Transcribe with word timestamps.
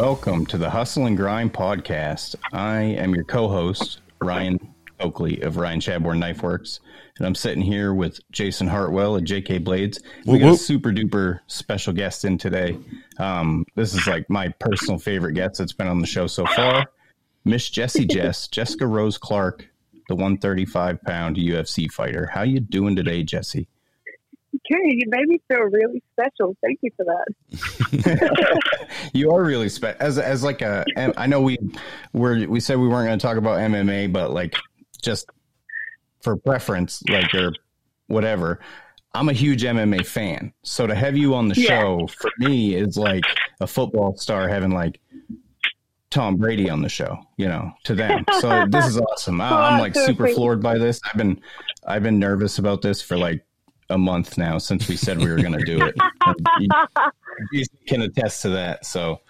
welcome 0.00 0.46
to 0.46 0.56
the 0.56 0.70
Hustle 0.70 1.06
and 1.06 1.16
Grind 1.16 1.52
podcast. 1.52 2.36
I 2.52 2.82
am 2.82 3.16
your 3.16 3.24
co-host 3.24 4.00
Ryan 4.20 4.72
Oakley 5.00 5.40
of 5.40 5.56
Ryan 5.56 5.80
Chadbourne 5.80 6.20
Knife 6.20 6.40
Works, 6.40 6.78
and 7.16 7.26
I'm 7.26 7.34
sitting 7.34 7.62
here 7.62 7.92
with 7.92 8.20
Jason 8.30 8.68
Hartwell 8.68 9.16
at 9.16 9.24
JK 9.24 9.64
Blades. 9.64 10.00
We 10.24 10.34
Whoop, 10.34 10.42
got 10.42 10.54
a 10.54 10.56
super 10.56 10.90
duper 10.90 11.40
special 11.48 11.92
guest 11.92 12.24
in 12.24 12.38
today. 12.38 12.78
Um, 13.18 13.66
this 13.74 13.92
is 13.92 14.06
like 14.06 14.30
my 14.30 14.50
personal 14.60 15.00
favorite 15.00 15.32
guest 15.32 15.58
that's 15.58 15.72
been 15.72 15.88
on 15.88 15.98
the 15.98 16.06
show 16.06 16.28
so 16.28 16.46
far, 16.46 16.86
Miss 17.44 17.68
Jessy 17.68 18.06
Jess, 18.06 18.46
Jessica 18.46 18.86
Rose 18.86 19.18
Clark, 19.18 19.66
the 20.08 20.14
135 20.14 21.02
pound 21.02 21.34
UFC 21.34 21.90
fighter. 21.90 22.30
How 22.32 22.42
you 22.42 22.60
doing 22.60 22.94
today, 22.94 23.24
Jessy? 23.24 23.66
Okay, 24.70 24.80
you 24.84 25.04
made 25.08 25.26
me 25.28 25.40
feel 25.48 25.60
really 25.60 26.02
special. 26.12 26.54
Thank 26.62 26.80
you 26.82 26.90
for 26.96 27.04
that. 27.06 28.60
you 29.14 29.30
are 29.32 29.42
really 29.42 29.68
special. 29.68 29.96
as 30.00 30.18
as 30.18 30.42
like 30.42 30.60
a. 30.62 30.84
I 31.16 31.26
know 31.26 31.40
we 31.40 31.58
were 32.12 32.46
we 32.46 32.60
said 32.60 32.78
we 32.78 32.88
weren't 32.88 33.06
going 33.06 33.18
to 33.18 33.22
talk 33.22 33.36
about 33.38 33.58
MMA, 33.58 34.12
but 34.12 34.30
like 34.32 34.54
just 35.02 35.26
for 36.20 36.36
preference, 36.36 37.02
like 37.08 37.32
or 37.34 37.52
whatever. 38.08 38.60
I'm 39.14 39.30
a 39.30 39.32
huge 39.32 39.62
MMA 39.62 40.06
fan, 40.06 40.52
so 40.62 40.86
to 40.86 40.94
have 40.94 41.16
you 41.16 41.34
on 41.34 41.48
the 41.48 41.54
Yeah. 41.58 41.80
show 41.80 42.06
for 42.18 42.30
me 42.38 42.74
is 42.74 42.96
like 42.98 43.24
a 43.60 43.66
football 43.66 44.16
star 44.18 44.48
having 44.48 44.70
like 44.70 45.00
Tom 46.10 46.36
Brady 46.36 46.68
on 46.68 46.82
the 46.82 46.88
show. 46.90 47.18
You 47.38 47.48
know, 47.48 47.72
to 47.84 47.94
them. 47.94 48.24
So 48.40 48.66
this 48.68 48.86
is 48.86 48.98
awesome. 49.00 49.40
I, 49.40 49.70
I'm 49.70 49.80
like 49.80 49.94
super 50.06 50.28
floored 50.28 50.62
by 50.62 50.76
this. 50.76 51.00
I've 51.06 51.16
been 51.16 51.40
I've 51.86 52.02
been 52.02 52.18
nervous 52.18 52.58
about 52.58 52.82
this 52.82 53.00
for 53.00 53.16
like 53.16 53.44
a 53.90 53.98
month 53.98 54.36
now 54.38 54.58
since 54.58 54.88
we 54.88 54.96
said 54.96 55.18
we 55.18 55.28
were 55.28 55.36
going 55.36 55.52
to 55.58 55.64
do 55.64 55.82
it. 55.84 55.94
You- 56.60 56.68
you 57.52 57.64
can 57.86 58.02
attest 58.02 58.42
to 58.42 58.50
that. 58.50 58.84
So, 58.84 59.20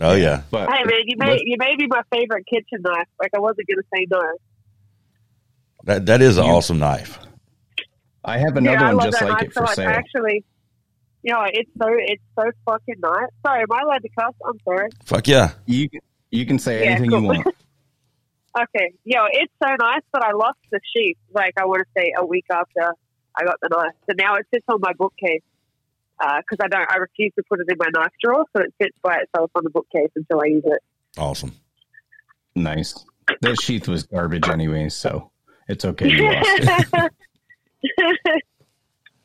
Oh 0.00 0.14
yeah. 0.14 0.42
but 0.50 0.68
hey 0.70 0.84
man, 0.84 1.00
you 1.06 1.16
may 1.18 1.38
you 1.44 1.56
made 1.58 1.78
me 1.78 1.86
my 1.88 2.02
favorite 2.12 2.46
kitchen 2.46 2.82
knife. 2.82 3.08
Like 3.20 3.30
I 3.34 3.40
wasn't 3.40 3.66
gonna 3.68 3.82
say 3.94 4.06
no. 4.10 4.22
That 5.84 6.06
that 6.06 6.22
is 6.22 6.36
an 6.38 6.44
You- 6.44 6.52
awesome 6.52 6.78
knife. 6.78 7.18
I 8.24 8.38
have 8.38 8.56
another 8.56 8.76
yeah, 8.84 8.90
I 8.90 8.94
one 8.94 9.10
just 9.10 9.22
like 9.22 9.42
it 9.44 9.52
so 9.54 9.60
for 9.60 9.66
much. 9.66 9.74
sale. 9.76 9.88
Actually, 9.88 10.44
you 11.22 11.32
know, 11.32 11.44
it's 11.46 11.70
so 11.80 11.88
it's 11.90 12.22
so 12.38 12.50
fucking 12.66 12.96
nice. 13.00 13.28
Sorry, 13.46 13.62
am 13.62 13.72
I 13.72 13.80
allowed 13.82 14.02
to 14.02 14.08
cuss? 14.18 14.34
I'm 14.46 14.58
sorry. 14.64 14.88
Fuck 15.04 15.28
yeah. 15.28 15.52
You 15.66 15.88
can- 15.88 16.00
you 16.30 16.44
can 16.44 16.58
say 16.58 16.84
Yeah, 16.84 16.90
anything 16.90 17.10
cool. 17.10 17.20
you 17.22 17.26
want. 17.28 17.46
Okay, 18.58 18.92
yo, 19.04 19.20
it's 19.30 19.52
so 19.62 19.68
nice, 19.78 20.00
but 20.10 20.24
I 20.24 20.32
lost 20.32 20.58
the 20.72 20.80
sheath. 20.92 21.16
Like 21.32 21.52
I 21.60 21.64
want 21.66 21.80
to 21.82 21.86
say 21.96 22.12
a 22.18 22.24
week 22.26 22.46
after 22.50 22.92
I 23.38 23.44
got 23.44 23.56
the 23.62 23.68
knife, 23.70 23.94
so 24.08 24.14
now 24.16 24.36
it 24.36 24.46
sits 24.52 24.64
on 24.68 24.80
my 24.80 24.92
bookcase 24.94 25.42
because 26.18 26.58
I 26.62 26.68
don't. 26.68 26.90
I 26.90 26.96
refuse 26.96 27.32
to 27.36 27.44
put 27.48 27.60
it 27.60 27.66
in 27.68 27.76
my 27.78 27.88
knife 27.94 28.12
drawer, 28.22 28.44
so 28.56 28.62
it 28.62 28.74
sits 28.82 28.96
by 29.02 29.18
itself 29.22 29.50
on 29.54 29.64
the 29.64 29.70
bookcase 29.70 30.10
until 30.16 30.40
I 30.40 30.46
use 30.46 30.64
it. 30.66 30.82
Awesome. 31.16 31.52
Nice. 32.54 33.04
That 33.42 33.60
sheath 33.60 33.86
was 33.86 34.04
garbage 34.04 34.48
anyway, 34.48 34.88
so 34.88 35.30
it's 35.68 35.84
okay. 35.84 36.08
You 36.08 36.32
lost 36.32 36.46
it. 36.52 37.12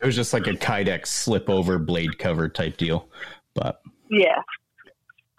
It 0.04 0.08
was 0.08 0.18
just 0.18 0.34
like 0.34 0.48
a 0.48 0.52
Kydex 0.54 1.08
slip 1.08 1.50
over 1.50 1.80
blade 1.80 2.20
cover 2.20 2.50
type 2.50 2.76
deal. 2.76 3.08
But 3.54 3.82
yeah. 4.12 4.42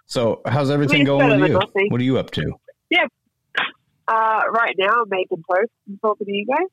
so, 0.07 0.41
how's 0.47 0.71
everything 0.71 1.03
It's 1.03 1.07
going 1.07 1.39
with 1.39 1.51
you? 1.51 1.59
nothing. 1.59 1.89
What 1.91 2.01
are 2.01 2.05
you 2.05 2.17
up 2.17 2.31
to? 2.31 2.51
Yeah. 2.89 3.05
Uh, 4.09 4.41
right 4.51 4.75
now, 4.79 5.03
I'm 5.03 5.09
making 5.11 5.45
toast 5.51 5.71
and 5.87 6.01
talking 6.01 6.27
to 6.27 6.33
you 6.33 6.47
guys. 6.47 6.67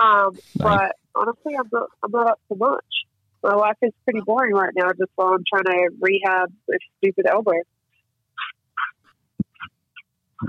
Um, 0.00 0.38
but 0.58 0.92
honestly, 1.14 1.54
I'm 1.58 1.68
not. 1.72 1.88
I'm 2.02 2.10
not 2.10 2.30
up 2.30 2.40
to 2.52 2.56
much. 2.58 2.84
My 3.42 3.54
life 3.54 3.76
is 3.82 3.92
pretty 4.04 4.20
boring 4.26 4.54
right 4.54 4.72
now, 4.74 4.88
just 4.88 5.10
while 5.14 5.28
I'm 5.28 5.44
trying 5.52 5.64
to 5.64 5.90
rehab 6.00 6.52
this 6.68 6.78
stupid 6.98 7.26
elbow. 7.30 7.52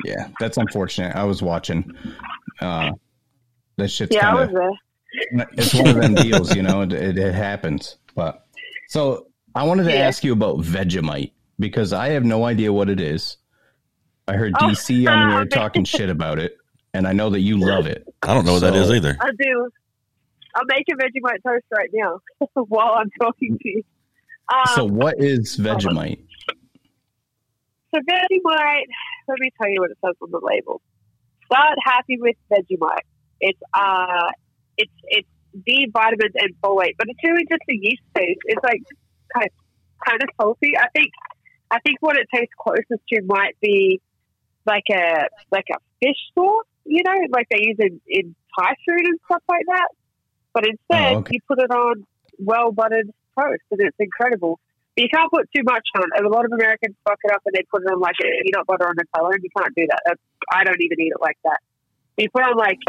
Yeah, 0.03 0.29
that's 0.39 0.57
unfortunate. 0.57 1.15
I 1.15 1.23
was 1.23 1.41
watching. 1.41 1.95
Uh, 2.59 2.91
that 3.77 3.89
shit's 3.89 4.15
yeah, 4.15 4.31
kind 4.33 4.55
of. 4.55 5.47
It's 5.53 5.73
one 5.73 5.87
of 5.89 5.95
them 5.95 6.15
deals, 6.15 6.53
you 6.53 6.63
know. 6.63 6.81
It, 6.81 6.93
it, 6.93 7.17
it 7.17 7.33
happens. 7.33 7.97
But 8.15 8.45
so 8.87 9.27
I 9.55 9.63
wanted 9.63 9.83
to 9.83 9.93
Yeah. 9.93 10.07
ask 10.07 10.23
you 10.23 10.33
about 10.33 10.57
Vegemite 10.59 11.31
because 11.59 11.93
I 11.93 12.09
have 12.09 12.23
no 12.25 12.45
idea 12.45 12.73
what 12.73 12.89
it 12.89 12.99
is. 12.99 13.37
I 14.27 14.33
heard 14.33 14.53
Oh, 14.59 14.67
DC 14.67 15.09
on 15.09 15.29
here 15.29 15.45
talking 15.45 15.85
shit 15.85 16.09
about 16.09 16.37
it, 16.39 16.56
and 16.97 17.07
I 17.07 17.13
know 17.13 17.29
that 17.29 17.41
you 17.41 17.57
love 17.59 17.85
it. 17.85 18.07
I 18.23 18.33
don't 18.33 18.45
know 18.45 18.53
what 18.53 18.61
that 18.61 18.73
So- 18.73 18.81
is 18.81 18.91
either. 18.91 19.15
I 19.21 19.29
do. 19.39 19.69
I'm 20.55 20.65
making 20.69 20.95
Vegemite 20.95 21.43
toast 21.45 21.65
right 21.71 21.89
now 21.93 22.19
while 22.55 22.95
I'm 22.97 23.11
talking 23.21 23.59
to 23.61 23.69
you. 23.69 23.83
Um, 24.51 24.65
So 24.75 24.85
what 24.85 25.19
is 25.21 25.55
Vegemite? 25.57 26.19
So 27.93 28.01
Vegemite, 28.01 28.87
let 29.27 29.39
me 29.39 29.49
tell 29.61 29.69
you 29.69 29.81
what 29.81 29.91
it 29.91 29.97
says 30.03 30.15
on 30.21 30.31
the 30.31 30.39
label. 30.41 30.81
Start 31.45 31.77
happy 31.83 32.17
with 32.19 32.35
Vegemite. 32.51 33.05
It's 33.39 33.59
uh, 33.73 34.31
it's 34.77 34.91
it's 35.03 35.27
B 35.65 35.87
vitamins 35.93 36.33
and 36.35 36.53
folate, 36.61 36.95
but 36.97 37.07
it's 37.07 37.19
really 37.23 37.45
just 37.49 37.61
a 37.69 37.73
yeast 37.73 38.01
taste. 38.15 38.39
It's 38.45 38.63
like 38.63 38.81
kind 39.33 39.45
of 39.45 39.51
kind 40.07 40.21
of 40.23 40.29
salty. 40.41 40.73
I 40.77 40.87
think 40.93 41.11
I 41.71 41.79
think 41.85 41.97
what 42.01 42.17
it 42.17 42.27
tastes 42.33 42.53
closest 42.59 43.01
to 43.13 43.21
might 43.25 43.55
be 43.61 44.01
like 44.65 44.83
a 44.91 45.27
like 45.51 45.65
a 45.71 45.77
fish 46.01 46.17
sauce, 46.35 46.65
you 46.87 47.03
know, 47.05 47.13
like 47.31 47.47
they 47.51 47.59
use 47.61 47.77
in, 47.79 47.99
in 48.07 48.35
Thai 48.57 48.73
food 48.87 49.05
and 49.05 49.19
stuff 49.25 49.43
like 49.49 49.65
that. 49.67 49.87
But 50.53 50.65
instead, 50.67 51.15
Oh, 51.15 51.19
okay. 51.19 51.31
you 51.35 51.39
put 51.47 51.59
it 51.59 51.69
on 51.71 52.05
well 52.39 52.71
buttered 52.71 53.09
toast, 53.37 53.61
and 53.71 53.81
it's 53.81 53.95
incredible. 53.99 54.59
But 54.95 55.03
you 55.03 55.09
can't 55.13 55.29
put 55.31 55.47
too 55.55 55.63
much 55.63 55.85
on. 55.95 56.05
And 56.15 56.25
a 56.25 56.29
lot 56.29 56.45
of 56.45 56.51
Americans 56.51 56.95
fuck 57.07 57.19
it 57.23 57.31
up 57.31 57.41
and 57.45 57.53
they 57.53 57.61
put 57.71 57.83
it 57.83 57.91
on 57.91 57.99
like 57.99 58.15
a 58.23 58.29
peanut 58.43 58.65
butter 58.65 58.87
on 58.87 58.95
Nutella, 58.95 59.33
and 59.35 59.43
you 59.43 59.49
can't 59.55 59.75
do 59.75 59.85
that. 59.89 59.99
That's, 60.05 60.21
I 60.51 60.63
don't 60.63 60.81
even 60.81 60.99
eat 60.99 61.13
it 61.13 61.21
like 61.21 61.37
that. 61.43 61.59
You 62.17 62.29
put 62.33 62.43
on 62.43 62.57
like 62.57 62.79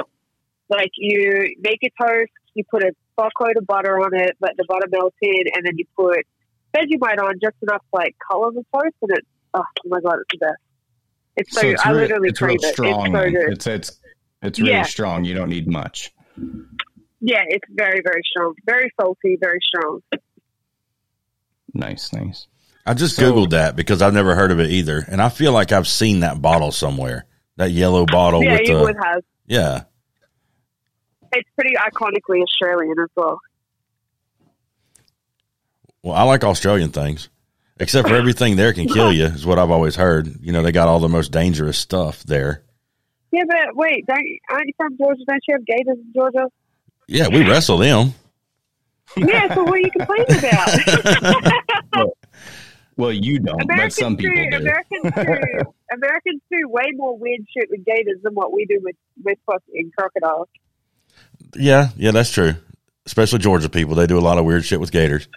like 0.71 0.91
you 0.97 1.55
make 1.61 1.81
a 1.85 1.91
toast, 2.03 2.33
you 2.55 2.65
put 2.71 2.83
a 2.83 2.93
fuckload 3.19 3.57
of 3.59 3.67
butter 3.67 3.99
on 4.01 4.15
it, 4.15 4.37
let 4.41 4.57
the 4.57 4.65
butter 4.69 4.87
melt 4.91 5.15
in, 5.21 5.45
and 5.55 5.67
then 5.67 5.77
you 5.77 5.85
put 5.97 6.25
Vegemite 6.75 7.19
on 7.23 7.35
just 7.43 7.57
enough 7.63 7.83
like 7.93 8.15
color 8.31 8.53
the 8.53 8.65
toast, 8.73 8.97
and 9.03 9.11
it's 9.11 9.27
oh 9.55 9.65
my 9.87 10.01
god, 10.01 10.17
it's 10.21 10.31
the 10.33 10.39
best. 10.47 10.63
It's 11.39 11.53
so, 11.55 11.61
So 11.63 11.67
it's 11.69 11.87
I 11.87 11.91
real, 11.91 12.01
literally 12.03 12.29
it's 12.29 12.41
real 12.43 12.49
crave 12.59 12.65
it. 12.69 12.73
strong. 12.75 13.07
It's 13.07 13.25
so 13.25 13.31
good. 13.31 13.53
It's 13.53 13.67
it's 13.67 14.01
it's 14.43 14.59
really 14.61 14.73
Yeah. 14.73 14.83
strong. 14.83 15.25
You 15.25 15.35
don't 15.35 15.49
need 15.49 15.67
much. 15.69 16.13
Yeah, 17.21 17.43
it's 17.49 17.65
very 17.71 18.01
very 18.05 18.21
strong, 18.31 18.55
very 18.67 18.91
salty, 19.01 19.37
very 19.41 19.59
strong. 19.67 20.01
Nice, 21.75 22.13
nice. 22.13 22.47
I 22.87 22.95
just 22.95 23.17
So- 23.17 23.23
googled 23.33 23.51
that 23.51 23.77
because 23.77 24.03
I've 24.03 24.15
never 24.15 24.35
heard 24.35 24.51
of 24.51 24.61
it 24.61 24.71
either, 24.71 25.05
and 25.09 25.21
I 25.21 25.29
feel 25.29 25.53
like 25.53 25.73
I've 25.73 25.89
seen 25.89 26.21
that 26.21 26.41
bottle 26.43 26.73
somewhere. 26.73 27.25
That 27.57 27.71
yellow 27.73 28.07
bottle 28.07 28.43
yeah, 28.45 28.53
with 28.53 28.69
you 28.69 28.77
the 28.79 28.83
would 28.85 28.97
have. 29.05 29.23
yeah. 29.47 29.83
It's 31.33 31.49
pretty 31.57 31.75
iconically 31.77 32.41
Australian 32.43 32.95
as 33.03 33.09
well. 33.17 33.39
Well, 36.03 36.15
I 36.15 36.23
like 36.23 36.45
Australian 36.45 36.91
things, 36.91 37.29
except 37.81 38.09
for 38.09 38.15
everything 38.15 38.57
there 38.57 38.73
can 38.73 38.89
kill 38.89 39.13
you. 39.13 39.25
Is 39.25 39.47
what 39.47 39.59
I've 39.59 39.71
always 39.71 39.97
heard. 39.97 40.39
You 40.41 40.53
know, 40.53 40.63
they 40.63 40.73
got 40.73 40.89
all 40.89 41.01
the 41.01 41.09
most 41.09 41.33
dangerous 41.33 41.79
stuff 41.79 42.23
there. 42.23 42.63
Yeah, 43.31 43.45
but 43.47 43.77
wait, 43.77 44.07
don't 44.07 44.25
you, 44.25 44.39
aren't 44.51 44.69
you 44.69 44.73
from 44.77 44.97
Georgia? 44.97 45.23
Don't 45.27 45.43
you 45.47 45.55
have 45.55 45.67
gators 45.67 45.99
in 45.99 46.13
Georgia? 46.15 46.49
Yeah, 47.07 47.29
we 47.29 47.49
wrestle 47.49 47.79
them. 47.79 48.15
Yeah, 49.17 49.55
so 49.55 49.65
what 49.65 49.75
are 49.75 49.79
you 49.79 49.91
complaining 49.91 50.39
about? 50.39 52.09
Well, 52.99 53.13
you 53.13 53.39
don't, 53.39 53.65
but 53.69 53.93
some 53.93 54.17
people 54.17 54.35
do, 54.35 54.51
do. 54.51 54.57
Americans 54.57 55.03
do. 55.05 55.73
Americans 55.93 56.43
do 56.51 56.69
way 56.69 56.83
more 56.97 57.17
weird 57.17 57.47
shit 57.57 57.69
with 57.71 57.85
gators 57.85 58.19
than 58.25 58.35
what 58.35 58.53
we 58.53 58.67
do 58.67 58.81
with 58.83 58.97
with 59.23 59.39
fucking 59.47 59.93
crocodiles. 59.97 60.49
Yeah, 61.55 61.91
yeah, 61.97 62.11
that's 62.11 62.33
true. 62.33 62.55
Especially 63.07 63.39
Georgia 63.39 63.69
people, 63.69 63.95
they 63.95 64.09
do 64.09 64.19
a 64.19 64.21
lot 64.21 64.37
of 64.37 64.45
weird 64.45 64.65
shit 64.65 64.81
with 64.81 64.91
gators. 64.91 65.29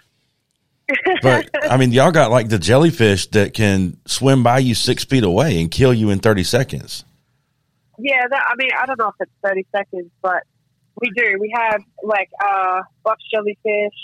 But 1.22 1.50
I 1.70 1.76
mean, 1.76 1.92
y'all 1.92 2.10
got 2.10 2.30
like 2.30 2.48
the 2.48 2.58
jellyfish 2.58 3.28
that 3.28 3.54
can 3.54 3.96
swim 4.06 4.42
by 4.42 4.58
you 4.58 4.74
six 4.74 5.04
feet 5.04 5.24
away 5.24 5.60
and 5.60 5.70
kill 5.70 5.94
you 5.94 6.10
in 6.10 6.18
thirty 6.18 6.44
seconds. 6.44 7.04
Yeah, 7.98 8.26
that, 8.28 8.42
I 8.48 8.54
mean, 8.56 8.70
I 8.76 8.86
don't 8.86 8.98
know 8.98 9.08
if 9.08 9.14
it's 9.20 9.30
thirty 9.44 9.66
seconds, 9.72 10.10
but 10.22 10.42
we 11.00 11.10
do. 11.10 11.36
We 11.38 11.52
have 11.54 11.82
like 12.02 12.30
uh, 12.44 12.82
box 13.04 13.22
jellyfish. 13.32 13.94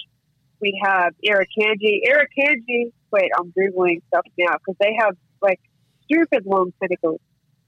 We 0.61 0.81
have 0.85 1.15
irukandji. 1.25 2.01
Irukandji. 2.07 2.93
Wait, 3.11 3.31
I'm 3.39 3.53
googling 3.53 4.03
stuff 4.09 4.27
now 4.39 4.55
because 4.59 4.77
they 4.81 4.97
have 5.01 5.17
like 5.41 5.61
stupid 6.05 6.47
long 6.47 6.73
tentacles. 6.81 7.21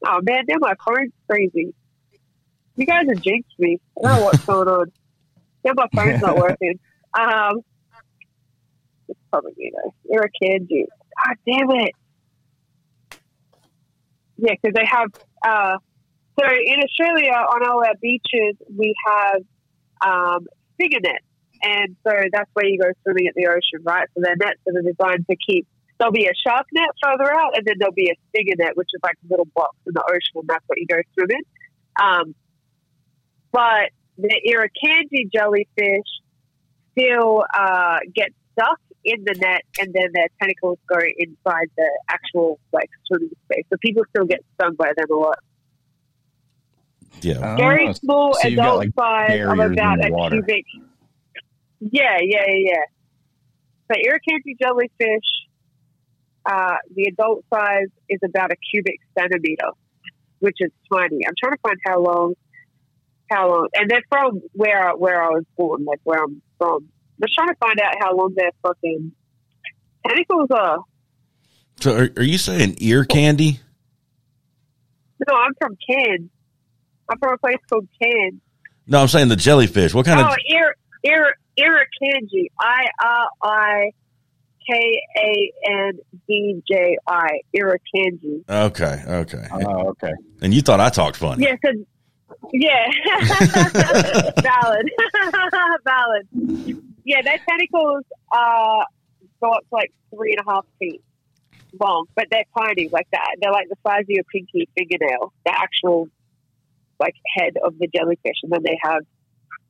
Oh 0.04 0.20
man, 0.22 0.44
now 0.48 0.56
my 0.60 0.74
phone's 0.84 1.12
crazy. 1.28 1.74
You 2.76 2.86
guys 2.86 3.06
have 3.08 3.20
jinxed 3.20 3.58
me. 3.58 3.78
I 4.02 4.08
don't 4.08 4.18
know 4.18 4.24
what's 4.24 4.44
going 4.44 4.68
on. 4.68 4.92
Now 5.64 5.72
my 5.74 5.86
phone's 5.94 6.22
not 6.22 6.36
working. 6.36 6.78
Um, 7.18 7.62
probably 9.30 9.52
me 9.56 9.72
though. 9.74 9.94
Irukandji. 10.12 10.84
God 11.26 11.36
damn 11.46 11.70
it. 11.70 11.92
Yeah, 14.38 14.54
because 14.60 14.74
they 14.74 14.86
have. 14.86 15.08
Uh, 15.44 15.78
so 16.38 16.46
in 16.46 16.80
Australia, 16.82 17.32
on 17.32 17.68
all 17.68 17.84
our 17.84 17.94
beaches, 18.00 18.56
we 18.74 18.94
have 19.06 19.42
um, 20.06 20.46
figure 20.78 21.00
nets, 21.02 21.24
and 21.62 21.96
so 22.06 22.12
that's 22.32 22.50
where 22.54 22.66
you 22.66 22.78
go 22.78 22.88
swimming 23.02 23.26
at 23.28 23.34
the 23.34 23.46
ocean, 23.48 23.84
right? 23.84 24.08
So 24.14 24.22
they're 24.24 24.36
nets 24.36 24.60
that 24.64 24.76
are 24.76 24.82
designed 24.82 25.26
to 25.28 25.36
keep 25.36 25.66
there'll 26.00 26.12
be 26.12 26.26
a 26.26 26.32
shark 26.48 26.66
net 26.72 26.88
further 27.04 27.30
out, 27.30 27.56
and 27.56 27.64
then 27.66 27.74
there'll 27.78 27.94
be 27.94 28.10
a 28.10 28.16
stinger 28.30 28.54
net, 28.58 28.76
which 28.76 28.88
is 28.94 29.00
like 29.02 29.16
a 29.22 29.28
little 29.30 29.46
box 29.54 29.76
in 29.86 29.92
the 29.92 30.02
ocean, 30.08 30.34
and 30.36 30.48
that's 30.48 30.64
what 30.66 30.78
you 30.78 30.86
go 30.86 30.96
swim 31.12 31.28
in. 31.30 31.44
Um, 32.02 32.34
but 33.52 33.90
the 34.16 34.40
irukandji 34.48 35.30
jellyfish 35.32 36.08
still 36.92 37.44
uh, 37.54 37.98
get 38.14 38.30
stuck 38.52 38.80
in 39.04 39.24
the 39.24 39.34
net, 39.40 39.62
and 39.80 39.92
then 39.94 40.08
their 40.12 40.28
tentacles 40.40 40.78
go 40.88 40.98
inside 41.18 41.68
the 41.76 41.88
actual 42.08 42.58
like 42.72 42.90
swimming 43.06 43.30
space. 43.44 43.64
So 43.70 43.76
people 43.80 44.02
still 44.10 44.26
get 44.26 44.40
stung 44.54 44.74
by 44.74 44.92
them 44.96 45.06
a 45.10 45.14
lot. 45.14 45.38
Yeah. 47.22 47.56
Very 47.56 47.88
Oh, 47.88 47.92
small 47.92 48.34
so 48.34 48.48
you've 48.48 48.58
adult 48.58 48.78
like, 48.78 48.90
size 48.98 49.40
of 49.40 49.46
barriers 49.56 49.72
about 49.72 50.04
a 50.06 50.10
water. 50.12 50.36
cubic. 50.36 50.64
Yeah, 51.80 52.18
yeah, 52.20 52.44
yeah, 52.46 52.54
yeah. 52.72 52.84
So 53.90 53.96
irukandji 54.00 54.56
jellyfish, 54.60 55.28
uh, 56.46 56.76
the 56.94 57.04
adult 57.04 57.44
size 57.52 57.88
is 58.08 58.20
about 58.24 58.52
a 58.52 58.56
cubic 58.70 59.00
centimeter, 59.18 59.70
which 60.38 60.56
is 60.60 60.70
tiny. 60.92 61.26
I'm 61.26 61.34
trying 61.42 61.54
to 61.54 61.60
find 61.62 61.76
how 61.86 62.00
long, 62.00 62.34
how 63.30 63.48
long, 63.50 63.68
and 63.74 63.90
they're 63.90 64.02
from 64.08 64.40
where 64.52 64.90
where 64.92 65.22
I 65.22 65.28
was 65.28 65.44
born, 65.56 65.84
like 65.84 66.00
where 66.04 66.22
I'm 66.22 66.40
from. 66.58 66.88
I'm 67.20 67.26
just 67.26 67.34
trying 67.34 67.48
to 67.48 67.54
find 67.60 67.80
out 67.80 67.94
how 68.00 68.16
long 68.16 68.34
their 68.34 68.50
fucking 68.62 69.12
tentacles 70.06 70.48
are. 70.50 70.78
Uh. 70.78 70.82
So 71.80 71.96
are, 71.96 72.10
are 72.16 72.22
you 72.22 72.38
saying 72.38 72.76
ear 72.78 73.04
candy? 73.04 73.60
No, 75.28 75.34
I'm 75.34 75.52
from 75.60 75.76
Cairns. 75.88 76.30
I'm 77.10 77.18
from 77.18 77.34
a 77.34 77.38
place 77.38 77.58
called 77.68 77.88
Cairns. 78.00 78.40
No, 78.86 79.00
I'm 79.00 79.08
saying 79.08 79.28
the 79.28 79.36
jellyfish. 79.36 79.92
What 79.94 80.06
kind 80.06 80.20
oh, 80.20 80.28
of? 80.28 80.36
Ir 80.48 80.74
Ir 81.04 81.34
Irukandji. 81.58 82.46
I 82.58 82.86
R 83.02 83.28
I 83.42 83.90
K 84.66 85.02
A 85.18 85.52
N 85.70 85.92
D 86.26 86.62
J 86.70 86.96
I. 87.06 87.40
Irukandji. 87.56 88.44
Okay, 88.48 89.02
okay. 89.06 89.46
Oh, 89.52 89.88
okay. 89.90 90.12
And 90.40 90.54
you 90.54 90.60
thought 90.62 90.80
I 90.80 90.88
talked 90.88 91.16
funny. 91.16 91.44
Yeah, 91.44 91.56
'cause- 91.56 91.84
yeah. 92.52 92.86
Valid. 94.42 94.90
Valid. 95.84 96.82
Yeah, 97.04 97.22
their 97.22 97.38
tentacles 97.48 98.04
are 98.32 98.86
go 99.40 99.50
up 99.50 99.62
to 99.62 99.74
like 99.74 99.92
three 100.14 100.36
and 100.36 100.46
a 100.46 100.50
half 100.50 100.66
feet 100.78 101.02
long, 101.80 102.06
but 102.14 102.26
they're 102.30 102.44
tiny, 102.58 102.88
like 102.88 103.08
that. 103.12 103.36
They're 103.40 103.52
like 103.52 103.68
the 103.68 103.76
size 103.86 104.02
of 104.02 104.10
your 104.10 104.24
pinky 104.24 104.68
fingernail, 104.76 105.32
the 105.44 105.52
actual 105.52 106.08
like 106.98 107.14
head 107.36 107.54
of 107.64 107.78
the 107.78 107.88
jellyfish, 107.94 108.36
and 108.42 108.52
then 108.52 108.62
they 108.64 108.78
have 108.82 109.02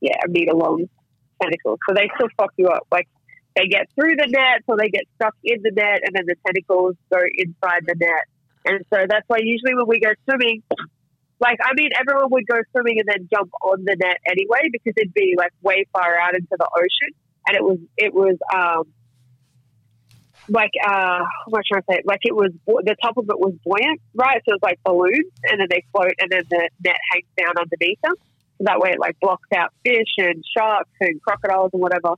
yeah 0.01 0.17
a 0.25 0.29
meter 0.29 0.53
long 0.53 0.89
tentacles. 1.41 1.79
So 1.87 1.95
they 1.95 2.09
still 2.15 2.27
fuck 2.37 2.51
you 2.57 2.67
up. 2.67 2.87
Like 2.91 3.07
they 3.55 3.67
get 3.67 3.87
through 3.95 4.15
the 4.15 4.27
net, 4.27 4.63
or 4.67 4.77
they 4.77 4.89
get 4.89 5.03
stuck 5.15 5.35
in 5.43 5.61
the 5.63 5.71
net, 5.71 6.01
and 6.03 6.15
then 6.15 6.25
the 6.25 6.35
tentacles 6.45 6.95
go 7.11 7.19
inside 7.37 7.83
the 7.85 7.95
net. 7.97 8.25
And 8.63 8.85
so 8.93 9.05
that's 9.09 9.25
why 9.27 9.39
usually 9.41 9.73
when 9.73 9.87
we 9.87 9.99
go 9.99 10.11
swimming, 10.29 10.61
like 11.41 11.57
I 11.59 11.73
mean, 11.75 11.89
everyone 11.99 12.29
would 12.31 12.45
go 12.47 12.61
swimming 12.71 12.99
and 12.99 13.07
then 13.07 13.27
jump 13.33 13.51
on 13.63 13.83
the 13.83 13.97
net 13.99 14.17
anyway 14.27 14.69
because 14.71 14.93
it'd 14.95 15.13
be 15.13 15.33
like 15.37 15.51
way 15.61 15.85
far 15.91 16.15
out 16.17 16.35
into 16.35 16.55
the 16.57 16.69
ocean, 16.77 17.11
and 17.47 17.57
it 17.57 17.63
was 17.63 17.79
it 17.97 18.13
was 18.13 18.37
um 18.53 18.85
like 20.47 20.71
uh 20.87 21.25
what 21.47 21.63
am 21.73 21.81
I 21.89 21.93
say? 21.93 22.01
Like 22.05 22.19
it 22.21 22.35
was 22.35 22.51
the 22.65 22.95
top 23.01 23.17
of 23.17 23.25
it 23.27 23.39
was 23.39 23.53
buoyant, 23.65 24.01
right? 24.13 24.41
So 24.45 24.53
it 24.53 24.59
was 24.61 24.63
like 24.63 24.79
balloons, 24.85 25.33
and 25.49 25.59
then 25.59 25.67
they 25.69 25.83
float, 25.91 26.13
and 26.19 26.31
then 26.31 26.43
the 26.49 26.69
net 26.85 26.97
hangs 27.11 27.25
down 27.35 27.57
underneath 27.57 27.99
them. 28.03 28.13
So 28.57 28.65
that 28.65 28.79
way, 28.79 28.91
it 28.91 28.99
like 28.99 29.19
blocks 29.19 29.49
out 29.57 29.73
fish 29.83 30.13
and 30.19 30.43
sharks 30.55 30.93
and 30.99 31.19
crocodiles 31.23 31.71
and 31.73 31.81
whatever. 31.81 32.15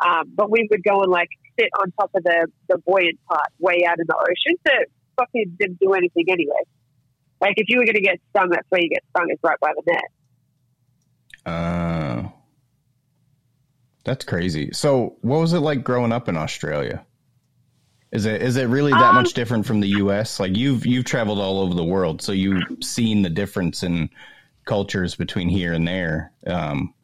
Um, 0.00 0.32
but 0.34 0.50
we 0.50 0.66
would 0.70 0.82
go 0.82 1.02
and 1.02 1.12
like 1.12 1.28
sit 1.60 1.68
on 1.78 1.92
top 1.92 2.10
of 2.14 2.24
the 2.24 2.46
the 2.68 2.78
buoyant 2.78 3.20
part, 3.28 3.52
way 3.58 3.84
out 3.86 4.00
in 4.00 4.06
the 4.08 4.16
ocean. 4.16 4.56
So 4.66 4.72
fucking 5.18 5.56
didn't 5.60 5.78
do 5.78 5.92
anything 5.92 6.24
anyway. 6.30 6.64
Like 7.42 7.54
if 7.56 7.68
you 7.68 7.78
were 7.78 7.84
going 7.84 7.96
to 7.96 8.00
get 8.00 8.20
stung, 8.30 8.48
that's 8.50 8.66
where 8.70 8.80
you 8.80 8.88
get 8.88 9.02
stung 9.10 9.28
is 9.30 9.38
right 9.42 9.58
by 9.60 9.72
the 9.74 9.92
net. 9.92 10.04
Uh, 11.44 12.28
that's 14.04 14.24
crazy. 14.24 14.70
So, 14.72 15.16
what 15.22 15.40
was 15.40 15.52
it 15.52 15.58
like 15.58 15.82
growing 15.82 16.12
up 16.12 16.28
in 16.28 16.36
Australia? 16.36 17.04
Is 18.12 18.26
it 18.26 18.42
is 18.42 18.56
it 18.56 18.68
really 18.68 18.92
that 18.92 19.10
Um, 19.10 19.14
much 19.16 19.34
different 19.34 19.66
from 19.66 19.80
the 19.80 19.88
U.S.? 19.88 20.38
Like 20.38 20.56
you've 20.56 20.86
you've 20.86 21.04
traveled 21.04 21.40
all 21.40 21.60
over 21.60 21.74
the 21.74 21.84
world, 21.84 22.22
so 22.22 22.30
you've 22.30 22.62
seen 22.80 23.22
the 23.22 23.30
difference 23.30 23.82
in 23.82 24.08
cultures 24.64 25.16
between 25.16 25.48
here 25.48 25.72
and 25.72 25.88
there. 25.88 26.32
Um, 26.46 26.94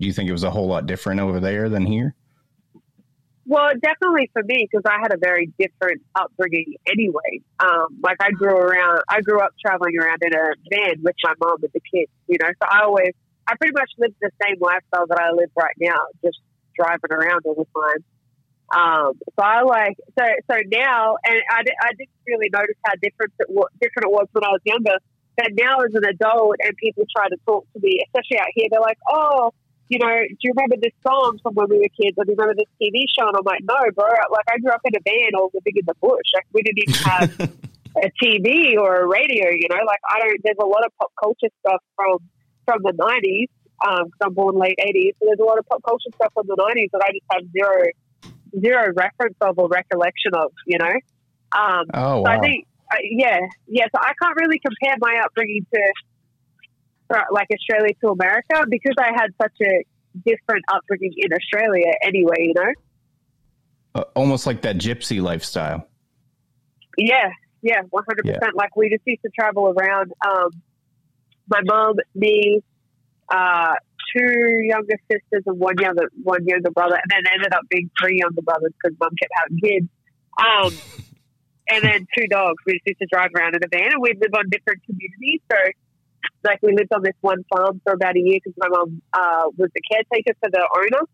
do 0.00 0.06
you 0.06 0.12
think 0.12 0.28
it 0.28 0.32
was 0.32 0.42
a 0.42 0.50
whole 0.50 0.66
lot 0.66 0.86
different 0.86 1.20
over 1.20 1.38
there 1.38 1.68
than 1.68 1.86
here? 1.86 2.14
Well, 3.46 3.68
definitely 3.82 4.30
for 4.32 4.42
me 4.42 4.66
because 4.70 4.84
I 4.86 4.98
had 5.02 5.12
a 5.12 5.18
very 5.18 5.52
different 5.58 6.00
upbringing 6.14 6.76
anyway. 6.86 7.42
Um, 7.60 8.00
like 8.02 8.16
I 8.20 8.30
grew 8.30 8.56
around, 8.56 9.00
I 9.08 9.20
grew 9.20 9.38
up 9.40 9.50
traveling 9.64 9.98
around 10.00 10.18
in 10.22 10.32
a 10.32 10.54
van 10.70 11.02
with 11.02 11.16
my 11.22 11.34
mom 11.40 11.62
and 11.62 11.70
the 11.72 11.80
kids. 11.80 12.10
You 12.26 12.38
know, 12.40 12.48
so 12.48 12.68
I 12.70 12.84
always, 12.84 13.12
I 13.46 13.54
pretty 13.56 13.74
much 13.74 13.90
lived 13.98 14.14
the 14.22 14.30
same 14.42 14.56
lifestyle 14.60 15.06
that 15.08 15.20
I 15.20 15.32
live 15.32 15.50
right 15.56 15.76
now, 15.78 16.00
just 16.24 16.38
driving 16.74 17.12
around 17.12 17.42
all 17.44 17.54
the 17.54 17.66
time. 17.76 18.04
Um, 18.74 19.12
so 19.38 19.44
I 19.44 19.62
like 19.62 19.96
so 20.18 20.24
so 20.50 20.56
now, 20.72 21.16
and 21.24 21.36
I, 21.50 21.60
I 21.60 21.90
didn't 21.98 22.16
really 22.26 22.48
notice 22.50 22.76
how 22.86 22.94
different 23.02 23.34
it 23.38 23.50
was, 23.50 23.68
different 23.80 24.06
it 24.08 24.12
was 24.12 24.26
when 24.32 24.42
I 24.42 24.48
was 24.48 24.60
younger. 24.64 24.96
But 25.36 25.48
now 25.52 25.80
as 25.80 25.92
an 25.94 26.04
adult, 26.08 26.56
and 26.64 26.74
people 26.76 27.04
try 27.14 27.28
to 27.28 27.36
talk 27.44 27.66
to 27.74 27.80
me, 27.80 28.00
especially 28.06 28.38
out 28.40 28.48
here, 28.54 28.68
they're 28.70 28.80
like, 28.80 28.98
"Oh, 29.08 29.52
you 29.88 29.98
know, 29.98 30.14
do 30.28 30.42
you 30.42 30.52
remember 30.56 30.76
this 30.80 30.96
song 31.06 31.38
from 31.42 31.54
when 31.54 31.68
we 31.68 31.78
were 31.78 31.92
kids? 31.92 32.16
Or 32.16 32.24
do 32.24 32.32
you 32.32 32.36
remember 32.38 32.56
this 32.56 32.72
TV 32.80 33.04
show?" 33.12 33.28
And 33.28 33.36
I'm 33.36 33.44
like, 33.44 33.62
"No, 33.62 33.76
bro. 33.94 34.08
Like 34.32 34.46
I 34.48 34.58
grew 34.58 34.72
up 34.72 34.80
in 34.84 34.96
a 34.96 35.02
van 35.04 35.34
or 35.36 35.50
living 35.52 35.76
in 35.76 35.86
the 35.86 35.94
bush. 36.00 36.28
Like 36.34 36.46
we 36.52 36.62
didn't 36.62 36.80
even 36.88 37.00
have 37.04 37.30
a 38.04 38.08
TV 38.22 38.78
or 38.80 39.02
a 39.02 39.06
radio. 39.06 39.50
You 39.50 39.68
know, 39.68 39.82
like 39.84 40.00
I 40.08 40.20
don't. 40.20 40.40
There's 40.42 40.60
a 40.60 40.66
lot 40.66 40.84
of 40.86 40.92
pop 40.98 41.12
culture 41.20 41.52
stuff 41.60 41.82
from 41.96 42.18
from 42.64 42.82
the 42.82 42.92
'90s. 42.92 43.52
Um, 43.84 44.06
because 44.06 44.20
I'm 44.22 44.34
born 44.34 44.56
late 44.56 44.78
'80s, 44.80 45.12
so 45.18 45.26
there's 45.26 45.40
a 45.40 45.44
lot 45.44 45.58
of 45.58 45.66
pop 45.66 45.82
culture 45.84 46.10
stuff 46.14 46.32
from 46.32 46.46
the 46.46 46.56
'90s 46.56 46.90
that 46.92 47.02
I 47.04 47.10
just 47.12 47.26
have 47.32 47.42
zero 47.52 47.84
zero 48.60 48.92
reference 48.96 49.36
of 49.40 49.58
or 49.58 49.68
recollection 49.68 50.32
of. 50.34 50.52
You 50.66 50.78
know. 50.78 50.94
Um, 51.52 51.86
Oh 51.94 52.24
so 52.24 52.30
I 52.30 52.40
think, 52.40 52.66
uh, 52.90 52.96
yeah, 53.02 53.38
yeah. 53.68 53.84
So 53.94 54.00
I 54.00 54.12
can't 54.20 54.36
really 54.36 54.58
compare 54.58 54.96
my 54.98 55.22
upbringing 55.24 55.66
to 55.72 55.92
like 57.10 57.48
Australia 57.52 57.94
to 58.00 58.08
America 58.08 58.64
because 58.68 58.94
I 58.98 59.10
had 59.14 59.30
such 59.40 59.54
a 59.62 59.84
different 60.26 60.64
upbringing 60.72 61.14
in 61.16 61.32
Australia 61.32 61.92
anyway. 62.02 62.36
You 62.38 62.54
know. 62.54 62.72
Uh, 63.94 64.04
almost 64.14 64.46
like 64.46 64.62
that 64.62 64.76
gypsy 64.76 65.22
lifestyle. 65.22 65.86
Yeah, 66.96 67.30
yeah, 67.62 67.82
one 67.90 68.04
hundred 68.08 68.26
percent. 68.26 68.54
Like 68.54 68.76
we 68.76 68.90
just 68.90 69.02
used 69.04 69.22
to 69.22 69.30
travel 69.38 69.68
around. 69.76 70.12
Um, 70.26 70.50
my 71.48 71.60
mom, 71.62 71.96
me, 72.14 72.60
uh, 73.28 73.74
two 74.16 74.60
younger 74.62 74.96
sisters, 75.10 75.42
and 75.46 75.58
one 75.58 75.76
younger 75.78 76.08
one 76.22 76.44
younger 76.46 76.70
brother, 76.70 76.96
and 76.96 77.10
then 77.10 77.32
ended 77.32 77.52
up 77.52 77.62
being 77.68 77.90
three 78.00 78.18
younger 78.18 78.42
brothers 78.42 78.72
because 78.82 78.96
mom 79.00 79.10
kept 79.20 79.32
having 79.36 79.58
kids. 79.60 79.88
Um, 80.38 81.04
and 81.68 81.84
then 81.84 82.06
two 82.16 82.26
dogs. 82.28 82.62
We 82.66 82.74
just 82.74 82.86
used 82.86 83.00
to 83.00 83.06
drive 83.10 83.30
around 83.36 83.56
in 83.56 83.62
a 83.64 83.68
van, 83.68 83.92
and 83.92 84.02
we'd 84.02 84.20
live 84.20 84.34
on 84.34 84.48
different 84.50 84.82
communities. 84.84 85.40
So, 85.50 85.58
like, 86.44 86.60
we 86.62 86.74
lived 86.74 86.92
on 86.94 87.02
this 87.02 87.16
one 87.20 87.44
farm 87.52 87.80
for 87.84 87.92
about 87.92 88.16
a 88.16 88.20
year 88.20 88.38
because 88.42 88.56
my 88.58 88.68
mom 88.68 89.02
uh, 89.12 89.44
was 89.56 89.70
the 89.74 89.80
caretaker 89.90 90.36
for 90.40 90.50
the 90.50 90.68
owner, 90.76 91.04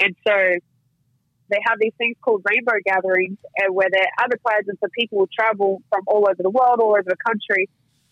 and 0.00 0.14
so 0.26 0.34
they 1.48 1.58
have 1.64 1.78
these 1.80 1.92
things 1.98 2.16
called 2.22 2.42
rainbow 2.48 2.78
gatherings, 2.84 3.38
and 3.58 3.74
where 3.74 3.88
they're 3.90 4.12
advertising 4.18 4.74
so 4.82 4.88
people 4.98 5.18
will 5.18 5.28
travel 5.32 5.82
from 5.88 6.02
all 6.06 6.26
over 6.28 6.42
the 6.42 6.50
world, 6.50 6.80
all 6.80 6.90
over 6.90 7.04
the 7.04 7.16
country, 7.24 7.68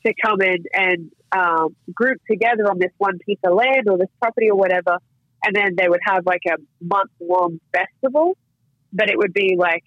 to 0.07 0.13
come 0.23 0.41
in 0.43 0.65
and 0.73 1.11
um, 1.33 1.75
group 1.93 2.21
together 2.31 2.65
on 2.71 2.79
this 2.79 2.93
one 2.99 3.19
piece 3.27 3.39
of 3.45 3.55
land 3.55 3.89
or 3.89 3.99
this 3.99 4.11
property 4.21 4.51
or 4.51 4.57
whatever, 4.57 4.99
and 5.45 5.55
then 5.55 5.75
they 5.77 5.89
would 5.89 6.01
have 6.07 6.25
like 6.27 6.43
a 6.47 6.57
month 6.83 7.11
long 7.21 7.59
festival, 7.73 8.37
but 8.93 9.11
it 9.11 9.19
would 9.19 9.33
be 9.33 9.57
like 9.59 9.83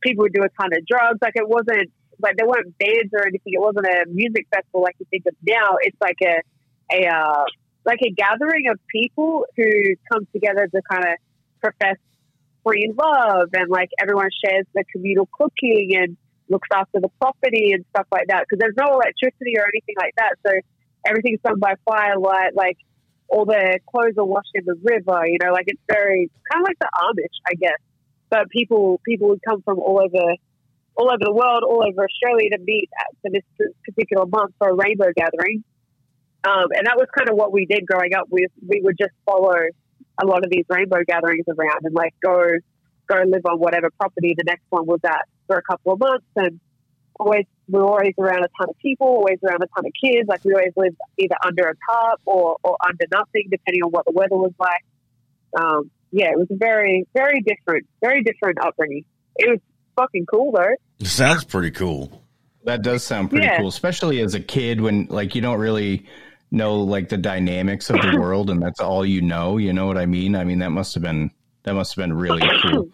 people 0.00 0.22
would 0.22 0.32
do 0.32 0.42
a 0.42 0.48
ton 0.60 0.70
of 0.72 0.86
drugs. 0.86 1.18
Like 1.20 1.34
it 1.34 1.48
wasn't 1.48 1.90
like 2.20 2.36
there 2.36 2.46
weren't 2.46 2.76
bands 2.78 3.12
or 3.12 3.26
anything. 3.26 3.52
It 3.54 3.60
wasn't 3.60 3.86
a 3.86 4.04
music 4.08 4.46
festival 4.52 4.82
like 4.82 4.96
you 4.98 5.06
think 5.10 5.24
of 5.26 5.34
now. 5.46 5.76
It's 5.80 5.96
like 6.00 6.18
a 6.22 6.42
a 6.92 7.06
uh, 7.06 7.44
like 7.84 8.00
a 8.02 8.10
gathering 8.10 8.68
of 8.70 8.78
people 8.88 9.46
who 9.56 9.64
come 10.12 10.26
together 10.32 10.66
to 10.66 10.82
kind 10.90 11.04
of 11.04 11.14
profess 11.60 11.96
free 12.64 12.92
love 12.96 13.48
and 13.54 13.70
like 13.70 13.88
everyone 14.00 14.28
shares 14.44 14.66
the 14.74 14.84
communal 14.92 15.28
cooking 15.32 15.96
and 15.96 16.16
looks 16.50 16.68
after 16.72 17.00
the 17.00 17.08
property 17.20 17.72
and 17.72 17.84
stuff 17.90 18.06
like 18.12 18.26
that 18.28 18.44
because 18.44 18.58
there's 18.58 18.76
no 18.76 18.94
electricity 18.94 19.56
or 19.56 19.64
anything 19.64 19.94
like 19.98 20.14
that. 20.16 20.34
So 20.46 20.52
everything's 21.06 21.40
done 21.40 21.58
by 21.58 21.74
firelight. 21.86 22.54
Like 22.54 22.78
all 23.28 23.44
the 23.44 23.78
clothes 23.90 24.14
are 24.18 24.24
washed 24.24 24.52
in 24.54 24.64
the 24.64 24.76
river. 24.82 25.26
You 25.26 25.38
know, 25.42 25.52
like 25.52 25.64
it's 25.68 25.82
very 25.88 26.30
kind 26.50 26.62
of 26.62 26.68
like 26.68 26.78
the 26.78 26.88
Amish, 26.88 27.36
I 27.46 27.54
guess. 27.54 27.80
But 28.30 28.50
people 28.50 29.00
people 29.04 29.28
would 29.28 29.42
come 29.42 29.62
from 29.62 29.78
all 29.78 30.00
over 30.02 30.34
all 30.98 31.08
over 31.08 31.22
the 31.22 31.32
world, 31.32 31.62
all 31.62 31.86
over 31.86 32.04
Australia 32.04 32.50
to 32.50 32.58
meet 32.58 32.90
for 33.22 33.30
this 33.30 33.46
particular 33.84 34.26
month 34.26 34.52
for 34.58 34.70
a 34.70 34.74
rainbow 34.74 35.12
gathering. 35.16 35.62
Um, 36.44 36.66
and 36.74 36.86
that 36.86 36.96
was 36.96 37.06
kind 37.16 37.28
of 37.28 37.36
what 37.36 37.52
we 37.52 37.66
did 37.66 37.86
growing 37.86 38.14
up. 38.14 38.26
We 38.30 38.46
we 38.66 38.80
would 38.82 38.96
just 38.98 39.14
follow 39.24 39.54
a 40.20 40.26
lot 40.26 40.44
of 40.44 40.50
these 40.50 40.64
rainbow 40.68 41.02
gatherings 41.06 41.46
around 41.48 41.80
and 41.84 41.94
like 41.94 42.14
go 42.22 42.36
go 43.08 43.22
live 43.26 43.46
on 43.46 43.58
whatever 43.58 43.90
property 43.90 44.34
the 44.36 44.44
next 44.44 44.64
one 44.70 44.86
was 44.86 45.00
at. 45.06 45.26
for 45.46 45.56
a 45.56 45.62
couple 45.62 45.92
of 45.92 46.00
months 46.00 46.26
and 46.36 46.60
always 47.18 47.46
we 47.68 47.78
were 47.78 47.86
always 47.86 48.14
around 48.18 48.44
a 48.44 48.48
ton 48.58 48.70
of 48.70 48.78
people, 48.78 49.06
always 49.06 49.38
around 49.44 49.62
a 49.62 49.66
ton 49.74 49.84
of 49.86 49.92
kids. 50.02 50.28
Like 50.28 50.44
we 50.44 50.52
always 50.54 50.72
lived 50.76 50.96
either 51.18 51.36
under 51.44 51.68
a 51.68 51.74
tarp 51.90 52.20
or, 52.24 52.56
or 52.62 52.76
under 52.86 53.04
nothing, 53.12 53.48
depending 53.50 53.82
on 53.82 53.90
what 53.90 54.04
the 54.06 54.12
weather 54.12 54.36
was 54.36 54.52
like. 54.58 54.84
Um, 55.60 55.90
yeah, 56.10 56.30
it 56.30 56.38
was 56.38 56.48
very, 56.50 57.06
very 57.14 57.42
different, 57.42 57.86
very 58.00 58.22
different 58.22 58.58
upbringing. 58.62 59.04
It 59.36 59.50
was 59.50 59.60
fucking 59.96 60.26
cool 60.26 60.52
though. 60.52 60.74
It 61.00 61.06
sounds 61.06 61.44
pretty 61.44 61.70
cool. 61.70 62.22
That 62.64 62.82
does 62.82 63.02
sound 63.04 63.30
pretty 63.30 63.46
Yeah. 63.46 63.58
cool, 63.58 63.68
especially 63.68 64.20
as 64.20 64.34
a 64.34 64.40
kid 64.40 64.80
when 64.80 65.06
like 65.06 65.34
you 65.34 65.40
don't 65.40 65.58
really 65.58 66.06
know 66.50 66.76
like 66.80 67.08
the 67.08 67.16
dynamics 67.16 67.90
of 67.90 68.00
the 68.00 68.08
world 68.20 68.50
and 68.50 68.60
that's 68.60 68.80
all 68.80 69.04
you 69.06 69.22
know. 69.22 69.56
You 69.58 69.72
know 69.72 69.86
what 69.86 69.96
I 69.98 70.06
mean? 70.06 70.34
I 70.34 70.44
mean 70.44 70.58
that 70.58 70.70
must 70.70 70.94
have 70.94 71.02
been 71.02 71.30
that 71.64 71.74
must 71.74 71.94
have 71.94 72.02
been 72.02 72.12
really 72.12 72.48
cool. 72.62 72.88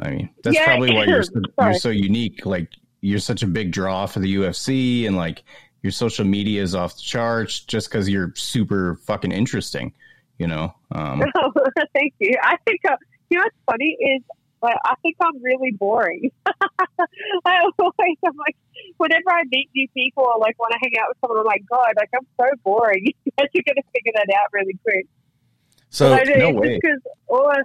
I 0.00 0.10
mean, 0.10 0.30
that's 0.42 0.56
Yeah, 0.56 0.64
probably 0.64 0.94
why 0.94 1.04
you're 1.06 1.22
so, 1.22 1.40
you're 1.60 1.74
so 1.74 1.90
unique. 1.90 2.46
Like 2.46 2.70
you're 3.00 3.18
such 3.18 3.42
a 3.42 3.46
big 3.46 3.72
draw 3.72 4.06
for 4.06 4.20
the 4.20 4.34
UFC 4.36 5.06
and 5.06 5.16
like 5.16 5.42
your 5.82 5.92
social 5.92 6.24
media 6.24 6.62
is 6.62 6.74
off 6.74 6.96
the 6.96 7.02
charts 7.02 7.60
just 7.60 7.90
because 7.90 8.08
you're 8.08 8.32
super 8.36 8.96
fucking 9.06 9.32
interesting. 9.32 9.92
You 10.38 10.46
know, 10.46 10.74
um, 10.92 11.24
Thank 11.94 12.14
you. 12.20 12.34
I 12.42 12.56
think 12.64 12.80
uh, 12.88 12.96
you 13.30 13.38
know 13.38 13.44
what's 13.44 13.56
funny 13.68 13.96
is 14.00 14.22
like 14.62 14.76
I 14.84 14.94
think 15.02 15.16
I'm 15.20 15.42
really 15.42 15.70
boring. 15.72 16.30
I 16.46 17.58
always 17.78 18.16
I'm 18.24 18.36
like 18.36 18.56
whenever 18.96 19.30
I 19.30 19.42
meet 19.50 19.70
new 19.74 19.88
people 19.94 20.24
or 20.24 20.38
like 20.40 20.58
want 20.58 20.72
to 20.72 20.78
hang 20.80 20.92
out 21.00 21.08
with 21.08 21.18
someone, 21.20 21.40
I'm 21.40 21.46
like, 21.46 21.64
God, 21.70 21.92
like 21.96 22.10
I'm 22.14 22.26
so 22.40 22.46
boring. 22.64 23.12
You're 23.52 23.64
gonna 23.66 23.82
figure 23.94 24.12
that 24.14 24.26
out 24.34 24.48
really 24.52 24.78
quick. 24.82 25.06
So 25.90 26.12
I 26.12 26.24
do, 26.24 26.36
no 26.36 26.50
way. 26.50 26.76
because 26.76 27.00
all 27.28 27.48
I, 27.48 27.62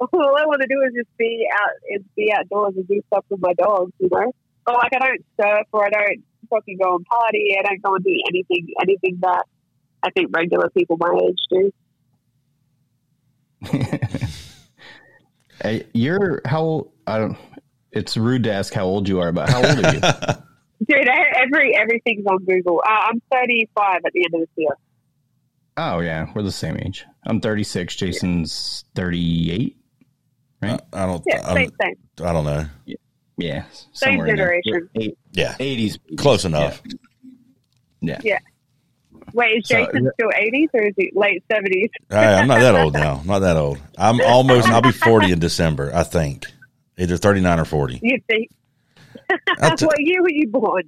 all 0.00 0.36
I 0.36 0.44
want 0.46 0.60
to 0.62 0.68
do 0.68 0.82
is 0.86 0.94
just 0.94 1.16
be 1.16 1.46
out 1.52 1.70
and 1.88 2.04
be 2.14 2.32
outdoors 2.36 2.74
and 2.76 2.86
do 2.86 3.00
stuff 3.06 3.24
with 3.30 3.40
my 3.40 3.54
dogs, 3.54 3.92
you 3.98 4.08
know. 4.12 4.34
But 4.66 4.74
like 4.74 4.92
I 4.94 4.98
don't 4.98 5.24
surf 5.40 5.66
or 5.72 5.86
I 5.86 5.90
don't 5.90 6.24
fucking 6.50 6.78
go 6.82 6.96
and 6.96 7.06
party. 7.06 7.56
I 7.58 7.62
don't 7.62 7.82
go 7.82 7.94
and 7.94 8.04
do 8.04 8.22
anything 8.28 8.68
anything 8.80 9.18
that 9.22 9.44
I 10.02 10.10
think 10.10 10.36
regular 10.36 10.70
people 10.70 10.96
my 10.98 11.18
age 11.22 11.40
do. 11.50 11.72
hey, 15.62 15.86
you're 15.94 16.42
how 16.44 16.88
I 17.06 17.18
don't. 17.18 17.38
It's 17.90 18.16
rude 18.16 18.44
to 18.44 18.52
ask 18.52 18.72
how 18.72 18.84
old 18.84 19.08
you 19.08 19.20
are, 19.20 19.32
but 19.32 19.48
how 19.48 19.58
old 19.58 19.84
are 19.84 19.94
you? 19.94 20.00
Dude, 20.88 21.08
every 21.36 21.76
everything's 21.76 22.26
on 22.26 22.44
Google. 22.44 22.82
Uh, 22.86 22.90
I'm 22.90 23.22
35 23.32 24.00
at 24.04 24.12
the 24.12 24.24
end 24.24 24.34
of 24.34 24.40
this 24.40 24.48
year. 24.56 24.76
Oh 25.76 26.00
yeah, 26.00 26.26
we're 26.34 26.42
the 26.42 26.52
same 26.52 26.76
age. 26.78 27.04
I'm 27.24 27.40
36. 27.40 27.94
Jason's 27.96 28.84
38. 28.94 29.76
I, 30.62 30.78
I 30.92 31.06
don't. 31.06 31.22
Yeah, 31.26 31.40
I, 31.44 31.54
same, 31.54 31.68
don't 31.68 31.74
same. 32.18 32.26
I 32.26 32.32
don't 32.32 32.44
know. 32.44 32.66
Yeah, 33.38 33.64
Same 33.72 33.88
somewhere 33.92 34.26
in 34.28 34.36
there. 34.36 34.60
generation. 34.62 34.88
Eight- 34.96 35.18
Yeah, 35.32 35.54
80s. 35.58 35.98
close 36.18 36.44
enough. 36.44 36.82
Yeah. 38.00 38.20
Yeah. 38.22 38.38
Wait, 39.34 39.58
is 39.58 39.68
So- 39.68 39.84
Jason 39.84 40.10
still 40.14 40.28
80s 40.30 40.68
or 40.74 40.82
is 40.86 40.94
he 40.96 41.10
late 41.14 41.42
70s? 41.50 41.90
Hey, 42.10 42.16
I'm 42.34 42.48
not 42.48 42.60
that 42.60 42.74
old 42.74 42.92
now. 42.94 43.22
Not 43.24 43.40
that 43.40 43.56
old. 43.56 43.78
I'm 43.98 44.20
almost. 44.20 44.68
I'll 44.68 44.82
be 44.82 44.92
40 44.92 45.32
in 45.32 45.38
December. 45.38 45.90
I 45.94 46.02
think 46.02 46.46
either 46.98 47.16
39 47.16 47.60
or 47.60 47.64
40. 47.64 48.00
You 48.02 48.18
think? 48.26 48.50
I 49.60 49.74
t- 49.74 49.86
what 49.86 50.00
year 50.00 50.22
were 50.22 50.30
you 50.30 50.48
born? 50.48 50.84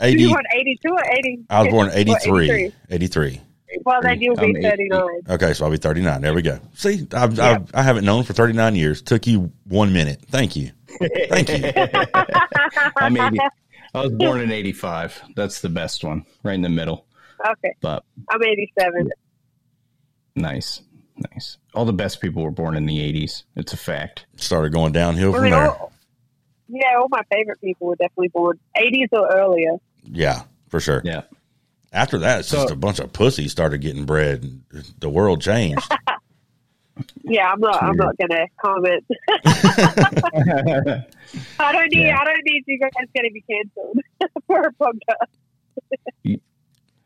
80. 0.00 0.20
You 0.20 0.28
were 0.30 0.34
born 0.34 0.44
82 0.54 0.88
or 0.90 1.04
80? 1.18 1.38
I 1.50 1.62
was 1.62 1.70
born 1.72 1.88
or 1.88 1.92
83. 1.94 2.72
83. 2.90 3.40
Well, 3.84 4.00
then 4.02 4.20
you'll 4.20 4.38
I'm 4.38 4.52
be 4.52 4.58
80. 4.60 4.68
39. 4.68 5.08
Okay, 5.30 5.52
so 5.54 5.64
I'll 5.64 5.70
be 5.70 5.76
39. 5.78 6.20
There 6.20 6.34
we 6.34 6.42
go. 6.42 6.58
See, 6.74 7.06
I've, 7.12 7.34
Yeah. 7.34 7.50
I've, 7.52 7.74
I 7.74 7.82
haven't 7.82 8.04
known 8.04 8.22
for 8.24 8.32
39 8.32 8.76
years. 8.76 9.02
Took 9.02 9.26
you 9.26 9.52
one 9.68 9.92
minute. 9.92 10.20
Thank 10.30 10.54
you. 10.56 10.70
Thank 11.28 11.48
you. 11.48 11.72
I'm 12.96 13.16
80. 13.16 13.38
I 13.94 14.00
was 14.00 14.12
born 14.12 14.40
in 14.40 14.50
85. 14.50 15.22
That's 15.36 15.60
the 15.60 15.68
best 15.68 16.02
one, 16.04 16.24
right 16.42 16.54
in 16.54 16.62
the 16.62 16.68
middle. 16.68 17.06
Okay, 17.46 17.74
But 17.80 18.04
I'm 18.30 18.42
87. 18.42 19.10
nice, 20.36 20.82
nice. 21.32 21.58
All 21.74 21.84
the 21.84 21.92
best 21.92 22.20
people 22.20 22.42
were 22.42 22.50
born 22.50 22.76
in 22.76 22.86
the 22.86 22.98
80s. 22.98 23.44
It's 23.56 23.72
a 23.72 23.76
fact. 23.76 24.26
Started 24.36 24.72
going 24.72 24.92
downhill 24.92 25.30
I 25.30 25.34
from 25.34 25.42
mean, 25.42 25.50
there. 25.52 25.70
all, 25.70 25.92
yeah, 26.68 26.96
all 26.98 27.08
my 27.10 27.22
favorite 27.30 27.60
people 27.60 27.88
were 27.88 27.96
definitely 27.96 28.28
born 28.28 28.58
80s 28.76 29.08
or 29.12 29.28
earlier. 29.36 29.76
Yeah, 30.04 30.42
for 30.68 30.80
sure. 30.80 31.02
Yeah. 31.04 31.22
After 31.92 32.18
that, 32.18 32.40
it's 32.40 32.50
just 32.50 32.70
a 32.70 32.76
bunch 32.76 32.98
of 32.98 33.12
pussies 33.12 33.52
started 33.52 33.78
getting 33.78 34.04
bred. 34.04 34.42
and 34.42 34.62
The 34.98 35.08
world 35.08 35.40
changed. 35.42 35.82
Yeah, 37.24 37.50
I'm 37.50 37.58
not. 37.58 37.82
I'm 37.82 37.96
not 37.96 38.16
going 38.18 38.28
to 38.30 38.46
comment. 38.64 39.04
I 41.58 41.72
don't 41.72 41.92
need. 41.92 42.06
Yeah. 42.06 42.18
I 42.20 42.24
don't 42.24 42.40
need 42.44 42.62
you 42.68 42.78
guys 42.78 42.90
going 42.94 43.24
to 43.24 43.32
be 43.32 43.40
cancelled 43.50 43.98
for 44.46 44.60
a 44.60 44.72
podcast. 44.74 46.40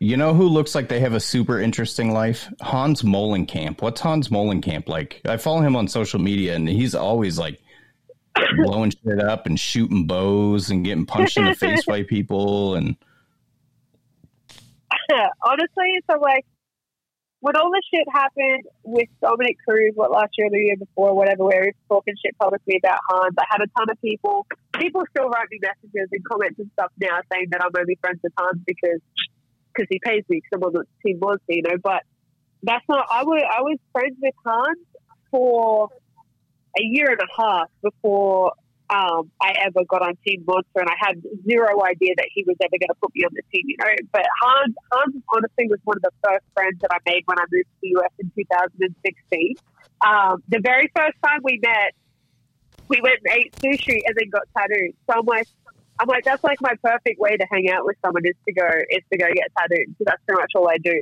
You 0.01 0.17
know 0.17 0.33
who 0.33 0.49
looks 0.49 0.75
like 0.75 0.89
they 0.89 1.01
have 1.01 1.15
a 1.15 1.21
super 1.21 1.61
interesting 1.61 2.13
life? 2.13 2.49
Hans 2.61 3.03
Molenkamp. 3.03 3.83
What's 3.83 4.01
Hans 4.01 4.29
Molenkamp 4.29 4.89
like? 4.89 5.21
I 5.25 5.39
follow 5.39 5.61
him 5.61 5.75
on 5.75 5.89
social 5.89 6.21
media, 6.21 6.55
and 6.55 6.69
he's 6.69 6.95
always 6.95 7.37
like 7.37 7.61
blowing 8.65 8.91
shit 8.93 9.21
up 9.21 9.47
and 9.47 9.59
shooting 9.59 10.07
bows 10.07 10.71
and 10.71 10.85
getting 10.85 11.05
punched 11.05 11.37
in 11.37 11.47
the 11.47 11.55
face 11.55 11.85
by 11.85 12.03
people. 12.09 12.77
And 12.77 12.97
Honestly, 15.45 16.01
so 16.09 16.19
like 16.21 16.47
when 17.41 17.57
all 17.57 17.71
this 17.73 17.83
shit 17.93 18.07
happened 18.13 18.65
with 18.85 19.09
Dominick 19.21 19.57
Cruz, 19.67 19.93
what 19.97 20.13
last 20.13 20.31
year 20.39 20.47
or 20.47 20.51
the 20.51 20.59
year 20.59 20.77
before, 20.77 21.15
whatever, 21.15 21.45
where 21.45 21.63
he 21.63 21.69
was 21.71 21.75
talking 21.89 22.15
shit 22.25 22.39
publicly 22.39 22.81
about 22.83 22.99
Hans, 23.09 23.35
I 23.39 23.45
had 23.49 23.63
a 23.63 23.67
ton 23.77 23.91
of 23.91 24.01
people. 24.01 24.47
People 24.75 25.03
still 25.11 25.29
write 25.29 25.49
me 25.51 25.59
messages 25.61 26.09
and 26.13 26.25
comments 26.25 26.59
and 26.59 26.71
stuff 26.75 26.93
now 27.01 27.19
saying 27.33 27.49
that 27.51 27.63
I'm 27.63 27.71
only 27.77 27.99
friends 28.01 28.21
with 28.23 28.33
Hans 28.39 28.61
because 28.67 29.01
because 29.79 29.89
he 29.91 30.01
pays 30.05 30.25
me 30.29 30.41
because 30.43 30.51
I'm 30.55 30.63
on 30.65 30.73
the 30.73 30.85
team 31.07 31.19
was, 31.21 31.39
you 31.49 31.63
know. 31.63 31.77
But 31.83 32.03
that's 32.63 32.85
not. 32.89 33.07
I 33.11 33.23
was 33.23 33.43
I 33.45 33.63
was 33.63 33.79
friends 33.93 34.17
with 34.21 34.35
Hans 34.45 34.79
for 35.31 35.89
a 36.77 36.83
year 36.83 37.11
and 37.11 37.21
a 37.21 37.43
half 37.43 37.69
before 37.83 38.53
um, 38.91 39.31
I 39.41 39.53
ever 39.67 39.85
got 39.87 40.03
on 40.03 40.17
Team 40.27 40.45
Monster, 40.47 40.81
and 40.81 40.89
I 40.89 40.97
had 40.99 41.23
zero 41.47 41.85
idea 41.85 42.15
that 42.17 42.29
he 42.33 42.43
was 42.45 42.57
ever 42.61 42.71
going 42.71 42.89
to 42.89 42.99
put 43.01 43.15
me 43.15 43.25
on 43.25 43.31
the 43.35 43.43
team, 43.53 43.65
you 43.67 43.77
know. 43.79 43.87
But 44.13 44.25
Hans, 44.43 44.75
Hans 44.93 45.23
honestly 45.35 45.69
was 45.69 45.79
one 45.85 45.99
of 45.99 46.03
the 46.03 46.13
first 46.25 46.45
friends 46.55 46.81
that 46.81 46.91
I 46.93 46.99
made 47.07 47.23
when 47.27 47.39
I 47.39 47.45
moved 47.53 47.69
to 47.69 47.79
the 47.83 47.89
US 48.01 48.13
in 48.19 48.33
2016. 48.35 49.57
Um, 50.01 50.43
the 50.49 50.61
very 50.61 50.91
first 50.97 51.17
time 51.23 51.41
we 51.43 51.61
met, 51.63 51.93
we 52.89 53.01
went 53.03 53.21
and 53.25 53.37
ate 53.37 53.53
sushi 53.61 54.01
and 54.07 54.17
then 54.17 54.31
got 54.31 54.49
tattooed. 54.57 54.97
So 55.07 55.19
I'm 55.19 55.27
like, 55.27 55.47
I'm 56.01 56.07
like, 56.07 56.25
that's 56.25 56.45
like 56.45 56.61
my 56.61 56.75
perfect 56.83 57.19
way 57.19 57.37
to 57.37 57.47
hang 57.51 57.71
out 57.71 57.85
with 57.85 57.97
someone 58.05 58.23
is 58.25 58.35
to 58.47 58.53
go 58.53 58.67
is 58.91 59.03
to 59.13 59.19
go 59.19 59.27
get 59.27 59.49
tattooed 59.59 59.87
because 59.89 60.07
that's 60.07 60.23
pretty 60.27 60.41
much 60.41 60.53
all 60.55 60.69
I 60.69 60.79
do. 60.79 61.01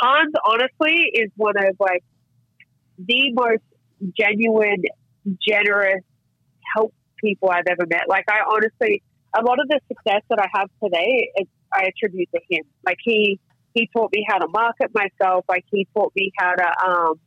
Hans 0.00 0.34
honestly 0.44 1.10
is 1.14 1.30
one 1.36 1.56
of 1.56 1.76
like 1.78 2.02
the 2.98 3.32
most 3.32 3.62
genuine, 4.18 4.82
generous, 5.46 6.02
help 6.74 6.92
people 7.22 7.50
I've 7.50 7.66
ever 7.70 7.86
met. 7.86 8.08
Like 8.08 8.24
I 8.28 8.40
honestly, 8.50 9.02
a 9.36 9.42
lot 9.42 9.60
of 9.60 9.68
the 9.68 9.80
success 9.88 10.22
that 10.28 10.38
I 10.40 10.46
have 10.58 10.68
today, 10.82 11.30
is, 11.36 11.46
I 11.72 11.84
attribute 11.84 12.28
to 12.34 12.40
him. 12.50 12.64
Like 12.84 12.98
he, 13.02 13.40
he 13.74 13.88
taught 13.96 14.10
me 14.12 14.26
how 14.28 14.38
to 14.38 14.48
market 14.48 14.90
myself. 14.92 15.44
Like 15.48 15.64
he 15.70 15.86
taught 15.94 16.12
me 16.16 16.32
how 16.36 16.52
to, 16.54 16.86
um, 16.86 17.20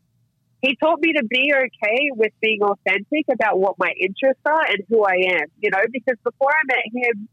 he 0.66 0.76
taught 0.82 1.00
me 1.00 1.14
to 1.14 1.24
be 1.24 1.54
okay 1.54 2.10
with 2.12 2.32
being 2.42 2.62
authentic 2.64 3.26
about 3.32 3.60
what 3.60 3.76
my 3.78 3.92
interests 4.00 4.42
are 4.46 4.66
and 4.66 4.82
who 4.90 5.04
I 5.04 5.38
am. 5.42 5.48
You 5.60 5.70
know, 5.72 5.82
because 5.92 6.18
before 6.24 6.50
I 6.50 6.64
met 6.66 6.86
him, 6.94 7.28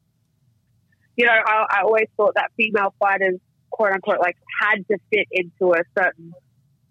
you 1.17 1.27
know, 1.27 1.33
I, 1.33 1.67
I 1.71 1.83
always 1.83 2.09
thought 2.17 2.35
that 2.35 2.51
female 2.57 2.95
fighters, 2.99 3.39
quote 3.71 3.93
unquote, 3.93 4.21
like 4.21 4.37
had 4.61 4.87
to 4.89 4.99
fit 5.11 5.29
into 5.31 5.73
a 5.73 5.83
certain 5.97 6.33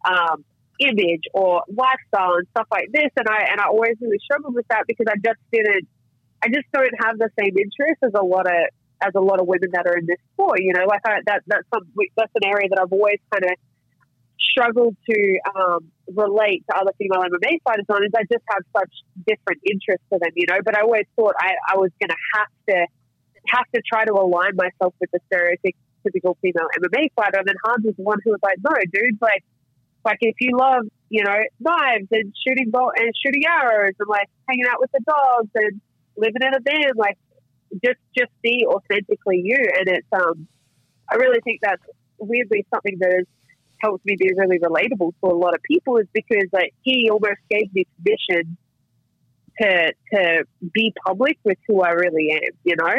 um, 0.06 0.44
image 0.80 1.26
or 1.34 1.64
lifestyle 1.70 2.36
and 2.36 2.48
stuff 2.52 2.68
like 2.72 2.90
this. 2.92 3.12
And 3.16 3.28
I 3.30 3.46
and 3.52 3.62
I 3.62 3.68
always 3.68 3.96
really 4.02 4.20
struggled 4.24 4.56
with 4.56 4.68
that 4.70 4.86
because 4.88 5.08
I 5.10 5.16
just 5.24 5.40
didn't, 5.52 5.88
I 6.42 6.48
just 6.48 6.66
don't 6.74 6.96
have 7.06 7.20
the 7.20 7.30
same 7.40 7.54
interests 7.58 8.02
as 8.04 8.14
a 8.16 8.24
lot 8.24 8.48
of 8.48 8.62
as 9.02 9.14
a 9.16 9.22
lot 9.22 9.42
of 9.42 9.48
women 9.48 9.70
that 9.74 9.86
are 9.86 9.98
in 9.98 10.06
this 10.06 10.22
sport. 10.34 10.60
You 10.62 10.74
know, 10.74 10.86
like 10.88 11.02
I, 11.06 11.20
that 11.26 11.44
that's 11.46 11.68
some 11.74 11.86
that's 12.18 12.32
an 12.36 12.50
area 12.50 12.70
that 12.70 12.80
I've 12.82 12.92
always 12.92 13.20
kind 13.32 13.46
of 13.46 13.52
struggled 14.50 14.96
to 15.10 15.40
um, 15.56 15.92
relate 16.14 16.64
to 16.70 16.78
other 16.78 16.92
female 16.98 17.22
MMA 17.22 17.62
fighters 17.64 17.86
on. 17.90 18.04
Is 18.04 18.12
I 18.16 18.24
just 18.32 18.44
have 18.50 18.64
such 18.76 18.94
different 19.28 19.62
interests 19.70 20.06
for 20.10 20.20
them. 20.20 20.32
You 20.36 20.48
know, 20.50 20.60
but 20.64 20.78
I 20.78 20.82
always 20.82 21.06
thought 21.16 21.36
I, 21.40 21.54
I 21.74 21.78
was 21.78 21.92
going 22.00 22.10
to 22.10 22.22
have 22.36 22.52
to 22.70 22.88
have 23.48 23.66
to 23.74 23.82
try 23.82 24.06
to 24.06 24.14
align 24.14 24.56
myself 24.56 24.94
with 25.00 25.10
the 25.12 25.20
stereotypical 25.32 26.36
female 26.42 26.68
MMA 26.78 27.10
fighter. 27.16 27.40
And 27.40 27.48
then 27.48 27.56
Hans 27.66 27.86
was 27.86 27.96
the 27.98 28.04
one 28.04 28.20
who 28.24 28.32
was 28.32 28.40
like, 28.44 28.58
no, 28.64 28.76
dude, 28.94 29.18
like, 29.22 29.44
like 30.06 30.18
if 30.22 30.36
you 30.40 30.58
love, 30.58 30.86
you 31.10 31.24
know, 31.24 31.38
knives 31.60 32.08
and 32.12 32.34
shooting 32.46 32.70
bolt 32.72 32.94
and 32.98 33.12
shooting 33.26 33.44
arrows 33.46 33.94
and 34.00 34.10
like 34.10 34.30
hanging 34.48 34.66
out 34.70 34.80
with 34.80 34.92
the 34.92 35.02
dogs 35.06 35.50
and 35.56 35.82
living 36.18 36.42
in 36.42 36.54
a 36.54 36.60
van, 36.64 36.94
like 36.96 37.18
just 37.84 38.00
just 38.18 38.32
be 38.42 38.66
authentically 38.68 39.42
you. 39.44 39.58
And 39.78 39.88
it's 39.88 40.08
um, 40.14 40.48
I 41.10 41.16
really 41.16 41.40
think 41.42 41.60
that's 41.62 41.84
weirdly 42.18 42.66
something 42.74 42.98
that 43.00 43.12
has 43.12 43.26
helped 43.82 44.06
me 44.06 44.16
be 44.18 44.32
really 44.38 44.60
relatable 44.60 45.14
to 45.24 45.32
a 45.32 45.36
lot 45.36 45.54
of 45.54 45.62
people 45.64 45.98
is 45.98 46.08
because 46.14 46.46
like 46.54 46.74
he 46.82 47.10
almost 47.10 47.40
gave 47.50 47.74
me 47.74 47.86
permission 47.98 48.58
to 49.60 49.94
to 50.14 50.44
be 50.74 50.94
public 51.06 51.38
with 51.44 51.58
who 51.68 51.82
I 51.82 51.92
really 51.92 52.32
am, 52.32 52.54
you 52.64 52.76
know. 52.76 52.94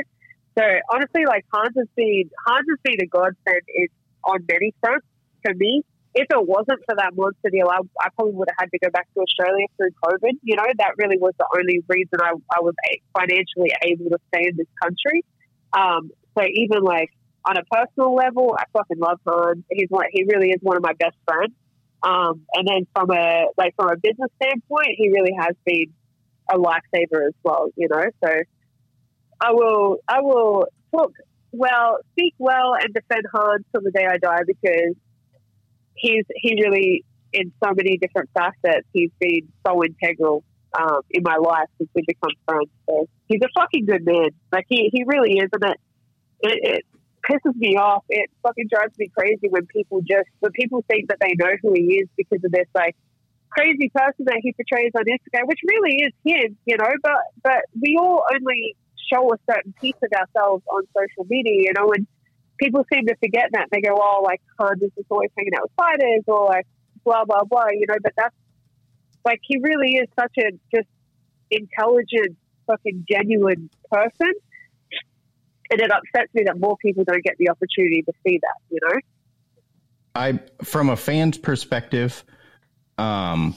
So 0.59 0.65
honestly, 0.93 1.25
like 1.27 1.45
Hans 1.53 1.75
has 1.77 1.89
been 1.97 2.31
Hans 2.47 2.67
has 2.69 2.79
been 2.85 3.01
a 3.01 3.07
godsend 3.07 3.63
in, 3.75 3.89
on 4.25 4.45
many 4.51 4.75
fronts 4.81 5.07
for 5.45 5.55
me. 5.55 5.83
If 6.15 6.27
it 6.31 6.47
wasn't 6.47 6.81
for 6.85 6.95
that 6.97 7.17
monster 7.17 7.49
deal, 7.49 7.69
I, 7.71 7.79
I 7.99 8.09
probably 8.15 8.35
would 8.35 8.49
have 8.51 8.69
had 8.69 8.71
to 8.71 8.79
go 8.85 8.91
back 8.91 9.09
to 9.15 9.21
Australia 9.21 9.65
through 9.79 9.93
COVID. 10.05 10.37
You 10.43 10.57
know, 10.57 10.67
that 10.77 10.93
really 10.99 11.17
was 11.17 11.33
the 11.39 11.49
only 11.57 11.83
reason 11.89 12.21
I, 12.21 12.33
I 12.53 12.61
was 12.61 12.75
financially 13.17 13.73
able 13.83 14.11
to 14.11 14.19
stay 14.29 14.49
in 14.49 14.57
this 14.57 14.69
country. 14.83 15.25
Um, 15.73 16.11
so 16.37 16.45
even 16.45 16.83
like 16.83 17.09
on 17.45 17.57
a 17.57 17.65
personal 17.65 18.15
level, 18.15 18.55
I 18.59 18.65
fucking 18.73 18.99
love 18.99 19.21
Hans. 19.27 19.65
He's 19.71 19.89
one, 19.89 20.07
he 20.13 20.25
really 20.25 20.51
is 20.51 20.59
one 20.61 20.77
of 20.77 20.83
my 20.83 20.93
best 20.95 21.17
friends. 21.27 21.53
Um, 22.03 22.43
and 22.55 22.67
then 22.67 22.87
from 22.95 23.11
a 23.11 23.47
like 23.57 23.75
from 23.77 23.91
a 23.91 23.97
business 23.97 24.31
standpoint, 24.43 24.89
he 24.97 25.11
really 25.11 25.33
has 25.39 25.55
been 25.65 25.93
a 26.51 26.57
lifesaver 26.57 27.27
as 27.27 27.35
well. 27.45 27.69
You 27.77 27.89
know, 27.89 28.05
so 28.25 28.33
I 29.41 29.53
will 29.53 29.99
I 30.09 30.21
will 30.21 30.67
talk 30.95 31.13
well, 31.53 31.99
speak 32.13 32.35
well, 32.39 32.75
and 32.75 32.93
defend 32.93 33.25
Hans 33.33 33.65
till 33.71 33.83
the 33.83 33.91
day 33.91 34.07
I 34.09 34.17
die 34.19 34.41
because 34.47 34.97
he's 35.95 36.25
he 36.35 36.61
really 36.63 37.05
in 37.33 37.53
so 37.63 37.73
many 37.75 37.99
different 37.99 38.31
facets. 38.35 38.87
He's 38.93 39.11
been 39.21 39.49
so 39.67 39.83
integral 39.85 40.45
um, 40.79 41.01
in 41.11 41.23
my 41.23 41.37
life 41.37 41.69
since 41.79 41.91
we 41.95 42.03
become 42.07 42.31
friends. 42.47 42.71
So 42.89 43.09
he's 43.29 43.41
a 43.43 43.49
fucking 43.61 43.87
good 43.87 44.05
man. 44.05 44.31
Like 44.51 44.67
he 44.69 44.91
he 44.93 45.05
really 45.07 45.39
is, 45.39 45.49
and 45.53 45.65
it, 45.65 45.81
it, 46.41 46.59
it 46.63 46.87
pisses 47.29 47.57
me 47.57 47.77
off. 47.77 48.05
It 48.09 48.31
fucking 48.43 48.69
drives 48.71 48.97
me 48.99 49.11
crazy 49.17 49.49
when 49.49 49.67
people 49.67 50.01
just 50.01 50.29
when 50.41 50.53
people 50.53 50.85
think 50.89 51.09
that 51.09 51.19
they 51.21 51.35
know 51.39 51.53
who 51.63 51.73
he 51.75 52.03
is 52.03 52.09
because 52.17 52.45
of 52.45 52.53
this 52.53 52.67
like 52.75 52.97
crazy 53.51 53.91
person 53.95 54.25
that 54.27 54.41
he 54.43 54.53
portrays 54.53 54.93
on 54.97 55.05
Instagram, 55.05 55.47
which 55.47 55.61
really 55.67 55.97
is 55.97 56.13
him, 56.25 56.57
you 56.65 56.77
know. 56.77 56.91
But 57.03 57.23
but 57.43 57.65
we 57.81 57.97
all 58.01 58.25
only 58.35 58.77
show 59.13 59.33
a 59.33 59.37
certain 59.51 59.75
piece 59.81 59.97
of 60.03 60.11
ourselves 60.13 60.65
on 60.71 60.83
social 60.97 61.27
media, 61.29 61.65
you 61.67 61.73
know, 61.77 61.93
and 61.93 62.07
people 62.59 62.85
seem 62.93 63.07
to 63.07 63.17
forget 63.17 63.51
that. 63.53 63.69
They 63.71 63.81
go, 63.81 63.95
oh, 63.95 64.23
like 64.25 64.41
oh, 64.59 64.67
Hans 64.67 64.83
is 64.83 64.91
just 64.97 65.07
always 65.11 65.31
hanging 65.37 65.55
out 65.57 65.65
with 65.65 65.73
fighters 65.77 66.25
or 66.27 66.47
like 66.47 66.67
blah, 67.05 67.25
blah, 67.25 67.45
blah, 67.45 67.67
you 67.73 67.87
know, 67.89 67.97
but 68.03 68.13
that's 68.17 68.35
like 69.25 69.41
he 69.43 69.59
really 69.61 69.97
is 69.97 70.09
such 70.19 70.33
a 70.39 70.51
just 70.75 70.89
intelligent, 71.51 72.37
fucking 72.67 73.05
genuine 73.11 73.71
person. 73.91 74.33
And 75.73 75.81
it 75.81 75.91
upsets 75.91 76.33
me 76.35 76.43
that 76.45 76.61
more 76.61 76.77
people 76.77 77.03
don't 77.05 77.25
get 77.25 77.37
the 77.39 77.49
opportunity 77.49 78.03
to 78.03 78.13
see 78.27 78.39
that, 78.43 78.55
you 78.71 78.79
know? 78.83 79.01
I, 80.15 80.39
from 80.63 80.91
a 80.91 80.97
fan's 80.97 81.39
perspective, 81.39 82.23
um, 82.99 83.57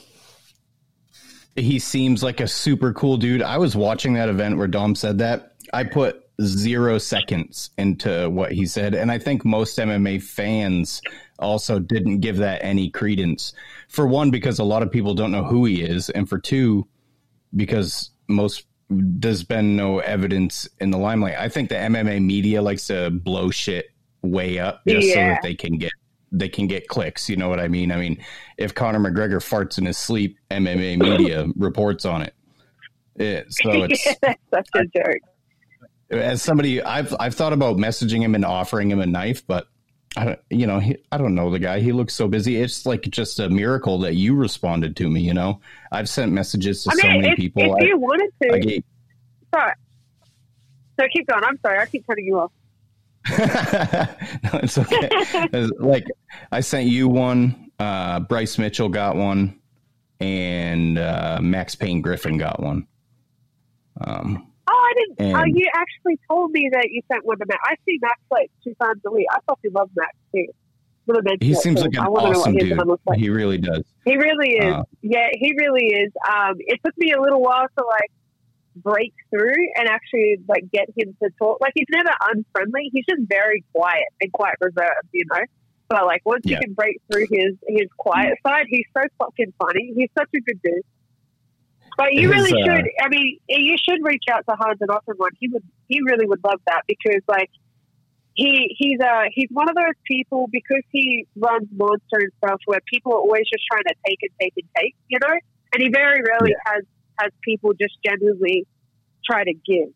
he 1.57 1.77
seems 1.79 2.23
like 2.23 2.39
a 2.39 2.47
super 2.47 2.93
cool 2.93 3.17
dude. 3.17 3.41
I 3.41 3.57
was 3.57 3.75
watching 3.75 4.13
that 4.13 4.29
event 4.29 4.57
where 4.57 4.67
Dom 4.67 4.95
said 4.95 5.17
that. 5.17 5.55
I 5.73 5.83
put 5.83 6.25
zero 6.41 6.99
seconds 6.99 7.71
into 7.77 8.29
what 8.29 8.53
he 8.53 8.65
said. 8.65 8.95
And 8.95 9.11
I 9.11 9.19
think 9.19 9.43
most 9.43 9.77
MMA 9.77 10.23
fans 10.23 11.01
also 11.39 11.79
didn't 11.79 12.19
give 12.19 12.37
that 12.37 12.63
any 12.63 12.89
credence. 12.89 13.51
For 13.89 14.07
one, 14.07 14.31
because 14.31 14.59
a 14.59 14.63
lot 14.63 14.83
of 14.83 14.91
people 14.91 15.15
don't 15.15 15.31
know 15.31 15.43
who 15.43 15.65
he 15.65 15.81
is. 15.81 16.09
And 16.09 16.29
for 16.29 16.39
two, 16.39 16.87
because 17.53 18.11
most 18.29 18.65
there's 18.89 19.43
been 19.43 19.75
no 19.75 19.99
evidence 19.99 20.67
in 20.79 20.91
the 20.91 20.97
limelight. 20.97 21.35
I 21.37 21.49
think 21.49 21.69
the 21.69 21.75
MMA 21.75 22.23
media 22.23 22.61
likes 22.61 22.87
to 22.87 23.09
blow 23.09 23.49
shit 23.49 23.87
way 24.21 24.59
up 24.59 24.81
just 24.87 25.07
yeah. 25.07 25.13
so 25.13 25.19
that 25.19 25.41
they 25.43 25.55
can 25.55 25.77
get 25.77 25.91
they 26.31 26.49
can 26.49 26.67
get 26.67 26.87
clicks. 26.87 27.29
You 27.29 27.37
know 27.37 27.49
what 27.49 27.59
I 27.59 27.67
mean? 27.67 27.91
I 27.91 27.97
mean, 27.97 28.23
if 28.57 28.75
Conor 28.75 28.99
McGregor 28.99 29.37
farts 29.37 29.77
in 29.77 29.85
his 29.85 29.97
sleep, 29.97 30.37
MMA 30.51 30.97
media 31.19 31.47
reports 31.55 32.05
on 32.05 32.21
it. 32.21 32.33
it 33.15 33.47
so 33.49 33.71
it's 33.83 34.05
yeah, 34.05 34.33
that's 34.51 34.69
a 34.75 34.85
joke. 34.85 35.21
As 36.11 36.41
somebody, 36.41 36.83
I've 36.83 37.15
I've 37.19 37.33
thought 37.33 37.53
about 37.53 37.77
messaging 37.77 38.21
him 38.21 38.35
and 38.35 38.45
offering 38.45 38.91
him 38.91 38.99
a 38.99 39.07
knife, 39.07 39.45
but 39.47 39.67
I, 40.17 40.37
you 40.49 40.65
know, 40.65 40.79
he, 40.79 40.97
I 41.11 41.17
don't 41.17 41.35
know 41.35 41.51
the 41.51 41.59
guy. 41.59 41.79
He 41.79 41.91
looks 41.91 42.13
so 42.13 42.27
busy. 42.27 42.57
It's 42.57 42.85
like 42.85 43.03
just 43.03 43.39
a 43.39 43.49
miracle 43.49 43.99
that 43.99 44.15
you 44.15 44.35
responded 44.35 44.95
to 44.97 45.09
me. 45.09 45.21
You 45.21 45.33
know, 45.33 45.59
I've 45.91 46.07
sent 46.07 46.31
messages 46.31 46.83
to 46.83 46.91
I 46.91 46.95
mean, 46.95 47.01
so 47.01 47.07
many 47.07 47.29
if, 47.29 47.37
people. 47.37 47.63
If 47.63 47.83
I, 47.83 47.85
you 47.85 47.97
wanted 47.97 48.31
to, 48.41 48.53
I 48.53 48.59
gave, 48.59 48.83
sorry. 49.53 49.73
So 50.99 51.05
keep 51.11 51.27
going. 51.27 51.43
I'm 51.43 51.59
sorry. 51.59 51.79
I 51.79 51.85
keep 51.85 52.07
cutting 52.07 52.25
you 52.25 52.39
off. 52.39 52.51
no, 53.29 54.59
it's 54.61 54.77
okay. 54.77 55.09
like 55.79 56.05
I 56.51 56.61
sent 56.61 56.87
you 56.87 57.07
one. 57.07 57.71
Uh, 57.79 58.21
Bryce 58.21 58.57
Mitchell 58.57 58.87
got 58.87 59.15
one, 59.15 59.59
and 60.19 60.97
uh, 60.97 61.39
Max 61.41 61.75
Pain 61.75 62.01
Griffin 62.01 62.37
got 62.37 62.61
one. 62.61 62.87
Um, 63.99 64.51
didn't. 64.95 65.19
And, 65.19 65.37
oh, 65.37 65.43
you 65.45 65.67
actually 65.75 66.19
told 66.29 66.51
me 66.51 66.69
that 66.71 66.87
you 66.89 67.01
sent 67.11 67.25
one 67.25 67.37
to 67.37 67.45
Max. 67.47 67.59
I 67.65 67.75
see 67.85 67.99
Max 68.01 68.19
like 68.31 68.51
two 68.63 68.73
times 68.81 69.01
a 69.05 69.11
week. 69.11 69.27
I 69.31 69.37
fucking 69.47 69.71
love 69.73 69.89
Max 69.95 70.15
too. 70.33 70.47
He 71.39 71.53
seems 71.53 71.81
like 71.81 71.93
an 71.93 72.05
awesome 72.05 72.55
dude. 72.55 72.79
Like. 73.05 73.19
He 73.19 73.29
really 73.29 73.59
does. 73.59 73.83
He 74.05 74.15
really 74.15 74.55
is. 74.55 74.73
Uh, 74.73 74.83
yeah, 75.03 75.27
he 75.33 75.53
really 75.55 75.85
is. 75.85 76.11
Um, 76.27 76.55
it 76.59 76.79
took 76.83 76.97
me 76.97 77.11
a 77.11 77.21
little 77.21 77.41
while 77.41 77.67
to 77.77 77.85
like 77.85 78.11
break 78.77 79.13
through 79.29 79.53
and 79.75 79.87
actually 79.87 80.37
like 80.47 80.63
get 80.71 80.87
him 80.97 81.15
to 81.21 81.29
talk. 81.37 81.59
Like 81.61 81.73
he's 81.75 81.87
never 81.91 82.09
unfriendly. 82.33 82.89
He's 82.91 83.05
just 83.07 83.21
very 83.29 83.63
quiet 83.73 84.07
and 84.19 84.31
quite 84.33 84.55
reserved, 84.59 85.07
you 85.11 85.25
know. 85.31 85.43
But 85.89 86.05
like 86.05 86.21
once 86.25 86.41
yeah. 86.43 86.55
you 86.55 86.61
can 86.61 86.73
break 86.73 86.99
through 87.11 87.27
his 87.29 87.53
his 87.67 87.87
quiet 87.97 88.39
side, 88.45 88.65
he's 88.67 88.87
so 88.97 89.03
fucking 89.19 89.53
funny. 89.59 89.93
He's 89.95 90.09
such 90.17 90.29
a 90.35 90.39
good 90.39 90.59
dude. 90.63 90.81
But 91.97 92.13
you 92.13 92.29
really 92.29 92.51
uh, 92.51 92.65
should. 92.65 92.85
I 93.01 93.09
mean, 93.09 93.39
you 93.47 93.77
should 93.77 93.99
reach 94.03 94.23
out 94.31 94.45
to 94.49 94.55
Hans 94.55 94.77
and 94.81 94.89
offer 94.89 95.13
one. 95.15 95.31
He 95.39 95.47
would. 95.47 95.63
He 95.87 96.01
really 96.05 96.25
would 96.25 96.43
love 96.43 96.59
that 96.67 96.81
because 96.87 97.21
like 97.27 97.49
he 98.35 98.75
he's 98.77 98.99
uh 98.99 99.23
he's 99.33 99.47
one 99.51 99.69
of 99.69 99.75
those 99.75 99.95
people 100.05 100.47
because 100.51 100.83
he 100.91 101.25
runs 101.37 101.67
monster 101.71 102.19
and 102.19 102.31
stuff 102.43 102.59
where 102.65 102.79
people 102.91 103.13
are 103.13 103.19
always 103.19 103.43
just 103.51 103.63
trying 103.71 103.83
to 103.83 103.95
take 104.05 104.19
and 104.21 104.31
take 104.39 104.53
and 104.57 104.69
take, 104.77 104.95
you 105.07 105.19
know. 105.21 105.35
And 105.73 105.81
he 105.81 105.89
very 105.89 106.21
rarely 106.21 106.51
yeah. 106.51 106.73
has 106.73 106.83
has 107.17 107.31
people 107.43 107.71
just 107.73 107.95
genuinely 108.05 108.67
try 109.25 109.43
to 109.43 109.53
give. 109.53 109.93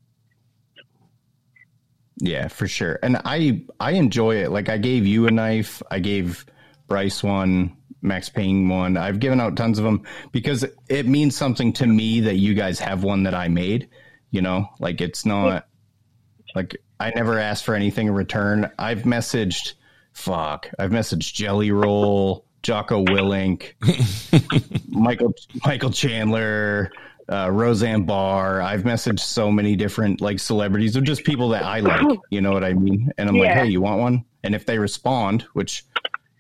Yeah, 2.18 2.48
for 2.48 2.68
sure. 2.68 3.00
And 3.04 3.18
I 3.26 3.64
I 3.80 3.92
enjoy 3.92 4.38
it. 4.38 4.52
Like 4.52 4.70
I 4.70 4.78
gave 4.78 5.06
you 5.06 5.28
a 5.28 5.32
knife, 5.32 5.82
I 5.92 6.00
gave 6.00 6.46
Bryce 6.88 7.22
one, 7.22 7.76
Max 8.02 8.30
Pain 8.30 8.68
one. 8.70 8.98
I've 8.98 9.20
given 9.20 9.40
out 9.40 9.56
tons 9.56 9.78
of 9.78 9.86
them 9.86 10.04
because 10.32 10.66
it 10.88 11.08
means 11.08 11.36
something 11.36 11.74
to 11.74 11.88
me 11.88 12.22
that 12.22 12.36
you 12.36 12.54
guys 12.54 12.80
have 12.80 13.04
one 13.04 13.24
that 13.24 13.34
I 13.34 13.48
made. 13.48 13.90
You 14.32 14.42
know, 14.42 14.70
like 14.80 15.02
it's 15.02 15.26
not 15.26 15.66
like 16.56 16.78
I 17.00 17.12
never 17.16 17.40
asked 17.40 17.66
for 17.66 17.76
anything 17.76 18.08
in 18.08 18.14
return. 18.14 18.72
I've 18.78 19.04
messaged 19.04 19.74
fuck. 20.14 20.70
I've 20.78 20.92
messaged 20.92 21.34
Jelly 21.34 21.72
Roll, 21.72 22.46
Jocko 22.62 23.06
Willink, 23.06 23.74
Michael 24.88 25.34
Michael 25.66 25.92
Chandler, 25.92 26.92
uh, 27.32 27.50
Roseanne 27.52 28.04
Barr. 28.04 28.62
I've 28.62 28.84
messaged 28.84 29.20
so 29.20 29.52
many 29.52 29.76
different 29.76 30.22
like 30.22 30.40
celebrities 30.40 30.98
or 30.98 31.02
just 31.02 31.24
people 31.24 31.50
that 31.50 31.64
I 31.64 31.80
like. 31.80 32.20
You 32.30 32.42
know 32.42 32.52
what 32.52 32.64
I 32.64 32.74
mean? 32.74 33.12
And 33.18 33.30
I'm 33.30 33.36
yeah. 33.36 33.44
like, 33.44 33.54
hey, 33.54 33.68
you 33.68 33.82
want 33.82 34.00
one? 34.00 34.26
And 34.44 34.54
if 34.54 34.66
they 34.66 34.78
respond, 34.78 35.44
which 35.54 35.86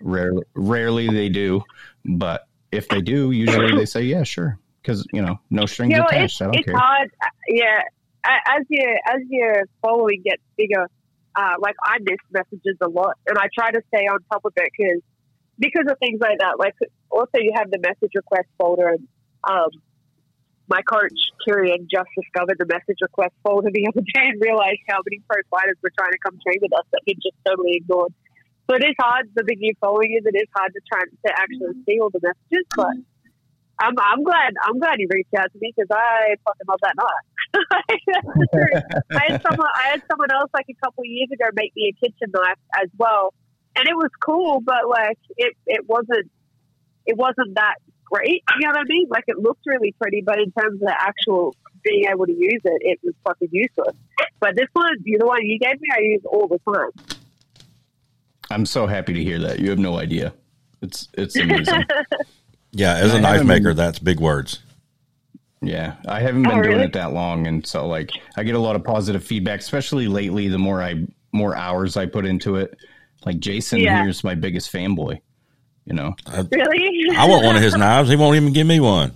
rarely, 0.01 0.43
rarely 0.53 1.07
they 1.07 1.29
do, 1.29 1.63
but 2.05 2.47
if 2.71 2.87
they 2.87 3.01
do, 3.01 3.31
usually 3.31 3.75
they 3.75 3.85
say, 3.85 4.01
yeah, 4.03 4.23
sure, 4.23 4.59
because 4.81 5.05
you 5.11 5.21
know, 5.21 5.39
no 5.49 5.65
strings 5.65 5.91
you 5.91 5.97
know, 5.97 6.05
attached. 6.05 6.33
It's, 6.33 6.41
I 6.41 6.45
don't 6.45 6.55
it's 6.55 6.65
care. 6.65 6.77
hard. 6.77 7.11
Yeah, 7.47 7.81
as 8.23 8.63
your 8.69 8.95
as 9.07 9.21
your 9.29 9.63
following 9.81 10.21
gets 10.23 10.43
bigger, 10.57 10.87
uh, 11.35 11.55
like 11.59 11.75
I 11.83 11.97
miss 12.01 12.19
messages 12.31 12.77
a 12.81 12.89
lot, 12.89 13.15
and 13.27 13.37
I 13.37 13.47
try 13.53 13.71
to 13.71 13.81
stay 13.93 14.05
on 14.05 14.19
top 14.31 14.45
of 14.45 14.53
it 14.55 14.69
because 14.77 15.01
because 15.57 15.85
of 15.89 15.97
things 15.99 16.19
like 16.21 16.39
that. 16.39 16.59
Like 16.59 16.75
also, 17.09 17.37
you 17.39 17.51
have 17.55 17.69
the 17.71 17.79
message 17.79 18.11
request 18.15 18.47
folder, 18.57 18.89
and 18.89 19.07
um, 19.43 19.69
my 20.67 20.81
coach 20.81 21.17
Kirian 21.45 21.89
just 21.89 22.09
discovered 22.15 22.57
the 22.57 22.65
message 22.65 22.97
request 23.01 23.33
folder 23.43 23.69
the 23.73 23.87
other 23.87 24.01
day 24.13 24.29
and 24.29 24.41
realized 24.41 24.79
how 24.87 24.99
many 25.05 25.21
pro 25.27 25.41
fighters 25.49 25.77
were 25.83 25.91
trying 25.97 26.11
to 26.11 26.19
come 26.23 26.37
train 26.45 26.59
with 26.61 26.73
us 26.73 26.85
that 26.91 27.01
he 27.05 27.15
just 27.15 27.35
totally 27.45 27.73
ignored. 27.75 28.13
So 28.69 28.75
it 28.75 28.83
is 28.85 28.95
hard. 29.01 29.29
The 29.33 29.43
big 29.43 29.59
new 29.59 29.73
following 29.81 30.13
is 30.13 30.25
it 30.25 30.37
is 30.37 30.47
hard 30.55 30.71
to 30.73 30.81
try 30.85 31.01
to 31.01 31.31
actually 31.33 31.73
mm-hmm. 31.73 31.89
see 31.89 31.99
all 31.99 32.11
the 32.11 32.19
messages, 32.21 32.65
but. 32.75 32.87
Mm-hmm. 32.87 33.01
I'm, 33.81 33.95
I'm 33.97 34.23
glad. 34.23 34.51
I'm 34.63 34.77
glad 34.77 34.99
you 34.99 35.07
reached 35.09 35.33
out 35.37 35.47
to 35.53 35.57
me 35.61 35.71
because 35.73 35.87
I 35.89 36.35
fucking 36.43 36.67
love 36.67 36.79
that 36.83 36.95
knife. 36.99 37.95
That's 38.11 38.27
the 38.35 38.47
truth. 38.51 38.83
I 39.11 39.31
had 39.31 39.41
someone. 39.41 39.69
I 39.73 39.91
had 39.91 40.03
someone 40.11 40.27
else 40.31 40.51
like 40.53 40.65
a 40.69 40.75
couple 40.83 41.03
of 41.03 41.07
years 41.07 41.29
ago 41.31 41.45
make 41.55 41.71
me 41.77 41.95
a 41.95 42.05
kitchen 42.05 42.27
knife 42.33 42.59
as 42.75 42.89
well, 42.97 43.33
and 43.77 43.87
it 43.87 43.95
was 43.95 44.11
cool, 44.19 44.59
but 44.59 44.89
like 44.89 45.17
it, 45.37 45.55
it 45.65 45.87
wasn't. 45.87 46.29
It 47.05 47.15
wasn't 47.15 47.55
that 47.55 47.75
great. 48.03 48.43
You 48.59 48.67
know 48.67 48.71
what 48.71 48.79
I 48.79 48.83
mean? 48.83 49.07
Like 49.09 49.23
it 49.27 49.39
looked 49.39 49.63
really 49.65 49.95
pretty, 50.01 50.23
but 50.25 50.39
in 50.39 50.51
terms 50.51 50.81
of 50.81 50.87
the 50.87 50.95
actual 50.99 51.55
being 51.81 52.03
able 52.11 52.25
to 52.25 52.33
use 52.33 52.61
it, 52.61 52.81
it 52.81 52.99
was 53.01 53.13
fucking 53.23 53.47
useless. 53.53 53.95
But 54.41 54.57
this 54.57 54.67
one, 54.73 54.91
you 55.05 55.19
the 55.19 55.25
one 55.25 55.39
you 55.43 55.57
gave 55.57 55.79
me, 55.79 55.87
I 55.95 56.01
use 56.01 56.23
all 56.25 56.49
the 56.49 56.59
time. 56.67 57.18
I'm 58.51 58.65
so 58.65 58.87
happy 58.87 59.13
to 59.13 59.23
hear 59.23 59.39
that. 59.39 59.59
You 59.59 59.69
have 59.69 59.79
no 59.79 59.97
idea. 59.97 60.33
It's 60.81 61.07
it's 61.13 61.35
amazing. 61.35 61.83
yeah, 62.71 62.95
as 62.95 63.13
a 63.13 63.19
knife 63.19 63.43
maker, 63.45 63.73
that's 63.73 63.99
big 63.99 64.19
words. 64.19 64.59
Yeah, 65.61 65.95
I 66.07 66.21
haven't 66.21 66.43
been 66.43 66.51
Oh, 66.53 66.63
doing 66.63 66.75
really? 66.75 66.83
it 66.85 66.93
that 66.93 67.11
long, 67.13 67.45
and 67.47 67.65
so 67.67 67.85
like 67.85 68.09
I 68.37 68.43
get 68.43 68.55
a 68.55 68.59
lot 68.59 68.75
of 68.77 68.83
positive 68.83 69.23
feedback, 69.23 69.59
especially 69.59 70.07
lately. 70.07 70.47
The 70.47 70.57
more 70.57 70.81
I 70.81 71.05
more 71.33 71.55
hours 71.55 71.97
I 71.97 72.05
put 72.05 72.25
into 72.25 72.55
it, 72.55 72.77
like 73.25 73.39
Jason 73.39 73.79
Yeah. 73.81 74.01
here's 74.03 74.23
my 74.23 74.35
biggest 74.35 74.71
fanboy. 74.71 75.19
You 75.85 75.93
know, 75.95 76.15
Really? 76.51 77.17
I 77.17 77.25
want 77.27 77.43
one 77.45 77.55
of 77.55 77.61
his 77.63 77.75
knives. 77.75 78.09
He 78.09 78.15
won't 78.15 78.35
even 78.35 78.53
give 78.53 78.67
me 78.67 78.79
one. 78.79 79.11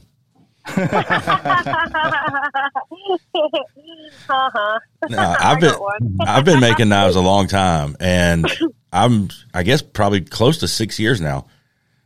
Uh-huh. 4.30 4.80
No, 5.10 5.36
I've 5.40 5.60
been. 5.60 5.74
I've 6.22 6.46
been 6.46 6.60
making 6.60 6.90
knives 6.90 7.16
a 7.16 7.22
long 7.22 7.48
time, 7.48 7.96
and 8.00 8.46
I'm 8.92 9.30
I 9.54 9.64
guess 9.64 9.82
probably 9.82 10.22
close 10.22 10.60
to 10.60 10.68
six 10.68 11.00
years 11.00 11.22
now. 11.22 11.46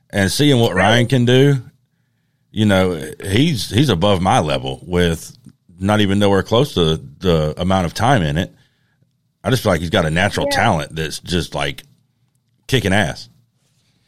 And 0.09 0.31
seeing 0.31 0.59
what 0.59 0.73
Ryan 0.73 1.07
can 1.07 1.25
do, 1.25 1.61
you 2.51 2.65
know, 2.65 2.95
he's 3.23 3.69
he's 3.69 3.89
above 3.89 4.21
my 4.21 4.39
level 4.39 4.79
with 4.83 5.35
not 5.79 5.99
even 6.01 6.17
nowhere 6.19 6.43
close 6.43 6.73
to 6.75 6.95
the 6.97 7.53
amount 7.57 7.85
of 7.85 7.93
time 7.93 8.21
in 8.23 8.37
it. 8.37 8.53
I 9.43 9.49
just 9.49 9.63
feel 9.63 9.71
like 9.71 9.81
he's 9.81 9.89
got 9.89 10.05
a 10.05 10.09
natural 10.09 10.47
Yeah. 10.49 10.55
talent 10.55 10.95
that's 10.95 11.19
just 11.19 11.53
like 11.55 11.83
kicking 12.67 12.93
ass. 12.93 13.29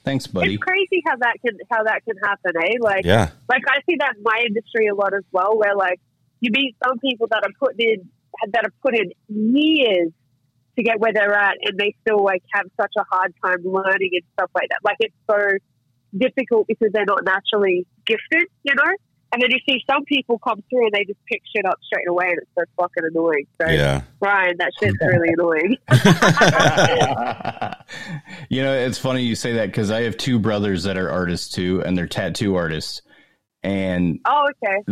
Thanks, 0.04 0.28
buddy. 0.28 0.56
It's 0.56 0.64
crazy 0.64 1.04
how 1.06 1.18
that 1.18 1.36
can 1.46 1.58
how 1.72 1.84
that 1.84 2.04
can 2.06 2.16
happen, 2.24 2.54
eh? 2.58 2.78
Like 2.80 3.06
Yeah, 3.06 3.32
like 3.48 3.64
I 3.68 3.80
see 3.90 3.98
that 4.00 4.16
in 4.18 4.24
my 4.24 4.44
industry 4.46 4.88
a 4.88 4.96
lot 4.96 5.14
as 5.14 5.24
well, 5.32 5.58
where 5.58 5.76
like 5.76 6.00
you 6.40 6.52
meet 6.52 6.76
some 6.86 7.00
people 7.00 7.28
that 7.28 7.44
are 7.44 7.52
putting 7.60 7.90
in 7.90 8.10
that 8.52 8.64
have 8.64 8.82
put 8.82 8.96
in 8.98 9.12
years 9.28 10.12
to 10.78 10.84
get 10.84 11.00
where 11.00 11.12
they're 11.14 11.34
at, 11.34 11.58
and 11.64 11.78
they 11.78 11.96
still 12.02 12.24
like 12.24 12.44
have 12.54 12.66
such 12.80 12.94
a 12.98 13.04
hard 13.12 13.34
time 13.44 13.64
learning 13.64 14.12
and 14.14 14.24
stuff 14.34 14.52
like 14.56 14.70
that. 14.70 14.80
Like 14.84 14.98
it's 15.00 15.16
so 15.30 15.38
difficult 16.18 16.68
because 16.68 16.90
they're 16.94 17.06
not 17.06 17.24
naturally 17.24 17.86
gifted, 18.06 18.48
you 18.64 18.76
know. 18.76 18.92
And 19.32 19.42
then 19.42 19.52
you 19.52 19.60
see 19.68 19.84
some 19.90 20.06
people 20.06 20.40
come 20.40 20.64
through 20.70 20.86
and 20.86 20.94
they 20.94 21.06
just 21.06 21.24
pick 21.26 21.42
shit 21.56 21.66
up 21.66 21.78
straight 21.84 22.08
away, 22.08 22.30
and 22.30 22.40
it's 22.40 22.50
so 22.58 22.64
fucking 22.78 23.04
annoying. 23.12 23.46
So 23.62 23.68
yeah. 23.68 24.02
Ryan, 24.20 24.56
that 24.58 24.72
shit's 24.80 24.98
really 25.02 25.30
annoying. 25.30 25.78
you 28.50 28.64
know, 28.64 28.74
it's 28.74 28.98
funny 28.98 29.22
you 29.22 29.36
say 29.36 29.54
that 29.54 29.68
because 29.68 29.92
I 29.92 30.02
have 30.04 30.18
two 30.18 30.40
brothers 30.40 30.84
that 30.84 30.98
are 30.98 31.12
artists 31.12 31.50
too, 31.50 31.84
and 31.86 31.96
they're 31.96 32.08
tattoo 32.08 32.56
artists, 32.56 33.04
and 33.62 34.20
oh, 34.26 34.48
okay. 34.64 34.84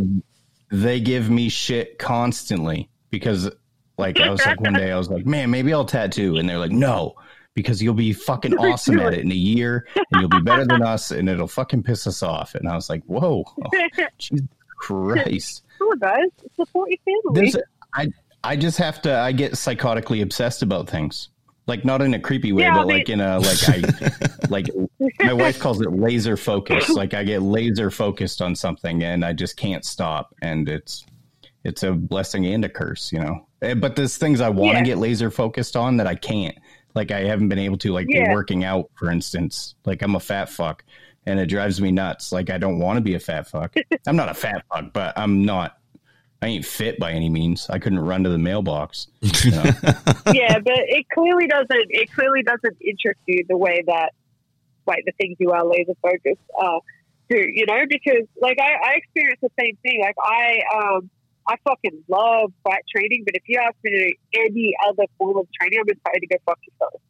they 0.71 0.99
give 0.99 1.31
me 1.31 1.49
shit 1.49 1.97
constantly 1.97 2.91
because, 3.09 3.49
like, 3.97 4.19
I 4.19 4.29
was 4.29 4.45
like 4.45 4.61
one 4.61 4.73
day 4.73 4.91
I 4.91 4.97
was 4.97 5.09
like, 5.09 5.25
man, 5.25 5.49
maybe 5.49 5.73
I'll 5.73 5.85
tattoo, 5.85 6.37
and 6.37 6.47
they're 6.47 6.59
like, 6.59 6.71
no, 6.71 7.15
because 7.57 7.81
you'll 7.81 7.95
be 7.95 8.13
fucking 8.13 8.53
awesome 8.59 8.99
at 8.99 9.13
it 9.15 9.19
in 9.21 9.31
a 9.31 9.35
year, 9.35 9.87
and 9.95 10.21
you'll 10.21 10.29
be 10.29 10.39
better 10.41 10.63
than 10.63 10.83
us, 10.93 11.09
and 11.11 11.27
it'll 11.27 11.47
fucking 11.47 11.81
piss 11.81 12.05
us 12.05 12.21
off. 12.21 12.53
And 12.53 12.69
I 12.69 12.75
was 12.75 12.87
like, 12.87 13.03
whoa, 13.05 13.43
oh, 13.65 13.87
Jesus 14.19 14.47
Christ. 14.77 15.63
On, 15.81 15.97
guys, 15.99 16.29
support 16.55 16.89
your 16.91 16.99
family. 17.23 17.41
This, 17.51 17.57
I 17.95 18.07
I 18.43 18.55
just 18.55 18.77
have 18.77 19.01
to. 19.01 19.17
I 19.17 19.31
get 19.31 19.53
psychotically 19.53 20.21
obsessed 20.21 20.61
about 20.61 20.87
things, 20.89 21.29
like 21.65 21.83
not 21.83 22.01
in 22.03 22.13
a 22.13 22.19
creepy 22.19 22.53
way, 22.53 22.63
Yeah, 22.63 22.73
but 22.75 22.81
I 22.81 22.85
mean- 22.85 22.97
like 22.97 23.09
in 23.09 23.21
a 23.21 23.39
like 23.39 23.69
I 23.69 24.47
like 24.49 24.67
my 25.19 25.33
wife 25.33 25.59
calls 25.59 25.81
it 25.81 25.91
laser 25.91 26.37
focus. 26.37 26.89
Like 26.89 27.13
I 27.15 27.23
get 27.23 27.41
laser 27.41 27.89
focused 27.91 28.39
on 28.41 28.55
something, 28.55 29.03
and 29.03 29.25
I 29.25 29.33
just 29.33 29.57
can't 29.57 29.83
stop, 29.83 30.33
and 30.43 30.69
it's 30.69 31.05
it's 31.63 31.81
a 31.83 31.91
blessing 31.91 32.45
and 32.45 32.63
a 32.63 32.69
curse, 32.69 33.11
you 33.11 33.19
know. 33.19 33.47
Eh, 33.63 33.73
But 33.73 33.95
there's 33.95 34.15
things 34.17 34.39
I 34.41 34.49
want 34.49 34.73
to 34.73 34.77
Yeah. 34.79 34.83
get 34.85 34.97
laser 34.99 35.31
focused 35.31 35.75
on 35.75 35.97
that 35.97 36.05
I 36.07 36.13
can't. 36.15 36.55
Like 36.97 37.11
I 37.11 37.19
haven't 37.21 37.47
been 37.49 37.59
able 37.59 37.77
to, 37.77 37.93
like 37.93 38.07
Yeah. 38.09 38.33
working 38.33 38.63
out, 38.65 38.89
for 38.95 39.11
instance. 39.11 39.75
Like 39.85 40.01
I'm 40.01 40.15
a 40.15 40.19
fat 40.19 40.49
fuck, 40.49 40.83
and 41.27 41.39
it 41.39 41.45
drives 41.45 41.79
me 41.79 41.91
nuts. 41.91 42.31
Like 42.31 42.49
I 42.49 42.57
don't 42.57 42.79
want 42.79 42.97
to 42.97 43.01
be 43.01 43.13
a 43.13 43.19
fat 43.19 43.47
fuck. 43.47 43.75
I'm 44.07 44.15
not 44.15 44.29
a 44.29 44.33
fat 44.33 44.65
fuck, 44.73 44.91
but 44.93 45.17
I'm 45.17 45.45
not. 45.45 45.77
I 46.41 46.47
ain't 46.47 46.65
fit 46.65 46.99
by 46.99 47.11
any 47.13 47.29
means. 47.29 47.67
I 47.69 47.79
couldn't 47.79 47.99
run 47.99 48.23
to 48.23 48.29
the 48.29 48.37
mailbox. 48.37 49.07
you 49.21 49.51
know? 49.51 49.63
yeah, 50.33 50.59
but 50.59 50.73
it 50.87 51.07
clearly 51.13 51.47
doesn't. 51.47 51.87
It 51.89 52.11
clearly 52.13 52.43
doesn't 52.43 52.77
interest 52.81 53.19
you 53.27 53.43
the 53.47 53.57
way 53.57 53.83
that, 53.87 54.13
like, 54.85 55.03
the 55.05 55.13
things 55.19 55.35
you 55.39 55.51
are 55.51 55.63
laser 55.65 55.93
focused 56.01 56.41
uh, 56.59 56.79
do. 57.29 57.37
You 57.37 57.65
know, 57.67 57.83
because 57.89 58.23
like 58.41 58.59
I, 58.59 58.73
I 58.73 58.93
experience 58.97 59.39
the 59.41 59.49
same 59.59 59.77
thing. 59.83 60.01
Like 60.01 60.15
I, 60.21 60.59
um, 60.75 61.09
I 61.47 61.55
fucking 61.63 62.03
love 62.09 62.51
fight 62.63 62.83
training, 62.93 63.23
but 63.25 63.35
if 63.35 63.43
you 63.47 63.59
ask 63.59 63.75
me 63.83 63.91
to 63.91 63.99
do 64.07 64.13
any 64.47 64.75
other 64.87 65.03
form 65.17 65.37
of 65.37 65.47
training, 65.59 65.79
I'm 65.79 65.87
just 65.87 66.03
trying 66.03 66.19
to 66.19 66.27
go 66.27 66.37
fuck 66.45 66.59
yourself. 66.67 67.01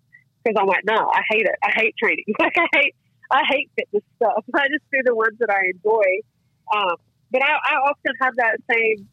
Because 0.44 0.56
I'm 0.62 0.68
like, 0.68 0.86
no, 0.86 1.10
I 1.10 1.22
hate 1.30 1.46
it. 1.46 1.58
I 1.64 1.72
hate 1.76 1.96
training. 1.98 2.26
Like 2.40 2.58
I 2.58 2.68
hate, 2.74 2.96
I 3.32 3.42
hate 3.50 3.70
fitness 3.76 4.04
stuff. 4.16 4.44
I 4.54 4.68
just 4.70 4.86
do 4.94 5.02
the 5.04 5.16
ones 5.16 5.38
that 5.40 5.50
I 5.50 5.74
enjoy. 5.74 6.10
Um, 6.70 6.96
but 7.32 7.42
I, 7.42 7.52
I 7.52 7.76
often 7.90 8.14
have 8.22 8.36
that 8.38 8.58
same 8.72 9.10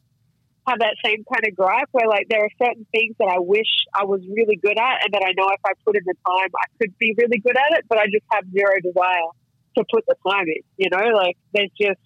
have 0.67 0.79
that 0.79 0.97
same 1.05 1.23
kind 1.29 1.45
of 1.45 1.55
gripe 1.55 1.87
where 1.91 2.07
like 2.09 2.25
there 2.27 2.41
are 2.41 2.49
certain 2.57 2.85
things 2.91 3.15
that 3.19 3.29
I 3.29 3.37
wish 3.37 3.69
I 3.93 4.03
was 4.05 4.21
really 4.25 4.55
good 4.55 4.77
at 4.77 5.05
and 5.05 5.13
that 5.13 5.21
I 5.21 5.31
know 5.37 5.49
if 5.53 5.61
I 5.63 5.73
put 5.85 5.95
in 5.95 6.01
the 6.05 6.15
time 6.25 6.49
I 6.57 6.65
could 6.81 6.97
be 6.97 7.13
really 7.17 7.37
good 7.37 7.55
at 7.55 7.77
it, 7.77 7.85
but 7.87 7.99
I 7.99 8.05
just 8.05 8.25
have 8.33 8.45
zero 8.49 8.73
desire 8.81 9.29
to 9.77 9.83
put 9.93 10.05
the 10.07 10.15
time 10.27 10.47
in. 10.49 10.63
You 10.77 10.89
know, 10.89 11.05
like 11.13 11.37
there's 11.53 11.69
just 11.79 12.01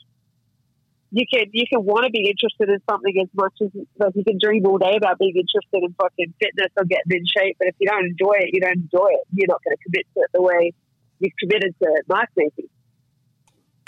you 1.11 1.25
can 1.31 1.45
you 1.53 1.65
can 1.67 1.83
want 1.83 2.05
to 2.05 2.11
be 2.11 2.29
interested 2.29 2.69
in 2.69 2.79
something 2.89 3.13
as 3.21 3.27
much 3.33 3.53
as 3.61 3.69
like 3.97 4.13
you 4.15 4.23
can 4.23 4.37
dream 4.41 4.65
all 4.65 4.77
day 4.77 4.95
about 4.95 5.17
being 5.17 5.33
interested 5.35 5.81
in 5.83 5.93
fucking 5.99 6.33
fitness 6.39 6.69
or 6.77 6.85
getting 6.85 7.11
in 7.19 7.25
shape, 7.25 7.55
but 7.59 7.67
if 7.69 7.75
you 7.79 7.87
don't 7.87 8.05
enjoy 8.05 8.35
it, 8.39 8.49
you 8.53 8.61
don't 8.61 8.77
enjoy 8.77 9.07
it. 9.09 9.25
You're 9.33 9.47
not 9.47 9.61
going 9.63 9.75
to 9.75 9.83
commit 9.83 10.05
to 10.13 10.19
it 10.21 10.29
the 10.33 10.41
way 10.41 10.73
you've 11.19 11.33
committed 11.39 11.73
to 11.81 12.03
knife 12.09 12.29
making. 12.37 12.69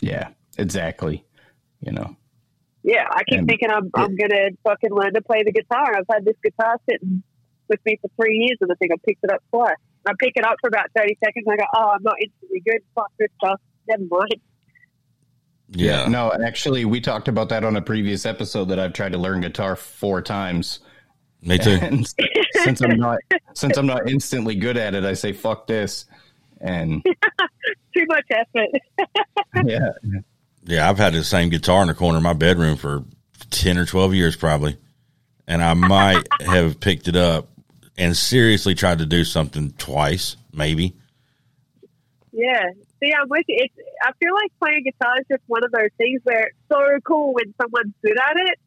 yeah, 0.02 0.30
exactly. 0.58 1.24
You 1.82 1.92
know, 1.94 2.16
Yeah, 2.84 3.06
I 3.10 3.24
keep 3.24 3.40
And- 3.40 3.48
thinking 3.48 3.70
I'm 3.72 3.90
I'm 3.94 4.16
gonna 4.16 4.50
fucking 4.64 4.92
learn 4.92 5.14
to 5.14 5.22
play 5.22 5.44
the 5.44 5.52
guitar. 5.52 5.96
I've 5.98 6.10
had 6.12 6.26
this 6.26 6.38
guitar 6.44 6.78
sitting 6.90 7.24
with 7.68 7.80
me 7.86 7.98
for 8.02 8.10
three 8.20 8.38
years, 8.38 8.58
and 8.62 8.72
I 8.72 8.76
think 8.76 8.92
I 8.92 8.98
picked 9.08 9.24
it 9.24 9.32
up 9.32 9.42
twice. 9.52 9.76
I 10.08 10.14
pick 10.20 10.34
it 10.36 10.44
up 10.46 10.56
for 10.62 10.68
about 10.68 10.88
thirty 10.98 11.18
seconds. 11.24 11.46
And 11.46 11.54
I 11.54 11.58
go, 11.58 11.68
oh, 11.76 11.90
I'm 11.96 12.04
not 12.04 12.16
instantly 12.22 12.62
good. 12.66 12.82
Fuck 12.96 13.12
this 13.20 13.30
stuff. 13.38 13.62
Never 13.88 14.04
mind. 14.10 14.36
Yeah. 15.72 16.08
No, 16.08 16.32
actually, 16.32 16.86
we 16.86 17.00
talked 17.00 17.28
about 17.28 17.50
that 17.50 17.64
on 17.64 17.76
a 17.76 17.82
previous 17.82 18.26
episode 18.26 18.66
that 18.66 18.80
I've 18.80 18.94
tried 18.94 19.14
to 19.14 19.18
learn 19.18 19.42
guitar 19.42 19.76
four 19.76 20.22
times. 20.22 20.80
Me 21.42 21.58
too. 21.58 21.80
And 21.82 22.08
since 22.64 22.82
I'm 22.82 22.98
not 22.98 23.20
since 23.54 23.78
I'm 23.78 23.88
not 23.88 24.10
instantly 24.10 24.56
good 24.56 24.78
at 24.78 24.94
it, 24.96 25.04
I 25.06 25.14
say 25.14 25.34
fuck 25.34 25.68
this. 25.68 26.06
And 26.60 27.04
Too 27.94 28.06
much 28.08 28.26
effort. 28.32 28.70
yeah, 29.66 29.92
Yeah, 30.64 30.90
I've 30.90 30.98
had 30.98 31.14
the 31.14 31.24
same 31.24 31.50
guitar 31.50 31.82
in 31.82 31.88
the 31.88 31.94
corner 31.94 32.18
of 32.18 32.24
my 32.24 32.34
bedroom 32.34 32.78
for 32.78 33.04
10 33.50 33.78
or 33.78 33.86
12 33.86 34.14
years 34.14 34.36
probably. 34.36 34.78
And 35.48 35.62
I 35.62 35.74
might 35.74 36.24
have 36.42 36.80
picked 36.80 37.08
it 37.08 37.16
up 37.16 37.50
and 37.98 38.16
seriously 38.16 38.76
tried 38.76 39.00
to 39.00 39.06
do 39.06 39.26
something 39.26 39.72
twice, 39.72 40.38
maybe. 40.54 40.96
Yeah. 42.32 42.72
See, 43.00 43.12
I'm 43.14 43.28
with 43.30 43.46
you. 43.48 43.58
It's, 43.60 43.74
I 44.02 44.12
feel 44.20 44.34
like 44.34 44.52
playing 44.60 44.84
guitar 44.84 45.20
is 45.20 45.26
just 45.30 45.44
one 45.48 45.64
of 45.64 45.72
those 45.72 45.90
things 45.98 46.22
where 46.24 46.48
it's 46.48 46.58
so 46.72 47.00
cool 47.06 47.34
when 47.34 47.54
someone's 47.62 47.94
good 48.04 48.18
at 48.18 48.38
it, 48.38 48.60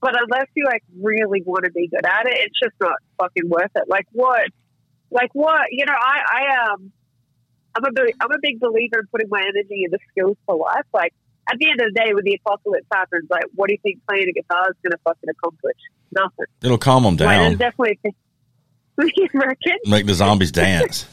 but 0.00 0.20
unless 0.20 0.46
you 0.54 0.64
like 0.64 0.82
really 1.00 1.42
want 1.42 1.64
to 1.64 1.70
be 1.70 1.88
good 1.88 2.04
at 2.04 2.26
it, 2.26 2.36
it's 2.40 2.58
just 2.60 2.74
not 2.80 2.96
fucking 3.18 3.48
worth 3.48 3.70
it. 3.74 3.84
Like 3.88 4.06
what? 4.12 4.48
Like 5.10 5.30
what? 5.32 5.62
You 5.70 5.86
know, 5.86 5.94
I, 5.94 6.20
I 6.26 6.72
um, 6.72 6.92
I'm 7.74 7.84
a 7.84 7.92
big, 7.92 8.14
I'm 8.20 8.32
a 8.32 8.38
big 8.42 8.60
believer 8.60 9.00
in 9.00 9.06
putting 9.10 9.28
my 9.28 9.40
energy 9.40 9.84
into 9.84 9.98
skills 10.10 10.36
for 10.46 10.56
life. 10.56 10.86
Like 10.92 11.14
at 11.50 11.58
the 11.58 11.70
end 11.70 11.80
of 11.80 11.92
the 11.94 12.00
day, 12.00 12.14
when 12.14 12.24
the 12.24 12.38
apocalypse 12.44 12.86
happens, 12.92 13.28
like 13.30 13.44
what 13.54 13.68
do 13.68 13.74
you 13.74 13.80
think 13.82 14.00
playing 14.08 14.28
a 14.28 14.32
guitar 14.32 14.70
is 14.70 14.76
going 14.82 14.92
to 14.92 14.98
fucking 15.04 15.30
accomplish? 15.30 15.78
Nothing. 16.12 16.46
It'll 16.62 16.78
calm 16.78 17.04
them 17.04 17.16
down, 17.16 17.58
there's 17.58 17.58
definitely. 17.58 17.98
make 19.86 20.06
the 20.06 20.14
zombies 20.14 20.52
dance. 20.52 21.06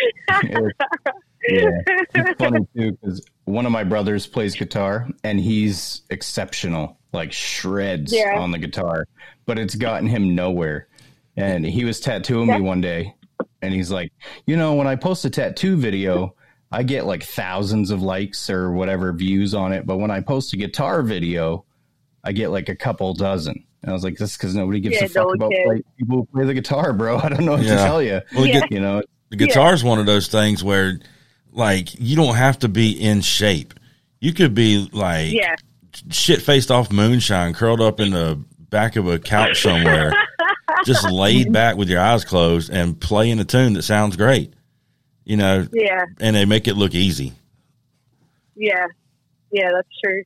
It's- 0.00 0.72
yeah. 1.48 1.70
It's 2.14 2.38
funny 2.38 2.66
too 2.76 2.92
because 2.92 3.24
one 3.44 3.66
of 3.66 3.72
my 3.72 3.84
brothers 3.84 4.26
plays 4.26 4.54
guitar 4.54 5.08
and 5.24 5.38
he's 5.40 6.02
exceptional, 6.10 6.98
like 7.12 7.32
shreds 7.32 8.12
Yeah. 8.12 8.38
on 8.38 8.50
the 8.50 8.58
guitar, 8.58 9.06
but 9.46 9.58
it's 9.58 9.74
gotten 9.74 10.06
him 10.08 10.34
nowhere. 10.34 10.88
And 11.36 11.64
he 11.64 11.84
was 11.84 12.00
tattooing 12.00 12.48
me 12.48 12.60
one 12.60 12.80
day, 12.80 13.14
and 13.62 13.72
he's 13.72 13.92
like, 13.92 14.12
you 14.46 14.56
know, 14.56 14.74
when 14.74 14.88
I 14.88 14.96
post 14.96 15.24
a 15.24 15.30
tattoo 15.30 15.76
video, 15.76 16.34
I 16.72 16.82
get 16.82 17.06
like 17.06 17.22
thousands 17.22 17.92
of 17.92 18.02
likes 18.02 18.50
or 18.50 18.72
whatever 18.72 19.12
views 19.12 19.54
on 19.54 19.72
it, 19.72 19.86
but 19.86 19.98
when 19.98 20.10
I 20.10 20.20
post 20.20 20.52
a 20.52 20.56
guitar 20.56 21.02
video, 21.02 21.64
I 22.24 22.32
get 22.32 22.48
like 22.50 22.68
a 22.68 22.74
couple 22.74 23.14
dozen. 23.14 23.64
And 23.82 23.90
I 23.90 23.94
was 23.94 24.02
like, 24.02 24.16
this 24.16 24.36
because 24.36 24.56
nobody 24.56 24.80
gives 24.80 24.96
Yeah, 24.96 25.04
a 25.04 25.08
fuck 25.08 25.32
about 25.36 25.52
cares. 25.52 25.64
play, 25.66 25.82
people 25.96 26.16
who 26.16 26.26
play 26.26 26.44
the 26.44 26.54
guitar, 26.54 26.92
bro. 26.92 27.18
I 27.22 27.28
don't 27.28 27.44
know 27.44 27.52
what 27.52 27.62
Yeah. 27.62 27.76
to 27.76 27.82
tell 27.84 28.02
you. 28.02 28.20
Well, 28.34 28.44
Yeah. 28.46 28.62
You 28.70 28.80
know, 28.80 29.02
the 29.30 29.36
guitar 29.36 29.74
is 29.74 29.84
one 29.84 29.98
of 29.98 30.06
those 30.06 30.28
things 30.28 30.62
where, 30.64 30.98
like, 31.52 31.98
you 32.00 32.16
don't 32.16 32.36
have 32.36 32.58
to 32.60 32.68
be 32.68 32.92
in 32.92 33.20
shape. 33.20 33.74
You 34.20 34.32
could 34.32 34.54
be 34.54 34.88
like 34.92 35.32
yeah. 35.32 35.54
shit 36.10 36.42
faced 36.42 36.70
off 36.70 36.90
moonshine, 36.90 37.54
curled 37.54 37.80
up 37.80 38.00
in 38.00 38.10
the 38.10 38.42
back 38.70 38.96
of 38.96 39.06
a 39.06 39.18
couch 39.18 39.62
somewhere, 39.62 40.12
just 40.84 41.08
laid 41.10 41.52
back 41.52 41.76
with 41.76 41.88
your 41.88 42.00
eyes 42.00 42.24
closed 42.24 42.70
and 42.70 43.00
playing 43.00 43.38
a 43.38 43.44
tune 43.44 43.74
that 43.74 43.82
sounds 43.82 44.16
great. 44.16 44.52
You 45.24 45.36
know, 45.36 45.66
Yeah. 45.72 46.04
and 46.20 46.34
they 46.34 46.46
make 46.46 46.66
it 46.66 46.74
look 46.74 46.94
easy. 46.94 47.32
Yeah, 48.56 48.86
yeah, 49.52 49.70
that's 49.72 49.88
true. 50.02 50.22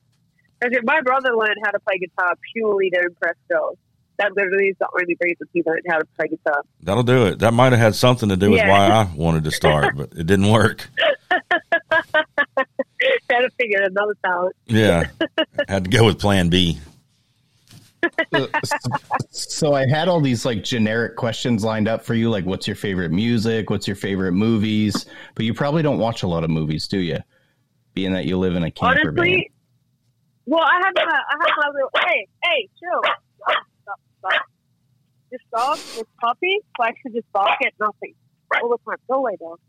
My 0.83 1.01
brother 1.01 1.35
learned 1.35 1.57
how 1.63 1.71
to 1.71 1.79
play 1.81 1.99
guitar 1.99 2.35
purely 2.53 2.89
to 2.89 3.01
impress 3.01 3.35
girls. 3.51 3.77
That 4.19 4.35
literally 4.35 4.69
is 4.69 4.75
the 4.79 4.87
only 4.93 5.15
reason 5.21 5.47
he 5.53 5.63
learned 5.65 5.83
how 5.89 5.97
to 5.99 6.05
play 6.17 6.27
guitar. 6.27 6.61
That'll 6.81 7.03
do 7.03 7.25
it. 7.27 7.39
That 7.39 7.53
might 7.53 7.71
have 7.71 7.79
had 7.81 7.95
something 7.95 8.29
to 8.29 8.37
do 8.37 8.51
with 8.51 8.59
Yeah. 8.59 8.69
why 8.69 8.87
I 8.87 9.09
wanted 9.15 9.43
to 9.45 9.51
start, 9.51 9.95
but 9.97 10.11
it 10.13 10.27
didn't 10.27 10.49
work. 10.49 10.87
had 11.31 11.41
to 13.41 13.49
figure 13.59 13.81
another 13.81 14.15
talent. 14.23 14.55
Yeah. 14.67 15.05
had 15.67 15.85
to 15.85 15.89
go 15.89 16.05
with 16.05 16.19
plan 16.19 16.49
B. 16.49 16.77
so, 18.33 18.47
so 19.31 19.73
I 19.73 19.87
had 19.87 20.07
all 20.09 20.19
these 20.21 20.45
like 20.45 20.63
generic 20.63 21.15
questions 21.15 21.63
lined 21.63 21.87
up 21.87 22.03
for 22.03 22.13
you, 22.13 22.29
like 22.29 22.45
what's 22.45 22.67
your 22.67 22.75
favorite 22.75 23.11
music, 23.11 23.69
what's 23.69 23.87
your 23.87 23.95
favorite 23.95 24.33
movies, 24.33 25.05
but 25.35 25.45
you 25.45 25.53
probably 25.53 25.81
don't 25.83 25.99
watch 25.99 26.23
a 26.23 26.27
lot 26.27 26.43
of 26.43 26.49
movies, 26.49 26.87
do 26.87 26.99
you? 26.99 27.19
Being 27.93 28.13
that 28.13 28.25
you 28.25 28.37
live 28.37 28.55
in 28.55 28.63
a 28.63 28.71
camper 28.71 29.11
van. 29.11 29.43
Well, 30.45 30.63
I 30.63 30.81
have 30.83 30.93
my, 30.95 31.03
I 31.03 31.35
have 31.39 31.49
my 31.57 31.67
little. 31.73 31.89
Hey, 32.05 32.27
hey, 32.43 32.67
chill. 32.77 33.01
Stop. 34.23 34.41
This 35.31 35.41
dog, 35.55 35.77
this 35.77 36.09
puppy, 36.21 36.59
likes 36.79 36.99
to 37.05 37.11
just 37.11 37.31
bark 37.33 37.57
at 37.65 37.73
nothing 37.79 38.13
all 38.61 38.69
the 38.69 38.77
time. 38.85 38.97
Go 39.09 39.17
away, 39.19 39.35
dog. 39.39 39.59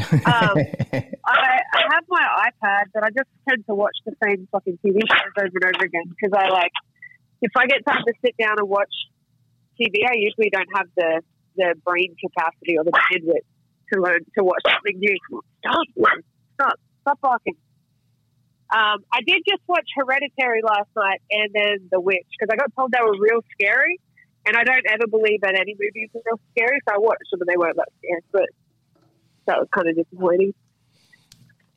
Um, 0.00 0.56
I, 1.26 1.60
I 1.74 1.82
have 1.92 2.04
my 2.08 2.48
iPad, 2.48 2.84
but 2.94 3.04
I 3.04 3.08
just 3.10 3.28
tend 3.48 3.64
to 3.68 3.74
watch 3.74 3.96
the 4.06 4.12
same 4.24 4.48
fucking 4.50 4.78
TV 4.84 5.00
shows 5.06 5.32
over 5.36 5.50
and 5.52 5.76
over 5.76 5.84
again 5.84 6.04
because 6.08 6.32
I 6.36 6.48
like. 6.48 6.72
If 7.42 7.50
I 7.58 7.66
get 7.66 7.84
time 7.86 8.02
to 8.06 8.14
sit 8.24 8.34
down 8.40 8.56
and 8.58 8.68
watch 8.68 8.92
TV, 9.78 10.06
I 10.08 10.16
usually 10.16 10.48
don't 10.50 10.68
have 10.76 10.86
the 10.96 11.20
the 11.56 11.74
brain 11.84 12.16
capacity 12.18 12.78
or 12.78 12.84
the 12.84 12.90
bandwidth 12.90 13.46
to 13.92 14.00
learn 14.00 14.20
to 14.38 14.44
watch 14.44 14.62
something 14.66 14.98
new. 14.98 15.16
Stop, 15.60 15.86
stop, 16.54 16.80
stop 17.02 17.20
barking. 17.20 17.54
Um, 18.70 19.04
I 19.12 19.20
did 19.26 19.42
just 19.48 19.62
watch 19.68 19.86
Hereditary 19.96 20.62
last 20.62 20.88
night 20.96 21.20
and 21.30 21.50
then 21.54 21.88
The 21.92 22.00
Witch 22.00 22.26
because 22.38 22.52
I 22.52 22.56
got 22.56 22.74
told 22.76 22.92
they 22.92 22.98
were 23.02 23.16
real 23.18 23.40
scary, 23.52 24.00
and 24.46 24.56
I 24.56 24.64
don't 24.64 24.84
ever 24.88 25.06
believe 25.06 25.42
that 25.42 25.54
any 25.54 25.74
movies 25.78 26.10
are 26.14 26.20
real 26.26 26.40
scary. 26.52 26.78
So 26.88 26.94
I 26.94 26.98
watched 26.98 27.24
them 27.30 27.40
and 27.42 27.48
they 27.48 27.56
weren't 27.56 27.76
that 27.76 27.88
scary, 27.98 28.20
but 28.32 28.48
that 29.46 29.58
was 29.58 29.68
kind 29.74 29.88
of 29.88 29.96
disappointing. 29.96 30.54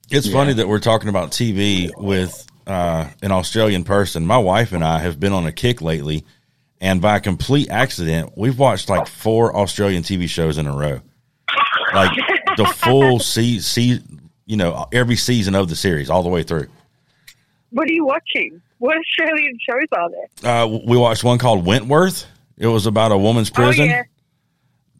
It's 0.09 0.27
Yeah. 0.27 0.33
funny 0.33 0.53
that 0.53 0.67
we're 0.67 0.79
talking 0.79 1.09
about 1.09 1.31
TV 1.31 1.91
with 1.97 2.47
uh, 2.65 3.07
an 3.21 3.31
Australian 3.31 3.83
person. 3.83 4.25
My 4.25 4.37
wife 4.37 4.71
and 4.71 4.83
I 4.83 4.99
have 4.99 5.19
been 5.19 5.33
on 5.33 5.45
a 5.45 5.51
kick 5.51 5.81
lately, 5.81 6.23
and 6.79 7.01
by 7.01 7.19
complete 7.19 7.69
accident, 7.69 8.33
we've 8.37 8.57
watched 8.57 8.89
like 8.89 9.07
four 9.07 9.55
Australian 9.55 10.03
TV 10.03 10.27
shows 10.29 10.57
in 10.57 10.65
a 10.67 10.75
row, 10.75 11.01
like 11.93 12.11
the 12.55 12.65
full 12.65 13.19
se- 13.33 13.59
se- 13.59 13.99
you 14.45 14.55
know, 14.55 14.87
every 14.93 15.17
season 15.17 15.55
of 15.55 15.67
the 15.69 15.75
series 15.75 16.09
all 16.09 16.23
the 16.23 16.29
way 16.29 16.41
through. 16.43 16.67
What 17.77 17.87
are 17.87 17.93
you 17.93 18.05
watching? 18.07 18.59
What 18.79 18.97
Australian 18.97 19.55
shows 19.61 19.85
are 19.91 20.09
there? 20.41 20.51
Uh, 20.63 20.65
we 20.65 20.97
watched 20.97 21.23
one 21.23 21.37
called 21.37 21.63
Wentworth. 21.63 22.25
It 22.57 22.65
was 22.65 22.87
about 22.87 23.11
a 23.11 23.17
woman's 23.19 23.51
prison. 23.51 23.83
Oh 23.83 23.85
yeah, 23.93 24.03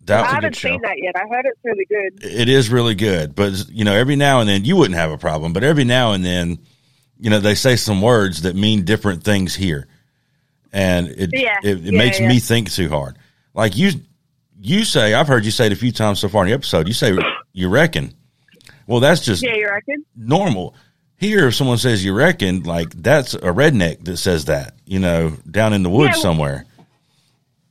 That 0.05 0.19
I 0.19 0.21
was 0.21 0.31
a 0.31 0.35
haven't 0.35 0.55
seen 0.57 0.79
that 0.83 0.97
yet. 0.99 1.15
I 1.15 1.21
heard 1.27 1.45
it's 1.47 1.59
really 1.63 1.85
good. 1.85 2.23
it 2.23 2.49
is 2.49 2.69
really 2.69 2.93
good. 2.93 3.33
But 3.33 3.67
you 3.69 3.83
know, 3.83 3.95
every 3.95 4.15
now 4.15 4.41
and 4.41 4.47
then 4.47 4.63
you 4.63 4.75
wouldn't 4.75 4.95
have 4.95 5.11
a 5.11 5.17
problem, 5.17 5.53
but 5.53 5.63
every 5.63 5.85
now 5.85 6.11
and 6.11 6.23
then, 6.23 6.59
you 7.19 7.31
know, 7.31 7.39
they 7.39 7.55
say 7.55 7.77
some 7.77 7.99
words 7.99 8.43
that 8.43 8.55
mean 8.55 8.85
different 8.85 9.23
things 9.23 9.55
here, 9.55 9.87
and 10.71 11.07
it 11.07 11.31
Yeah. 11.33 11.57
it, 11.63 11.79
it 11.79 11.93
Yeah, 11.93 11.97
makes 11.97 12.19
yeah. 12.19 12.27
me 12.27 12.39
think 12.39 12.71
too 12.71 12.89
hard. 12.89 13.17
Like 13.55 13.75
you, 13.75 13.89
you 14.61 14.83
say, 14.83 15.15
I've 15.15 15.27
heard 15.27 15.45
you 15.45 15.51
say 15.51 15.65
it 15.65 15.71
a 15.71 15.75
few 15.75 15.91
times 15.91 16.19
so 16.19 16.29
far 16.29 16.43
in 16.43 16.49
the 16.49 16.53
episode. 16.53 16.87
You 16.87 16.93
say 16.93 17.17
you 17.53 17.69
reckon. 17.69 18.13
Well, 18.85 18.99
that's 18.99 19.21
just 19.25 19.41
Yeah, 19.41 19.55
you 19.55 19.67
reckon? 19.67 20.05
normal. 20.15 20.75
Here, 21.19 21.47
if 21.47 21.55
someone 21.55 21.77
says 21.79 22.05
you 22.05 22.13
reckon, 22.13 22.63
like 22.63 22.89
that's 22.91 23.33
a 23.33 23.39
redneck 23.51 24.03
that 24.05 24.17
says 24.17 24.45
that, 24.45 24.75
you 24.85 24.99
know, 24.99 25.31
down 25.49 25.73
in 25.73 25.81
the 25.83 25.89
woods 25.89 26.17
Yeah, 26.17 26.21
somewhere. 26.21 26.65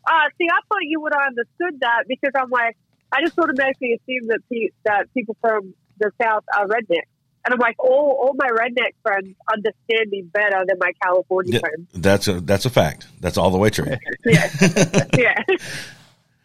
Uh, 0.05 0.29
see, 0.39 0.47
I 0.51 0.59
thought 0.69 0.83
you 0.83 1.01
would 1.01 1.13
have 1.15 1.29
understood 1.29 1.81
that 1.81 2.05
because 2.09 2.33
I'm 2.37 2.51
like, 2.51 2.77
I 3.13 3.21
just 3.23 3.39
automatically 3.39 3.95
assume 3.95 4.29
that 4.29 4.41
pe- 4.51 4.71
that 4.85 5.07
people 5.15 5.37
from 5.41 5.75
the 5.99 6.11
south 6.21 6.43
are 6.57 6.67
redneck, 6.67 7.07
and 7.45 7.53
I'm 7.55 7.59
like, 7.59 7.77
all 7.79 8.19
all 8.21 8.35
my 8.37 8.49
redneck 8.49 8.93
friends 9.03 9.35
understand 9.53 10.11
me 10.11 10.23
better 10.23 10.65
than 10.67 10.77
my 10.81 10.91
California 11.03 11.55
Yeah. 11.55 11.61
friends. 11.61 11.89
That's 11.95 12.29
a 12.29 12.41
that's 12.41 12.67
a 12.67 12.71
fact. 12.71 13.07
That's 13.21 13.37
all 13.39 13.51
the 13.51 13.59
way 13.59 13.71
true. 13.71 13.87
Yeah, 14.25 14.51
yeah, 15.17 15.35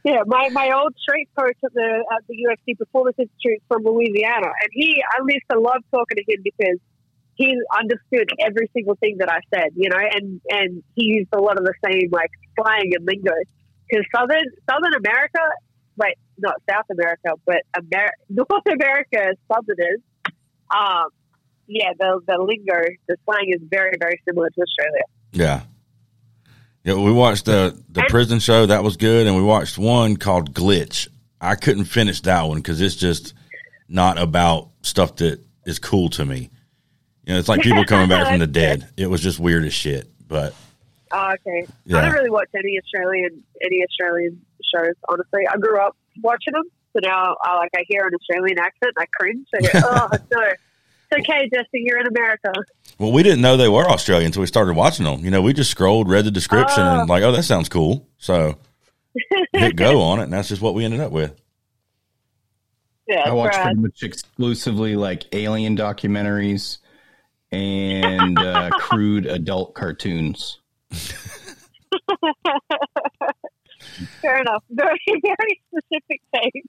yeah. 0.03 0.21
My 0.25 0.49
my 0.49 0.71
old 0.71 0.95
strength 1.01 1.31
coach 1.37 1.57
at 1.63 1.73
the 1.73 2.05
at 2.11 2.27
the 2.27 2.35
UFC 2.35 2.77
Performance 2.77 3.17
Institute 3.19 3.61
from 3.67 3.83
Louisiana, 3.83 4.47
and 4.47 4.69
he 4.71 5.03
I 5.03 5.19
used 5.27 5.45
to 5.51 5.59
love 5.59 5.83
talking 5.91 6.17
to 6.17 6.23
him 6.27 6.41
because 6.43 6.79
he 7.35 7.55
understood 7.77 8.29
every 8.39 8.69
single 8.73 8.95
thing 8.95 9.17
that 9.19 9.31
I 9.31 9.39
said, 9.53 9.69
you 9.75 9.89
know, 9.89 9.97
and 9.97 10.41
and 10.49 10.83
he 10.95 11.05
used 11.05 11.29
a 11.33 11.39
lot 11.39 11.57
of 11.57 11.65
the 11.65 11.73
same 11.85 12.09
like 12.11 12.31
slang 12.59 12.91
and 12.95 13.05
lingo. 13.05 13.33
Because 13.89 14.05
southern 14.15 14.45
Southern 14.69 14.93
America, 14.93 15.39
wait, 15.97 16.15
not 16.37 16.55
South 16.69 16.85
America, 16.91 17.33
but 17.45 17.61
Amer- 17.77 18.13
North 18.29 18.67
America 18.67 19.35
Southerners, 19.51 20.01
um, 20.75 21.09
yeah, 21.67 21.91
the 21.97 22.21
the 22.27 22.37
lingo, 22.39 22.81
the 23.07 23.17
slang 23.25 23.49
is 23.49 23.61
very 23.69 23.97
very 23.99 24.21
similar 24.27 24.49
to 24.49 24.61
Australia. 24.61 25.03
Yeah. 25.31 25.61
Yeah, 26.83 26.95
we 26.95 27.11
watched 27.11 27.45
the 27.45 27.77
the 27.89 28.03
prison 28.09 28.39
show 28.39 28.65
that 28.65 28.83
was 28.83 28.97
good, 28.97 29.27
and 29.27 29.35
we 29.35 29.43
watched 29.43 29.77
one 29.77 30.17
called 30.17 30.53
Glitch. 30.53 31.07
I 31.39 31.55
couldn't 31.55 31.85
finish 31.85 32.21
that 32.21 32.43
one 32.43 32.57
because 32.57 32.81
it's 32.81 32.95
just 32.95 33.33
not 33.87 34.17
about 34.17 34.69
stuff 34.81 35.17
that 35.17 35.39
is 35.65 35.79
cool 35.79 36.09
to 36.11 36.25
me. 36.25 36.49
You 37.25 37.33
know, 37.33 37.39
it's 37.39 37.49
like 37.49 37.61
people 37.61 37.85
coming 37.85 38.09
back 38.09 38.27
from 38.27 38.39
the 38.39 38.47
dead. 38.63 38.87
It 38.97 39.07
was 39.07 39.21
just 39.21 39.39
weird 39.39 39.65
as 39.65 39.73
shit. 39.73 40.07
But 40.27 40.53
Oh, 41.13 41.33
okay. 41.33 41.67
Yeah. 41.85 41.97
I 41.97 42.01
don't 42.03 42.13
really 42.13 42.29
watch 42.29 42.49
any 42.55 42.79
Australian 42.79 43.43
any 43.63 43.83
Australian 43.83 44.41
shows. 44.73 44.95
Honestly, 45.09 45.41
I 45.47 45.57
grew 45.57 45.79
up 45.79 45.95
watching 46.21 46.53
them, 46.53 46.63
so 46.93 46.99
now 47.03 47.35
I 47.43 47.57
like 47.57 47.71
I 47.75 47.83
hear 47.87 48.07
an 48.07 48.13
Australian 48.15 48.59
accent, 48.59 48.93
I 48.97 49.05
cringe. 49.13 49.47
I 49.53 49.61
go, 49.61 49.69
oh 49.83 50.09
no, 50.11 50.41
it's 50.47 51.19
okay, 51.19 51.49
Jessy, 51.53 51.67
you're 51.85 51.99
in 51.99 52.07
America. 52.07 52.53
Well, 53.01 53.11
we 53.11 53.23
didn't 53.23 53.41
know 53.41 53.57
they 53.57 53.67
were 53.67 53.89
Australian 53.89 54.27
until 54.27 54.41
we 54.41 54.47
started 54.47 54.75
watching 54.75 55.05
them. 55.05 55.25
You 55.25 55.31
know, 55.31 55.41
we 55.41 55.53
just 55.53 55.71
scrolled, 55.71 56.07
read 56.09 56.23
the 56.25 56.31
description, 56.31 56.83
Oh. 56.83 56.99
and 57.01 57.09
like, 57.09 57.23
oh, 57.23 57.31
that 57.31 57.43
sounds 57.43 57.67
cool. 57.67 58.07
So 58.17 58.57
hit 59.53 59.75
go 59.75 60.01
on 60.01 60.19
it, 60.19 60.23
and 60.23 60.33
that's 60.33 60.49
just 60.49 60.61
what 60.61 60.73
we 60.75 60.85
ended 60.85 60.99
up 60.99 61.11
with. 61.11 61.35
Yeah, 63.07 63.23
I 63.25 63.31
watch 63.33 63.53
pretty 63.55 63.79
much 63.79 64.03
exclusively 64.03 64.95
like 64.95 65.23
alien 65.33 65.75
documentaries 65.75 66.77
and 67.51 68.37
uh, 68.39 68.69
crude 68.79 69.25
adult 69.25 69.73
cartoons. 69.73 70.59
Fair 74.21 74.39
enough. 74.41 74.63
Very 74.69 74.99
very 75.07 75.61
specific 75.67 76.21
taste. 76.33 76.67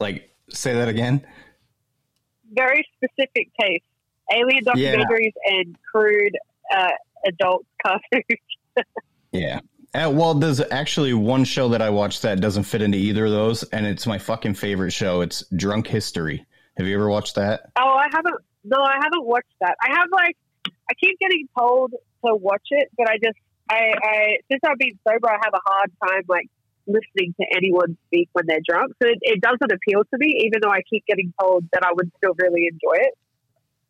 Like, 0.00 0.30
say 0.48 0.74
that 0.74 0.88
again. 0.88 1.24
Very 2.52 2.86
specific 2.96 3.50
taste. 3.60 3.84
Alien 4.32 4.62
Yeah. 4.74 4.94
documentaries 4.96 5.32
and 5.46 5.76
crude 5.90 6.36
uh, 6.74 6.90
adult 7.26 7.64
cartoons. 7.84 8.24
Yeah. 9.32 9.60
Uh, 9.94 10.10
well, 10.14 10.34
there's 10.34 10.60
actually 10.70 11.12
one 11.12 11.44
show 11.44 11.68
that 11.70 11.82
I 11.82 11.90
watched 11.90 12.22
that 12.22 12.40
doesn't 12.40 12.62
fit 12.64 12.80
into 12.82 12.96
either 12.98 13.26
of 13.26 13.30
those, 13.30 13.62
and 13.64 13.86
it's 13.86 14.06
my 14.06 14.18
fucking 14.18 14.54
favorite 14.54 14.90
show. 14.92 15.20
It's 15.20 15.44
Drunk 15.54 15.86
History. 15.86 16.46
Have 16.76 16.86
you 16.86 16.94
ever 16.94 17.08
watched 17.08 17.34
that? 17.34 17.70
Oh, 17.78 17.88
I 17.88 18.06
haven't. 18.12 18.36
No, 18.64 18.76
I 18.82 18.94
haven't 19.02 19.24
watched 19.24 19.52
that. 19.60 19.76
I 19.82 19.96
have 19.98 20.08
like, 20.12 20.36
I 20.66 20.94
keep 20.94 21.18
getting 21.18 21.48
told 21.58 21.92
to 22.24 22.34
watch 22.36 22.62
it, 22.70 22.88
but 22.96 23.08
I 23.08 23.16
just, 23.22 23.36
I, 23.70 23.92
I 24.02 24.36
since 24.50 24.60
I've 24.66 24.78
been 24.78 24.98
sober, 25.06 25.28
I 25.30 25.38
have 25.42 25.54
a 25.54 25.60
hard 25.64 25.90
time 26.06 26.22
like 26.28 26.46
listening 26.86 27.34
to 27.40 27.46
anyone 27.56 27.96
speak 28.06 28.28
when 28.32 28.46
they're 28.46 28.60
drunk. 28.66 28.92
So 29.02 29.08
it, 29.08 29.18
it 29.22 29.40
doesn't 29.40 29.72
appeal 29.72 30.04
to 30.04 30.18
me, 30.18 30.42
even 30.46 30.60
though 30.62 30.70
I 30.70 30.80
keep 30.88 31.04
getting 31.06 31.32
told 31.40 31.64
that 31.72 31.82
I 31.84 31.90
would 31.94 32.10
still 32.16 32.34
really 32.38 32.66
enjoy 32.66 32.96
it. 33.04 33.14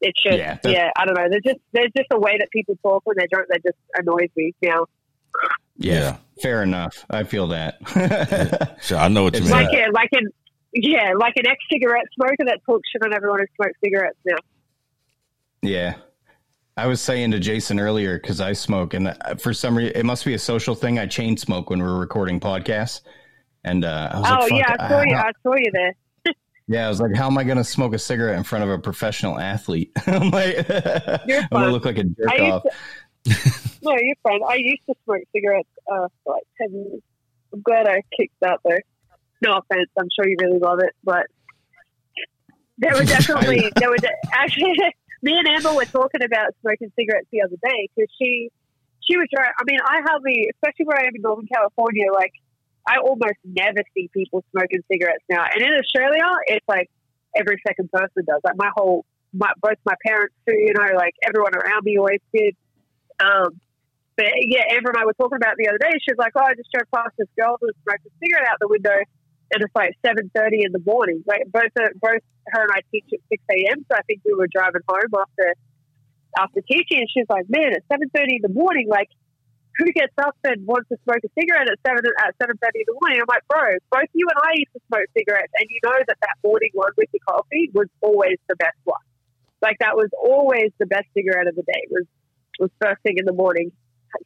It's 0.01 0.23
just, 0.23 0.39
Yeah, 0.39 0.59
yeah, 0.65 0.91
I 0.97 1.05
don't 1.07 1.15
know. 1.15 1.27
There's 1.31 1.43
just, 1.45 1.59
there's 1.73 1.91
just 1.97 2.09
a 2.13 2.19
way 2.19 2.37
that 2.39 2.49
people 2.53 2.77
talk 2.83 3.03
when 3.05 3.17
they're 3.19 3.27
drunk 3.31 3.47
that 3.51 3.63
just 3.65 3.79
annoys 3.97 4.29
me 4.37 4.55
now. 4.63 4.87
Yeah. 5.77 6.17
Fair 6.43 6.63
enough. 6.63 7.05
I 7.11 7.25
feel 7.25 7.49
that. 7.49 8.77
So 8.81 8.97
I 8.97 9.09
know 9.09 9.25
what 9.25 9.35
you 9.35 9.41
It's 9.41 9.49
mean. 9.51 9.65
Like, 9.65 9.73
yeah, 9.73 9.87
like 9.93 10.09
an, 10.13 10.29
yeah, 10.73 11.13
like 11.19 11.35
an 11.37 11.47
ex-cigarette 11.49 12.05
smoker 12.15 12.45
that 12.47 12.61
talks 12.65 12.89
shit 12.93 13.03
on 13.05 13.13
everyone 13.13 13.41
who 13.41 13.47
smokes 13.57 13.79
cigarettes 13.85 14.19
now. 14.25 14.37
Yeah. 15.63 15.95
I 16.77 16.87
was 16.87 17.01
saying 17.01 17.33
to 17.33 17.41
Jason 17.41 17.81
earlier 17.81 18.19
because 18.21 18.41
I 18.41 18.53
smoke, 18.53 18.95
and 18.95 19.09
uh, 19.09 19.35
for 19.41 19.53
some 19.53 19.77
reason, 19.77 19.97
it 19.97 20.05
must 20.07 20.25
be 20.25 20.35
a 20.35 20.39
social 20.39 20.77
thing. 20.77 20.99
I 21.01 21.07
chain 21.07 21.37
smoke 21.37 21.71
when 21.71 21.81
we're 21.83 21.99
recording 21.99 22.39
podcasts, 22.39 23.01
and 23.65 23.85
uh, 23.85 24.11
I 24.13 24.19
was 24.21 24.29
Oh 24.31 24.43
like, 24.45 24.53
yeah, 24.53 24.77
I 24.79 24.89
saw 24.89 25.03
you. 25.03 25.17
how- 25.17 25.23
I 25.25 25.33
saw 25.43 25.55
you 25.57 25.71
there. 25.73 25.93
Yeah, 26.69 26.87
I 26.87 26.89
was 26.89 27.01
like, 27.01 27.15
how 27.15 27.27
am 27.27 27.39
I 27.39 27.45
going 27.45 27.57
to 27.57 27.65
smoke 27.65 27.95
a 27.95 27.99
cigarette 27.99 28.37
in 28.37 28.45
front 28.45 28.63
of 28.63 28.71
a 28.71 28.79
professional 28.79 29.39
athlete? 29.39 29.91
I'm 30.07 30.31
like, 30.31 30.69
You're 31.27 31.41
I'm 31.41 31.49
going 31.51 31.65
to 31.65 31.71
look 31.71 31.85
like 31.85 31.99
a 31.99 32.05
jerk 32.05 32.41
off. 32.41 32.65
No, 33.81 33.93
you're 33.93 34.17
fine. 34.25 34.41
I 34.49 34.57
used 34.57 34.83
to 34.89 34.95
smoke 35.05 35.23
cigarettes 35.33 35.69
uh, 35.87 36.09
for 36.25 36.35
like 36.35 36.43
10 36.61 36.75
years. 36.75 37.03
I'm 37.53 37.63
glad 37.63 37.87
I 37.87 38.03
kicked 38.19 38.35
that 38.41 38.59
though. 38.65 38.79
No 39.41 39.59
offense. 39.59 39.89
I'm 39.97 40.09
sure 40.17 40.29
you 40.29 40.37
really 40.41 40.59
love 40.59 40.81
it, 40.81 40.95
but 41.05 41.27
there 42.79 42.93
were 42.95 43.05
definitely, 43.05 43.71
there 43.77 43.89
were 43.89 43.97
de- 43.97 44.09
actually, 44.33 44.75
me 45.23 45.39
and 45.39 45.47
Amber 45.47 45.75
were 45.75 45.85
talking 45.85 46.25
about 46.25 46.55
smoking 46.61 46.91
cigarettes 46.99 47.29
the 47.31 47.43
other 47.43 47.57
day 47.63 47.89
because 47.95 48.11
she 48.21 48.51
she 49.09 49.17
was 49.17 49.29
right. 49.37 49.51
I 49.59 49.63
mean, 49.65 49.79
I 49.83 50.01
hardly, 50.05 50.51
especially 50.55 50.87
where 50.87 50.99
I 50.99 51.07
am 51.07 51.15
in 51.15 51.23
Northern 51.23 51.47
California, 51.47 52.13
like 52.13 52.33
I 52.89 52.97
almost 53.05 53.37
never 53.45 53.85
see 53.95 54.09
people 54.13 54.43
smoking 54.51 54.81
cigarettes 54.91 55.25
now. 55.29 55.45
And 55.45 55.61
in 55.63 55.73
Australia, 55.79 56.25
it's 56.47 56.65
like 56.67 56.89
every 57.37 57.61
second 57.67 57.93
person 57.93 58.25
does. 58.25 58.41
Like 58.43 58.57
my 58.57 58.71
whole, 58.75 59.05
my, 59.35 59.53
both 59.61 59.77
my 59.85 59.95
parents 60.05 60.35
too, 60.49 60.57
you 60.57 60.73
know, 60.73 60.97
like 60.97 61.13
everyone 61.23 61.55
around 61.55 61.85
me 61.85 61.99
always 61.99 62.21
did. 62.33 62.57
Um, 63.21 63.61
but 64.17 64.33
yeah, 64.41 64.65
Amber 64.73 64.91
and 64.91 64.99
I 64.99 65.05
were 65.05 65.15
talking 65.15 65.37
about 65.37 65.55
the 65.59 65.69
other 65.69 65.79
day. 65.79 65.93
She 66.03 66.11
was 66.11 66.19
like, 66.19 66.33
"Oh, 66.35 66.43
I 66.43 66.55
just 66.55 66.73
drove 66.75 66.91
past 66.91 67.15
this 67.19 67.29
girl 67.39 67.55
who 67.61 67.71
smoked 67.87 68.03
a 68.03 68.11
cigarette 68.19 68.49
out 68.51 68.59
the 68.59 68.67
window, 68.67 68.99
and 68.99 69.59
it's 69.63 69.75
like 69.77 69.95
seven 70.05 70.29
thirty 70.35 70.65
in 70.65 70.73
the 70.73 70.83
morning. 70.83 71.23
Like 71.25 71.47
both 71.47 71.71
both 72.03 72.23
her 72.51 72.63
and 72.67 72.73
I 72.75 72.83
teach 72.91 73.07
at 73.15 73.21
six 73.31 73.39
a.m. 73.47 73.87
So 73.87 73.95
I 73.95 74.03
think 74.11 74.23
we 74.27 74.35
were 74.35 74.49
driving 74.51 74.83
home 74.89 75.15
after 75.15 75.55
after 76.35 76.61
teaching, 76.67 77.07
and 77.07 77.11
she's 77.15 77.31
like, 77.31 77.47
"Man, 77.49 77.71
at 77.79 77.87
seven 77.87 78.11
thirty 78.11 78.43
in 78.43 78.43
the 78.43 78.51
morning, 78.51 78.89
like 78.91 79.09
who 79.85 79.93
gets 79.93 80.15
up 80.19 80.37
and 80.45 80.67
wants 80.67 80.89
to 80.91 80.97
smoke 81.05 81.23
a 81.25 81.31
cigarette 81.39 81.71
at 81.71 81.79
seven 81.87 82.03
at 82.21 82.35
seven 82.41 82.57
thirty 82.59 82.81
in 82.83 82.89
the 82.91 82.99
morning?" 83.01 83.21
I'm 83.23 83.31
like, 83.31 83.47
"Bro, 83.49 83.79
both 83.91 84.11
you 84.13 84.27
and 84.29 84.39
I 84.43 84.53
used 84.59 84.73
to 84.75 84.81
smoke 84.89 85.07
cigarettes, 85.17 85.53
and 85.59 85.67
you 85.71 85.79
know 85.83 85.99
that 86.07 86.19
that 86.21 86.37
morning 86.43 86.71
one 86.75 86.93
with 86.97 87.09
your 87.13 87.23
coffee 87.29 87.71
was 87.73 87.89
always 88.01 88.39
the 88.49 88.57
best 88.57 88.79
one. 88.85 89.01
Like 89.63 89.79
that 89.81 89.97
was 89.97 90.11
always 90.19 90.71
the 90.79 90.87
best 90.87 91.07
cigarette 91.15 91.47
of 91.47 91.57
the 91.57 91.63
day. 91.63 91.83
Was 91.91 92.07
was 92.59 92.71
first 92.83 93.03
thing 93.03 93.19
in 93.19 93.25
the 93.25 93.33
morning." 93.33 93.73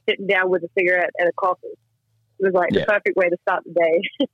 sitting 0.08 0.26
down 0.26 0.50
with 0.50 0.62
a 0.62 0.68
cigarette 0.78 1.10
and 1.18 1.28
a 1.28 1.32
coffee. 1.32 1.66
It 1.66 2.44
was 2.46 2.54
like 2.54 2.70
yeah. 2.72 2.80
the 2.80 2.86
perfect 2.86 3.16
way 3.16 3.28
to 3.28 3.36
start 3.42 3.64
the 3.64 3.72
day. 3.72 4.26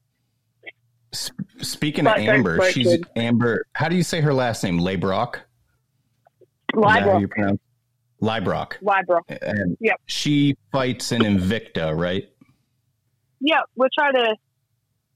Speaking 1.63 2.05
but 2.05 2.19
of 2.19 2.29
Amber, 2.29 2.71
she's. 2.71 2.99
Amber. 3.17 3.65
How 3.73 3.89
do 3.89 3.97
you 3.97 4.03
say 4.03 4.21
her 4.21 4.35
last 4.35 4.63
name? 4.63 4.79
Labrock. 4.79 5.41
Leibrock. 6.75 7.59
Leibrock. 8.21 8.75
Leibrock. 8.83 9.23
And 9.43 9.77
yep. 9.81 10.01
She 10.07 10.57
fights 10.73 11.13
in 11.13 11.23
Invicta, 11.23 11.97
right? 11.97 12.29
Yeah, 13.41 13.61
we're 13.77 13.89
trying 13.97 14.15
to 14.15 14.37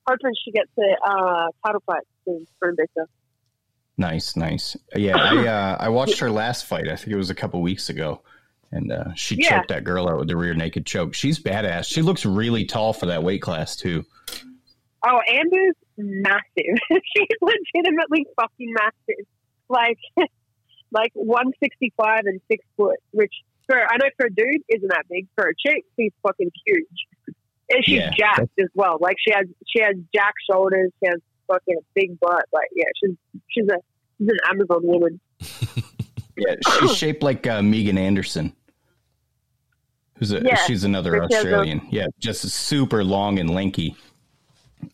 hoping 0.07 0.33
she 0.45 0.53
gets 0.53 0.71
a 0.79 1.11
uh, 1.11 1.47
title 1.65 1.83
fight 1.87 2.03
soon 2.25 2.47
for 2.59 2.73
Invicta. 2.73 3.07
Nice, 3.99 4.37
nice. 4.37 4.77
Yeah, 4.97 5.17
I 5.17 5.47
uh, 5.47 5.77
I 5.81 5.89
watched 5.89 6.19
her 6.21 6.31
last 6.31 6.67
fight. 6.67 6.89
I 6.89 6.97
think 6.97 7.09
it 7.09 7.17
was 7.17 7.31
a 7.31 7.35
couple 7.35 7.61
weeks 7.61 7.89
ago 7.89 8.23
and 8.73 8.91
uh, 8.91 9.15
she 9.15 9.37
yeah. 9.37 9.59
choked 9.59 9.69
that 9.69 9.85
girl 9.85 10.09
out 10.09 10.19
with 10.19 10.29
the 10.29 10.37
rear 10.37 10.55
naked 10.55 10.87
choke. 10.87 11.15
She's 11.15 11.39
badass. 11.39 11.85
She 11.85 12.03
looks 12.03 12.25
really 12.25 12.65
tall 12.65 12.93
for 12.93 13.07
that 13.07 13.23
weight 13.23 13.43
class 13.43 13.77
too. 13.77 14.05
Oh, 15.07 15.21
Amber's 15.29 15.75
massive. 15.97 16.79
She's 16.91 17.29
legitimately 17.41 18.27
fucking 18.41 18.75
massive. 18.75 19.27
Like, 19.69 19.99
like 20.93 21.11
one 21.15 21.53
sixty 21.61 21.93
five 21.97 22.23
and 22.25 22.41
six 22.49 22.65
foot. 22.77 22.99
Which 23.13 23.33
for 23.67 23.79
I 23.79 23.97
know 23.97 24.09
for 24.17 24.27
a 24.27 24.31
dude 24.31 24.63
isn't 24.69 24.89
that 24.89 25.05
big. 25.11 25.27
For 25.35 25.49
a 25.49 25.55
chick, 25.67 25.85
she's 25.97 26.13
fucking 26.23 26.51
huge. 26.67 27.37
And 27.71 27.85
she's 27.85 28.01
yeah, 28.01 28.11
jacked 28.11 28.59
as 28.61 28.69
well. 28.75 28.99
Like 29.01 29.17
she 29.19 29.33
has 29.33 29.47
she 29.67 29.83
has 29.83 29.97
jack 30.15 30.35
shoulders. 30.51 30.91
She 31.03 31.09
has 31.09 31.21
fucking 31.49 31.77
a 31.79 31.85
big 31.95 32.19
butt. 32.21 32.45
Like 32.53 32.69
yeah, 32.75 32.85
she's 33.03 33.17
she's 33.49 33.69
a 33.69 33.79
she's 34.19 34.29
an 34.29 34.39
Amazon 34.51 34.81
woman. 34.83 35.21
yeah, 36.37 36.57
she's 36.81 36.97
shaped 36.97 37.23
like 37.23 37.47
uh, 37.47 37.63
Megan 37.63 37.99
Anderson. 37.99 38.53
Who's 40.17 40.33
a, 40.33 40.43
yeah, 40.43 40.57
she's 40.67 40.85
another 40.85 41.25
Australian. 41.25 41.79
A, 41.81 41.89
yeah, 41.91 42.07
just 42.19 42.43
super 42.43 43.03
long 43.03 43.39
and 43.39 43.51
lanky. 43.51 43.97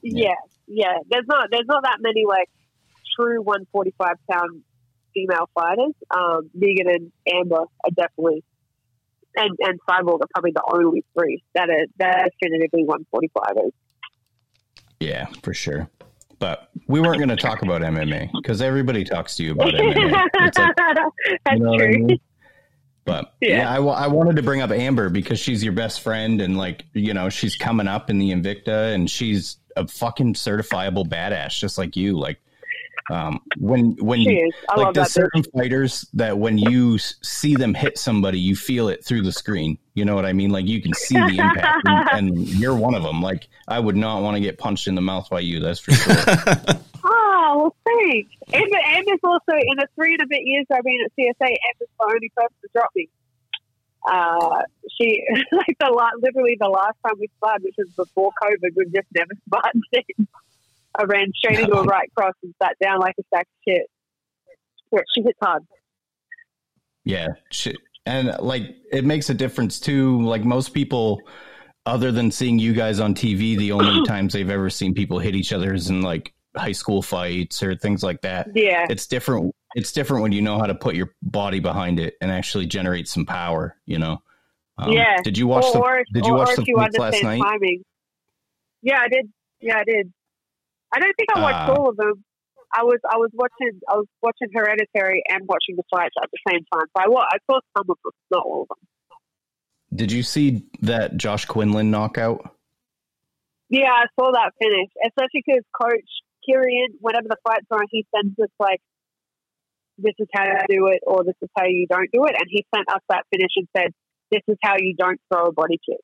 Yeah. 0.03 0.29
yeah, 0.29 0.35
yeah. 0.67 0.99
There's 1.11 1.27
not 1.27 1.49
there's 1.51 1.67
not 1.67 1.83
that 1.83 1.99
many 2.01 2.25
like 2.27 2.49
true 3.17 3.43
145 3.43 4.17
pound 4.31 4.63
female 5.19 5.49
fighters. 5.55 5.95
Um, 6.11 6.51
Megan 6.55 6.89
and 6.89 7.13
Amber 7.33 7.61
are 7.61 7.91
definitely, 7.95 8.45
and 9.37 9.57
and 9.61 9.81
Cyborg 9.89 10.21
are 10.21 10.29
probably 10.33 10.53
the 10.53 10.63
only 10.73 11.05
three 11.17 11.43
that 11.55 11.69
are 11.71 11.87
that 11.99 12.21
are 12.21 12.29
definitively 12.41 12.85
145ers. 12.85 13.71
Yeah, 15.01 15.27
for 15.43 15.55
sure. 15.55 15.89
But 16.39 16.71
we 16.87 17.01
weren't 17.01 17.19
going 17.19 17.31
to 17.31 17.37
talk 17.37 17.63
about 17.63 17.83
MMA 17.83 18.31
because 18.33 18.63
everybody 18.63 19.03
talks 19.05 19.37
to 19.37 19.45
you 19.45 19.53
about 19.53 19.75
MMA. 19.75 20.13
Like, 20.13 20.33
That's 20.39 20.59
you 21.53 21.59
know 21.59 21.77
true. 21.77 21.87
I 21.87 21.91
mean? 21.91 22.21
But 23.05 23.33
yeah, 23.41 23.49
yeah 23.49 23.71
I, 23.73 23.79
I 23.79 24.07
wanted 24.07 24.37
to 24.37 24.43
bring 24.43 24.61
up 24.61 24.71
Amber 24.71 25.09
because 25.09 25.41
she's 25.41 25.65
your 25.65 25.73
best 25.73 26.01
friend 26.03 26.41
and 26.41 26.57
like, 26.57 26.85
you 26.93 27.15
know, 27.15 27.29
she's 27.29 27.57
coming 27.57 27.89
up 27.89 28.11
in 28.11 28.19
the 28.19 28.31
Invicta 28.31 28.95
and 28.95 29.11
she's 29.11 29.57
a 29.77 29.89
fucking 29.89 30.35
certifiable 30.35 31.09
badass, 31.09 31.59
just 31.59 31.79
like 31.79 31.97
you. 31.97 32.19
Like, 32.19 32.39
um, 33.11 33.41
when 33.57 33.97
when 33.97 34.25
like 34.77 34.95
there's 34.95 35.13
certain 35.13 35.43
bitch. 35.43 35.53
fighters 35.53 36.07
that 36.15 36.39
when 36.39 36.59
you 36.59 36.99
see 36.99 37.55
them 37.55 37.75
hit 37.75 37.99
somebody, 37.99 38.39
you 38.39 38.55
feel 38.55 38.89
it 38.89 39.05
through 39.05 39.23
the 39.23 39.33
screen. 39.33 39.79
You 39.95 40.05
know 40.05 40.15
what 40.15 40.27
I 40.27 40.33
mean? 40.33 40.51
Like 40.51 40.67
you 40.67 40.83
can 40.83 40.93
see 40.95 41.15
the 41.15 41.39
impact, 41.39 41.87
and, 41.87 42.09
and, 42.13 42.49
you're 42.49 42.77
one 42.77 42.95
of 42.95 43.03
them. 43.03 43.23
Like 43.23 43.49
I 43.67 43.81
would 43.81 43.97
not 43.97 44.23
want 44.23 44.37
to 44.37 44.41
get 44.41 44.59
punched 44.59 44.87
in 44.89 44.95
the 44.95 45.01
mouth 45.01 45.29
by 45.31 45.41
you. 45.41 45.61
That's 45.61 45.81
for 45.81 45.93
sure. 45.93 46.15
oh 47.05 47.39
well, 47.57 47.77
thanks. 47.85 48.31
Amber, 48.53 48.79
Amber's 48.87 49.21
also 49.25 49.53
in 49.53 49.77
the 49.77 49.89
three 49.95 50.15
and 50.15 50.23
a 50.23 50.27
bit 50.27 50.43
years 50.45 50.67
I've 50.71 50.85
been 50.85 50.99
at 51.05 51.13
CSA. 51.19 51.49
Amber's 51.49 51.89
the 51.99 52.05
only 52.05 52.33
person 52.37 52.57
to 52.63 52.69
drop 52.75 52.91
me. 52.95 53.09
Uh, 54.11 54.63
she 54.99 55.25
like 55.53 55.77
the 55.81 55.91
last, 55.91 56.17
literally 56.21 56.57
the 56.61 56.69
last 56.69 56.97
time 57.05 57.15
we 57.19 57.29
sparred, 57.37 57.63
which 57.63 57.75
was 57.79 57.89
before 57.91 58.33
COVID, 58.43 58.71
we've 58.77 58.93
just 58.93 59.09
never 59.15 59.33
sparred 59.47 59.81
since. 59.95 60.29
I 60.97 61.05
ran 61.05 61.33
straight 61.37 61.61
into 61.61 61.77
a 61.77 61.83
right 61.85 62.09
cross 62.17 62.35
and 62.43 62.55
sat 62.63 62.77
down 62.83 63.01
like 63.01 63.15
a 63.19 63.23
sack 63.35 63.47
of 63.47 63.73
shit. 63.73 63.87
Yeah, 64.93 65.01
she 65.15 65.23
hits 65.23 65.39
hard. 65.43 65.63
Yeah, 67.05 67.29
she, 67.51 67.77
and 68.07 68.37
like 68.41 68.77
it 68.91 69.05
makes 69.05 69.31
a 69.31 69.35
difference 69.35 69.81
too. 69.81 70.23
Like 70.23 70.45
most 70.45 70.71
people, 70.71 71.23
other 71.87 72.13
than 72.13 72.31
seeing 72.31 72.59
you 72.59 72.73
guys 72.73 73.01
on 73.01 73.15
TV, 73.15 73.57
the 73.57 73.73
only 73.73 74.07
times 74.07 74.33
they've 74.33 74.51
ever 74.51 74.71
seen 74.71 74.95
people 74.95 75.19
hit 75.19 75.35
each 75.35 75.53
other 75.53 75.75
is 75.75 75.91
in 75.91 76.03
like 76.03 76.35
high 76.57 76.73
school 76.73 77.03
fights 77.03 77.63
or 77.63 77.77
things 77.77 78.03
like 78.03 78.21
that. 78.23 78.49
Yeah, 78.55 78.87
it's 78.89 79.07
different. 79.07 79.55
It's 79.75 79.93
different 79.93 80.23
when 80.23 80.33
you 80.33 80.43
know 80.43 80.59
how 80.59 80.67
to 80.67 80.75
put 80.75 80.95
your 80.95 81.15
body 81.23 81.61
behind 81.61 82.01
it 82.01 82.15
and 82.21 82.31
actually 82.31 82.67
generate 82.67 83.09
some 83.09 83.27
power. 83.27 83.77
You 83.87 83.99
know. 83.99 84.23
Um, 84.79 84.93
yeah. 84.93 85.17
Did 85.23 85.37
you 85.37 85.47
watch 85.47 85.65
or, 85.75 86.05
the? 86.13 86.21
Did 86.21 86.27
you 86.27 86.35
watch 86.35 86.57
the 86.57 86.65
fights 86.65 86.99
last 86.99 87.23
night? 87.23 87.43
Timing. 87.43 87.85
Yeah, 88.81 89.01
I 89.01 89.09
did. 89.09 89.31
Yeah, 89.61 89.79
I 89.79 89.85
did. 89.85 90.13
I 90.93 91.01
don't 91.01 91.15
think 91.17 91.29
I 91.35 91.41
watched 91.41 91.69
uh, 91.69 91.75
all 91.75 91.91
of 91.91 91.97
them. 91.97 92.25
I 92.73 92.83
was 92.83 92.99
I 93.09 93.17
was 93.17 93.31
watching 93.33 93.81
I 93.89 93.97
was 93.97 94.07
watching 94.23 94.49
Hereditary 94.53 95.23
and 95.29 95.47
watching 95.49 95.77
the 95.77 95.85
fights 95.91 96.15
at 96.23 96.29
the 96.31 96.39
same 96.49 96.61
time. 96.73 96.87
So 96.97 97.17
I, 97.17 97.25
I 97.33 97.39
saw 97.51 97.61
some 97.77 97.87
of 97.89 97.97
them, 98.05 98.13
not 98.31 98.45
all 98.45 98.63
of 98.63 98.69
them. 98.69 98.89
Did 99.95 100.13
you 100.13 100.23
see 100.23 100.65
that 100.83 101.17
Josh 101.17 101.47
Quinlan 101.47 101.91
knockout? 101.91 102.55
Yeah, 103.71 103.93
I 103.93 104.07
saw 104.19 104.33
that 104.33 104.53
finish, 104.61 104.89
especially 105.05 105.45
because 105.45 105.65
Coach 105.77 106.09
Kieran, 106.45 106.97
whenever 107.01 107.29
the 107.29 107.37
fight's 107.45 107.67
on, 107.71 107.85
he 107.91 108.07
sends 108.15 108.39
us 108.39 108.49
like, 108.59 108.81
"This 109.99 110.15
is 110.19 110.29
how 110.35 110.45
you 110.45 110.61
do 110.69 110.87
it," 110.89 111.01
or 111.07 111.25
"This 111.25 111.37
is 111.43 111.49
how 111.57 111.65
you 111.65 111.87
don't 111.89 112.11
do 112.13 112.25
it," 112.25 112.35
and 112.39 112.47
he 112.49 112.65
sent 112.75 112.89
us 112.91 113.01
that 113.09 113.25
finish 113.31 113.53
and 113.57 113.69
said, 113.77 113.93
"This 114.31 114.43
is 114.49 114.57
how 114.63 114.77
you 114.79 114.95
don't 114.97 115.21
throw 115.33 115.47
a 115.47 115.53
body 115.53 115.79
kick." 115.85 116.01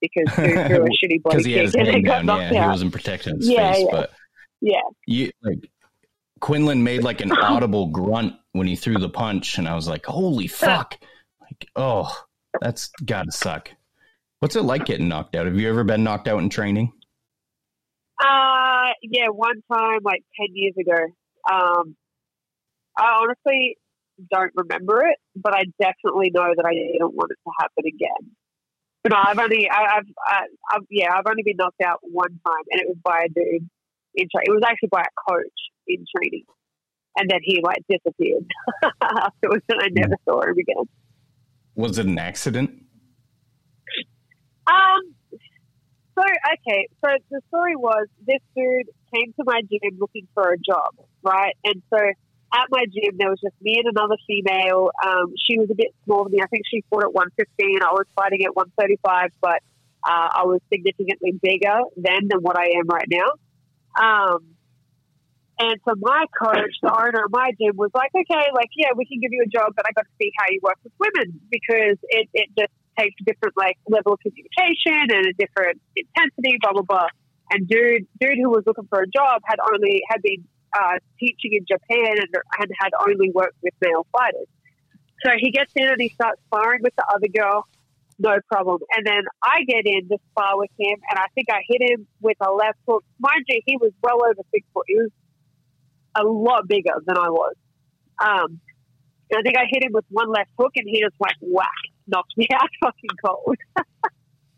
Because 0.00 0.30
threw 0.34 0.44
a 0.44 0.88
shitty 0.88 1.22
body 1.22 1.42
he 1.42 1.54
kick 1.54 1.74
and 1.94 2.04
got 2.04 2.24
knocked 2.24 2.52
yeah, 2.52 2.60
out. 2.60 2.64
He 2.64 2.70
wasn't 2.70 2.92
protecting 2.92 3.36
his 3.36 3.48
yeah, 3.48 3.72
face, 3.72 3.84
yeah. 3.84 3.90
but 3.90 4.10
yeah, 4.60 4.80
you 5.06 5.30
like 5.42 5.70
Quinlan 6.40 6.82
made 6.82 7.02
like 7.02 7.20
an 7.20 7.32
audible 7.42 7.88
grunt 7.88 8.34
when 8.52 8.66
he 8.66 8.76
threw 8.76 8.98
the 8.98 9.08
punch, 9.08 9.58
and 9.58 9.68
I 9.68 9.74
was 9.74 9.88
like, 9.88 10.06
"Holy 10.06 10.46
fuck!" 10.46 10.98
Like, 11.40 11.68
oh, 11.76 12.10
that's 12.60 12.90
gotta 13.04 13.32
suck. 13.32 13.70
What's 14.40 14.56
it 14.56 14.62
like 14.62 14.84
getting 14.84 15.08
knocked 15.08 15.34
out? 15.34 15.46
Have 15.46 15.56
you 15.56 15.68
ever 15.68 15.84
been 15.84 16.04
knocked 16.04 16.28
out 16.28 16.40
in 16.40 16.50
training? 16.50 16.92
Uh, 18.20 18.92
yeah, 19.02 19.28
one 19.28 19.62
time, 19.72 20.00
like 20.02 20.22
ten 20.38 20.48
years 20.52 20.74
ago. 20.78 20.96
Um, 21.50 21.96
I 22.98 23.18
honestly 23.22 23.76
don't 24.32 24.52
remember 24.54 25.06
it, 25.06 25.18
but 25.36 25.54
I 25.54 25.64
definitely 25.80 26.30
know 26.34 26.52
that 26.56 26.64
I 26.64 26.72
didn't 26.74 27.14
want 27.14 27.30
it 27.30 27.38
to 27.44 27.52
happen 27.60 27.84
again. 27.86 28.35
No, 29.08 29.16
I've 29.16 29.38
only, 29.38 29.68
I, 29.70 29.98
I've, 29.98 30.06
I, 30.26 30.40
I've, 30.72 30.82
yeah, 30.90 31.12
I've 31.14 31.26
only 31.28 31.42
been 31.44 31.56
knocked 31.56 31.80
out 31.80 32.00
one 32.02 32.40
time, 32.46 32.64
and 32.70 32.80
it 32.80 32.88
was 32.88 32.96
by 33.04 33.26
a 33.26 33.28
dude 33.28 33.68
in 34.14 34.28
training. 34.34 34.46
It 34.46 34.50
was 34.50 34.62
actually 34.66 34.88
by 34.90 35.02
a 35.02 35.30
coach 35.30 35.58
in 35.86 36.04
training, 36.16 36.44
and 37.16 37.30
then 37.30 37.40
he 37.42 37.62
like 37.62 37.82
disappeared 37.88 38.46
afterwards, 39.02 39.64
and 39.68 39.80
I 39.80 39.88
never 39.92 40.16
saw 40.24 40.42
him 40.42 40.58
again. 40.58 40.84
Was 41.76 41.98
it 41.98 42.06
an 42.06 42.18
accident? 42.18 42.70
Um. 44.66 45.14
So 46.18 46.22
okay, 46.22 46.88
so 47.04 47.10
the 47.30 47.42
story 47.48 47.76
was 47.76 48.06
this 48.26 48.40
dude 48.56 48.88
came 49.14 49.34
to 49.34 49.44
my 49.44 49.60
gym 49.60 49.98
looking 50.00 50.26
for 50.32 50.50
a 50.50 50.56
job, 50.58 50.94
right? 51.22 51.54
And 51.62 51.82
so 51.92 51.98
at 52.54 52.66
my 52.70 52.84
gym, 52.86 53.16
there 53.18 53.30
was 53.30 53.40
just 53.40 53.54
me 53.60 53.76
and 53.78 53.88
another 53.96 54.16
female. 54.26 54.90
Um, 55.04 55.34
she 55.36 55.58
was 55.58 55.68
a 55.70 55.74
bit 55.74 55.94
smaller 56.04 56.24
than 56.24 56.32
me. 56.32 56.40
I 56.42 56.46
think 56.46 56.64
she 56.70 56.84
fought 56.90 57.04
at 57.04 57.12
115. 57.12 57.82
I 57.82 57.92
was 57.92 58.06
fighting 58.14 58.44
at 58.44 58.54
135, 58.54 59.30
but 59.40 59.60
uh, 60.06 60.28
I 60.32 60.44
was 60.44 60.60
significantly 60.72 61.32
bigger 61.42 61.80
then 61.96 62.28
than 62.28 62.40
what 62.40 62.56
I 62.58 62.78
am 62.78 62.86
right 62.86 63.08
now. 63.10 63.30
Um, 64.00 64.56
And 65.58 65.80
so 65.88 65.94
my 65.96 66.26
coach, 66.36 66.76
the 66.82 66.92
owner 66.92 67.24
of 67.24 67.32
my 67.32 67.50
gym, 67.58 67.76
was 67.76 67.90
like, 67.94 68.10
okay, 68.14 68.46
like, 68.52 68.68
yeah, 68.76 68.92
we 68.94 69.06
can 69.06 69.20
give 69.20 69.32
you 69.32 69.42
a 69.42 69.48
job, 69.48 69.72
but 69.74 69.86
I 69.88 69.92
got 69.96 70.04
to 70.04 70.14
see 70.20 70.30
how 70.36 70.44
you 70.50 70.60
work 70.62 70.76
with 70.84 70.92
women 71.00 71.40
because 71.50 71.96
it, 72.12 72.28
it 72.34 72.48
just 72.58 72.72
takes 72.98 73.16
a 73.20 73.24
different 73.24 73.56
like 73.56 73.76
level 73.88 74.14
of 74.14 74.20
communication 74.20 75.16
and 75.16 75.26
a 75.26 75.32
different 75.36 75.80
intensity, 75.96 76.58
blah 76.60 76.72
blah 76.72 76.82
blah. 76.82 77.08
And 77.50 77.68
dude, 77.68 78.06
dude 78.20 78.36
who 78.36 78.50
was 78.50 78.64
looking 78.66 78.86
for 78.88 79.00
a 79.00 79.08
job 79.08 79.40
had 79.44 79.56
only 79.72 80.02
had 80.08 80.20
been 80.20 80.44
uh, 80.74 80.98
teaching 81.18 81.52
in 81.52 81.66
Japan 81.68 82.16
and, 82.18 82.34
and 82.60 82.70
had 82.78 82.90
only 83.08 83.30
worked 83.30 83.56
with 83.62 83.74
male 83.80 84.06
fighters. 84.16 84.46
So 85.24 85.32
he 85.38 85.50
gets 85.50 85.72
in 85.76 85.88
and 85.88 86.00
he 86.00 86.10
starts 86.10 86.40
sparring 86.46 86.82
with 86.82 86.94
the 86.96 87.04
other 87.12 87.28
girl, 87.28 87.66
no 88.18 88.38
problem. 88.50 88.78
And 88.96 89.06
then 89.06 89.22
I 89.42 89.64
get 89.64 89.86
in 89.86 90.08
to 90.08 90.18
spar 90.30 90.58
with 90.58 90.70
him, 90.78 90.98
and 91.10 91.18
I 91.18 91.26
think 91.34 91.48
I 91.50 91.60
hit 91.68 91.90
him 91.90 92.06
with 92.20 92.36
a 92.40 92.50
left 92.52 92.78
hook. 92.88 93.04
Mind 93.18 93.44
you, 93.48 93.60
he 93.64 93.76
was 93.76 93.92
well 94.02 94.18
over 94.24 94.40
six 94.52 94.66
foot. 94.72 94.84
He 94.86 94.96
was 94.96 95.10
a 96.14 96.22
lot 96.22 96.68
bigger 96.68 96.92
than 97.06 97.16
I 97.18 97.28
was. 97.28 97.54
Um, 98.18 98.60
and 99.30 99.38
I 99.38 99.42
think 99.42 99.56
I 99.56 99.64
hit 99.70 99.82
him 99.82 99.92
with 99.92 100.04
one 100.08 100.30
left 100.30 100.50
hook, 100.58 100.72
and 100.76 100.86
he 100.88 101.00
just 101.00 101.14
went 101.18 101.34
whack, 101.40 101.68
knocked 102.06 102.36
me 102.36 102.46
out 102.54 102.68
fucking 102.82 103.10
cold. 103.24 103.56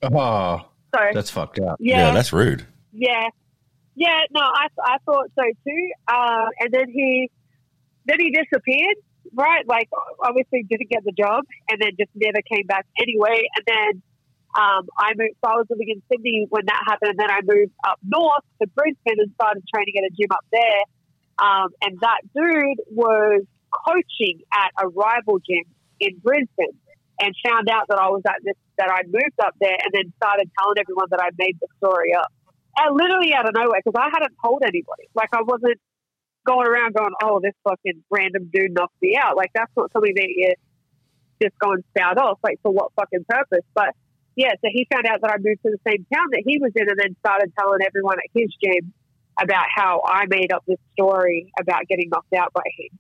Oh, 0.00 0.64
so 0.94 1.00
that's 1.12 1.28
fucked 1.28 1.58
up. 1.58 1.78
Yeah, 1.80 2.06
yeah, 2.06 2.14
that's 2.14 2.32
rude. 2.32 2.64
yeah, 2.92 3.30
yeah. 3.98 4.20
No, 4.30 4.40
I, 4.40 4.66
I 4.82 4.96
thought 5.04 5.28
so 5.38 5.44
too. 5.66 5.84
Uh, 6.06 6.46
and 6.60 6.70
then 6.72 6.88
he 6.88 7.30
then 8.06 8.18
he 8.20 8.30
disappeared. 8.30 8.96
Right, 9.34 9.60
like 9.68 9.90
obviously 10.24 10.64
didn't 10.64 10.88
get 10.88 11.04
the 11.04 11.12
job, 11.12 11.44
and 11.68 11.76
then 11.82 11.90
just 12.00 12.08
never 12.14 12.40
came 12.50 12.64
back 12.66 12.86
anyway. 12.96 13.44
And 13.56 13.64
then 13.66 14.02
um, 14.56 14.88
I 14.96 15.12
moved. 15.20 15.36
So 15.44 15.52
I 15.52 15.56
was 15.60 15.66
living 15.68 15.90
in 15.92 16.00
Sydney 16.08 16.46
when 16.48 16.64
that 16.64 16.80
happened, 16.88 17.10
and 17.12 17.20
then 17.20 17.30
I 17.30 17.40
moved 17.44 17.76
up 17.86 17.98
north 18.02 18.46
to 18.62 18.66
Brisbane 18.72 19.20
and 19.20 19.30
started 19.34 19.62
training 19.68 20.00
at 20.00 20.04
a 20.08 20.12
gym 20.16 20.32
up 20.32 20.46
there. 20.50 20.82
Um, 21.44 21.68
and 21.84 22.00
that 22.00 22.24
dude 22.32 22.80
was 22.90 23.44
coaching 23.84 24.40
at 24.48 24.72
a 24.80 24.88
rival 24.88 25.44
gym 25.44 25.68
in 26.00 26.16
Brisbane, 26.24 26.80
and 27.20 27.34
found 27.44 27.68
out 27.68 27.84
that 27.92 28.00
I 28.00 28.08
was 28.08 28.22
at 28.26 28.40
this 28.42 28.56
that 28.78 28.88
I'd 28.88 29.12
moved 29.12 29.38
up 29.44 29.54
there, 29.60 29.76
and 29.76 29.92
then 29.92 30.08
started 30.16 30.48
telling 30.56 30.78
everyone 30.80 31.08
that 31.10 31.20
I 31.20 31.28
made 31.36 31.60
the 31.60 31.68
story 31.76 32.14
up. 32.14 32.32
Literally 32.92 33.34
out 33.34 33.48
of 33.48 33.54
nowhere, 33.54 33.80
because 33.84 33.98
I 33.98 34.10
hadn't 34.12 34.34
told 34.44 34.62
anybody. 34.62 35.08
Like 35.14 35.30
I 35.32 35.42
wasn't 35.42 35.80
going 36.46 36.66
around 36.66 36.94
going, 36.94 37.12
"Oh, 37.22 37.40
this 37.42 37.54
fucking 37.64 38.04
random 38.10 38.50
dude 38.52 38.72
knocked 38.72 39.00
me 39.02 39.16
out." 39.16 39.36
Like 39.36 39.50
that's 39.54 39.72
not 39.76 39.92
something 39.92 40.14
that 40.14 40.28
you 40.28 40.54
just 41.42 41.58
go 41.58 41.72
and 41.72 41.84
spout 41.90 42.18
off. 42.18 42.38
Like 42.42 42.60
for 42.62 42.72
what 42.72 42.92
fucking 42.94 43.24
purpose? 43.28 43.64
But 43.74 43.94
yeah, 44.36 44.52
so 44.62 44.70
he 44.70 44.86
found 44.92 45.06
out 45.06 45.20
that 45.22 45.30
I 45.32 45.36
moved 45.38 45.62
to 45.66 45.70
the 45.74 45.82
same 45.86 46.06
town 46.14 46.26
that 46.30 46.42
he 46.46 46.58
was 46.58 46.72
in, 46.76 46.88
and 46.88 46.98
then 46.98 47.16
started 47.20 47.52
telling 47.58 47.80
everyone 47.82 48.18
at 48.18 48.30
his 48.32 48.54
gym 48.62 48.92
about 49.40 49.66
how 49.74 50.02
I 50.04 50.26
made 50.28 50.52
up 50.52 50.64
this 50.66 50.78
story 50.92 51.52
about 51.60 51.86
getting 51.88 52.08
knocked 52.10 52.34
out 52.34 52.52
by 52.52 52.66
him. 52.76 52.98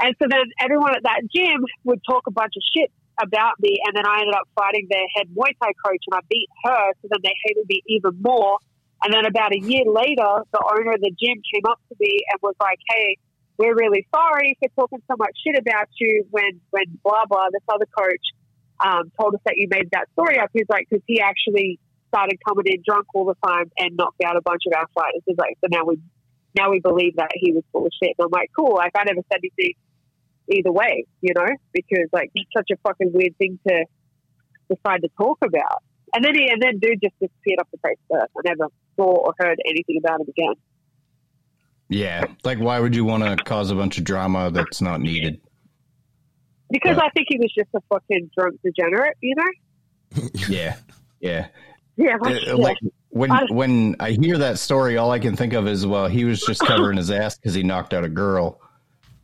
And 0.00 0.16
so 0.20 0.26
then 0.28 0.44
everyone 0.60 0.96
at 0.96 1.04
that 1.04 1.22
gym 1.34 1.64
would 1.84 2.00
talk 2.08 2.24
a 2.26 2.30
bunch 2.30 2.54
of 2.56 2.62
shit 2.74 2.90
about 3.20 3.60
me, 3.60 3.78
and 3.84 3.96
then 3.96 4.06
I 4.06 4.20
ended 4.20 4.34
up 4.34 4.48
fighting 4.56 4.88
their 4.90 5.06
head 5.16 5.28
Muay 5.36 5.52
Thai 5.60 5.72
coach, 5.84 6.02
and 6.08 6.14
I 6.16 6.20
beat 6.28 6.48
her. 6.64 6.92
So 7.02 7.08
then 7.10 7.20
they 7.22 7.34
hated 7.44 7.64
me 7.68 7.82
even 7.86 8.20
more. 8.20 8.58
And 9.04 9.12
then 9.12 9.26
about 9.26 9.52
a 9.52 9.58
year 9.58 9.84
later, 9.86 10.46
the 10.52 10.62
owner 10.62 10.92
of 10.92 11.00
the 11.00 11.10
gym 11.10 11.42
came 11.52 11.66
up 11.66 11.80
to 11.88 11.96
me 11.98 12.20
and 12.30 12.38
was 12.42 12.54
like, 12.60 12.78
"Hey, 12.88 13.16
we're 13.58 13.74
really 13.74 14.06
sorry 14.14 14.56
for 14.60 14.68
talking 14.80 15.02
so 15.10 15.16
much 15.18 15.36
shit 15.44 15.58
about 15.58 15.88
you 15.98 16.24
when 16.30 16.60
when 16.70 16.84
blah 17.02 17.26
blah 17.26 17.48
this 17.52 17.62
other 17.68 17.86
coach 17.96 18.26
um, 18.84 19.10
told 19.18 19.34
us 19.34 19.40
that 19.44 19.54
you 19.56 19.66
made 19.70 19.90
that 19.92 20.06
story 20.12 20.38
up." 20.38 20.50
He's 20.52 20.68
like, 20.68 20.86
because 20.88 21.02
he 21.06 21.20
actually 21.20 21.80
started 22.12 22.38
coming 22.46 22.66
in 22.66 22.82
drunk 22.86 23.06
all 23.14 23.24
the 23.24 23.36
time 23.46 23.70
and 23.78 23.96
knocked 23.96 24.22
out 24.22 24.36
a 24.36 24.42
bunch 24.42 24.62
of 24.66 24.74
our 24.76 24.86
fighters. 24.94 25.22
He's 25.26 25.38
like, 25.38 25.56
so 25.60 25.68
now 25.70 25.84
we 25.84 25.98
now 26.54 26.70
we 26.70 26.80
believe 26.80 27.16
that 27.16 27.30
he 27.34 27.52
was 27.52 27.64
full 27.72 27.86
of 27.86 27.92
shit. 28.02 28.14
And 28.18 28.26
I'm 28.26 28.30
like, 28.30 28.50
cool. 28.56 28.74
Like 28.74 28.92
I 28.94 29.04
never 29.04 29.22
said 29.32 29.40
anything 29.40 29.74
either 30.50 30.70
way, 30.70 31.06
you 31.20 31.32
know, 31.34 31.48
because 31.72 32.08
like 32.12 32.30
it's 32.34 32.50
such 32.54 32.70
a 32.70 32.76
fucking 32.86 33.12
weird 33.12 33.36
thing 33.38 33.58
to 33.66 33.84
decide 34.68 35.02
to 35.02 35.08
talk 35.16 35.38
about. 35.42 35.82
And 36.14 36.24
then 36.24 36.34
he 36.34 36.48
and 36.48 36.60
then 36.60 36.78
dude 36.78 37.00
just 37.02 37.18
disappeared 37.18 37.60
off 37.60 37.68
the 37.72 37.78
face 37.78 37.96
of 38.10 38.22
earth. 38.22 38.30
I 38.36 38.40
never 38.44 38.68
saw 39.02 39.26
or 39.26 39.34
heard 39.38 39.58
anything 39.66 39.96
about 39.98 40.20
him 40.20 40.26
again. 40.28 40.54
Yeah, 41.88 42.24
like 42.44 42.58
why 42.58 42.80
would 42.80 42.96
you 42.96 43.04
want 43.04 43.22
to 43.24 43.36
cause 43.44 43.70
a 43.70 43.74
bunch 43.74 43.98
of 43.98 44.04
drama 44.04 44.50
that's 44.50 44.80
not 44.80 45.00
needed? 45.00 45.40
Because. 46.70 46.96
I 46.96 47.10
think 47.10 47.26
he 47.28 47.38
was 47.38 47.52
just 47.56 47.68
a 47.74 47.80
fucking 47.90 48.30
drunk 48.36 48.58
degenerate, 48.64 49.16
you 49.20 49.34
know? 49.36 50.22
Yeah, 50.48 50.76
yeah. 51.20 51.48
Yeah, 51.96 52.16
like, 52.20 52.48
Uh, 52.48 52.56
like 52.56 52.78
when 53.10 53.30
I- 53.30 53.44
when 53.50 53.96
I 54.00 54.12
hear 54.12 54.38
that 54.38 54.58
story, 54.58 54.96
all 54.96 55.10
I 55.10 55.18
can 55.18 55.36
think 55.36 55.52
of 55.52 55.66
is 55.68 55.86
well, 55.86 56.06
he 56.06 56.24
was 56.24 56.40
just 56.40 56.60
covering 56.66 56.96
his 56.96 57.10
ass 57.10 57.36
because 57.36 57.52
he 57.54 57.62
knocked 57.62 57.92
out 57.92 58.04
a 58.04 58.08
girl, 58.08 58.58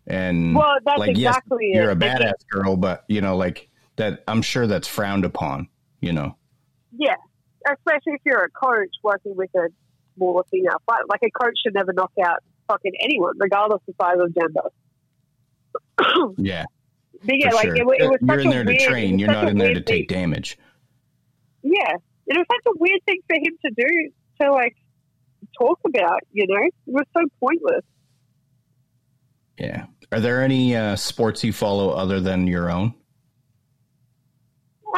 and 0.07 0.55
Well, 0.55 0.77
that's 0.85 0.99
like 0.99 1.11
exactly 1.11 1.71
yes, 1.73 1.77
you're 1.83 1.91
a 1.91 1.97
badass 1.97 2.47
girl, 2.51 2.77
but 2.77 3.05
you 3.09 3.23
know, 3.23 3.37
like 3.37 3.71
that. 3.97 4.25
I'm 4.29 4.43
sure 4.43 4.67
that's 4.67 4.87
frowned 4.87 5.25
upon. 5.25 5.69
You 6.01 6.13
know, 6.13 6.37
Yeah, 6.93 7.17
especially 7.73 8.15
if 8.15 8.21
you're 8.25 8.45
a 8.45 8.51
coach 8.51 8.91
working 9.03 9.37
with 9.37 9.51
a 9.55 9.69
smaller 10.17 10.43
female 10.51 10.81
fighter. 10.87 11.05
Like 11.09 11.21
a 11.23 11.31
coach 11.31 11.59
should 11.63 11.75
never 11.75 11.93
knock 11.93 12.13
out 12.25 12.43
fucking 12.69 12.93
anyone, 13.01 13.35
regardless 13.39 13.81
of 13.89 13.95
size 14.01 14.17
or 14.19 14.29
gender. 14.29 14.71
yeah, 16.39 16.65
But 17.25 17.37
yeah, 17.39 17.51
like 17.53 17.67
sure. 17.67 17.77
it, 17.77 17.81
it 17.81 17.87
was 17.87 17.99
you're 18.23 18.41
in 18.41 18.47
a 18.47 18.51
there 18.51 18.65
weird, 18.65 18.79
to 18.79 18.87
train. 18.87 19.19
You're 19.19 19.33
not 19.33 19.49
in 19.49 19.59
there 19.59 19.75
to 19.75 19.81
take 19.81 20.09
thing. 20.09 20.19
damage. 20.19 20.59
Yeah, 21.63 21.95
it 22.27 22.37
was 22.37 22.47
such 22.51 22.75
a 22.75 22.79
weird 22.79 23.01
thing 23.07 23.21
for 23.27 23.37
him 23.37 23.57
to 23.65 23.71
do 23.77 24.11
to 24.41 24.53
like 24.53 24.77
talk 25.59 25.79
about. 25.87 26.21
You 26.33 26.47
know, 26.47 26.63
it 26.63 26.75
was 26.87 27.05
so 27.17 27.25
pointless. 27.41 27.85
Yeah. 29.59 29.87
Are 30.13 30.21
there 30.21 30.43
any 30.43 30.75
uh, 30.75 30.97
sports 30.97 31.45
you 31.45 31.53
follow 31.53 31.91
other 31.91 32.21
than 32.21 32.47
your 32.47 32.71
own? 32.71 32.95
Um, 34.87 34.95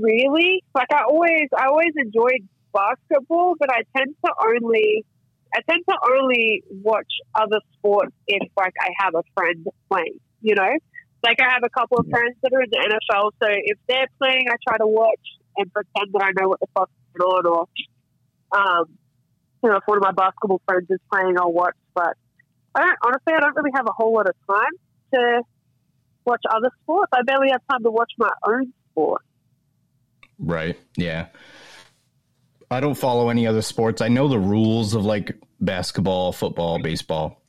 really. 0.00 0.62
Like 0.74 0.88
I 0.92 1.02
always, 1.08 1.48
I 1.56 1.66
always 1.66 1.92
enjoyed 1.96 2.46
basketball, 2.72 3.54
but 3.58 3.70
I 3.70 3.82
tend 3.96 4.14
to 4.24 4.32
only, 4.46 5.04
I 5.54 5.60
tend 5.68 5.84
to 5.88 5.96
only 6.16 6.62
watch 6.70 7.12
other 7.34 7.60
sports 7.74 8.12
if 8.26 8.48
like 8.56 8.74
I 8.80 8.90
have 9.04 9.14
a 9.14 9.22
friend 9.34 9.66
playing. 9.90 10.20
You 10.40 10.54
know, 10.54 10.70
like 11.24 11.38
I 11.40 11.50
have 11.50 11.62
a 11.64 11.70
couple 11.70 11.98
of 11.98 12.06
friends 12.08 12.36
that 12.42 12.52
are 12.52 12.62
in 12.62 12.70
the 12.70 12.78
NFL, 12.78 13.32
so 13.42 13.48
if 13.50 13.78
they're 13.88 14.06
playing, 14.18 14.46
I 14.48 14.54
try 14.66 14.78
to 14.78 14.86
watch 14.86 15.26
and 15.56 15.72
pretend 15.72 16.12
that 16.12 16.22
I 16.22 16.30
know 16.40 16.48
what 16.48 16.60
the 16.60 16.66
fuck 16.74 16.88
fuck's 16.88 17.18
going 17.18 17.46
on. 17.46 17.66
Or, 18.52 18.58
um, 18.58 18.84
you 19.62 19.70
know, 19.70 19.76
if 19.76 19.82
one 19.86 19.98
of 19.98 20.04
my 20.04 20.12
basketball 20.12 20.62
friends 20.66 20.86
is 20.90 21.00
playing, 21.12 21.34
I'll 21.38 21.52
watch. 21.52 21.74
But 21.94 22.14
I 22.74 22.80
don't 22.80 22.98
honestly, 23.04 23.34
I 23.34 23.40
don't 23.40 23.56
really 23.56 23.72
have 23.74 23.86
a 23.88 23.92
whole 23.92 24.14
lot 24.14 24.28
of 24.28 24.36
time 24.48 24.72
to 25.14 25.42
watch 26.24 26.42
other 26.48 26.70
sports. 26.82 27.10
I 27.12 27.22
barely 27.26 27.48
have 27.50 27.62
time 27.70 27.82
to 27.82 27.90
watch 27.90 28.12
my 28.18 28.30
own 28.46 28.72
sport. 28.90 29.22
Right. 30.38 30.78
Yeah. 30.96 31.26
I 32.70 32.80
don't 32.80 32.94
follow 32.94 33.28
any 33.30 33.46
other 33.46 33.62
sports. 33.62 34.02
I 34.02 34.08
know 34.08 34.28
the 34.28 34.38
rules 34.38 34.94
of 34.94 35.04
like 35.04 35.36
basketball, 35.60 36.32
football, 36.32 36.78
baseball, 36.78 37.40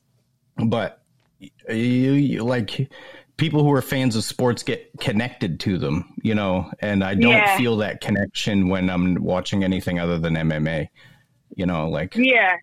but 0.56 1.02
you, 1.38 1.74
you 1.76 2.42
like 2.42 2.90
people 3.36 3.62
who 3.62 3.72
are 3.72 3.82
fans 3.82 4.16
of 4.16 4.24
sports 4.24 4.62
get 4.62 4.90
connected 4.98 5.60
to 5.60 5.78
them, 5.78 6.14
you 6.22 6.34
know, 6.34 6.70
and 6.80 7.04
I 7.04 7.14
don't 7.14 7.32
Yeah. 7.32 7.56
feel 7.56 7.76
that 7.78 8.00
connection 8.00 8.68
when 8.68 8.88
I'm 8.90 9.14
watching 9.22 9.62
anything 9.62 9.98
other 9.98 10.18
than 10.18 10.34
MMA, 10.36 10.88
you 11.54 11.66
know, 11.66 11.88
like 11.88 12.14
Yeah, 12.16 12.56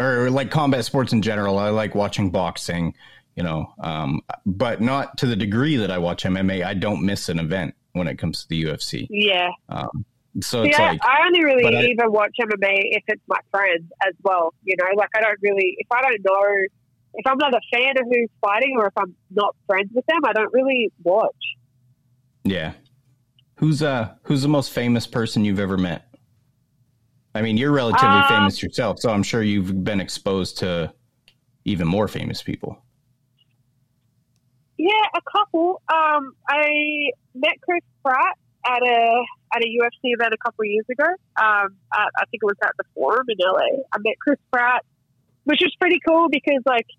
or 0.00 0.30
like 0.30 0.50
combat 0.50 0.84
sports 0.84 1.12
in 1.12 1.22
general. 1.22 1.58
I 1.58 1.68
like 1.68 1.94
watching 1.94 2.30
boxing, 2.30 2.94
you 3.36 3.42
know, 3.42 3.72
um, 3.78 4.22
but 4.46 4.80
not 4.80 5.18
to 5.18 5.26
the 5.26 5.36
degree 5.36 5.76
that 5.76 5.90
I 5.90 5.98
watch 5.98 6.24
MMA. 6.24 6.64
I 6.64 6.74
don't 6.74 7.04
miss 7.04 7.28
an 7.28 7.38
event 7.38 7.74
when 7.92 8.06
it 8.08 8.16
comes 8.18 8.42
to 8.42 8.48
the 8.48 8.64
UFC. 8.64 9.06
yeah. 9.10 9.50
Um, 9.68 10.04
so 10.40 10.62
I, 10.62 10.64
like, 10.64 11.04
I 11.04 11.26
only 11.26 11.44
really 11.44 11.64
I- 11.76 11.82
even 11.84 12.10
watch 12.10 12.34
MMA 12.40 12.78
if 12.96 13.02
it's 13.08 13.22
my 13.28 13.38
friends 13.50 13.84
as 14.06 14.14
well. 14.22 14.54
You 14.64 14.74
know, 14.78 14.86
like 14.96 15.10
I 15.14 15.20
don't 15.20 15.38
really, 15.42 15.74
if 15.78 15.86
I 15.90 16.00
don't 16.00 16.20
know, 16.24 16.66
if 17.14 17.26
I'm 17.26 17.36
not 17.36 17.52
a 17.52 17.60
fan 17.70 17.98
of 17.98 18.04
who's 18.06 18.30
fighting 18.40 18.76
or 18.78 18.86
if 18.86 18.94
I'm 18.96 19.14
not 19.30 19.54
friends 19.66 19.90
with 19.94 20.06
them, 20.06 20.20
I 20.24 20.32
don't 20.32 20.52
really 20.54 20.90
watch. 21.02 21.36
yeah. 22.44 22.72
Who's 23.56 23.82
uh 23.82 24.14
who's 24.22 24.42
the 24.42 24.48
most 24.48 24.72
famous 24.72 25.06
person 25.06 25.44
you've 25.44 25.60
ever 25.60 25.76
met? 25.76 26.08
I 27.34 27.42
mean, 27.42 27.56
you're 27.56 27.70
relatively 27.70 28.08
Um, 28.08 28.24
famous 28.28 28.62
yourself, 28.62 28.98
so 29.00 29.10
I'm 29.10 29.22
sure 29.22 29.42
you've 29.42 29.84
been 29.84 30.00
exposed 30.00 30.58
to 30.58 30.92
even 31.64 31.86
more 31.86 32.08
famous 32.08 32.42
people. 32.42 32.82
Yeah, 34.82 35.14
a 35.14 35.22
couple. 35.30 35.78
Um, 35.86 36.34
I 36.50 37.14
met 37.38 37.54
Chris 37.62 37.86
Pratt 38.02 38.34
at 38.66 38.82
a 38.82 39.22
at 39.54 39.62
a 39.62 39.68
UFC 39.78 40.10
event 40.10 40.34
a 40.34 40.42
couple 40.42 40.64
years 40.64 40.86
ago. 40.90 41.06
Um, 41.38 41.78
I, 41.94 42.10
I 42.18 42.26
think 42.26 42.42
it 42.42 42.50
was 42.50 42.58
at 42.64 42.74
the 42.74 42.82
Forum 42.90 43.22
in 43.30 43.38
LA. 43.38 43.86
I 43.94 44.02
met 44.02 44.18
Chris 44.18 44.42
Pratt, 44.50 44.82
which 45.44 45.60
was 45.62 45.70
pretty 45.78 46.00
cool 46.02 46.26
because 46.26 46.66
like 46.66 46.90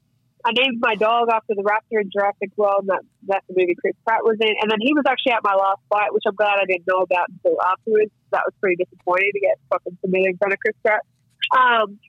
I 0.47 0.55
named 0.55 0.79
my 0.79 0.95
dog 0.95 1.27
after 1.27 1.59
the 1.59 1.63
raptor 1.67 1.99
in 1.99 2.07
Jurassic 2.07 2.55
World, 2.55 2.87
and 2.87 2.89
that, 2.95 3.03
that's 3.27 3.47
the 3.51 3.55
movie 3.59 3.75
Chris 3.75 3.99
Pratt 4.07 4.23
was 4.23 4.39
in. 4.39 4.55
And 4.63 4.71
then 4.71 4.79
he 4.79 4.95
was 4.95 5.03
actually 5.03 5.33
at 5.35 5.43
my 5.43 5.55
last 5.55 5.83
fight, 5.91 6.15
which 6.15 6.23
I'm 6.23 6.39
glad 6.39 6.63
I 6.63 6.65
didn't 6.65 6.87
know 6.87 7.03
about 7.03 7.27
until 7.35 7.59
afterwards. 7.67 8.15
That 8.31 8.47
was 8.47 8.55
pretty 8.63 8.79
disappointing 8.79 9.35
to 9.35 9.41
get 9.43 9.59
fucking 9.67 9.99
submitted 9.99 10.31
in 10.31 10.37
front 10.39 10.55
of 10.55 10.59
Chris 10.63 10.79
Pratt. 10.79 11.03
Um, 11.51 11.99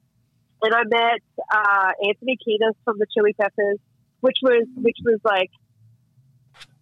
and 0.62 0.70
I 0.70 0.86
met 0.86 1.18
uh, 1.50 1.90
Anthony 1.98 2.38
Kiedis 2.38 2.78
from 2.86 3.02
the 3.02 3.10
Chili 3.10 3.34
Peppers, 3.34 3.82
which 4.22 4.38
was 4.40 4.70
which 4.78 4.98
was 5.02 5.18
like 5.24 5.50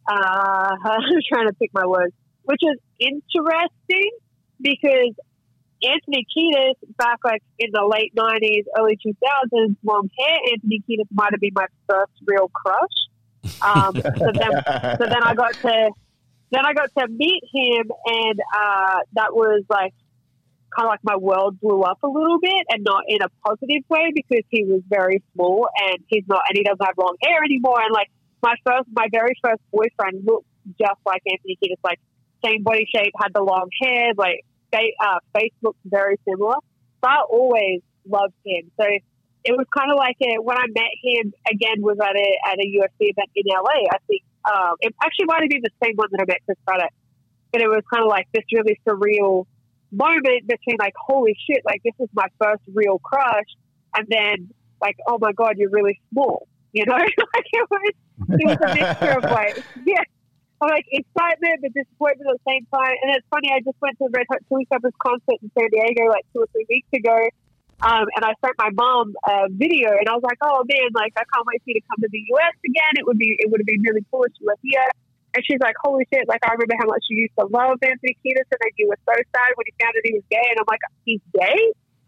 uh, 0.06 0.76
I'm 0.84 1.00
trying 1.28 1.48
to 1.48 1.54
pick 1.54 1.70
my 1.74 1.86
words, 1.86 2.14
which 2.44 2.60
is 2.62 2.78
interesting 2.98 4.10
because 4.60 5.14
Anthony 5.82 6.26
Kiedis 6.30 6.74
back 6.96 7.18
like 7.24 7.42
in 7.58 7.70
the 7.72 7.84
late 7.84 8.14
'90s, 8.14 8.64
early 8.78 8.98
2000s, 9.04 9.76
long 9.82 10.08
hair 10.18 10.38
Anthony 10.52 10.80
Kiedis 10.88 11.08
might 11.12 11.32
have 11.32 11.40
been 11.40 11.54
my 11.54 11.66
first 11.88 12.12
real 12.26 12.50
crush. 12.54 13.52
Um, 13.60 13.94
so 14.02 14.26
then, 14.32 14.52
so 14.98 15.06
then 15.06 15.22
I 15.22 15.34
got 15.34 15.54
to 15.54 15.90
then 16.52 16.66
I 16.66 16.74
got 16.74 16.90
to 16.98 17.08
meet 17.08 17.42
him, 17.52 17.90
and 18.06 18.40
uh, 18.40 18.98
that 19.14 19.32
was 19.32 19.64
like 19.70 19.94
kind 20.76 20.86
of 20.86 20.90
like 20.90 21.00
my 21.02 21.16
world 21.16 21.60
blew 21.60 21.82
up 21.82 21.98
a 22.02 22.08
little 22.08 22.38
bit, 22.40 22.66
and 22.68 22.84
not 22.84 23.04
in 23.08 23.18
a 23.22 23.28
positive 23.44 23.82
way 23.88 24.12
because 24.14 24.44
he 24.50 24.64
was 24.64 24.82
very 24.88 25.22
small 25.34 25.68
and 25.88 25.98
he's 26.08 26.24
not, 26.28 26.42
and 26.48 26.56
he 26.56 26.62
doesn't 26.62 26.84
have 26.84 26.96
long 26.96 27.16
hair 27.22 27.42
anymore. 27.44 27.80
And 27.80 27.92
like 27.92 28.10
my 28.42 28.54
first, 28.66 28.88
my 28.92 29.06
very 29.12 29.34
first 29.42 29.62
boyfriend 29.72 30.24
looked 30.26 30.46
just 30.78 31.00
like 31.06 31.22
Anthony 31.26 31.58
Kiedis, 31.62 31.78
like 31.84 32.00
same 32.44 32.62
body 32.62 32.86
shape, 32.94 33.12
had 33.20 33.32
the 33.34 33.42
long 33.42 33.68
hair, 33.80 34.12
like 34.16 34.44
face, 34.72 34.94
uh, 35.00 35.18
face 35.34 35.52
looked 35.62 35.80
very 35.84 36.18
similar. 36.28 36.56
So 37.02 37.10
I 37.10 37.22
always 37.30 37.80
loved 38.06 38.34
him. 38.44 38.70
So 38.80 38.86
it 39.44 39.52
was 39.52 39.66
kind 39.76 39.90
of 39.90 39.98
like 39.98 40.16
a, 40.22 40.40
when 40.40 40.56
I 40.56 40.66
met 40.70 40.94
him 41.02 41.32
again 41.50 41.82
was 41.82 41.98
at 42.00 42.14
a 42.14 42.28
at 42.50 42.58
a 42.58 42.66
UFC 42.66 43.10
event 43.10 43.30
in 43.34 43.44
LA. 43.48 43.86
I 43.90 43.98
think 44.06 44.22
um, 44.46 44.74
it 44.80 44.94
actually 45.02 45.26
might 45.26 45.42
have 45.42 45.50
been 45.50 45.62
the 45.62 45.74
same 45.82 45.94
one 45.96 46.08
that 46.12 46.20
I 46.22 46.24
met 46.26 46.38
Chris 46.44 46.58
Craddock, 46.66 46.94
but 47.52 47.62
it 47.62 47.68
was 47.68 47.82
kind 47.92 48.04
of 48.04 48.10
like 48.10 48.28
this 48.32 48.44
really 48.52 48.78
surreal 48.86 49.46
moment 49.90 50.46
between 50.46 50.76
like 50.78 50.94
holy 50.96 51.36
shit, 51.46 51.62
like 51.64 51.82
this 51.84 51.94
is 51.98 52.08
my 52.14 52.26
first 52.40 52.62
real 52.72 52.98
crush, 52.98 53.50
and 53.96 54.06
then 54.08 54.50
like 54.80 54.96
oh 55.06 55.18
my 55.20 55.32
god, 55.32 55.58
you're 55.58 55.70
really 55.70 56.00
small, 56.12 56.46
you 56.72 56.84
know? 56.86 56.96
like 57.34 57.48
it 57.52 57.68
was 57.70 57.94
it 58.40 58.46
was 58.48 58.58
a 58.60 58.74
mixture 58.74 59.18
of 59.18 59.24
like 59.24 59.62
yeah. 59.86 60.02
I'm 60.62 60.70
like 60.70 60.86
excitement 60.94 61.58
but 61.58 61.74
disappointment 61.74 62.30
at 62.30 62.38
the 62.38 62.46
same 62.46 62.62
time. 62.70 62.94
And 63.02 63.18
it's 63.18 63.26
funny, 63.34 63.50
I 63.50 63.58
just 63.66 63.74
went 63.82 63.98
to 63.98 64.06
the 64.06 64.14
Red 64.14 64.30
Hot 64.30 64.38
Chili 64.46 64.62
Peppers 64.70 64.94
concert 65.02 65.42
in 65.42 65.50
San 65.58 65.66
Diego 65.74 66.06
like 66.06 66.22
two 66.30 66.46
or 66.46 66.48
three 66.54 66.66
weeks 66.70 66.86
ago. 66.94 67.18
Um, 67.82 68.06
and 68.14 68.22
I 68.22 68.30
sent 68.38 68.54
my 68.62 68.70
mom 68.78 69.10
a 69.26 69.50
video, 69.50 69.90
and 69.90 70.06
I 70.06 70.14
was 70.14 70.22
like, 70.22 70.38
"Oh 70.38 70.62
man, 70.62 70.94
like 70.94 71.10
I 71.18 71.26
can't 71.26 71.42
wait 71.50 71.58
for 71.66 71.74
you 71.74 71.82
to 71.82 71.86
come 71.90 71.98
to 71.98 72.10
the 72.14 72.22
U.S. 72.38 72.54
again. 72.62 72.94
It 72.94 73.04
would 73.10 73.18
be 73.18 73.34
it 73.42 73.50
would 73.50 73.58
have 73.58 73.66
been 73.66 73.82
really 73.82 74.06
cool 74.06 74.22
if 74.22 74.30
you 74.38 74.46
were 74.46 74.60
here." 74.62 74.86
And 75.34 75.42
she's 75.42 75.58
like, 75.58 75.74
"Holy 75.82 76.06
shit! 76.14 76.30
Like 76.30 76.46
I 76.46 76.54
remember 76.54 76.78
how 76.78 76.86
much 76.86 77.02
you 77.10 77.26
used 77.26 77.34
to 77.42 77.50
love 77.50 77.82
Anthony 77.82 78.14
Kiedis, 78.22 78.46
and 78.46 78.60
then 78.62 78.70
you 78.78 78.86
were 78.86 79.02
so 79.02 79.18
sad 79.18 79.50
when 79.58 79.66
you 79.66 79.74
found 79.82 79.98
out 79.98 80.06
he 80.06 80.14
was 80.14 80.22
gay." 80.30 80.46
And 80.46 80.62
I'm 80.62 80.70
like, 80.70 80.84
"He's 81.02 81.24
gay? 81.34 81.58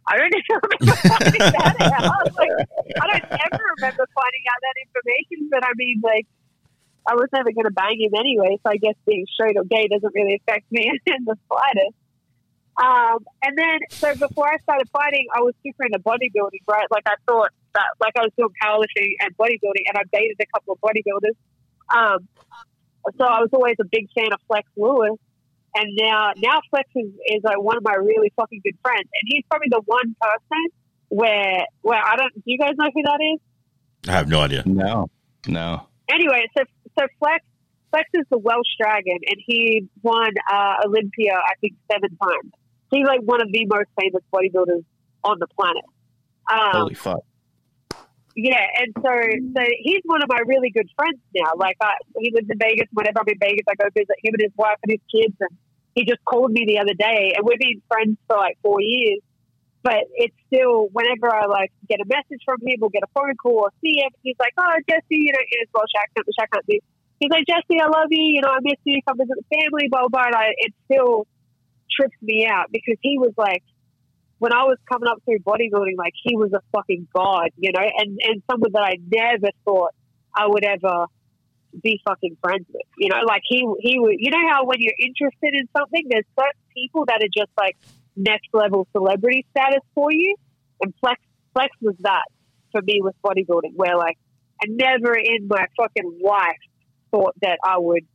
I 0.06 0.16
don't 0.18 0.32
even 0.32 0.44
remember 0.62 0.96
finding 1.08 1.40
that 1.40 2.04
out. 2.04 2.28
Like, 2.36 2.52
I 3.00 3.04
don't 3.08 3.28
ever 3.32 3.64
remember 3.76 4.04
finding 4.12 4.44
out 4.52 4.60
that 4.60 4.76
information. 4.84 5.48
But 5.50 5.64
I 5.64 5.72
mean, 5.76 6.00
like, 6.04 6.26
I 7.08 7.14
was 7.14 7.28
never 7.32 7.52
going 7.52 7.64
to 7.64 7.74
bang 7.74 8.00
him 8.00 8.12
anyway, 8.16 8.58
so 8.62 8.70
I 8.70 8.76
guess 8.76 8.94
being 9.06 9.26
straight 9.32 9.56
or 9.56 9.64
gay 9.64 9.88
doesn't 9.88 10.14
really 10.14 10.40
affect 10.40 10.70
me 10.70 10.90
in 11.06 11.24
the 11.24 11.36
slightest." 11.48 11.96
Um, 12.74 13.22
and 13.44 13.56
then, 13.56 13.78
so 13.90 14.14
before 14.16 14.50
I 14.50 14.58
started 14.58 14.88
fighting, 14.90 15.26
I 15.34 15.40
was 15.40 15.54
super 15.62 15.84
into 15.84 16.00
bodybuilding, 16.00 16.66
right? 16.66 16.86
Like 16.90 17.04
I 17.06 17.14
thought 17.26 17.50
that, 17.74 17.86
like 18.00 18.14
I 18.18 18.22
was 18.22 18.32
doing 18.36 18.50
powerlifting 18.62 19.14
and 19.20 19.36
bodybuilding, 19.36 19.86
and 19.86 19.96
I 19.96 20.02
dated 20.12 20.36
a 20.40 20.46
couple 20.52 20.74
of 20.74 20.80
bodybuilders. 20.80 21.38
Um, 21.94 22.28
so 23.16 23.24
I 23.24 23.40
was 23.40 23.50
always 23.52 23.76
a 23.80 23.84
big 23.84 24.08
fan 24.12 24.32
of 24.32 24.40
Flex 24.48 24.68
Lewis, 24.76 25.18
and 25.74 25.98
now 26.00 26.32
now 26.36 26.60
Flex 26.70 26.88
is, 26.94 27.10
is 27.26 27.42
like 27.42 27.60
one 27.60 27.76
of 27.76 27.84
my 27.84 27.94
really 27.94 28.32
fucking 28.36 28.60
good 28.64 28.76
friends, 28.82 29.02
and 29.02 29.22
he's 29.26 29.44
probably 29.50 29.68
the 29.70 29.82
one 29.84 30.14
person 30.20 30.64
where 31.08 31.66
where 31.82 32.02
I 32.02 32.16
don't. 32.16 32.34
Do 32.34 32.42
you 32.44 32.58
guys 32.58 32.72
know 32.76 32.90
who 32.94 33.02
that 33.02 33.20
is? 33.34 33.40
I 34.08 34.12
have 34.12 34.28
no 34.28 34.40
idea. 34.40 34.62
No, 34.66 35.08
no. 35.46 35.86
Anyway, 36.10 36.46
so 36.56 36.64
so 36.98 37.06
Flex 37.18 37.44
Flex 37.90 38.08
is 38.14 38.24
the 38.30 38.38
Welsh 38.38 38.66
Dragon, 38.78 39.18
and 39.26 39.40
he 39.46 39.88
won 40.02 40.30
uh, 40.52 40.74
Olympia 40.86 41.34
I 41.34 41.54
think 41.60 41.74
seven 41.90 42.16
times 42.16 42.52
he's 42.94 43.06
like 43.06 43.20
one 43.20 43.42
of 43.42 43.50
the 43.50 43.66
most 43.66 43.88
famous 44.00 44.22
bodybuilders 44.32 44.84
on 45.24 45.38
the 45.38 45.46
planet. 45.58 45.84
Um, 46.50 46.82
Holy 46.82 46.94
fuck. 46.94 47.20
Yeah, 48.36 48.66
and 48.78 48.92
so 48.96 49.12
so 49.56 49.62
he's 49.78 50.02
one 50.04 50.22
of 50.22 50.28
my 50.28 50.40
really 50.46 50.70
good 50.70 50.88
friends 50.96 51.18
now. 51.34 51.52
Like 51.56 51.76
I, 51.80 51.94
he 52.18 52.32
lives 52.34 52.48
in 52.50 52.58
Vegas. 52.58 52.88
Whenever 52.92 53.20
I'm 53.20 53.28
in 53.28 53.38
Vegas, 53.38 53.64
I 53.68 53.74
go 53.76 53.88
visit 53.94 54.16
him 54.22 54.34
and 54.34 54.42
his 54.42 54.52
wife 54.56 54.76
and 54.82 54.90
his 54.90 55.04
kids. 55.06 55.36
And 55.38 55.50
he 55.94 56.04
just 56.04 56.24
called 56.24 56.50
me 56.50 56.64
the 56.66 56.78
other 56.78 56.94
day, 56.94 57.34
and 57.36 57.46
we've 57.46 57.58
been 57.58 57.80
friends 57.88 58.18
for 58.26 58.36
like 58.36 58.58
four 58.62 58.80
years. 58.80 59.20
But 59.82 60.08
it's 60.16 60.34
still 60.48 60.88
whenever 60.92 61.28
I 61.28 61.46
like 61.46 61.70
get 61.88 62.00
a 62.00 62.08
message 62.08 62.40
from 62.44 62.58
him 62.64 62.80
or 62.80 62.88
get 62.88 63.04
a 63.04 63.10
phone 63.12 63.36
call 63.36 63.68
or 63.68 63.70
see 63.80 64.00
him, 64.00 64.10
he's 64.22 64.36
like, 64.40 64.54
"Oh, 64.56 64.74
Jessy, 64.88 65.20
you 65.20 65.32
know, 65.32 65.44
in 65.44 65.58
his 65.60 65.68
Welsh 65.74 65.92
accent, 66.00 66.26
which 66.26 66.40
I 66.40 66.46
can't 66.48 66.66
do." 66.66 66.78
He's 67.20 67.30
like, 67.30 67.44
"Jessy, 67.46 67.78
I 67.78 67.86
love 67.86 68.08
you. 68.10 68.24
You 68.32 68.40
know, 68.40 68.48
I 68.48 68.58
miss 68.62 68.80
you. 68.84 69.00
Come 69.06 69.18
visit 69.18 69.36
the 69.36 69.48
family." 69.52 69.88
Blah 69.92 70.08
blah. 70.08 70.24
blah. 70.24 70.26
And 70.26 70.34
I, 70.34 70.56
it's 70.64 70.76
still 70.88 71.28
trips 71.94 72.16
me 72.22 72.46
out 72.46 72.72
because 72.72 72.96
he 73.02 73.18
was 73.18 73.32
like, 73.36 73.62
when 74.38 74.52
I 74.52 74.64
was 74.64 74.78
coming 74.90 75.08
up 75.08 75.22
through 75.24 75.38
bodybuilding, 75.40 75.96
like 75.96 76.12
he 76.22 76.36
was 76.36 76.52
a 76.52 76.60
fucking 76.72 77.08
god, 77.14 77.50
you 77.56 77.72
know, 77.72 77.80
and 77.80 78.18
and 78.22 78.42
someone 78.50 78.72
that 78.72 78.82
I 78.82 78.96
never 79.08 79.52
thought 79.64 79.94
I 80.34 80.46
would 80.46 80.64
ever 80.64 81.06
be 81.82 82.00
fucking 82.06 82.36
friends 82.42 82.66
with, 82.72 82.82
you 82.98 83.08
know, 83.08 83.20
like 83.26 83.42
he 83.48 83.66
he 83.80 83.98
would, 83.98 84.16
you 84.18 84.30
know 84.30 84.48
how 84.48 84.64
when 84.64 84.78
you're 84.80 84.98
interested 84.98 85.54
in 85.54 85.68
something, 85.76 86.06
there's 86.08 86.26
certain 86.38 86.60
people 86.74 87.04
that 87.06 87.22
are 87.22 87.32
just 87.36 87.50
like 87.58 87.76
next 88.16 88.48
level 88.52 88.86
celebrity 88.92 89.46
status 89.50 89.82
for 89.94 90.12
you, 90.12 90.36
and 90.82 90.94
Flex 91.00 91.20
Flex 91.52 91.70
was 91.80 91.94
that 92.00 92.24
for 92.72 92.82
me 92.82 93.00
with 93.02 93.14
bodybuilding, 93.24 93.74
where 93.74 93.96
like 93.96 94.18
I 94.62 94.66
never 94.68 95.14
in 95.14 95.48
my 95.48 95.66
fucking 95.76 96.20
life 96.22 96.62
thought 97.10 97.34
that 97.42 97.58
I 97.64 97.78
would 97.78 98.06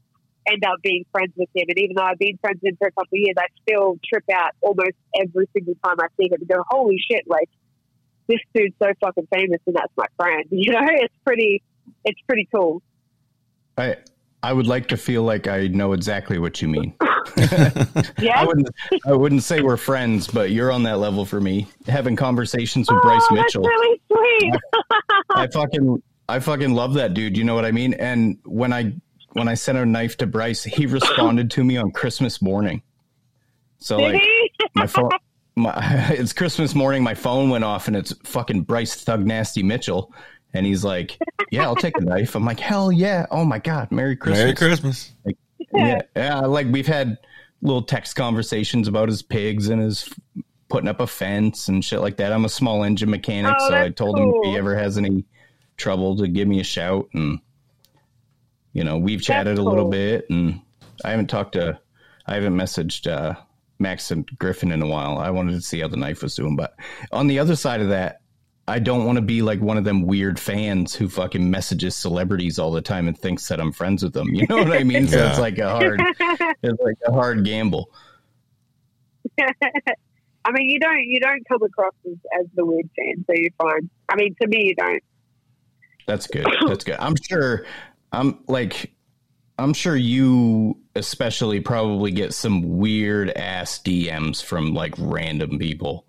end 0.47 0.63
up 0.65 0.81
being 0.83 1.05
friends 1.11 1.33
with 1.35 1.49
him. 1.53 1.65
And 1.69 1.77
even 1.77 1.95
though 1.95 2.03
I've 2.03 2.19
been 2.19 2.37
friends 2.41 2.59
with 2.61 2.71
him 2.71 2.77
for 2.77 2.87
a 2.87 2.91
couple 2.91 3.15
of 3.15 3.19
years, 3.19 3.35
I 3.37 3.47
still 3.61 3.97
trip 4.07 4.23
out 4.33 4.51
almost 4.61 4.97
every 5.15 5.47
single 5.53 5.75
time 5.83 5.97
I 5.99 6.07
see 6.17 6.27
him 6.27 6.39
and 6.39 6.47
go, 6.47 6.63
holy 6.69 6.97
shit, 7.09 7.23
like 7.27 7.49
this 8.27 8.39
dude's 8.53 8.75
so 8.81 8.89
fucking 9.01 9.27
famous 9.33 9.59
and 9.67 9.75
that's 9.75 9.93
my 9.97 10.07
friend. 10.17 10.45
You 10.51 10.73
know, 10.73 10.87
it's 10.87 11.13
pretty, 11.25 11.61
it's 12.05 12.19
pretty 12.27 12.47
cool. 12.53 12.81
I, 13.79 13.97
I 14.41 14.53
would 14.53 14.67
like 14.67 14.87
to 14.89 14.97
feel 14.97 15.23
like 15.23 15.47
I 15.47 15.67
know 15.67 15.93
exactly 15.93 16.39
what 16.39 16.61
you 16.61 16.67
mean. 16.67 16.93
yeah. 17.37 17.71
I 18.35 18.45
wouldn't 18.45 18.69
I 19.05 19.13
wouldn't 19.13 19.43
say 19.43 19.61
we're 19.61 19.77
friends, 19.77 20.27
but 20.27 20.51
you're 20.51 20.71
on 20.71 20.83
that 20.83 20.99
level 20.99 21.25
for 21.25 21.41
me. 21.41 21.67
Having 21.87 22.15
conversations 22.15 22.89
with 22.89 22.99
oh, 22.99 23.03
Bryce 23.03 23.31
Mitchell. 23.31 23.63
That's 23.63 23.73
really 23.73 24.01
sweet. 24.11 24.53
I, 25.35 25.43
I 25.43 25.47
fucking 25.47 26.01
I 26.29 26.39
fucking 26.39 26.73
love 26.73 26.93
that 26.93 27.13
dude. 27.13 27.35
You 27.35 27.43
know 27.43 27.55
what 27.55 27.65
I 27.65 27.71
mean? 27.71 27.95
And 27.95 28.37
when 28.45 28.71
I 28.71 28.93
when 29.33 29.47
I 29.47 29.55
sent 29.55 29.77
a 29.77 29.85
knife 29.85 30.17
to 30.17 30.27
Bryce, 30.27 30.63
he 30.63 30.85
responded 30.85 31.51
to 31.51 31.63
me 31.63 31.77
on 31.77 31.91
Christmas 31.91 32.41
morning. 32.41 32.81
So 33.79 33.97
Did 33.97 34.13
like 34.13 34.21
he? 34.21 34.51
my 34.75 34.87
phone, 34.87 35.09
my, 35.55 36.09
it's 36.11 36.33
Christmas 36.33 36.75
morning. 36.75 37.03
My 37.03 37.13
phone 37.13 37.49
went 37.49 37.63
off, 37.63 37.87
and 37.87 37.95
it's 37.95 38.13
fucking 38.23 38.63
Bryce 38.63 38.95
Thug 38.95 39.25
Nasty 39.25 39.63
Mitchell, 39.63 40.13
and 40.53 40.65
he's 40.65 40.83
like, 40.83 41.17
"Yeah, 41.51 41.63
I'll 41.63 41.75
take 41.75 41.97
a 41.97 42.01
knife." 42.01 42.35
I'm 42.35 42.45
like, 42.45 42.59
"Hell 42.59 42.91
yeah! 42.91 43.25
Oh 43.31 43.45
my 43.45 43.59
god, 43.59 43.91
Merry 43.91 44.15
Christmas!" 44.15 44.39
Merry 44.39 44.55
Christmas. 44.55 45.11
Like, 45.25 45.37
yeah, 45.73 46.01
yeah. 46.15 46.39
Like 46.41 46.67
we've 46.69 46.87
had 46.87 47.17
little 47.61 47.81
text 47.83 48.15
conversations 48.15 48.87
about 48.87 49.09
his 49.09 49.21
pigs 49.21 49.69
and 49.69 49.81
his 49.81 50.09
putting 50.69 50.87
up 50.87 50.99
a 50.99 51.07
fence 51.07 51.67
and 51.67 51.83
shit 51.83 51.99
like 52.01 52.17
that. 52.17 52.31
I'm 52.31 52.45
a 52.45 52.49
small 52.49 52.83
engine 52.83 53.09
mechanic, 53.09 53.53
Oh, 53.59 53.69
so 53.69 53.75
I 53.75 53.83
that's 53.85 53.95
told 53.97 54.17
him 54.19 54.31
if 54.35 54.45
he 54.51 54.57
ever 54.57 54.75
has 54.75 54.97
any 54.97 55.25
trouble 55.77 56.15
to 56.17 56.27
give 56.27 56.47
me 56.47 56.59
a 56.59 56.63
shout 56.63 57.07
and 57.13 57.39
you 58.73 58.83
know 58.83 58.97
we've 58.97 59.21
chatted 59.21 59.57
a 59.57 59.63
little 59.63 59.85
cool. 59.85 59.91
bit 59.91 60.25
and 60.29 60.59
i 61.05 61.09
haven't 61.11 61.27
talked 61.27 61.53
to 61.53 61.79
i 62.27 62.33
haven't 62.35 62.53
messaged 62.53 63.09
uh 63.09 63.33
Max 63.79 64.09
Pain 64.09 64.25
Griffin 64.37 64.73
in 64.73 64.81
a 64.81 64.87
while 64.87 65.17
i 65.19 65.29
wanted 65.29 65.53
to 65.53 65.61
see 65.61 65.79
how 65.79 65.87
the 65.87 65.95
knife 65.95 66.21
was 66.21 66.35
doing 66.35 66.57
but 66.57 66.75
on 67.13 67.27
the 67.27 67.39
other 67.39 67.55
side 67.55 67.79
of 67.79 67.87
that 67.87 68.19
i 68.69 68.79
don't 68.79 69.05
want 69.05 69.17
to 69.17 69.21
be 69.21 69.41
like 69.41 69.59
one 69.59 69.77
of 69.77 69.83
them 69.83 70.03
weird 70.03 70.39
fans 70.39 70.95
who 70.95 71.09
fucking 71.09 71.49
messages 71.49 71.95
celebrities 71.95 72.57
all 72.57 72.71
the 72.71 72.81
time 72.81 73.07
and 73.07 73.17
thinks 73.17 73.47
that 73.47 73.59
i'm 73.59 73.71
friends 73.71 74.03
with 74.03 74.13
them 74.13 74.27
you 74.33 74.45
know 74.47 74.57
what 74.57 74.71
i 74.71 74.83
mean 74.83 75.07
so 75.07 75.25
it's 75.25 75.39
like 75.39 75.57
a 75.57 75.69
hard 75.69 76.01
it's 76.63 76.81
like 76.81 76.97
a 77.07 77.11
hard 77.11 77.43
gamble 77.43 77.91
I 80.45 80.51
mean, 80.51 80.69
you 80.69 80.79
don't 80.79 81.03
you 81.03 81.19
don't 81.19 81.47
come 81.47 81.61
across 81.63 81.93
as, 82.05 82.17
as 82.39 82.47
the 82.55 82.65
weird 82.65 82.89
fan, 82.97 83.23
so 83.27 83.33
you're 83.35 83.51
fine. 83.57 83.89
I 84.09 84.15
mean, 84.15 84.35
to 84.41 84.47
me, 84.47 84.67
you 84.67 84.75
don't. 84.75 85.03
That's 86.07 86.27
good. 86.27 86.47
That's 86.67 86.83
good. 86.83 86.97
I'm 86.99 87.15
sure. 87.15 87.65
I'm 88.11 88.39
like. 88.47 88.93
I'm 89.57 89.73
sure 89.73 89.97
you 89.97 90.77
especially 90.95 91.59
probably 91.59 92.11
get 92.11 92.33
some 92.33 92.77
weird 92.77 93.29
ass 93.31 93.77
DMs 93.79 94.41
from 94.41 94.73
like 94.73 94.93
random 94.97 95.59
people. 95.59 96.07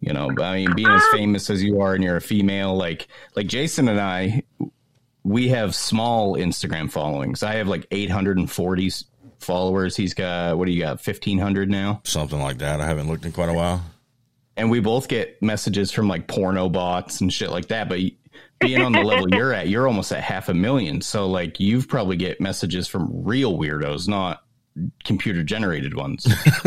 You 0.00 0.12
know, 0.14 0.30
I 0.40 0.56
mean, 0.56 0.74
being 0.74 0.88
as 0.88 1.04
famous 1.12 1.50
as 1.50 1.62
you 1.62 1.80
are 1.82 1.94
and 1.94 2.02
you're 2.02 2.16
a 2.16 2.22
female, 2.22 2.74
like 2.74 3.06
like 3.36 3.46
Jason 3.46 3.88
and 3.88 4.00
I, 4.00 4.42
we 5.24 5.48
have 5.48 5.74
small 5.74 6.36
Instagram 6.36 6.90
followings. 6.90 7.42
I 7.42 7.54
have 7.56 7.68
like 7.68 7.86
840 7.90 8.90
followers. 9.40 9.96
He's 9.96 10.14
got 10.14 10.56
what 10.56 10.66
do 10.66 10.72
you 10.72 10.80
got? 10.80 11.06
1500 11.06 11.70
now. 11.70 12.00
Something 12.04 12.40
like 12.40 12.58
that. 12.58 12.80
I 12.80 12.86
haven't 12.86 13.08
looked 13.08 13.26
in 13.26 13.32
quite 13.32 13.50
a 13.50 13.52
while. 13.54 13.82
and 14.56 14.70
we 14.70 14.80
both 14.80 15.08
get 15.08 15.40
messages 15.42 15.90
from 15.92 16.08
like 16.08 16.26
porno 16.26 16.68
bots 16.68 17.20
and 17.20 17.32
shit 17.32 17.50
like 17.50 17.68
that. 17.68 17.88
But 17.88 18.00
being 18.58 18.80
on 18.82 18.92
the 18.92 19.02
level 19.02 19.28
you're 19.34 19.52
at, 19.52 19.68
you're 19.68 19.86
almost 19.86 20.12
at 20.12 20.22
half 20.22 20.48
a 20.48 20.54
million. 20.54 21.00
So 21.02 21.26
like 21.26 21.60
you've 21.60 21.88
probably 21.88 22.16
get 22.16 22.40
messages 22.40 22.88
from 22.88 23.08
real 23.24 23.58
weirdos, 23.58 24.08
not 24.08 24.44
computer 25.04 25.42
generated 25.42 25.94
ones. 25.94 26.26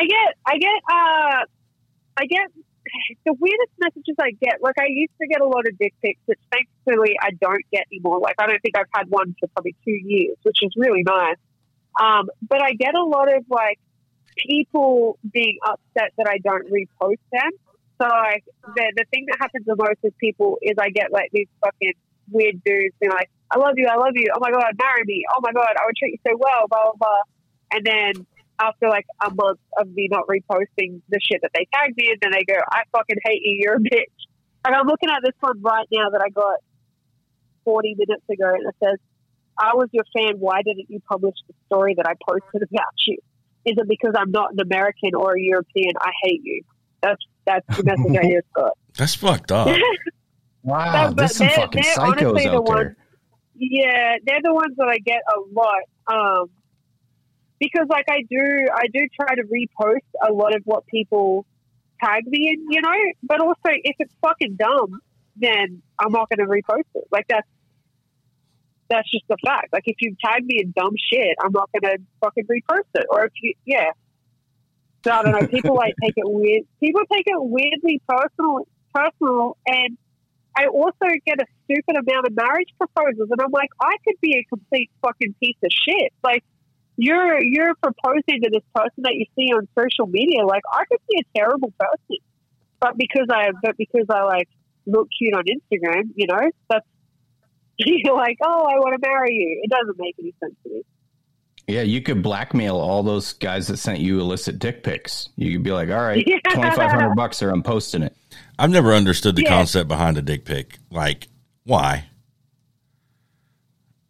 I 0.00 0.06
get, 0.06 0.36
I 0.46 0.58
get, 0.58 0.82
uh, 0.90 1.44
I 2.18 2.26
get 2.26 2.50
the 3.24 3.34
weirdest 3.34 3.72
messages 3.78 4.16
I 4.20 4.30
get. 4.42 4.60
Like 4.60 4.76
I 4.78 4.86
used 4.88 5.12
to 5.20 5.28
get 5.28 5.40
a 5.40 5.46
lot 5.46 5.66
of 5.68 5.78
dick 5.78 5.94
pics, 6.02 6.20
which 6.26 6.38
thankfully 6.50 7.16
I 7.20 7.30
don't 7.40 7.64
get 7.72 7.86
anymore. 7.92 8.18
Like 8.18 8.36
I 8.38 8.46
don't 8.46 8.60
think 8.60 8.76
I've 8.76 8.90
had 8.94 9.08
one 9.08 9.34
for 9.38 9.48
probably 9.48 9.76
two 9.84 9.98
years, 10.04 10.36
which 10.42 10.58
is 10.62 10.72
really 10.76 11.02
nice. 11.02 11.36
Um, 12.00 12.28
but 12.48 12.62
I 12.62 12.72
get 12.72 12.94
a 12.94 13.04
lot 13.04 13.32
of 13.34 13.44
like 13.48 13.78
people 14.36 15.18
being 15.32 15.58
upset 15.66 16.12
that 16.16 16.28
I 16.28 16.38
don't 16.38 16.70
repost 16.70 17.22
them. 17.32 17.50
So 18.00 18.06
like 18.06 18.44
the 18.62 18.92
the 18.96 19.04
thing 19.10 19.26
that 19.28 19.38
happens 19.40 19.66
the 19.66 19.76
most 19.76 19.98
with 20.02 20.16
people 20.18 20.58
is 20.62 20.74
I 20.80 20.90
get 20.90 21.12
like 21.12 21.30
these 21.32 21.48
fucking 21.62 21.94
weird 22.30 22.62
dudes 22.64 22.94
being 23.00 23.10
like, 23.10 23.30
"I 23.50 23.58
love 23.58 23.74
you, 23.76 23.86
I 23.86 23.96
love 23.96 24.12
you, 24.14 24.26
oh 24.34 24.38
my 24.40 24.50
god, 24.50 24.72
marry 24.80 25.02
me, 25.04 25.24
oh 25.34 25.40
my 25.42 25.52
god, 25.52 25.74
I 25.80 25.86
would 25.86 25.96
treat 25.96 26.12
you 26.12 26.18
so 26.26 26.36
well, 26.38 26.68
blah 26.68 26.84
blah 26.84 26.92
blah," 26.98 27.22
and 27.72 27.84
then 27.84 28.26
after 28.60 28.88
like 28.88 29.06
a 29.24 29.30
month 29.34 29.60
of 29.78 29.88
me 29.88 30.08
not 30.10 30.26
reposting 30.26 31.00
the 31.08 31.20
shit 31.22 31.40
that 31.42 31.50
they 31.54 31.66
tagged 31.72 31.96
me 31.96 32.10
in, 32.10 32.18
then 32.20 32.32
they 32.32 32.44
go, 32.44 32.58
I 32.70 32.82
fucking 32.92 33.18
hate 33.24 33.40
you, 33.42 33.60
you're 33.62 33.76
a 33.76 33.80
bitch. 33.80 34.18
And 34.64 34.74
I'm 34.74 34.86
looking 34.86 35.10
at 35.10 35.20
this 35.24 35.34
one 35.40 35.60
right 35.62 35.86
now 35.92 36.10
that 36.10 36.20
I 36.24 36.30
got 36.30 36.58
40 37.64 37.96
minutes 37.98 38.24
ago 38.28 38.48
and 38.54 38.66
it 38.66 38.74
says, 38.82 38.98
I 39.58 39.74
was 39.74 39.88
your 39.92 40.04
fan, 40.16 40.38
why 40.38 40.62
didn't 40.62 40.86
you 40.88 41.00
publish 41.08 41.34
the 41.46 41.54
story 41.66 41.94
that 41.96 42.06
I 42.06 42.14
posted 42.28 42.62
about 42.62 42.94
you? 43.06 43.18
Is 43.64 43.74
it 43.76 43.88
because 43.88 44.14
I'm 44.16 44.30
not 44.30 44.52
an 44.52 44.60
American 44.60 45.14
or 45.14 45.36
a 45.36 45.40
European? 45.40 45.92
I 46.00 46.10
hate 46.22 46.40
you. 46.44 46.62
That's 47.02 47.20
that's 47.44 47.76
the 47.76 47.84
message 47.84 48.16
I 48.16 48.30
just 48.30 48.52
got. 48.54 48.72
That's 48.96 49.14
fucked 49.14 49.52
up. 49.52 49.68
wow, 50.62 51.12
there's 51.12 51.36
some 51.36 51.48
fucking 51.48 51.82
psychos 51.82 52.00
out 52.00 52.18
the 52.18 52.32
there. 52.34 52.60
ones, 52.60 52.96
yeah, 53.54 54.16
they're 54.24 54.40
the 54.42 54.52
ones 54.52 54.74
that 54.76 54.88
I 54.88 54.98
get 54.98 55.22
a 55.28 55.40
lot. 55.52 55.82
Um, 56.06 56.50
because 57.58 57.86
like 57.88 58.06
I 58.10 58.22
do, 58.28 58.66
I 58.74 58.86
do 58.92 59.00
try 59.20 59.34
to 59.34 59.42
repost 59.42 60.06
a 60.26 60.32
lot 60.32 60.54
of 60.54 60.62
what 60.64 60.86
people 60.86 61.46
tag 62.02 62.26
me 62.26 62.50
in, 62.52 62.70
you 62.70 62.80
know. 62.80 62.94
But 63.22 63.40
also, 63.40 63.56
if 63.66 63.96
it's 63.98 64.12
fucking 64.20 64.56
dumb, 64.56 65.00
then 65.36 65.82
I'm 65.98 66.12
not 66.12 66.28
going 66.28 66.46
to 66.46 66.52
repost 66.52 66.88
it. 66.94 67.04
Like 67.10 67.26
that's 67.28 67.48
that's 68.88 69.10
just 69.10 69.24
the 69.28 69.36
fact. 69.44 69.72
Like 69.72 69.84
if 69.86 69.96
you 70.00 70.16
tag 70.24 70.44
me 70.44 70.60
in 70.62 70.72
dumb 70.76 70.94
shit, 71.12 71.36
I'm 71.42 71.52
not 71.52 71.70
going 71.72 71.96
to 71.96 72.02
fucking 72.20 72.44
repost 72.44 72.88
it. 72.94 73.06
Or 73.10 73.24
if 73.24 73.32
you, 73.42 73.54
yeah. 73.64 73.90
So 75.04 75.12
I 75.12 75.22
don't 75.22 75.32
know. 75.32 75.46
People 75.46 75.76
like 75.76 75.94
take 76.02 76.14
it 76.16 76.24
weird. 76.28 76.64
People 76.80 77.02
take 77.12 77.26
it 77.26 77.36
weirdly 77.38 78.00
personal, 78.08 78.66
personal, 78.94 79.56
and 79.66 79.96
I 80.56 80.66
also 80.66 81.06
get 81.24 81.40
a 81.40 81.46
stupid 81.64 81.96
amount 81.96 82.26
of 82.26 82.34
marriage 82.34 82.74
proposals, 82.78 83.28
and 83.30 83.40
I'm 83.40 83.52
like, 83.52 83.70
I 83.80 83.94
could 84.04 84.16
be 84.20 84.38
a 84.38 84.44
complete 84.48 84.90
fucking 85.02 85.34
piece 85.40 85.56
of 85.62 85.70
shit. 85.70 86.12
Like 86.24 86.42
you're 86.98 87.40
you're 87.42 87.74
proposing 87.82 88.42
to 88.42 88.50
this 88.52 88.62
person 88.74 89.04
that 89.04 89.14
you 89.14 89.24
see 89.36 89.52
on 89.54 89.66
social 89.78 90.06
media. 90.06 90.44
Like 90.44 90.62
I 90.70 90.82
could 90.90 90.98
be 91.08 91.20
a 91.24 91.38
terrible 91.38 91.72
person, 91.78 92.16
but 92.80 92.98
because 92.98 93.28
I 93.32 93.52
but 93.62 93.76
because 93.78 94.06
I 94.10 94.24
like 94.24 94.48
look 94.86 95.08
cute 95.16 95.32
on 95.34 95.44
Instagram, 95.44 96.10
you 96.16 96.26
know, 96.26 96.50
that's 96.68 96.84
you're 97.78 98.14
like, 98.16 98.36
oh, 98.42 98.64
I 98.66 98.78
want 98.80 99.00
to 99.00 99.08
marry 99.08 99.34
you. 99.34 99.60
It 99.62 99.70
doesn't 99.70 99.96
make 99.98 100.16
any 100.18 100.34
sense 100.42 100.54
to 100.64 100.70
me. 100.70 100.82
Yeah, 101.68 101.82
you 101.82 102.00
could 102.00 102.22
blackmail 102.22 102.76
all 102.76 103.02
those 103.02 103.34
guys 103.34 103.66
that 103.68 103.76
sent 103.76 104.00
you 104.00 104.20
illicit 104.20 104.58
dick 104.58 104.82
pics. 104.82 105.28
You 105.36 105.52
could 105.52 105.62
be 105.62 105.70
like, 105.70 105.90
"All 105.90 106.00
right, 106.02 106.24
Yeah. 106.26 106.38
twenty 106.52 106.74
five 106.74 106.90
hundred 106.90 107.14
bucks, 107.14 107.42
or 107.42 107.50
I'm 107.50 107.62
posting 107.62 108.02
it." 108.02 108.16
I've 108.58 108.70
never 108.70 108.92
understood 108.94 109.36
the 109.36 109.42
Yeah. 109.42 109.50
concept 109.50 109.86
behind 109.86 110.16
a 110.18 110.22
dick 110.22 110.44
pic. 110.46 110.78
Like, 110.90 111.28
why? 111.64 112.07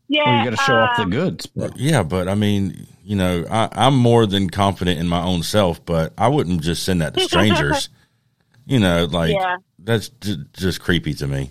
Yeah, 0.08 0.22
Well, 0.24 0.38
you 0.44 0.50
got 0.50 0.56
to 0.58 0.64
show 0.64 0.74
off 0.76 0.96
the 0.96 1.02
um, 1.04 1.10
goods. 1.10 1.46
But 1.46 1.76
Yeah, 1.76 2.02
but 2.02 2.28
I 2.28 2.34
mean, 2.34 2.86
you 3.04 3.14
know, 3.16 3.44
I, 3.50 3.68
I'm 3.72 3.96
more 3.96 4.26
than 4.26 4.48
confident 4.50 4.98
in 4.98 5.06
my 5.06 5.22
own 5.22 5.42
self, 5.42 5.84
but 5.84 6.12
I 6.16 6.28
wouldn't 6.28 6.62
just 6.62 6.82
send 6.82 7.02
that 7.02 7.14
to 7.14 7.20
strangers. 7.20 7.90
you 8.66 8.78
know, 8.78 9.04
like 9.04 9.32
Yeah. 9.34 9.56
that's 9.78 10.08
j- 10.08 10.36
just 10.54 10.80
creepy 10.80 11.14
to 11.14 11.26
me. 11.26 11.50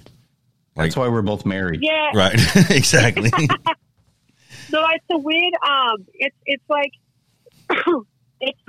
Like, 0.76 0.88
that's 0.88 0.98
why 0.98 1.08
we're 1.08 1.22
both 1.24 1.46
married. 1.46 1.82
Yeah, 1.84 2.12
right? 2.14 2.34
exactly. 2.70 3.32
No, 4.70 4.86
it's 4.94 5.06
a 5.12 5.18
weird. 5.18 5.54
Um, 5.68 6.06
it's 6.14 6.36
it's 6.46 6.64
like 6.70 6.92
it's 8.42 8.60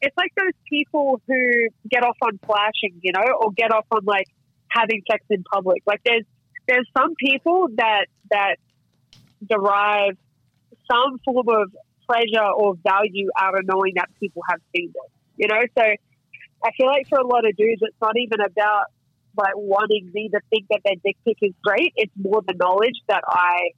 it's 0.00 0.16
like 0.16 0.32
those 0.36 0.52
people 0.68 1.20
who 1.26 1.68
get 1.90 2.02
off 2.02 2.16
on 2.22 2.38
flashing, 2.44 3.00
you 3.02 3.12
know, 3.12 3.22
or 3.40 3.52
get 3.52 3.72
off 3.72 3.86
on 3.90 4.04
like 4.04 4.26
having 4.68 5.02
sex 5.10 5.24
in 5.30 5.42
public. 5.44 5.82
Like 5.86 6.00
there's 6.04 6.24
there's 6.68 6.88
some 6.96 7.14
people 7.14 7.68
that 7.76 8.06
that 8.30 8.56
derive 9.48 10.16
some 10.90 11.18
form 11.24 11.48
of 11.48 11.70
pleasure 12.08 12.44
or 12.56 12.74
value 12.86 13.28
out 13.38 13.58
of 13.58 13.64
knowing 13.66 13.94
that 13.96 14.08
people 14.18 14.42
have 14.48 14.60
seen 14.74 14.90
it. 14.94 15.10
You 15.36 15.48
know, 15.48 15.60
so 15.78 15.84
I 15.84 16.70
feel 16.76 16.86
like 16.86 17.08
for 17.08 17.18
a 17.18 17.26
lot 17.26 17.46
of 17.48 17.56
dudes, 17.56 17.80
it's 17.82 17.96
not 18.02 18.16
even 18.18 18.40
about 18.40 18.84
like 19.36 19.54
wanting 19.56 20.10
me 20.12 20.28
to 20.28 20.40
think 20.50 20.66
that 20.70 20.80
their 20.84 20.96
dick 21.04 21.16
pic 21.24 21.38
is 21.40 21.52
great. 21.64 21.92
It's 21.96 22.12
more 22.20 22.42
the 22.46 22.54
knowledge 22.54 22.96
that 23.08 23.22
I 23.26 23.70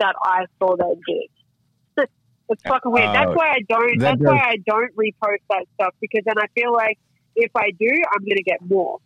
that 0.00 0.14
I 0.22 0.44
saw 0.58 0.76
their 0.76 0.94
dick. 1.06 2.08
it's 2.48 2.62
fucking 2.66 2.90
weird. 2.92 3.14
that's 3.14 3.30
Uh, 3.30 3.34
why 3.34 3.48
I 3.50 3.60
don't. 3.68 3.98
that 4.00 4.18
That's 4.18 4.20
why 4.20 4.38
I 4.40 4.56
don't 4.66 4.94
repost 4.96 5.38
that 5.50 5.66
stuff 5.74 5.94
because 6.00 6.22
then 6.26 6.34
I 6.38 6.46
feel 6.54 6.72
like 6.72 6.98
if 7.36 7.50
I 7.56 7.70
do, 7.78 7.88
I'm 7.88 8.20
gonna 8.20 8.42
get 8.44 8.58
more. 8.68 8.98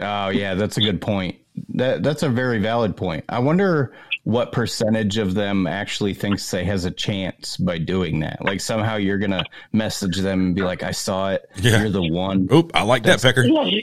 Oh 0.00 0.28
yeah, 0.28 0.54
that's 0.54 0.76
a 0.76 0.80
good 0.80 1.00
point. 1.00 1.38
That 1.74 2.02
that's 2.02 2.22
a 2.22 2.28
very 2.28 2.58
valid 2.58 2.96
point. 2.96 3.24
I 3.28 3.38
wonder 3.38 3.94
what 4.24 4.52
percentage 4.52 5.18
of 5.18 5.34
them 5.34 5.66
actually 5.66 6.14
thinks 6.14 6.48
they 6.50 6.64
has 6.64 6.84
a 6.84 6.90
chance 6.92 7.56
by 7.56 7.76
doing 7.78 8.20
that. 8.20 8.44
Like 8.44 8.60
somehow 8.60 8.96
you're 8.96 9.18
gonna 9.18 9.44
message 9.72 10.18
them 10.18 10.40
and 10.40 10.54
be 10.54 10.62
like, 10.62 10.82
"I 10.84 10.92
saw 10.92 11.30
it. 11.30 11.44
Yeah. 11.56 11.80
You're 11.80 11.90
the 11.90 12.08
one." 12.12 12.48
Oop, 12.52 12.70
I 12.74 12.82
like 12.82 13.02
that, 13.04 13.20
Pecker. 13.20 13.44
Yeah, 13.44 13.62
you 13.64 13.74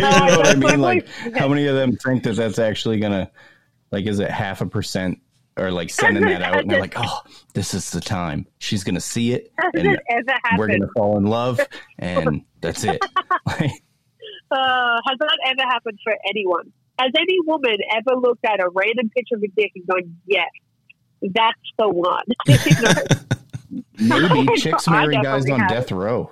know 0.00 0.10
how 0.10 0.28
I- 0.30 0.36
what 0.36 0.46
I 0.46 0.54
mean? 0.54 0.80
Like, 0.80 1.08
how 1.36 1.48
many 1.48 1.66
of 1.66 1.74
them 1.74 1.96
think 1.96 2.22
that 2.22 2.36
that's 2.36 2.58
actually 2.60 3.00
gonna, 3.00 3.30
like, 3.90 4.06
is 4.06 4.20
it 4.20 4.30
half 4.30 4.60
a 4.60 4.66
percent 4.66 5.18
or 5.56 5.70
like 5.70 5.90
sending 5.90 6.24
that 6.24 6.42
out 6.42 6.60
and 6.60 6.70
they're 6.70 6.80
like, 6.80 6.94
"Oh, 6.96 7.20
this 7.52 7.74
is 7.74 7.90
the 7.90 8.00
time. 8.00 8.46
She's 8.58 8.84
gonna 8.84 9.00
see 9.00 9.32
it, 9.32 9.52
and 9.74 9.86
it 9.94 10.00
we're 10.56 10.68
gonna 10.68 10.88
fall 10.96 11.16
in 11.18 11.24
love, 11.24 11.60
and 11.98 12.42
that's 12.60 12.84
it." 12.84 13.04
Uh, 14.50 15.00
has 15.06 15.18
that 15.18 15.38
ever 15.46 15.62
happened 15.68 15.98
for 16.04 16.12
anyone? 16.28 16.72
Has 16.98 17.10
any 17.18 17.36
woman 17.44 17.76
ever 17.96 18.18
looked 18.20 18.44
at 18.44 18.60
a 18.60 18.68
random 18.72 19.10
picture 19.10 19.34
of 19.36 19.42
a 19.42 19.48
dick 19.48 19.72
and 19.74 19.86
gone, 19.86 20.16
"Yes, 20.26 20.48
that's 21.22 21.58
the 21.78 21.88
one"? 21.88 22.24
You 24.00 24.20
know? 24.20 24.28
maybe 24.38 24.56
chicks 24.56 24.86
I 24.86 24.92
marry 25.06 25.16
guys 25.22 25.50
on 25.50 25.58
have. 25.60 25.68
death 25.68 25.90
row. 25.92 26.30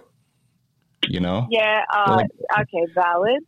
You 1.08 1.18
know, 1.20 1.48
yeah. 1.50 1.82
Uh, 1.92 2.16
Like- 2.16 2.60
okay, 2.60 2.86
valid. 2.94 3.40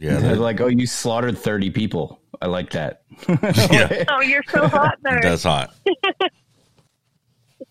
Yeah, 0.00 0.18
They're 0.20 0.36
like, 0.36 0.60
oh, 0.60 0.66
you 0.68 0.86
slaughtered 0.86 1.36
30 1.38 1.70
people. 1.70 2.20
I 2.40 2.46
like 2.46 2.70
that. 2.70 3.02
Yeah. 3.28 4.04
Oh, 4.08 4.20
you're 4.20 4.44
so 4.48 4.68
hot 4.68 4.96
though. 5.02 5.18
that's 5.22 5.42
hot. 5.42 5.74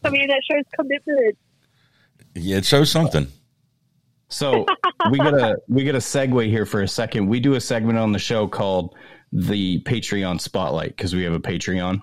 I 0.03 0.10
mean, 0.10 0.28
that 0.28 0.41
shows 0.51 0.64
commitment. 0.78 1.38
Yeah, 2.36 2.58
it 2.58 2.66
shows 2.66 2.91
something. 2.91 3.28
So 4.30 4.65
we 5.11 5.17
got 5.17 5.34
a 5.34 5.57
we 5.67 5.84
got 5.84 5.95
a 5.95 5.99
segue 5.99 6.49
here 6.49 6.65
for 6.65 6.82
a 6.82 6.88
second. 6.88 7.28
We 7.28 7.39
do 7.39 7.55
a 7.55 7.61
segment 7.61 7.97
on 7.97 8.11
the 8.11 8.19
show 8.19 8.47
called 8.47 8.95
the 9.32 9.80
Patreon 9.82 10.39
Spotlight 10.41 10.95
because 10.95 11.15
we 11.15 11.23
have 11.23 11.34
a 11.34 11.39
Patreon. 11.39 12.01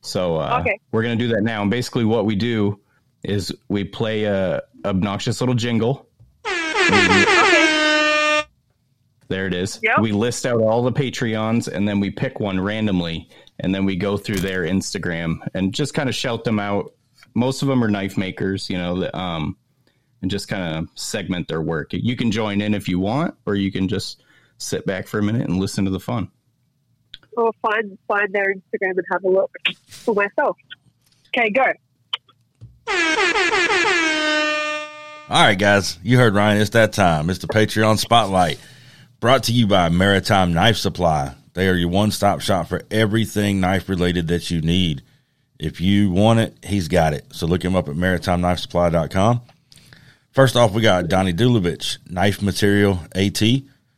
So 0.00 0.36
uh, 0.36 0.58
Okay. 0.60 0.78
we're 0.92 1.02
gonna 1.02 1.16
do 1.16 1.28
that 1.28 1.42
now. 1.42 1.62
And 1.62 1.70
basically, 1.70 2.04
what 2.04 2.26
we 2.26 2.34
do 2.36 2.80
is 3.22 3.52
we 3.68 3.84
play 3.84 4.24
a 4.24 4.62
obnoxious 4.84 5.40
little 5.40 5.54
jingle. 5.54 6.08
Okay. 6.46 8.42
There 9.28 9.46
it 9.48 9.54
is. 9.54 9.80
Yep. 9.82 9.98
We 10.00 10.12
list 10.12 10.46
out 10.46 10.60
all 10.60 10.82
the 10.84 10.92
Patreons 10.92 11.66
and 11.66 11.88
then 11.88 11.98
we 11.98 12.10
pick 12.10 12.38
one 12.38 12.60
randomly 12.60 13.28
and 13.58 13.74
then 13.74 13.84
we 13.84 13.96
go 13.96 14.16
through 14.16 14.36
their 14.36 14.62
Instagram 14.62 15.38
and 15.54 15.74
just 15.74 15.94
kind 15.94 16.08
of 16.08 16.14
shout 16.14 16.44
them 16.44 16.60
out. 16.60 16.92
Most 17.34 17.62
of 17.62 17.68
them 17.68 17.82
are 17.82 17.88
knife 17.88 18.16
makers, 18.16 18.70
you 18.70 18.78
know, 18.78 19.10
um, 19.14 19.56
and 20.22 20.30
just 20.30 20.48
kind 20.48 20.76
of 20.76 20.88
segment 20.94 21.48
their 21.48 21.62
work. 21.62 21.92
You 21.92 22.16
can 22.16 22.30
join 22.30 22.60
in 22.60 22.74
if 22.74 22.88
you 22.88 22.98
want, 22.98 23.34
or 23.46 23.54
you 23.54 23.70
can 23.70 23.88
just 23.88 24.22
sit 24.58 24.86
back 24.86 25.06
for 25.06 25.18
a 25.18 25.22
minute 25.22 25.48
and 25.48 25.58
listen 25.58 25.84
to 25.84 25.90
the 25.90 26.00
fun. 26.00 26.28
Or 27.36 27.52
find 27.60 27.98
find 28.08 28.32
their 28.32 28.54
Instagram 28.54 28.92
and 28.96 29.04
have 29.12 29.24
a 29.24 29.28
look 29.28 29.52
for 29.86 30.14
myself. 30.14 30.56
Okay, 31.28 31.50
go. 31.50 31.64
All 35.28 35.42
right, 35.42 35.58
guys, 35.58 35.98
you 36.02 36.16
heard 36.16 36.34
Ryan. 36.34 36.60
It's 36.60 36.70
that 36.70 36.92
time. 36.92 37.28
It's 37.28 37.40
the 37.40 37.48
Patreon 37.48 37.98
Spotlight 37.98 38.58
brought 39.20 39.44
to 39.44 39.52
you 39.52 39.66
by 39.66 39.88
Maritime 39.88 40.54
Knife 40.54 40.76
Supply. 40.76 41.34
They 41.54 41.68
are 41.68 41.74
your 41.74 41.88
one 41.88 42.10
stop 42.10 42.40
shop 42.40 42.68
for 42.68 42.82
everything 42.90 43.60
knife 43.60 43.88
related 43.88 44.28
that 44.28 44.50
you 44.50 44.60
need. 44.60 45.02
If 45.58 45.80
you 45.80 46.10
want 46.10 46.38
it, 46.40 46.54
he's 46.62 46.86
got 46.86 47.14
it. 47.14 47.26
So 47.32 47.46
look 47.46 47.64
him 47.64 47.74
up 47.74 47.88
at 47.88 47.96
maritimeknifesupply.com. 47.96 49.40
First 50.36 50.54
off, 50.54 50.74
we 50.74 50.82
got 50.82 51.08
Donnie 51.08 51.32
Dulovich, 51.32 51.96
Knife 52.10 52.42
Material 52.42 53.00
AT, 53.14 53.42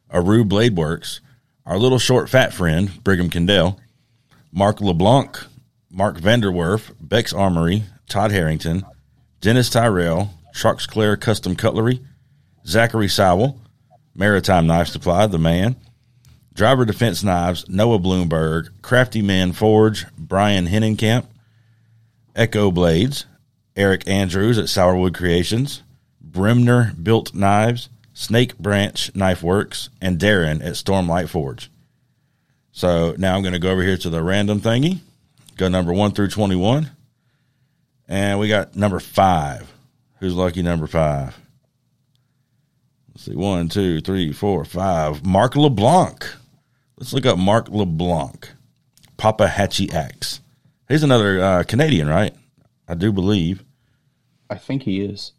Aru 0.08 0.44
Blade 0.44 0.76
Works, 0.76 1.20
our 1.66 1.76
little 1.76 1.98
short 1.98 2.30
fat 2.30 2.54
friend, 2.54 3.02
Brigham 3.02 3.28
Kendall, 3.28 3.80
Mark 4.52 4.80
LeBlanc, 4.80 5.36
Mark 5.90 6.16
Vanderwerf, 6.20 6.92
Beck's 7.00 7.32
Armory, 7.32 7.82
Todd 8.08 8.30
Harrington, 8.30 8.86
Dennis 9.40 9.68
Tyrell, 9.68 10.32
Trucks 10.54 10.86
Claire 10.86 11.16
Custom 11.16 11.56
Cutlery, 11.56 12.02
Zachary 12.64 13.08
Sowell, 13.08 13.60
Maritime 14.14 14.68
Knife 14.68 14.86
Supply, 14.86 15.26
The 15.26 15.38
Man, 15.38 15.74
Driver 16.54 16.84
Defense 16.84 17.24
Knives, 17.24 17.68
Noah 17.68 17.98
Bloomberg, 17.98 18.68
Crafty 18.80 19.22
Man 19.22 19.50
Forge, 19.50 20.06
Brian 20.16 20.68
Hennenkamp, 20.68 21.26
Echo 22.36 22.70
Blades, 22.70 23.26
Eric 23.74 24.06
Andrews 24.06 24.56
at 24.56 24.66
Sourwood 24.66 25.16
Creations, 25.16 25.82
Brimner 26.30 26.94
Built 27.02 27.34
Knives, 27.34 27.88
Snake 28.12 28.58
Branch 28.58 29.14
Knife 29.14 29.42
Works, 29.42 29.90
and 30.00 30.18
Darren 30.18 30.60
at 30.64 30.74
Stormlight 30.74 31.28
Forge. 31.28 31.70
So 32.72 33.14
now 33.18 33.34
I'm 33.34 33.42
going 33.42 33.54
to 33.54 33.58
go 33.58 33.70
over 33.70 33.82
here 33.82 33.96
to 33.96 34.10
the 34.10 34.22
random 34.22 34.60
thingy, 34.60 35.00
go 35.56 35.68
number 35.68 35.92
one 35.92 36.12
through 36.12 36.28
21. 36.28 36.90
And 38.08 38.38
we 38.38 38.48
got 38.48 38.74
number 38.74 39.00
five. 39.00 39.70
Who's 40.20 40.34
lucky 40.34 40.62
number 40.62 40.86
five? 40.86 41.38
Let's 43.08 43.24
see. 43.24 43.36
One, 43.36 43.68
two, 43.68 44.00
three, 44.00 44.32
four, 44.32 44.64
five. 44.64 45.24
Mark 45.24 45.56
LeBlanc. 45.56 46.26
Let's 46.96 47.12
look 47.12 47.26
up 47.26 47.36
Mark 47.36 47.68
LeBlanc. 47.68 48.48
Papa 49.16 49.46
Hatchie 49.48 49.92
Axe. 49.92 50.40
He's 50.88 51.02
another 51.02 51.40
uh, 51.40 51.62
Canadian, 51.64 52.08
right? 52.08 52.34
I 52.88 52.94
do 52.94 53.12
believe. 53.12 53.62
I 54.48 54.56
think 54.56 54.84
he 54.84 55.02
is. 55.02 55.32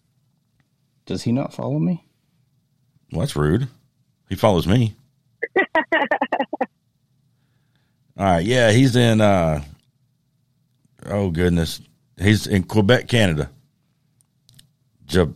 Does 1.09 1.23
he 1.23 1.31
not 1.31 1.55
follow 1.55 1.79
me? 1.79 2.05
Well, 3.11 3.21
that's 3.21 3.35
rude. 3.35 3.67
He 4.29 4.35
follows 4.35 4.67
me. 4.67 4.93
All 5.57 5.65
right. 8.15 8.45
Yeah, 8.45 8.69
he's 8.69 8.95
in, 8.95 9.19
uh, 9.19 9.63
oh, 11.07 11.31
goodness. 11.31 11.81
He's 12.21 12.45
in 12.45 12.61
Quebec, 12.61 13.07
Canada. 13.07 13.49
Just, 15.07 15.31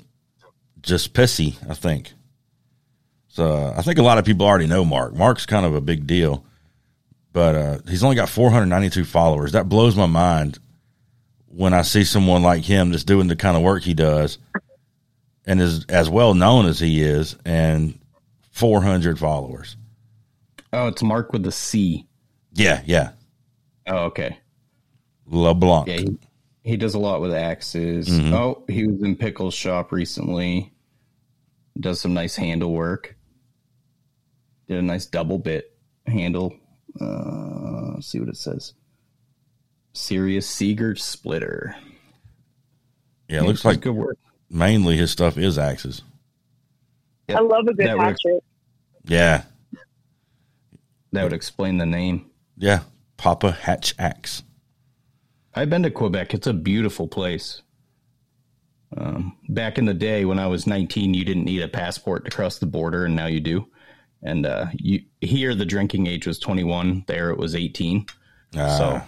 just 0.84 1.13
Pessy, 1.15 1.57
I 1.67 1.74
think. 1.74 2.13
So 3.30 3.74
I 3.76 3.82
think 3.82 3.97
a 3.97 4.03
lot 4.03 4.19
of 4.19 4.26
people 4.26 4.45
already 4.45 4.67
know 4.67 4.86
Mark. 4.86 5.15
Mark's 5.15 5.47
kind 5.47 5.65
of 5.65 5.74
a 5.74 5.82
big 5.82 6.05
deal, 6.05 6.45
but 7.32 7.55
uh, 7.55 7.78
he's 7.88 8.03
only 8.03 8.15
got 8.15 8.30
492 8.30 9.05
followers. 9.05 9.53
That 9.53 9.67
blows 9.67 9.95
my 9.95 10.05
mind 10.05 10.59
when 11.47 11.74
I 11.74 11.82
see 11.82 12.03
someone 12.03 12.43
like 12.43 12.61
him 12.61 12.91
that's 12.91 13.03
doing 13.03 13.28
the 13.28 13.36
kind 13.36 13.57
of 13.57 13.63
work 13.63 13.82
he 13.82 13.95
does 13.95 14.38
and 15.46 15.62
is 15.62 15.86
as 15.86 16.10
well 16.10 16.34
known 16.34 16.66
as 16.66 16.80
he 16.80 17.02
is 17.02 17.36
and 17.46 18.00
400 18.52 19.20
followers. 19.20 19.76
Oh, 20.72 20.88
it's 20.88 21.04
Mark 21.04 21.34
with 21.34 21.44
the 21.44 21.52
C. 21.52 22.08
Yeah, 22.54 22.82
yeah. 22.86 23.12
Oh, 23.88 24.06
okay. 24.06 24.38
LeBlanc. 25.28 25.88
Yeah, 25.88 25.98
he, 25.98 26.18
he 26.64 26.78
does 26.78 26.94
a 26.94 27.00
lot 27.00 27.22
with 27.22 27.34
axes. 27.34 28.08
Mhm. 28.08 28.34
Oh, 28.34 28.64
he 28.68 28.88
was 28.88 29.02
in 29.02 29.16
Pickle's 29.16 29.54
shop 29.54 29.91
recently. 29.91 30.72
Does 31.80 32.00
some 32.00 32.14
nice 32.14 32.36
handle 32.36 32.72
work. 32.72 33.16
Did 34.68 34.78
a 34.80 34.82
nice 34.82 35.06
double 35.06 35.39
bit 35.39 35.76
handle. 36.06 36.56
Uh, 37.00 38.00
see 38.00 38.20
what 38.20 38.30
it 38.30 38.38
says. 38.38 38.74
Serious 39.94 40.48
Seeger 40.48 40.96
splitter. 40.96 41.76
Yeah, 43.28 43.39
it 43.39 43.46
looks 43.46 43.66
like 43.66 43.82
good 43.82 43.96
work. 43.96 44.18
Mainly 44.54 44.95
his 44.95 45.12
stuff 45.12 45.38
is 45.38 45.58
axes. 45.58 46.01
Yep. 47.28 47.38
I 47.38 47.41
love 47.41 47.68
a 47.68 47.74
good 47.74 47.88
That 47.88 47.97
works. 47.97 48.22
hatchet. 48.24 48.43
Yeah, 49.06 49.43
That 51.12 51.24
would 51.24 51.34
explain 51.34 51.78
the 51.78 51.86
name. 51.86 52.28
yeah. 52.58 52.82
Papa 53.18 53.51
Hatch 53.51 53.93
Axe. 53.99 54.43
I've 55.54 55.70
been 55.70 55.84
to 55.84 55.91
Quebec. 55.91 56.34
It's 56.34 56.47
a 56.47 56.54
beautiful 56.54 57.08
place. 57.08 57.62
Um, 58.97 59.38
back 59.49 59.78
in 59.78 59.86
the 59.86 59.93
day 59.93 60.26
when 60.26 60.39
I 60.39 60.47
was 60.47 60.68
19, 60.68 61.14
you 61.14 61.24
didn't 61.24 61.45
need 61.45 61.62
a 61.62 61.68
passport 61.70 62.26
to 62.26 62.32
cross 62.32 62.58
the 62.60 62.66
border, 62.66 63.06
and 63.06 63.16
now 63.16 63.28
you 63.28 63.39
do. 63.39 63.68
And 64.24 64.45
uh, 64.45 64.66
you 64.74 65.01
here, 65.22 65.56
the 65.56 65.66
drinking 65.66 66.08
age 66.08 66.28
was 66.28 66.38
21. 66.39 67.06
There, 67.08 67.30
it 67.30 67.38
was 67.38 67.56
18. 67.56 68.06
Uh, 68.58 68.78
so 68.78 69.01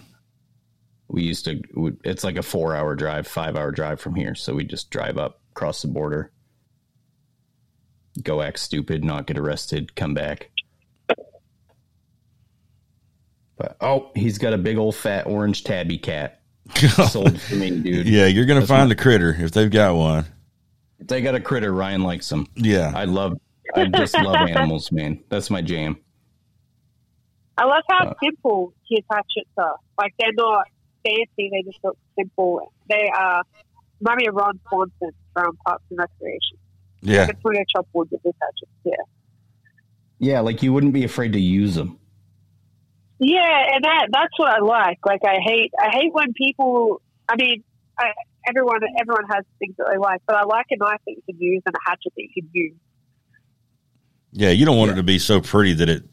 we 1.08 1.24
used 1.24 1.46
to. 1.46 1.62
It's 2.04 2.24
like 2.24 2.38
a 2.38 2.44
four-hour 2.44 2.96
drive, 2.96 3.28
five-hour 3.28 3.72
drive 3.72 4.00
from 4.02 4.16
here. 4.16 4.36
So 4.36 4.54
we 4.56 4.64
just 4.64 4.90
drive 4.90 5.18
up, 5.18 5.42
cross 5.54 5.82
the 5.82 5.88
border, 5.88 6.32
go 8.24 8.42
act 8.42 8.60
stupid, 8.60 9.04
not 9.04 9.28
get 9.28 9.38
arrested, 9.38 9.96
come 9.96 10.14
back. 10.14 10.50
But 13.58 13.78
oh, 13.80 14.12
he's 14.16 14.38
got 14.38 14.54
a 14.54 14.58
big 14.58 14.78
old 14.78 14.96
fat 14.96 15.28
orange 15.28 15.64
tabby 15.64 15.98
cat 15.98 16.42
sold 17.10 17.40
for 17.40 17.56
me, 17.56 17.70
dude. 17.80 18.08
yeah, 18.08 18.26
you're 18.26 18.46
gonna 18.46 18.60
That's 18.62 18.70
find 18.70 18.90
my- 18.90 18.94
a 18.94 18.98
critter 18.98 19.36
if 19.40 19.52
they've 19.52 19.72
got 19.72 19.96
one. 19.96 20.26
If 21.00 21.08
they 21.08 21.22
got 21.22 21.36
a 21.36 21.40
critter, 21.40 21.72
Ryan 21.74 22.04
likes 22.04 22.28
them. 22.30 22.48
Yeah, 22.56 22.92
I 22.96 23.04
love, 23.06 23.34
I 23.76 23.86
just 23.88 24.14
love 24.18 24.36
animals, 24.50 24.92
man. 24.92 25.24
That's 25.30 25.50
my 25.50 25.62
jam. 25.62 25.98
I 27.58 27.66
love 27.66 27.84
how 27.90 28.08
Uh, 28.10 28.14
simple 28.24 28.74
his 28.90 29.00
hatchets 29.10 29.50
are. 29.58 29.76
Like 29.98 30.14
they're 30.20 30.34
not 30.34 30.66
fancy; 31.06 31.50
they 31.52 31.62
just 31.70 31.84
look 31.84 31.98
simple. 32.18 32.74
They 32.90 33.10
are. 33.16 33.44
Remind 34.02 34.18
me 34.18 34.28
of 34.28 34.36
Ron 34.36 34.60
Swanson 34.68 35.12
from 35.34 35.56
Parks 35.66 35.84
and 35.90 36.00
Recreation. 36.00 36.58
yeah, 37.02 37.28
It's 37.30 37.40
when 37.44 37.56
they 37.56 37.66
chop 37.74 37.88
wood 37.94 38.10
with 38.12 38.22
his 38.24 38.34
hatchets. 38.42 38.72
Yeah. 38.84 38.94
Yeah, 40.20 40.40
like 40.42 40.62
you 40.64 40.74
wouldn't 40.74 40.94
be 40.94 41.04
afraid 41.06 41.34
to 41.34 41.40
use 41.40 41.76
them. 41.76 41.98
Yeah, 43.20 43.74
and 43.74 43.84
that 43.84 44.08
that's 44.12 44.34
what 44.38 44.50
I 44.50 44.60
like. 44.60 45.00
Like 45.06 45.22
I 45.26 45.38
hate 45.42 45.72
I 45.80 45.90
hate 45.92 46.14
when 46.14 46.34
people. 46.34 47.02
I 47.30 47.36
mean, 47.38 47.64
I, 47.98 48.12
everyone 48.48 48.80
everyone 49.00 49.26
has 49.30 49.46
things 49.60 49.76
that 49.78 49.88
they 49.92 49.98
like, 49.98 50.22
but 50.28 50.36
I 50.36 50.44
like 50.44 50.66
a 50.72 50.78
knife 50.78 51.00
that 51.08 51.14
you 51.16 51.22
can 51.26 51.40
use 51.40 51.64
and 51.66 51.74
a 51.76 51.90
hatchet 51.90 52.12
that 52.16 52.22
you 52.22 52.42
can 52.42 52.50
use. 52.54 52.76
yeah. 54.34 54.50
You 54.50 54.66
don't 54.66 54.78
want 54.78 54.92
it 54.92 54.96
to 54.96 55.04
be 55.04 55.20
so 55.20 55.40
pretty 55.40 55.74
that 55.76 55.88
it 55.90 56.04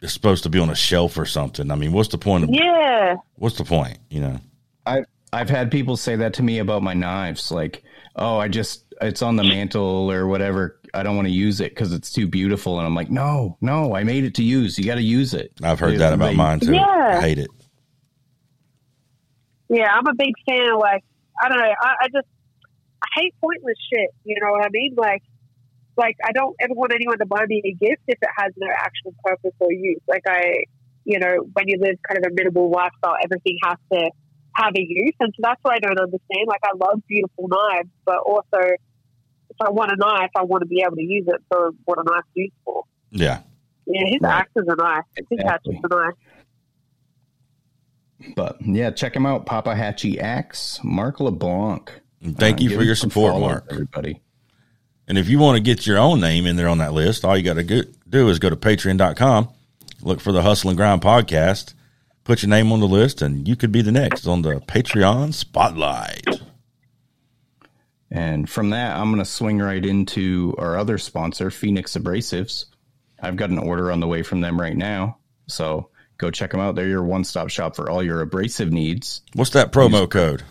is 0.00 0.12
supposed 0.12 0.42
to 0.44 0.48
be 0.48 0.58
on 0.58 0.70
a 0.70 0.74
shelf 0.74 1.18
or 1.18 1.26
something. 1.26 1.70
I 1.70 1.74
mean, 1.74 1.92
what's 1.92 2.08
the 2.08 2.18
point 2.18 2.44
of? 2.44 2.50
Yeah, 2.50 3.16
What's 3.36 3.56
the 3.56 3.64
point? 3.64 3.98
You 4.10 4.20
know? 4.20 4.38
I 4.86 5.02
I've 5.32 5.50
had 5.50 5.70
people 5.70 5.96
say 5.96 6.16
that 6.16 6.34
to 6.34 6.42
me 6.42 6.58
about 6.58 6.82
my 6.82 6.94
knives, 6.94 7.50
like, 7.52 7.82
oh, 8.16 8.38
I 8.38 8.48
just 8.48 8.84
it's 9.00 9.22
on 9.22 9.36
the 9.36 9.44
mantle 9.44 10.10
or 10.10 10.26
whatever. 10.26 10.78
I 10.92 11.02
don't 11.04 11.14
want 11.16 11.28
to 11.28 11.32
use 11.32 11.60
it 11.60 11.70
because 11.70 11.92
it's 11.92 12.10
too 12.12 12.26
beautiful, 12.26 12.78
and 12.78 12.86
I'm 12.86 12.94
like, 12.96 13.10
no, 13.10 13.56
no, 13.60 13.94
I 13.94 14.02
made 14.04 14.24
it 14.24 14.34
to 14.36 14.42
use. 14.42 14.76
You 14.78 14.84
got 14.86 14.96
to 14.96 15.02
use 15.02 15.34
it. 15.34 15.52
I've 15.62 15.78
heard 15.78 15.92
They- 15.94 15.98
that 15.98 16.12
about 16.14 16.30
they- 16.30 16.34
mine 16.36 16.60
too. 16.60 16.72
Yeah. 16.74 17.18
I 17.18 17.20
hate 17.20 17.38
it. 17.38 17.48
yeah. 19.68 19.86
I'm 19.92 20.06
a 20.06 20.14
big 20.14 20.34
fan. 20.48 20.72
Of 20.72 20.80
like 20.80 21.04
I 21.42 21.48
don't 21.48 21.58
know. 21.58 21.64
I, 21.82 21.94
I 22.02 22.06
just 22.12 22.26
I 23.02 23.06
hate 23.20 23.34
pointless 23.40 23.76
shit. 23.92 24.10
You 24.24 24.36
know 24.40 24.50
what 24.52 24.64
I 24.64 24.68
mean? 24.70 24.94
Like 24.96 25.22
like 26.00 26.16
I 26.24 26.32
don't 26.32 26.56
ever 26.60 26.74
want 26.74 26.92
anyone 26.92 27.18
to 27.18 27.26
buy 27.26 27.44
me 27.46 27.62
a 27.64 27.72
gift 27.72 28.02
if 28.08 28.18
it 28.20 28.28
has 28.38 28.52
no 28.56 28.66
actual 28.76 29.14
purpose 29.24 29.52
or 29.60 29.72
use. 29.72 30.00
Like 30.08 30.22
I, 30.26 30.64
you 31.04 31.18
know, 31.20 31.34
when 31.52 31.68
you 31.68 31.76
live 31.80 31.96
kind 32.08 32.18
of 32.18 32.32
a 32.32 32.34
minimal 32.34 32.70
lifestyle, 32.70 33.16
everything 33.22 33.56
has 33.62 33.76
to 33.92 34.10
have 34.56 34.72
a 34.76 34.80
use, 34.80 35.14
and 35.20 35.32
so 35.36 35.40
that's 35.42 35.60
what 35.62 35.74
I 35.74 35.78
don't 35.78 35.98
understand. 35.98 36.44
Like 36.48 36.60
I 36.64 36.72
love 36.76 37.00
beautiful 37.08 37.46
knives, 37.48 37.88
but 38.04 38.18
also 38.26 38.58
if 39.52 39.56
I 39.60 39.70
want 39.70 39.92
a 39.92 39.96
knife, 39.96 40.30
I 40.36 40.42
want 40.44 40.62
to 40.62 40.66
be 40.66 40.82
able 40.84 40.96
to 40.96 41.02
use 41.02 41.26
it 41.28 41.40
for 41.50 41.70
what 41.84 41.98
a 41.98 42.02
knife's 42.04 42.26
used 42.34 42.52
for. 42.64 42.82
Yeah, 43.10 43.40
Yeah, 43.86 44.02
his 44.06 44.20
Right. 44.22 44.40
axe 44.40 44.52
is 44.56 44.64
a 44.68 44.76
knife. 44.76 45.04
His 45.16 45.26
Exactly. 45.32 45.74
hatchet's 45.74 45.92
a 45.92 45.96
knife. 45.96 46.14
But 48.36 48.56
yeah, 48.60 48.90
check 48.90 49.16
him 49.16 49.26
out. 49.26 49.46
Papa 49.46 49.74
Hatchie 49.74 50.18
Axe, 50.20 50.78
Mark 50.84 51.20
LeBlanc. 51.20 51.90
Thank 52.22 52.58
Uh, 52.60 52.64
you 52.64 52.70
for 52.76 52.82
your 52.82 52.94
support, 52.94 53.40
Mark. 53.40 53.66
Everybody. 53.70 54.20
And 55.10 55.18
if 55.18 55.28
you 55.28 55.40
want 55.40 55.56
to 55.56 55.60
get 55.60 55.88
your 55.88 55.98
own 55.98 56.20
name 56.20 56.46
in 56.46 56.54
there 56.54 56.68
on 56.68 56.78
that 56.78 56.92
list, 56.92 57.24
all 57.24 57.36
you 57.36 57.42
got 57.42 57.54
to 57.54 57.84
do 58.08 58.28
is 58.28 58.38
go 58.38 58.48
to 58.48 58.54
patreon.com, 58.54 59.48
look 60.02 60.20
for 60.20 60.30
the 60.30 60.42
Hustle 60.42 60.70
and 60.70 60.76
Grind 60.76 61.02
podcast, 61.02 61.74
put 62.22 62.44
your 62.44 62.50
name 62.50 62.70
on 62.70 62.78
the 62.78 62.86
list, 62.86 63.20
and 63.20 63.48
you 63.48 63.56
could 63.56 63.72
be 63.72 63.82
the 63.82 63.90
next 63.90 64.28
on 64.28 64.42
the 64.42 64.60
Patreon 64.60 65.34
spotlight. 65.34 66.28
And 68.08 68.48
from 68.48 68.70
that, 68.70 68.96
I'm 68.96 69.10
going 69.10 69.18
to 69.18 69.24
swing 69.24 69.58
right 69.58 69.84
into 69.84 70.54
our 70.58 70.78
other 70.78 70.96
sponsor, 70.96 71.50
Phoenix 71.50 71.96
Abrasives. 71.96 72.66
I've 73.20 73.34
got 73.34 73.50
an 73.50 73.58
order 73.58 73.90
on 73.90 73.98
the 73.98 74.06
way 74.06 74.22
from 74.22 74.40
them 74.40 74.60
right 74.60 74.76
now. 74.76 75.18
So 75.48 75.90
go 76.18 76.30
check 76.30 76.52
them 76.52 76.60
out. 76.60 76.76
They're 76.76 76.86
your 76.86 77.02
one 77.02 77.24
stop 77.24 77.48
shop 77.50 77.74
for 77.74 77.90
all 77.90 78.00
your 78.00 78.20
abrasive 78.20 78.70
needs. 78.70 79.22
What's 79.34 79.50
that 79.50 79.72
promo 79.72 80.08
code? 80.08 80.44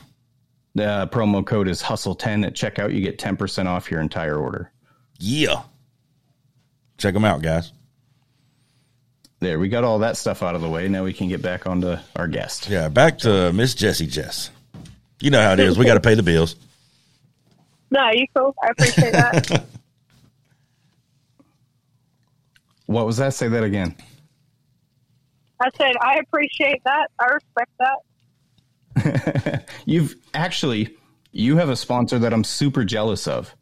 The 0.76 0.86
uh, 0.86 1.06
promo 1.08 1.46
code 1.46 1.68
is 1.68 1.82
Hustle10 1.82 2.46
at 2.46 2.54
checkout. 2.54 2.94
You 2.94 3.02
get 3.02 3.18
10% 3.18 3.66
off 3.66 3.90
your 3.90 4.02
entire 4.02 4.38
order. 4.38 4.72
Yeah. 5.20 5.64
Check 6.98 7.14
them 7.14 7.26
out, 7.26 7.42
guys. 7.42 7.74
There, 9.40 9.58
we 9.58 9.70
got 9.70 9.84
all 9.84 10.00
that 10.00 10.18
stuff 10.18 10.44
out 10.44 10.56
of 10.56 10.62
the 10.62 10.70
way. 10.70 10.88
Now 10.90 11.06
we 11.06 11.14
can 11.14 11.30
get 11.30 11.42
back 11.42 11.66
onto 11.66 11.96
our 12.16 12.28
guest. 12.28 12.70
Yeah, 12.70 12.90
back 12.90 13.20
to 13.20 13.54
Miss 13.54 13.74
Jessy 13.74 14.06
Jess. 14.06 14.52
You 15.22 15.32
know 15.32 15.42
how 15.42 15.54
it 15.54 15.60
is. 15.60 15.78
We 15.78 15.86
got 15.86 15.94
to 15.96 16.02
pay 16.02 16.16
the 16.16 16.24
bills. 16.24 16.56
No, 17.90 18.10
you 18.12 18.26
cool. 18.36 18.54
I 18.62 18.68
appreciate 18.68 19.14
that. 19.14 19.66
What 22.90 23.06
was 23.06 23.18
that? 23.18 23.36
Say 23.36 23.48
that 23.50 23.64
again. 23.64 23.96
I 25.62 25.70
said 25.78 25.96
I 26.02 26.16
appreciate 26.16 26.82
that. 26.86 27.12
I 27.20 27.26
respect 27.26 27.70
that. 27.78 28.00
You've 29.86 30.16
actually 30.34 30.96
you 31.32 31.58
have 31.58 31.70
a 31.70 31.76
sponsor 31.76 32.20
that 32.20 32.34
I'm 32.34 32.44
super 32.44 32.84
jealous 32.84 33.28
of 33.28 33.56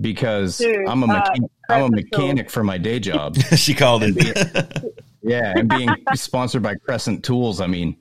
because 0.00 0.58
Dude, 0.58 0.86
I'm 0.86 1.02
a 1.02 1.06
uh, 1.06 1.22
mecha- 1.22 1.48
I'm 1.68 1.82
a 1.82 1.90
mechanic 1.90 2.50
for 2.50 2.62
my 2.64 2.78
day 2.78 2.98
job. 2.98 3.36
she 3.56 3.74
called 3.74 4.02
it. 4.04 4.94
yeah, 5.22 5.54
and 5.56 5.68
being 5.68 5.88
sponsored 6.14 6.62
by 6.62 6.74
Crescent 6.74 7.24
Tools, 7.24 7.60
I 7.60 7.66
mean, 7.66 7.96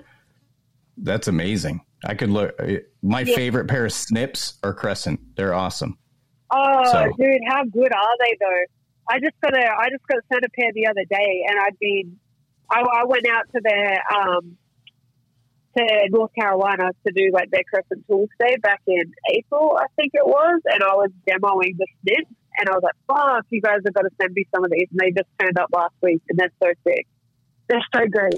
that's 0.97 1.27
amazing. 1.27 1.81
I 2.05 2.15
could 2.15 2.29
look. 2.29 2.59
My 3.01 3.21
Yeah. 3.21 3.35
favorite 3.35 3.67
pair 3.67 3.85
of 3.85 3.93
snips 3.93 4.55
are 4.63 4.73
Crescent. 4.73 5.19
They're 5.35 5.53
awesome. 5.53 5.97
Oh, 6.51 6.83
So- 6.91 7.05
dude, 7.17 7.41
how 7.47 7.63
good 7.65 7.93
are 7.93 8.17
they 8.19 8.37
though? 8.39 8.63
I 9.09 9.19
just 9.19 9.35
got 9.41 9.53
a 9.57 9.65
I 9.65 9.89
just 9.89 10.05
got 10.07 10.19
sent 10.31 10.43
a 10.45 10.49
pair 10.57 10.71
the 10.73 10.87
other 10.87 11.03
day, 11.09 11.45
and 11.47 11.59
I'd 11.59 11.77
been 11.79 12.17
I, 12.69 12.81
I 12.81 13.05
went 13.05 13.27
out 13.27 13.43
to 13.53 13.61
their 13.63 14.01
um 14.15 14.57
to 15.77 16.07
North 16.09 16.31
Carolina 16.37 16.91
to 17.05 17.13
do 17.13 17.29
like 17.33 17.49
their 17.51 17.63
Crescent 17.63 18.05
Tools 18.07 18.29
Day 18.39 18.55
back 18.61 18.81
in 18.87 19.11
April, 19.33 19.77
I 19.79 19.85
think 19.95 20.11
it 20.13 20.25
was, 20.25 20.61
and 20.65 20.83
I 20.83 20.93
was 20.93 21.09
demoing 21.27 21.77
the 21.77 21.87
snip, 22.01 22.27
and 22.57 22.69
I 22.69 22.73
was 22.73 22.83
like, 22.83 22.95
"Fuck, 23.07 23.45
you 23.49 23.61
guys 23.61 23.79
have 23.85 23.93
got 23.93 24.01
to 24.01 24.09
send 24.21 24.33
me 24.33 24.45
some 24.53 24.63
of 24.63 24.71
these," 24.71 24.87
and 24.91 24.99
they 24.99 25.11
just 25.11 25.29
turned 25.39 25.57
up 25.57 25.69
last 25.73 25.93
week, 26.01 26.21
and 26.29 26.37
they're 26.37 26.51
so 26.61 26.69
sick. 26.87 27.07
They're 27.67 27.85
so 27.93 28.07
great. 28.07 28.35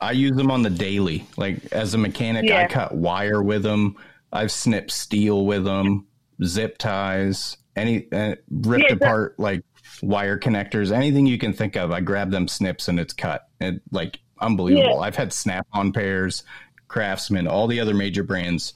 I 0.00 0.12
use 0.12 0.36
them 0.36 0.50
on 0.50 0.62
the 0.62 0.70
daily. 0.70 1.26
Like 1.36 1.72
as 1.72 1.94
a 1.94 1.98
mechanic, 1.98 2.50
I 2.50 2.66
cut 2.66 2.94
wire 2.94 3.42
with 3.42 3.62
them. 3.62 3.96
I've 4.32 4.52
snipped 4.52 4.90
steel 4.90 5.46
with 5.46 5.64
them, 5.64 6.06
zip 6.44 6.78
ties, 6.78 7.56
any 7.74 8.10
uh, 8.12 8.36
ripped 8.50 8.90
Yeah, 8.90 8.96
apart 8.96 9.38
like 9.38 9.62
wire 10.02 10.38
connectors, 10.38 10.92
anything 10.92 11.26
you 11.26 11.38
can 11.38 11.52
think 11.52 11.76
of. 11.76 11.90
I 11.90 12.00
grab 12.00 12.30
them 12.30 12.48
snips 12.48 12.88
and 12.88 13.00
it's 13.00 13.12
cut. 13.12 13.48
And 13.60 13.80
like 13.90 14.18
unbelievable. 14.40 15.00
I've 15.00 15.16
had 15.16 15.32
Snap-on 15.32 15.92
pairs, 15.92 16.44
Craftsman, 16.88 17.46
all 17.46 17.66
the 17.66 17.80
other 17.80 17.94
major 17.94 18.22
brands, 18.22 18.74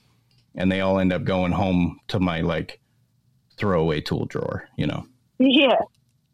and 0.55 0.71
they 0.71 0.81
all 0.81 0.99
end 0.99 1.13
up 1.13 1.25
going 1.25 1.53
home 1.53 2.01
to 2.09 2.21
my 2.21 2.41
like 2.41 2.81
throwaway 3.57 4.01
tool 4.01 4.27
drawer. 4.27 4.69
You 4.77 4.87
know. 4.87 5.07
Yeah. 5.39 5.79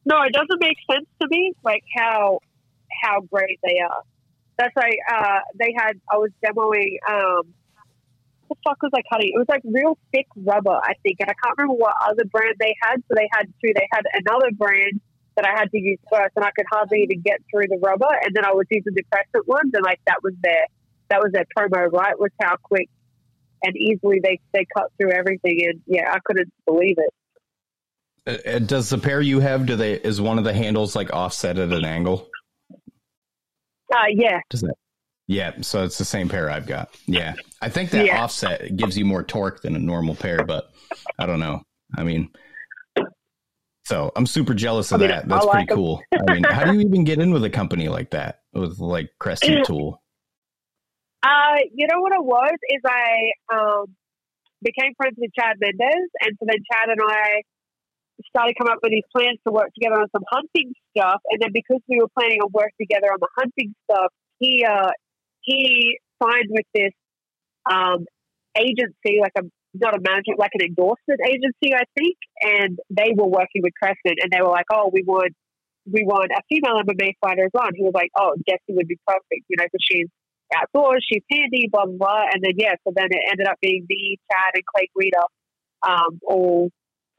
No, 0.04 0.22
it 0.22 0.32
doesn't 0.32 0.60
make 0.60 0.76
sense 0.90 1.06
to 1.20 1.28
me, 1.28 1.52
like 1.64 1.82
how 1.96 2.40
how 3.02 3.20
great 3.20 3.58
they 3.62 3.80
are. 3.80 4.02
That's 4.58 4.74
like 4.76 4.98
uh, 5.12 5.40
they 5.58 5.74
had. 5.76 6.00
I 6.10 6.16
was 6.16 6.30
demoing. 6.44 6.96
Um, 7.08 7.52
what 8.46 8.58
the 8.62 8.70
fuck 8.70 8.82
was 8.82 8.92
I 8.94 9.02
cutting? 9.12 9.32
It 9.34 9.38
was 9.38 9.48
like 9.48 9.62
real 9.64 9.98
thick 10.12 10.26
rubber, 10.36 10.78
I 10.82 10.94
think, 11.02 11.16
and 11.18 11.28
I 11.28 11.34
can't 11.42 11.58
remember 11.58 11.74
what 11.74 11.94
other 12.00 12.24
brand 12.24 12.54
they 12.60 12.74
had. 12.80 13.02
So 13.08 13.14
they 13.16 13.28
had 13.32 13.46
two. 13.60 13.72
They 13.74 13.88
had 13.92 14.04
another 14.14 14.50
brand 14.52 15.00
that 15.36 15.46
I 15.46 15.58
had 15.58 15.70
to 15.70 15.78
use 15.78 15.98
first, 16.10 16.32
and 16.36 16.44
I 16.44 16.50
could 16.56 16.66
hardly 16.70 17.02
even 17.02 17.20
get 17.20 17.40
through 17.50 17.68
the 17.68 17.78
rubber. 17.82 18.08
And 18.24 18.34
then 18.34 18.44
I 18.44 18.52
was 18.52 18.66
using 18.70 18.94
the 18.94 19.02
crescent 19.12 19.46
ones, 19.46 19.70
and 19.74 19.84
like 19.84 20.00
that 20.06 20.18
was 20.22 20.34
their 20.42 20.66
that 21.10 21.20
was 21.20 21.30
their 21.32 21.46
promo, 21.56 21.90
right? 21.92 22.18
Was 22.18 22.30
how 22.42 22.56
quick 22.62 22.88
and 23.62 23.76
easily 23.76 24.20
they 24.22 24.40
they 24.52 24.66
cut 24.76 24.90
through 24.98 25.12
everything. 25.12 25.60
And 25.64 25.80
yeah, 25.86 26.10
I 26.12 26.18
couldn't 26.24 26.52
believe 26.66 26.96
it. 26.98 27.12
Uh, 28.26 28.58
Does 28.58 28.90
the 28.90 28.98
pair 28.98 29.20
you 29.20 29.40
have? 29.40 29.66
Do 29.66 29.76
they? 29.76 29.92
Is 29.94 30.20
one 30.20 30.38
of 30.38 30.44
the 30.44 30.52
handles 30.52 30.96
like 30.96 31.12
offset 31.12 31.58
at 31.58 31.72
an 31.72 31.84
angle? 31.84 32.28
Uh, 33.94 33.98
yeah, 34.10 34.40
Does 34.50 34.62
that? 34.62 34.74
Yeah, 35.28 35.60
so 35.60 35.84
it's 35.84 35.98
the 35.98 36.04
same 36.04 36.28
pair 36.28 36.50
I've 36.50 36.66
got. 36.66 36.88
Yeah, 37.06 37.34
I 37.60 37.68
think 37.68 37.90
that 37.90 38.06
Yeah. 38.06 38.22
offset 38.22 38.76
gives 38.76 38.96
you 38.96 39.04
more 39.04 39.22
torque 39.22 39.62
than 39.62 39.74
a 39.76 39.78
normal 39.78 40.14
pair, 40.14 40.44
but 40.44 40.70
I 41.18 41.26
don't 41.26 41.40
know. 41.40 41.62
I 41.96 42.02
mean, 42.04 42.30
so 43.86 44.10
I'm 44.16 44.26
super 44.26 44.52
jealous 44.52 44.90
of 44.90 44.98
I 45.00 45.06
mean, 45.06 45.10
that. 45.10 45.28
That's 45.28 45.46
pretty 45.46 45.66
cool. 45.66 46.02
I 46.12 46.34
mean, 46.34 46.42
how 46.42 46.64
do 46.64 46.74
you 46.74 46.80
even 46.80 47.04
get 47.04 47.20
in 47.20 47.32
with 47.32 47.44
a 47.44 47.50
company 47.50 47.88
like 47.88 48.10
that 48.10 48.40
with 48.52 48.80
like 48.80 49.10
Crescent 49.20 49.64
Tool? 49.64 50.02
Uh, 51.22 51.62
you 51.72 51.86
know 51.86 52.00
what 52.00 52.12
it 52.12 52.24
was 52.24 52.58
is 52.68 52.80
I 52.84 53.30
um, 53.54 53.86
became 54.60 54.92
friends 54.96 55.14
with 55.16 55.30
Chad 55.38 55.54
Mendes, 55.60 56.10
and 56.20 56.36
so 56.36 56.46
then 56.48 56.58
Chad 56.72 56.88
and 56.88 57.00
I 57.00 57.42
started 58.26 58.56
coming 58.58 58.72
up 58.72 58.78
with 58.82 58.90
these 58.90 59.06
plans 59.14 59.38
to 59.46 59.52
work 59.52 59.70
together 59.78 60.00
on 60.00 60.08
some 60.10 60.24
hunting 60.30 60.72
stuff. 60.90 61.20
And 61.30 61.40
then 61.40 61.50
because 61.52 61.80
we 61.88 62.00
were 62.00 62.08
planning 62.18 62.40
on 62.40 62.50
working 62.52 62.74
together 62.80 63.12
on 63.12 63.18
the 63.20 63.28
hunting 63.38 63.72
stuff, 63.88 64.12
he 64.40 64.64
uh, 64.64 64.90
he 65.42 66.00
signed 66.20 66.50
with 66.50 66.66
this 66.74 66.92
um, 67.70 68.04
agency, 68.58 69.20
like 69.22 69.32
a 69.38 69.42
not 69.80 69.96
a 69.96 70.00
management, 70.00 70.38
like 70.38 70.52
an 70.54 70.64
endorsement 70.64 71.20
agency, 71.24 71.74
I 71.74 71.84
think. 71.96 72.16
And 72.42 72.78
they 72.90 73.12
were 73.14 73.28
working 73.28 73.62
with 73.62 73.72
Crescent, 73.80 74.18
and 74.22 74.30
they 74.30 74.40
were 74.40 74.50
like, 74.50 74.66
"Oh, 74.72 74.90
we 74.92 75.02
want 75.02 75.32
we 75.86 76.04
want 76.04 76.30
a 76.32 76.42
female 76.48 76.82
MMA 76.82 77.14
fighter 77.20 77.44
as 77.44 77.50
well." 77.54 77.66
And 77.66 77.76
he 77.76 77.84
was 77.84 77.94
like, 77.94 78.10
"Oh, 78.18 78.34
Jessy 78.48 78.74
would 78.76 78.88
be 78.88 78.98
perfect, 79.06 79.44
you 79.48 79.56
know, 79.58 79.64
because 79.64 79.84
she's 79.84 80.08
outdoors, 80.54 81.04
she's 81.10 81.22
handy, 81.30 81.68
blah 81.70 81.86
blah 81.86 81.96
blah." 81.96 82.24
And 82.32 82.42
then 82.42 82.54
yeah, 82.56 82.74
so 82.84 82.92
then 82.94 83.08
it 83.10 83.22
ended 83.30 83.46
up 83.46 83.58
being 83.60 83.86
me, 83.88 84.18
Chad, 84.30 84.54
and 84.54 84.64
Clay 84.66 84.88
Guida, 84.96 85.24
um, 85.86 86.20
all 86.26 86.70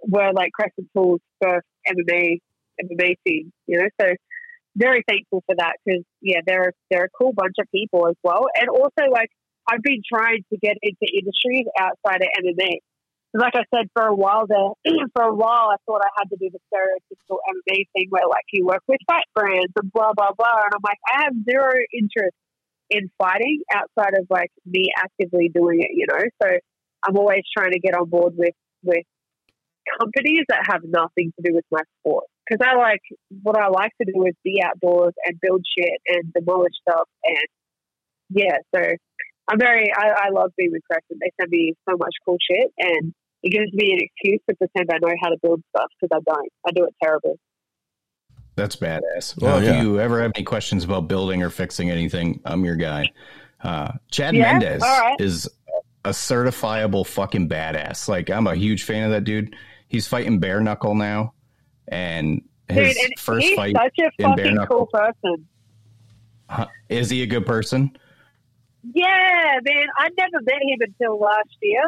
were 0.01 0.31
like 0.33 0.51
Crescent 0.51 0.87
Tools' 0.95 1.21
first 1.41 1.67
MMA 1.87 2.39
MMA 2.81 3.15
team, 3.25 3.51
you 3.67 3.79
know. 3.79 3.89
So 3.99 4.13
very 4.75 5.03
thankful 5.07 5.43
for 5.45 5.55
that 5.57 5.73
because 5.83 6.03
yeah, 6.21 6.39
they're 6.45 6.73
they're 6.89 7.05
a 7.05 7.17
cool 7.17 7.33
bunch 7.33 7.55
of 7.59 7.67
people 7.73 8.07
as 8.07 8.15
well, 8.23 8.45
and 8.55 8.69
also 8.69 9.11
like 9.11 9.29
I've 9.67 9.83
been 9.83 10.01
trying 10.07 10.43
to 10.51 10.57
get 10.57 10.77
into 10.81 11.05
industries 11.11 11.65
outside 11.79 12.21
of 12.23 12.29
MMA. 12.43 12.79
Like 13.33 13.53
I 13.55 13.63
said, 13.75 13.87
for 13.93 14.07
a 14.07 14.15
while 14.15 14.47
there, 14.47 14.71
for 15.13 15.23
a 15.23 15.35
while, 15.35 15.69
I 15.69 15.75
thought 15.85 16.01
I 16.01 16.09
had 16.17 16.29
to 16.29 16.37
do 16.39 16.49
the 16.49 16.59
stereotypical 16.71 17.37
MMA 17.43 17.83
thing 17.93 18.07
where 18.09 18.27
like 18.27 18.45
you 18.53 18.65
work 18.65 18.83
with 18.87 18.99
fight 19.05 19.25
brands 19.35 19.73
and 19.75 19.91
blah 19.91 20.13
blah 20.15 20.31
blah, 20.37 20.63
and 20.63 20.73
I'm 20.73 20.83
like, 20.83 20.99
I 21.13 21.23
have 21.25 21.33
zero 21.49 21.73
interest 21.93 22.35
in 22.89 23.11
fighting 23.17 23.61
outside 23.73 24.17
of 24.17 24.27
like 24.29 24.51
me 24.65 24.85
actively 24.97 25.49
doing 25.53 25.81
it, 25.81 25.91
you 25.93 26.07
know. 26.07 26.23
So 26.41 26.57
I'm 27.03 27.17
always 27.17 27.43
trying 27.55 27.71
to 27.73 27.79
get 27.79 27.93
on 27.93 28.09
board 28.09 28.33
with 28.37 28.55
with 28.83 29.03
companies 29.99 30.45
that 30.49 30.67
have 30.67 30.81
nothing 30.83 31.31
to 31.35 31.41
do 31.43 31.53
with 31.53 31.65
my 31.71 31.81
sport 31.99 32.25
because 32.47 32.65
I 32.65 32.75
like 32.77 33.01
what 33.43 33.57
I 33.57 33.67
like 33.67 33.91
to 34.01 34.11
do 34.11 34.25
is 34.25 34.33
be 34.43 34.61
outdoors 34.63 35.13
and 35.25 35.39
build 35.41 35.63
shit 35.77 35.99
and 36.07 36.33
demolish 36.33 36.73
stuff 36.87 37.07
and 37.23 37.47
yeah. 38.29 38.57
So 38.73 38.81
I'm 39.49 39.59
very 39.59 39.91
I, 39.95 40.25
I 40.25 40.29
love 40.29 40.51
being 40.57 40.71
with 40.71 40.81
Crescent. 40.89 41.19
They 41.21 41.31
send 41.39 41.49
me 41.51 41.73
so 41.89 41.95
much 41.97 42.13
cool 42.25 42.37
shit 42.51 42.71
and 42.79 43.13
it 43.43 43.49
gives 43.51 43.71
me 43.73 43.93
an 43.93 43.99
excuse 44.01 44.41
to 44.49 44.55
pretend 44.55 44.89
I 44.91 44.97
know 45.05 45.13
how 45.21 45.29
to 45.29 45.37
build 45.41 45.61
stuff 45.75 45.89
because 46.01 46.15
I 46.15 46.31
don't. 46.31 46.49
I 46.67 46.71
do 46.71 46.85
it 46.85 46.95
terribly. 47.01 47.33
That's 48.55 48.75
badass. 48.75 49.39
Well, 49.39 49.55
Oh, 49.55 49.59
if 49.59 49.65
yeah. 49.65 49.81
you 49.83 49.99
ever 49.99 50.21
have 50.21 50.31
any 50.35 50.43
questions 50.43 50.83
about 50.83 51.07
building 51.07 51.43
or 51.43 51.49
fixing 51.51 51.91
anything, 51.91 52.41
I'm 52.43 52.65
your 52.65 52.75
guy. 52.75 53.05
Uh, 53.61 53.91
Chad 54.11 54.35
Yeah? 54.35 54.53
Mendes 54.57 54.81
All 54.81 54.99
right. 54.99 55.21
is 55.21 55.47
a 56.05 56.09
certifiable 56.09 57.05
fucking 57.05 57.47
badass. 57.47 58.07
Like 58.07 58.29
I'm 58.31 58.47
a 58.47 58.55
huge 58.55 58.83
fan 58.83 59.03
of 59.05 59.11
that 59.11 59.23
dude. 59.23 59.55
He's 59.87 60.07
fighting 60.07 60.39
bare 60.39 60.59
knuckle 60.59 60.95
now, 60.95 61.33
and 61.87 62.41
his 62.67 62.95
Dude, 62.95 63.05
and 63.05 63.19
first 63.19 63.47
he's 63.47 63.55
fight 63.55 63.75
such 63.75 63.99
a 64.19 64.23
fucking 64.23 64.57
cool 64.69 64.87
person. 64.87 65.47
Huh, 66.49 66.67
Is 66.89 67.09
he 67.09 67.21
a 67.23 67.25
good 67.27 67.45
person? 67.45 67.95
Yeah, 68.93 69.59
man. 69.63 69.87
I 69.97 70.09
never 70.17 70.41
met 70.43 70.61
him 70.61 70.79
until 70.81 71.19
last 71.19 71.55
year. 71.61 71.83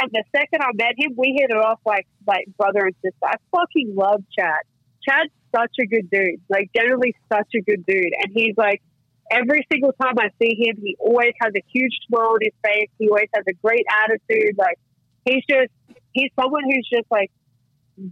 And 0.00 0.10
the 0.12 0.24
second 0.34 0.60
I 0.62 0.70
met 0.74 0.94
him, 0.96 1.14
we 1.16 1.36
hit 1.38 1.50
it 1.50 1.56
off 1.56 1.80
like 1.86 2.06
like 2.26 2.46
brother 2.56 2.86
and 2.86 2.94
sister. 3.02 3.24
I 3.24 3.34
fucking 3.50 3.94
love 3.94 4.22
Chad. 4.36 4.60
Chad's 5.08 5.30
such 5.54 5.72
a 5.80 5.86
good 5.86 6.10
dude. 6.10 6.40
Like 6.48 6.70
generally 6.74 7.14
such 7.32 7.48
a 7.54 7.60
good 7.60 7.84
dude. 7.86 8.12
And 8.22 8.32
he's 8.34 8.56
like 8.56 8.82
every 9.30 9.66
single 9.70 9.92
time 9.92 10.14
I 10.18 10.28
see 10.40 10.56
him, 10.58 10.76
he 10.82 10.96
always 10.98 11.32
has 11.40 11.52
a 11.56 11.62
huge 11.72 11.92
smile 12.08 12.30
on 12.30 12.38
his 12.42 12.52
face. 12.64 12.90
He 12.98 13.08
always 13.08 13.28
has 13.34 13.44
a 13.48 13.52
great 13.54 13.86
attitude. 14.02 14.56
Like 14.58 14.78
he's 15.24 15.44
just 15.48 15.70
he's 16.12 16.30
someone 16.38 16.64
who's 16.64 16.88
just 16.92 17.10
like 17.10 17.30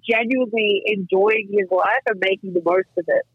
genuinely 0.08 0.82
enjoying 0.86 1.48
his 1.50 1.68
life 1.70 2.02
and 2.06 2.20
making 2.20 2.52
the 2.54 2.62
most 2.64 2.88
of 2.96 3.04
it. 3.08 3.26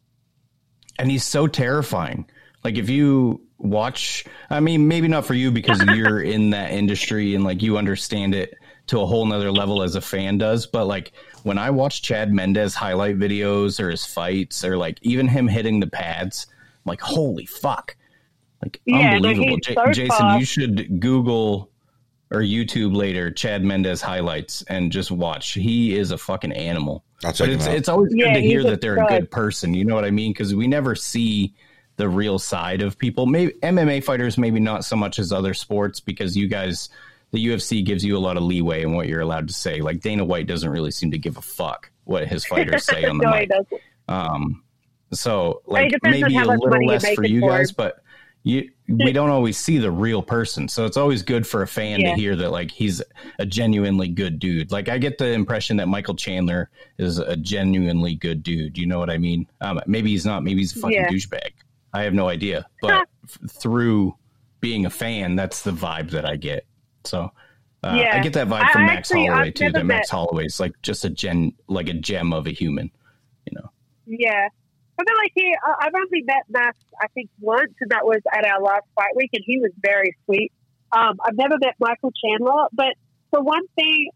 and 0.98 1.12
he's 1.12 1.24
so 1.24 1.48
terrifying. 1.48 2.26
Like 2.64 2.78
if 2.78 2.90
you 2.90 3.42
watch, 3.58 4.26
I 4.50 4.60
mean, 4.60 4.88
maybe 4.88 5.08
not 5.08 5.26
for 5.26 5.34
you 5.34 5.52
because 5.52 5.82
you're 5.84 6.22
in 6.22 6.50
that 6.52 6.72
industry 6.72 7.36
and 7.36 7.44
like 7.44 7.62
you 7.62 7.78
understand 7.78 8.36
it 8.36 8.54
to 8.88 9.00
a 9.02 9.06
whole 9.06 9.26
nother 9.26 9.52
level 9.52 9.84
as 9.84 9.96
a 9.96 10.02
fan 10.02 10.38
does. 10.38 10.66
But 10.66 10.86
like 10.86 11.12
when 11.44 11.58
I 11.58 11.70
watch 11.70 12.02
Chad 12.02 12.32
Mendes 12.32 12.74
highlight 12.76 13.18
videos 13.18 13.80
or 13.80 13.90
his 13.90 14.06
fights 14.06 14.64
or 14.64 14.78
like 14.78 14.98
even 15.02 15.28
him 15.28 15.48
hitting 15.48 15.80
the 15.80 15.88
pads, 15.88 16.48
I'm 16.50 16.90
like 16.90 17.02
holy 17.02 17.46
fuck, 17.46 17.96
like 18.62 18.82
Yeah, 18.86 19.14
unbelievable. 19.14 19.58
he's 19.66 19.76
Ja- 19.76 19.86
so 19.86 19.92
Jason, 19.92 20.28
fast. 20.28 20.40
you 20.40 20.46
should 20.46 21.00
Google 21.00 21.70
or 22.32 22.40
YouTube 22.42 22.96
later 22.96 23.32
Chad 23.32 23.64
Mendes 23.64 24.02
highlights 24.02 24.62
and 24.64 24.92
just 24.92 25.12
watch. 25.12 25.54
He 25.54 25.96
is 25.98 26.12
a 26.12 26.18
fucking 26.18 26.52
animal. 26.52 27.04
I'll 27.24 27.32
check 27.34 27.48
But 27.48 27.56
it's 27.56 27.68
it's 27.68 27.90
always 27.90 28.14
Yeah, 28.14 28.28
good 28.28 28.34
to 28.36 28.42
hear 28.42 28.64
that 28.66 28.82
they're 28.82 28.98
a 28.98 29.08
good 29.08 29.32
person. 29.32 29.74
You 29.74 29.86
know 29.86 29.96
what 29.96 30.06
I 30.06 30.12
mean? 30.12 30.32
Because 30.32 30.54
we 30.54 30.68
never 30.68 30.94
see 30.96 31.54
the 31.98 32.08
real 32.10 32.40
side 32.40 32.82
of 32.82 32.98
people. 32.98 33.26
Maybe 33.26 33.52
MMA 33.62 34.04
fighters, 34.04 34.38
maybe 34.38 34.60
not 34.60 34.86
so 34.86 34.96
much 34.96 35.20
as 35.20 35.32
other 35.32 35.54
sports, 35.54 36.00
because 36.00 36.36
you 36.38 36.48
guys 36.48 36.90
the 37.32 37.46
UFC 37.46 37.84
gives 37.86 38.06
you 38.06 38.16
a 38.16 38.20
lot 38.20 38.38
of 38.38 38.44
leeway 38.44 38.84
in 38.84 38.94
what 38.94 39.08
you're 39.10 39.20
allowed 39.20 39.48
to 39.50 39.54
say. 39.54 39.82
Like 39.82 40.00
Dana 40.00 40.24
White 40.24 40.48
doesn't 40.48 40.70
really 40.70 40.92
seem 40.92 41.12
to 41.12 41.18
give 41.18 41.36
a 41.36 41.42
fuck 41.42 41.92
what 42.06 42.26
his 42.28 42.46
fighters 42.46 42.86
say 42.86 43.04
on 43.04 43.18
the 43.18 43.26
no, 43.26 43.32
mic. 43.32 43.50
Um, 44.08 44.64
so 45.12 45.62
like 45.66 45.94
maybe 46.04 46.38
a 46.38 46.46
little 46.46 46.82
you 46.82 46.88
less 46.88 47.14
for 47.16 47.26
you 47.26 47.42
for. 47.42 47.50
guys, 47.50 47.72
but 47.74 48.02
you 48.44 48.72
we 48.88 49.12
don't 49.12 49.30
always 49.30 49.58
see 49.58 49.78
the 49.78 49.92
real 49.92 50.22
person. 50.24 50.70
So 50.70 50.86
it's 50.86 50.96
always 50.96 51.22
good 51.22 51.46
for 51.46 51.62
a 51.64 51.68
fan 51.68 52.00
Yeah. 52.00 52.12
to 52.12 52.16
hear 52.16 52.36
that 52.38 52.52
like 52.52 52.72
he's 52.72 53.02
a 53.40 53.46
genuinely 53.46 54.08
good 54.08 54.40
dude. 54.40 54.72
Like 54.72 54.88
I 54.88 54.98
get 54.98 55.18
the 55.18 55.32
impression 55.34 55.76
that 55.78 55.90
Michael 55.90 56.16
Chandler 56.16 56.70
is 56.98 57.18
a 57.20 57.36
genuinely 57.36 58.16
good 58.16 58.44
dude. 58.44 58.78
You 58.78 58.86
know 58.86 59.00
what 59.00 59.10
I 59.10 59.18
mean? 59.18 59.48
Um, 59.60 59.82
maybe 59.86 60.12
he's 60.12 60.26
not. 60.26 60.44
Maybe 60.46 60.62
he's 60.62 60.76
a 60.78 60.80
fucking 60.80 60.96
Yeah. 60.96 61.10
douchebag. 61.10 61.52
I 61.94 62.04
have 62.04 62.14
no 62.14 62.28
idea. 62.30 62.66
But 62.82 63.08
through 63.50 64.16
being 64.60 64.86
a 64.86 64.90
fan, 64.90 65.36
that's 65.36 65.62
the 65.62 65.72
vibe 65.72 66.12
that 66.12 66.26
I 66.26 66.36
get. 66.36 66.66
So. 67.04 67.32
Uh, 67.84 67.90
I 68.12 68.20
get 68.22 68.34
that 68.34 68.48
vibe 68.48 68.72
from 68.72 68.84
I 68.84 68.88
Max 68.88 69.12
actually- 69.12 69.28
Holloway 69.28 69.48
I've 69.48 69.54
too. 69.54 69.72
That 69.72 69.86
Max 69.86 70.10
Holloway's 70.10 70.60
like 70.60 70.74
just 70.82 71.06
a 71.06 71.10
gen, 71.10 71.54
like 71.68 71.88
a 71.88 71.94
gem 71.94 72.34
of 72.34 72.48
a 72.48 72.50
human. 72.50 72.90
You 73.46 73.56
know. 73.56 73.72
Yeah. 74.08 74.50
I 75.00 75.04
feel 75.04 75.16
like 75.22 75.32
he, 75.36 75.56
I've 75.80 75.94
only 75.96 76.24
met 76.24 76.44
Max, 76.50 76.78
I 77.00 77.06
think, 77.14 77.30
once, 77.40 77.72
and 77.80 77.92
that 77.92 78.04
was 78.04 78.20
at 78.34 78.46
our 78.46 78.62
last 78.62 78.86
fight 78.96 79.16
week, 79.16 79.30
and 79.34 79.44
he 79.46 79.60
was 79.60 79.72
very 79.80 80.16
sweet. 80.26 80.52
Um, 80.92 81.18
I've 81.24 81.38
never 81.38 81.56
met 81.62 81.76
Michael 81.80 82.12
Chandler, 82.26 82.66
but 82.74 82.96
the 83.32 83.42
one 83.42 83.68
thing, 83.76 84.10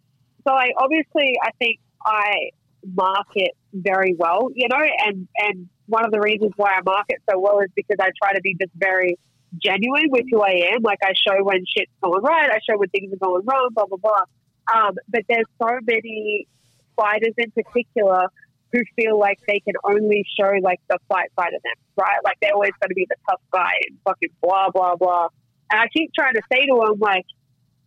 so 0.47 0.53
I 0.53 0.69
obviously, 0.77 1.35
I 1.43 1.51
think 1.59 1.79
I 2.03 2.49
market 2.95 3.51
very 3.73 4.15
well, 4.17 4.49
you 4.55 4.67
know, 4.69 4.79
and, 5.05 5.27
and 5.37 5.69
one 5.91 6.05
of 6.05 6.11
the 6.11 6.19
reasons 6.19 6.53
why 6.55 6.71
I 6.71 6.81
market 6.83 7.17
so 7.29 7.37
well 7.37 7.59
is 7.59 7.69
because 7.75 7.97
I 7.99 8.09
try 8.21 8.33
to 8.33 8.41
be 8.41 8.55
just 8.59 8.71
very 8.75 9.19
genuine 9.61 10.07
with 10.09 10.25
who 10.31 10.41
I 10.41 10.71
am. 10.73 10.81
Like 10.81 10.99
I 11.03 11.11
show 11.13 11.43
when 11.43 11.63
shit's 11.65 11.91
going 12.01 12.23
right, 12.23 12.49
I 12.49 12.59
show 12.67 12.77
when 12.77 12.89
things 12.89 13.13
are 13.13 13.17
going 13.17 13.43
wrong, 13.45 13.69
blah, 13.73 13.85
blah, 13.85 13.97
blah. 13.97 14.25
Um, 14.73 14.95
but 15.09 15.23
there's 15.27 15.45
so 15.61 15.79
many 15.83 16.47
fighters 16.95 17.33
in 17.37 17.51
particular 17.51 18.27
who 18.71 18.79
feel 18.95 19.19
like 19.19 19.39
they 19.47 19.59
can 19.59 19.73
only 19.83 20.25
show 20.39 20.51
like 20.61 20.79
the 20.89 20.97
fight 21.09 21.29
side 21.37 21.53
of 21.53 21.61
them, 21.61 21.75
right? 21.97 22.19
Like 22.23 22.37
they're 22.41 22.53
always 22.53 22.71
going 22.81 22.89
to 22.89 22.95
be 22.95 23.05
the 23.09 23.17
tough 23.29 23.41
guy 23.51 23.73
and 23.89 23.97
fucking 24.05 24.29
blah 24.41 24.69
blah 24.69 24.95
blah. 24.95 25.27
And 25.71 25.81
I 25.81 25.87
keep 25.87 26.11
trying 26.17 26.35
to 26.35 26.41
say 26.51 26.65
to 26.67 26.83
them 26.85 26.99
like, 26.99 27.25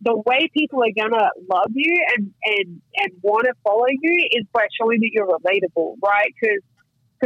the 0.01 0.15
way 0.25 0.47
people 0.53 0.83
are 0.83 0.93
gonna 0.95 1.29
love 1.49 1.71
you 1.73 2.05
and 2.15 2.31
and 2.45 2.81
and 2.97 3.11
want 3.21 3.45
to 3.45 3.53
follow 3.63 3.87
you 3.89 4.27
is 4.31 4.45
by 4.53 4.67
showing 4.79 4.99
that 4.99 5.09
you're 5.11 5.25
relatable, 5.25 5.95
right? 6.03 6.31
Because 6.39 6.61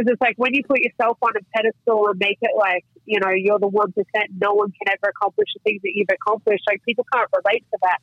it's 0.06 0.20
like 0.20 0.36
when 0.36 0.54
you 0.54 0.62
put 0.64 0.78
yourself 0.80 1.18
on 1.22 1.32
a 1.36 1.42
pedestal 1.54 2.08
and 2.08 2.18
make 2.18 2.38
it 2.40 2.52
like 2.56 2.84
you 3.04 3.18
know 3.20 3.30
you're 3.30 3.58
the 3.58 3.68
one 3.68 3.92
percent, 3.92 4.30
no 4.40 4.54
one 4.54 4.72
can 4.72 4.94
ever 4.94 5.10
accomplish 5.10 5.48
the 5.54 5.60
things 5.60 5.82
that 5.82 5.92
you've 5.94 6.12
accomplished. 6.12 6.64
Like 6.66 6.82
people 6.84 7.06
can't 7.12 7.28
relate 7.32 7.64
to 7.72 7.78
that. 7.82 8.00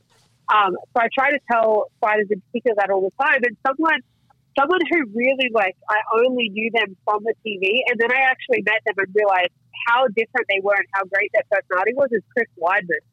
Um, 0.48 0.76
so 0.96 1.04
I 1.04 1.08
try 1.14 1.32
to 1.32 1.40
tell 1.52 1.92
fighters 2.00 2.28
in 2.32 2.42
particular 2.42 2.76
that 2.80 2.90
all 2.90 3.02
the 3.02 3.24
time. 3.24 3.42
And 3.44 3.58
someone 3.66 4.00
someone 4.58 4.80
who 4.90 5.06
really 5.14 5.50
like 5.54 5.76
I 5.90 6.00
only 6.18 6.50
knew 6.50 6.72
them 6.74 6.98
from 7.06 7.24
the 7.24 7.34
TV, 7.46 7.82
and 7.88 8.00
then 8.00 8.12
I 8.12 8.22
actually 8.30 8.64
met 8.64 8.82
them 8.86 8.96
and 8.98 9.16
realized 9.16 9.54
how 9.88 10.08
different 10.08 10.48
they 10.50 10.60
were 10.62 10.76
and 10.76 10.88
how 10.94 11.06
great 11.06 11.32
their 11.34 11.44
personality 11.50 11.94
was. 11.94 12.10
Is 12.12 12.24
Chris 12.34 12.48
Weidman? 12.60 13.04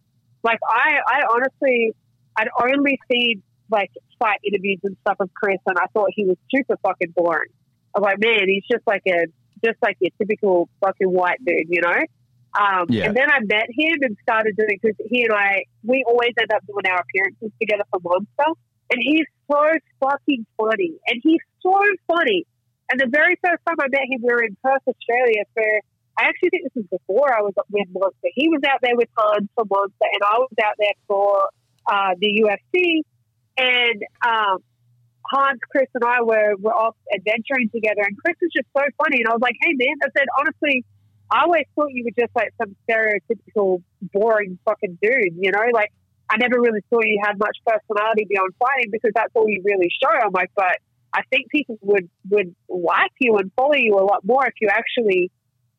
Like 0.42 0.58
I, 0.66 0.98
I 1.06 1.20
honestly, 1.30 1.94
I'd 2.36 2.48
only 2.60 2.98
seen 3.10 3.42
like 3.70 3.90
fight 4.18 4.40
interviews 4.44 4.80
and 4.84 4.96
stuff 5.02 5.16
of 5.20 5.32
Chris, 5.34 5.58
and 5.66 5.78
I 5.78 5.86
thought 5.92 6.08
he 6.14 6.24
was 6.24 6.36
super 6.54 6.76
fucking 6.82 7.12
boring. 7.16 7.50
I 7.94 8.00
was 8.00 8.04
like, 8.04 8.18
man, 8.20 8.48
he's 8.48 8.64
just 8.70 8.86
like 8.86 9.02
a 9.06 9.26
just 9.64 9.78
like 9.82 9.96
your 10.00 10.10
typical 10.18 10.68
fucking 10.80 11.08
white 11.08 11.38
dude, 11.44 11.68
you 11.68 11.80
know. 11.80 12.00
Um, 12.58 12.86
Yeah. 12.88 13.06
And 13.06 13.16
then 13.16 13.30
I 13.30 13.40
met 13.40 13.66
him 13.70 13.98
and 14.02 14.16
started 14.22 14.56
doing 14.56 14.78
because 14.80 14.96
he 15.10 15.24
and 15.24 15.32
I, 15.32 15.64
we 15.82 16.04
always 16.06 16.32
end 16.38 16.52
up 16.52 16.62
doing 16.66 16.86
our 16.86 17.00
appearances 17.00 17.50
together 17.60 17.84
for 17.90 18.00
Monster, 18.02 18.60
and 18.90 19.00
he's 19.02 19.26
so 19.50 19.62
fucking 20.00 20.46
funny, 20.56 20.92
and 21.06 21.20
he's 21.22 21.40
so 21.62 21.74
funny. 22.06 22.46
And 22.90 23.00
the 23.00 23.08
very 23.08 23.36
first 23.42 23.62
time 23.66 23.76
I 23.80 23.88
met 23.88 24.02
him, 24.10 24.20
we 24.22 24.32
were 24.32 24.42
in 24.44 24.56
Perth, 24.62 24.82
Australia 24.86 25.44
for. 25.54 25.64
I 26.16 26.26
actually 26.26 26.50
think 26.50 26.62
this 26.62 26.72
was 26.76 27.00
before 27.00 27.34
I 27.34 27.42
was 27.42 27.54
with 27.72 27.88
Monster. 27.92 28.28
He 28.34 28.48
was 28.48 28.60
out 28.68 28.78
there 28.82 28.94
with 28.94 29.08
Hans 29.16 29.48
for 29.56 29.64
Monster, 29.68 30.06
and 30.12 30.22
I 30.22 30.38
was 30.38 30.50
out 30.62 30.74
there 30.78 30.94
for 31.08 31.48
uh, 31.90 32.14
the 32.20 32.40
UFC. 32.40 33.02
And 33.56 34.02
um, 34.24 34.62
Hans, 35.30 35.60
Chris, 35.70 35.88
and 35.94 36.04
I 36.04 36.22
were 36.22 36.56
were 36.58 36.74
off 36.74 36.96
adventuring 37.14 37.70
together, 37.70 38.02
and 38.02 38.16
Chris 38.18 38.36
was 38.40 38.50
just 38.54 38.68
so 38.76 38.84
funny. 39.02 39.22
And 39.22 39.28
I 39.28 39.32
was 39.32 39.40
like, 39.40 39.56
"Hey, 39.62 39.72
man," 39.72 39.96
I 40.02 40.08
said, 40.16 40.26
"Honestly, 40.38 40.84
I 41.30 41.42
always 41.44 41.64
thought 41.74 41.90
you 41.90 42.04
were 42.04 42.16
just 42.18 42.34
like 42.36 42.52
some 42.60 42.76
stereotypical, 42.88 43.82
boring 44.12 44.58
fucking 44.64 44.98
dude. 45.00 45.34
You 45.36 45.50
know, 45.52 45.64
like 45.72 45.92
I 46.28 46.36
never 46.36 46.60
really 46.60 46.80
saw 46.90 47.00
you 47.00 47.20
had 47.24 47.38
much 47.38 47.56
personality 47.66 48.26
beyond 48.28 48.52
fighting 48.58 48.90
because 48.92 49.12
that's 49.14 49.32
all 49.34 49.48
you 49.48 49.62
really 49.64 49.88
show." 50.02 50.12
I'm 50.12 50.32
like, 50.32 50.50
but 50.54 50.76
I 51.14 51.22
think 51.30 51.48
people 51.48 51.78
would 51.80 52.10
would 52.30 52.54
like 52.68 53.12
you 53.20 53.36
and 53.38 53.50
follow 53.56 53.74
you 53.76 53.94
a 53.94 54.04
lot 54.04 54.24
more 54.24 54.46
if 54.46 54.54
you 54.60 54.68
actually 54.68 55.30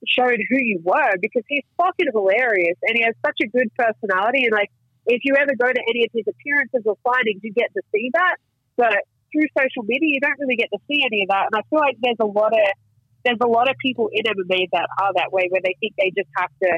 showed 0.08 0.40
who 0.50 0.58
you 0.58 0.80
were 0.84 1.18
because 1.22 1.44
he's 1.48 1.64
fucking 1.78 2.08
hilarious 2.14 2.78
and 2.84 2.98
he 2.98 3.04
has 3.04 3.16
such 3.26 3.38
a 3.44 3.48
good 3.48 3.70
personality 3.76 4.44
and 4.44 4.52
like 4.52 4.70
if 5.08 5.22
you 5.24 5.36
ever 5.36 5.52
go 5.58 5.66
to 5.66 5.82
any 5.90 6.06
of 6.06 6.12
his 6.14 6.26
appearances 6.28 6.82
or 6.86 6.96
signings 7.06 7.40
you 7.42 7.52
get 7.54 7.74
to 7.74 7.82
see 7.92 8.12
that 8.14 8.36
but 8.78 8.98
through 9.36 9.52
social 9.60 9.84
media 9.84 10.16
you 10.16 10.22
don't 10.24 10.40
really 10.40 10.56
get 10.56 10.72
to 10.72 10.80
see 10.88 11.04
any 11.04 11.24
of 11.24 11.30
that 11.30 11.52
and 11.52 11.60
I 11.60 11.62
feel 11.68 11.84
like 11.84 12.00
there's 12.00 12.24
a 12.24 12.26
lot 12.26 12.56
of 12.56 12.66
there's 13.28 13.44
a 13.44 13.48
lot 13.48 13.68
of 13.70 13.76
people 13.84 14.08
in 14.14 14.24
MMA 14.24 14.70
that 14.72 14.88
are 15.02 15.12
that 15.20 15.34
way 15.36 15.52
where 15.52 15.62
they 15.62 15.76
think 15.84 15.94
they 16.00 16.16
just 16.16 16.32
have 16.40 16.54
to 16.64 16.72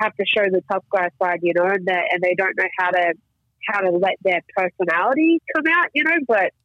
have 0.00 0.14
to 0.16 0.24
show 0.24 0.48
the 0.48 0.62
tough 0.72 0.84
guy 0.88 1.12
side 1.20 1.40
you 1.42 1.52
know 1.52 1.68
and 1.68 1.84
they, 1.84 2.02
and 2.10 2.22
they 2.24 2.34
don't 2.34 2.56
know 2.56 2.70
how 2.80 2.90
to 2.90 3.12
how 3.68 3.80
to 3.80 3.90
let 3.90 4.16
their 4.24 4.40
personality 4.56 5.42
come 5.54 5.64
out 5.76 5.88
you 5.92 6.04
know 6.04 6.16
but 6.26 6.56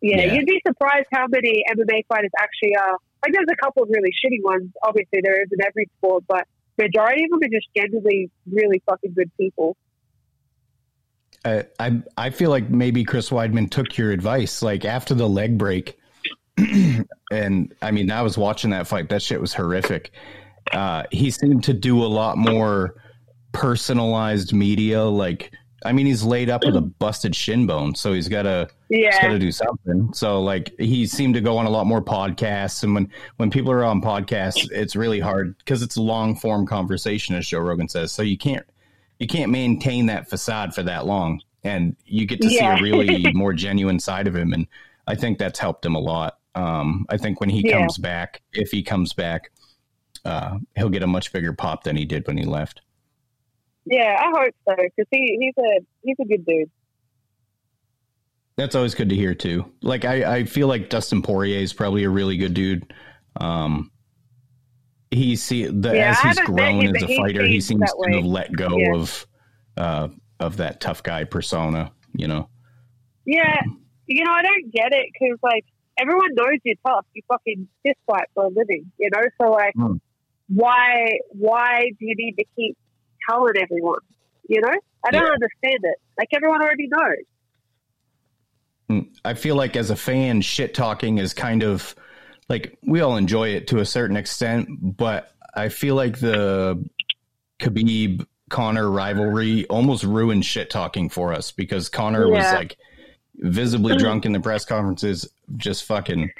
yeah, 0.00 0.22
Yeah. 0.22 0.32
you'd 0.34 0.46
be 0.46 0.60
surprised 0.66 1.06
how 1.12 1.26
many 1.28 1.62
MMA 1.70 2.06
fighters 2.08 2.30
actually 2.38 2.76
are. 2.76 2.98
Like, 3.22 3.32
there's 3.32 3.50
a 3.50 3.56
couple 3.56 3.82
of 3.82 3.88
really 3.90 4.10
shitty 4.14 4.42
ones. 4.44 4.70
Obviously, 4.86 5.20
there 5.22 5.42
is 5.42 5.48
in 5.50 5.58
every 5.66 5.90
sport, 5.98 6.24
but 6.28 6.46
majority 6.78 7.24
of 7.24 7.30
them 7.30 7.40
are 7.42 7.50
just 7.50 7.66
genuinely 7.76 8.30
really 8.50 8.80
fucking 8.88 9.12
good 9.14 9.30
people. 9.36 9.76
I, 11.44 11.64
I 11.78 12.02
I 12.16 12.30
feel 12.30 12.50
like 12.50 12.68
maybe 12.68 13.04
Chris 13.04 13.30
Weidman 13.30 13.70
took 13.70 13.96
your 13.96 14.10
advice. 14.10 14.62
Like 14.62 14.84
after 14.84 15.14
the 15.14 15.28
leg 15.28 15.58
break, 15.58 15.98
and 17.30 17.74
I 17.82 17.90
mean, 17.90 18.10
I 18.10 18.22
was 18.22 18.36
watching 18.36 18.70
that 18.70 18.86
fight. 18.86 19.08
That 19.08 19.22
shit 19.22 19.40
was 19.40 19.54
horrific. 19.54 20.12
Uh, 20.72 21.04
he 21.10 21.30
seemed 21.30 21.64
to 21.64 21.72
do 21.72 22.02
a 22.02 22.06
lot 22.06 22.36
more 22.36 22.94
personalized 23.52 24.52
media. 24.52 25.04
Like, 25.04 25.52
I 25.84 25.92
mean, 25.92 26.06
he's 26.06 26.22
laid 26.22 26.50
up 26.50 26.64
with 26.64 26.76
a 26.76 26.80
busted 26.80 27.34
shin 27.34 27.66
bone, 27.66 27.94
so 27.94 28.12
he's 28.12 28.28
got 28.28 28.42
to 28.42 28.68
he's 28.88 29.18
got 29.20 29.28
to 29.28 29.38
do 29.38 29.52
something. 29.52 30.12
So 30.12 30.42
like 30.42 30.72
he 30.78 31.06
seemed 31.06 31.34
to 31.34 31.40
go 31.40 31.56
on 31.56 31.66
a 31.66 31.70
lot 31.70 31.86
more 31.86 32.02
podcasts, 32.02 32.82
and 32.82 32.94
when 32.94 33.10
when 33.36 33.50
people 33.50 33.72
are 33.72 33.84
on 33.84 34.02
podcasts, 34.02 34.68
it's 34.70 34.96
really 34.96 35.20
hard 35.20 35.56
because 35.58 35.82
it's 35.82 35.96
a 35.96 36.02
long 36.02 36.34
form 36.34 36.66
conversation, 36.66 37.34
as 37.36 37.46
Joe 37.46 37.60
Rogan 37.60 37.88
says. 37.88 38.12
So 38.12 38.22
you 38.22 38.36
can't 38.36 38.66
you 39.18 39.26
can't 39.26 39.50
maintain 39.50 40.06
that 40.06 40.28
facade 40.30 40.74
for 40.74 40.82
that 40.84 41.06
long, 41.06 41.40
and 41.64 41.96
you 42.04 42.26
get 42.26 42.40
to 42.42 42.50
Yeah. 42.50 42.58
see 42.76 42.80
a 42.80 42.82
really 42.82 43.30
more 43.34 43.52
genuine 43.52 43.98
side 44.00 44.26
of 44.26 44.36
him, 44.36 44.52
and 44.52 44.66
I 45.06 45.14
think 45.14 45.38
that's 45.38 45.58
helped 45.58 45.84
him 45.84 45.94
a 45.94 46.00
lot. 46.00 46.38
Um, 46.54 47.06
I 47.08 47.16
think 47.16 47.40
when 47.40 47.50
he 47.50 47.66
Yeah. 47.66 47.78
comes 47.78 47.98
back, 47.98 48.42
if 48.52 48.70
he 48.70 48.82
comes 48.82 49.12
back, 49.12 49.50
uh, 50.24 50.58
he'll 50.76 50.88
get 50.88 51.02
a 51.02 51.06
much 51.06 51.32
bigger 51.32 51.52
pop 51.52 51.84
than 51.84 51.96
he 51.96 52.04
did 52.04 52.26
when 52.26 52.36
he 52.36 52.44
left. 52.44 52.80
yeah, 53.90 54.16
I 54.20 54.30
hope 54.38 54.54
so 54.68 54.76
because 54.76 55.06
he, 55.10 55.38
he's 55.40 55.54
a 55.64 55.80
he's 56.02 56.16
a 56.20 56.24
good 56.26 56.44
dude. 56.44 56.70
That's 58.56 58.74
always 58.74 58.94
good 58.94 59.08
to 59.10 59.14
hear 59.14 59.34
too. 59.34 59.72
Like 59.82 60.04
I, 60.04 60.38
I 60.38 60.44
feel 60.44 60.66
like 60.66 60.90
Dustin 60.90 61.22
Poirier 61.22 61.60
is 61.60 61.72
probably 61.72 62.04
a 62.04 62.10
really 62.10 62.36
good 62.36 62.54
dude. 62.54 62.92
Um, 63.40 63.90
he 65.10 65.36
see 65.36 65.66
the 65.66 65.94
Yeah, 65.94 66.10
as 66.10 66.20
he's 66.20 66.38
grown 66.40 66.86
as 66.86 67.02
a 67.02 67.06
he 67.06 67.16
fighter, 67.16 67.46
he 67.46 67.60
seems 67.60 67.92
to 67.92 68.12
have 68.14 68.24
let 68.24 68.52
go 68.52 68.78
Yeah. 68.78 68.94
of 68.94 69.26
uh, 69.76 70.08
of 70.40 70.56
that 70.58 70.80
tough 70.80 71.02
guy 71.02 71.24
persona. 71.24 71.92
You 72.14 72.28
know, 72.28 72.48
Yeah, 73.24 73.60
you 74.06 74.24
know, 74.24 74.32
I 74.32 74.42
don't 74.42 74.72
get 74.72 74.92
it 74.92 75.06
because 75.12 75.38
like 75.42 75.64
everyone 75.98 76.34
knows 76.34 76.58
you're 76.64 76.76
tough. 76.86 77.06
You 77.14 77.22
fucking 77.28 77.68
fist 77.84 77.98
fight 78.06 78.26
for 78.34 78.44
a 78.44 78.48
living, 78.48 78.90
you 78.98 79.10
know. 79.14 79.22
So 79.40 79.50
like, 79.50 79.74
Hmm. 79.74 79.96
why 80.48 81.18
why 81.30 81.84
do 81.98 82.06
you 82.06 82.14
need 82.16 82.34
to 82.38 82.44
keep 82.56 82.76
telling 83.28 83.54
everyone? 83.60 84.00
You 84.48 84.60
know, 84.62 84.74
I 85.06 85.10
don't 85.10 85.22
Yeah. 85.22 85.32
understand 85.32 85.80
it. 85.82 85.96
Like 86.18 86.28
everyone 86.34 86.62
already 86.62 86.88
knows. 86.88 87.24
Mm, 88.90 89.18
I 89.24 89.34
feel 89.34 89.54
like 89.56 89.76
as 89.76 89.90
a 89.90 89.96
fan, 89.96 90.40
shit 90.40 90.74
talking 90.74 91.18
is 91.18 91.34
kind 91.34 91.62
of 91.62 91.94
like 92.48 92.78
we 92.82 93.00
all 93.00 93.16
enjoy 93.16 93.48
it 93.50 93.68
to 93.68 93.78
a 93.78 93.84
certain 93.84 94.16
extent, 94.16 94.68
but 94.96 95.32
I 95.54 95.68
feel 95.68 95.94
like 95.94 96.18
the 96.18 96.84
Khabib 97.58 98.26
Conor 98.48 98.90
rivalry 98.90 99.66
almost 99.66 100.04
ruined 100.04 100.44
shit 100.44 100.70
talking 100.70 101.08
for 101.08 101.32
us 101.32 101.52
because 101.52 101.88
Conor 101.88 102.28
was 102.28 102.44
like 102.52 102.76
visibly 103.34 103.96
drunk 103.98 104.24
in 104.24 104.32
the 104.32 104.40
press 104.40 104.64
conferences, 104.64 105.28
just 105.56 105.84
fucking 105.84 106.30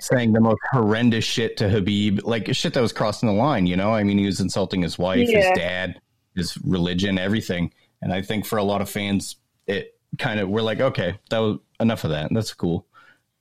saying 0.00 0.32
the 0.32 0.40
most 0.40 0.60
horrendous 0.72 1.24
shit 1.24 1.56
to 1.58 1.64
Khabib, 1.64 2.24
like 2.24 2.54
shit 2.54 2.74
that 2.74 2.80
was 2.80 2.92
crossing 2.92 3.28
the 3.28 3.34
line. 3.34 3.66
You 3.66 3.76
know, 3.76 3.94
I 3.94 4.02
mean, 4.02 4.18
he 4.18 4.26
was 4.26 4.40
insulting 4.40 4.82
his 4.82 4.98
wife, 4.98 5.28
his 5.28 5.46
dad, 5.54 6.00
his 6.34 6.58
religion, 6.58 7.18
everything. 7.18 7.72
And 8.02 8.12
I 8.12 8.22
think 8.22 8.44
for 8.44 8.58
a 8.58 8.62
lot 8.62 8.82
of 8.82 8.90
fans, 8.90 9.36
it 9.66 9.96
kind 10.18 10.40
of 10.40 10.48
we're 10.48 10.62
like, 10.62 10.80
okay, 10.80 11.18
that 11.30 11.38
was 11.38 11.58
enough 11.80 12.04
of 12.04 12.10
that. 12.10 12.28
That's 12.32 12.52
cool. 12.54 12.86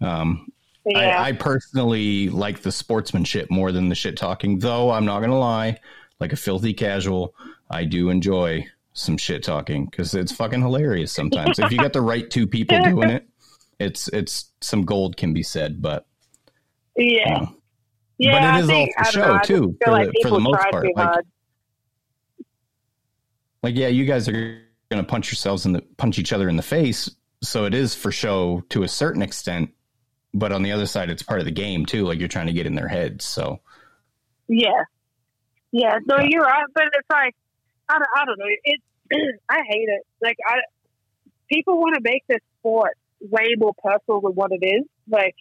Um, 0.01 0.51
Yeah. 0.89 1.21
I, 1.21 1.27
I 1.27 1.31
personally 1.33 2.29
like 2.29 2.61
the 2.61 2.71
sportsmanship 2.71 3.51
more 3.51 3.71
than 3.71 3.89
the 3.89 3.95
shit 3.95 4.15
talking, 4.17 4.59
though 4.59 4.91
I'm 4.91 5.05
not 5.05 5.19
gonna 5.19 5.38
lie, 5.38 5.79
like 6.19 6.31
a 6.33 6.38
filthy 6.38 6.73
casual, 6.73 7.35
I 7.69 7.83
do 7.83 8.09
enjoy 8.09 8.65
some 8.93 9.17
shit 9.17 9.43
talking 9.43 9.85
because 9.85 10.13
it's 10.15 10.31
fucking 10.31 10.61
hilarious 10.61 11.11
sometimes. 11.11 11.59
if 11.59 11.71
you 11.71 11.77
got 11.77 11.93
the 11.93 12.01
right 12.01 12.29
two 12.29 12.47
people 12.47 12.81
doing 12.83 13.09
it, 13.09 13.27
it's 13.79 14.07
it's 14.09 14.51
some 14.61 14.83
gold 14.85 15.17
can 15.17 15.33
be 15.33 15.43
said, 15.43 15.81
but 15.81 16.05
yeah. 16.95 17.35
um, 17.41 17.57
Yeah, 18.17 18.31
but 18.31 18.43
it 18.43 18.45
I 18.47 18.59
is 18.61 18.67
think, 18.67 18.93
all 18.97 19.05
for 19.05 19.11
show, 19.11 19.33
know, 19.35 19.39
too, 19.43 19.77
for 19.83 19.91
like 19.91 20.07
the- 20.11 20.19
for 20.23 20.29
the 20.31 20.39
most 20.39 20.63
part, 20.71 20.85
like- 20.95 21.25
like 23.63 23.75
yeah, 23.75 23.88
you 23.88 24.05
guys 24.05 24.27
are 24.29 24.61
gonna 24.89 25.03
punch 25.03 25.27
yourselves 25.31 25.65
in 25.65 25.73
the 25.73 25.81
punch 25.97 26.17
each 26.19 26.31
other 26.33 26.47
in 26.49 26.55
the 26.55 26.61
face, 26.63 27.09
so 27.41 27.65
it 27.65 27.73
is 27.73 27.93
for 27.93 28.11
show 28.11 28.63
to 28.69 28.83
a 28.83 28.88
certain 28.88 29.21
extent. 29.21 29.69
But 30.38 30.51
on 30.51 30.61
the 30.61 30.71
other 30.71 30.85
side, 30.85 31.09
it's 31.09 31.23
part 31.23 31.39
of 31.39 31.45
the 31.45 31.51
game 31.51 31.85
too. 31.88 32.05
Like 32.05 32.19
you're 32.19 32.27
trying 32.27 32.45
to 32.47 32.53
get 32.53 32.67
in 32.67 32.75
their 32.75 32.88
heads. 32.88 33.25
So 33.25 33.59
Yeah, 34.47 34.69
yeah. 35.71 35.97
No, 36.05 36.17
Yeah. 36.19 36.27
you're 36.29 36.43
right, 36.43 36.65
but 36.75 36.83
it's 36.93 37.09
like 37.11 37.35
I 37.89 37.93
don't, 37.93 38.07
I 38.15 38.25
don't 38.25 38.38
know. 38.39 38.45
It's 38.63 38.83
I 39.49 39.59
hate 39.67 39.89
it. 39.89 40.01
Like 40.21 40.38
I, 40.47 40.55
people 41.51 41.79
want 41.79 41.95
to 41.95 42.01
make 42.03 42.23
this 42.27 42.39
sport 42.59 42.91
way 43.19 43.55
more 43.57 43.73
personal 43.83 44.21
than 44.21 44.33
what 44.33 44.51
it 44.51 44.63
is. 44.63 44.85
Like 45.09 45.35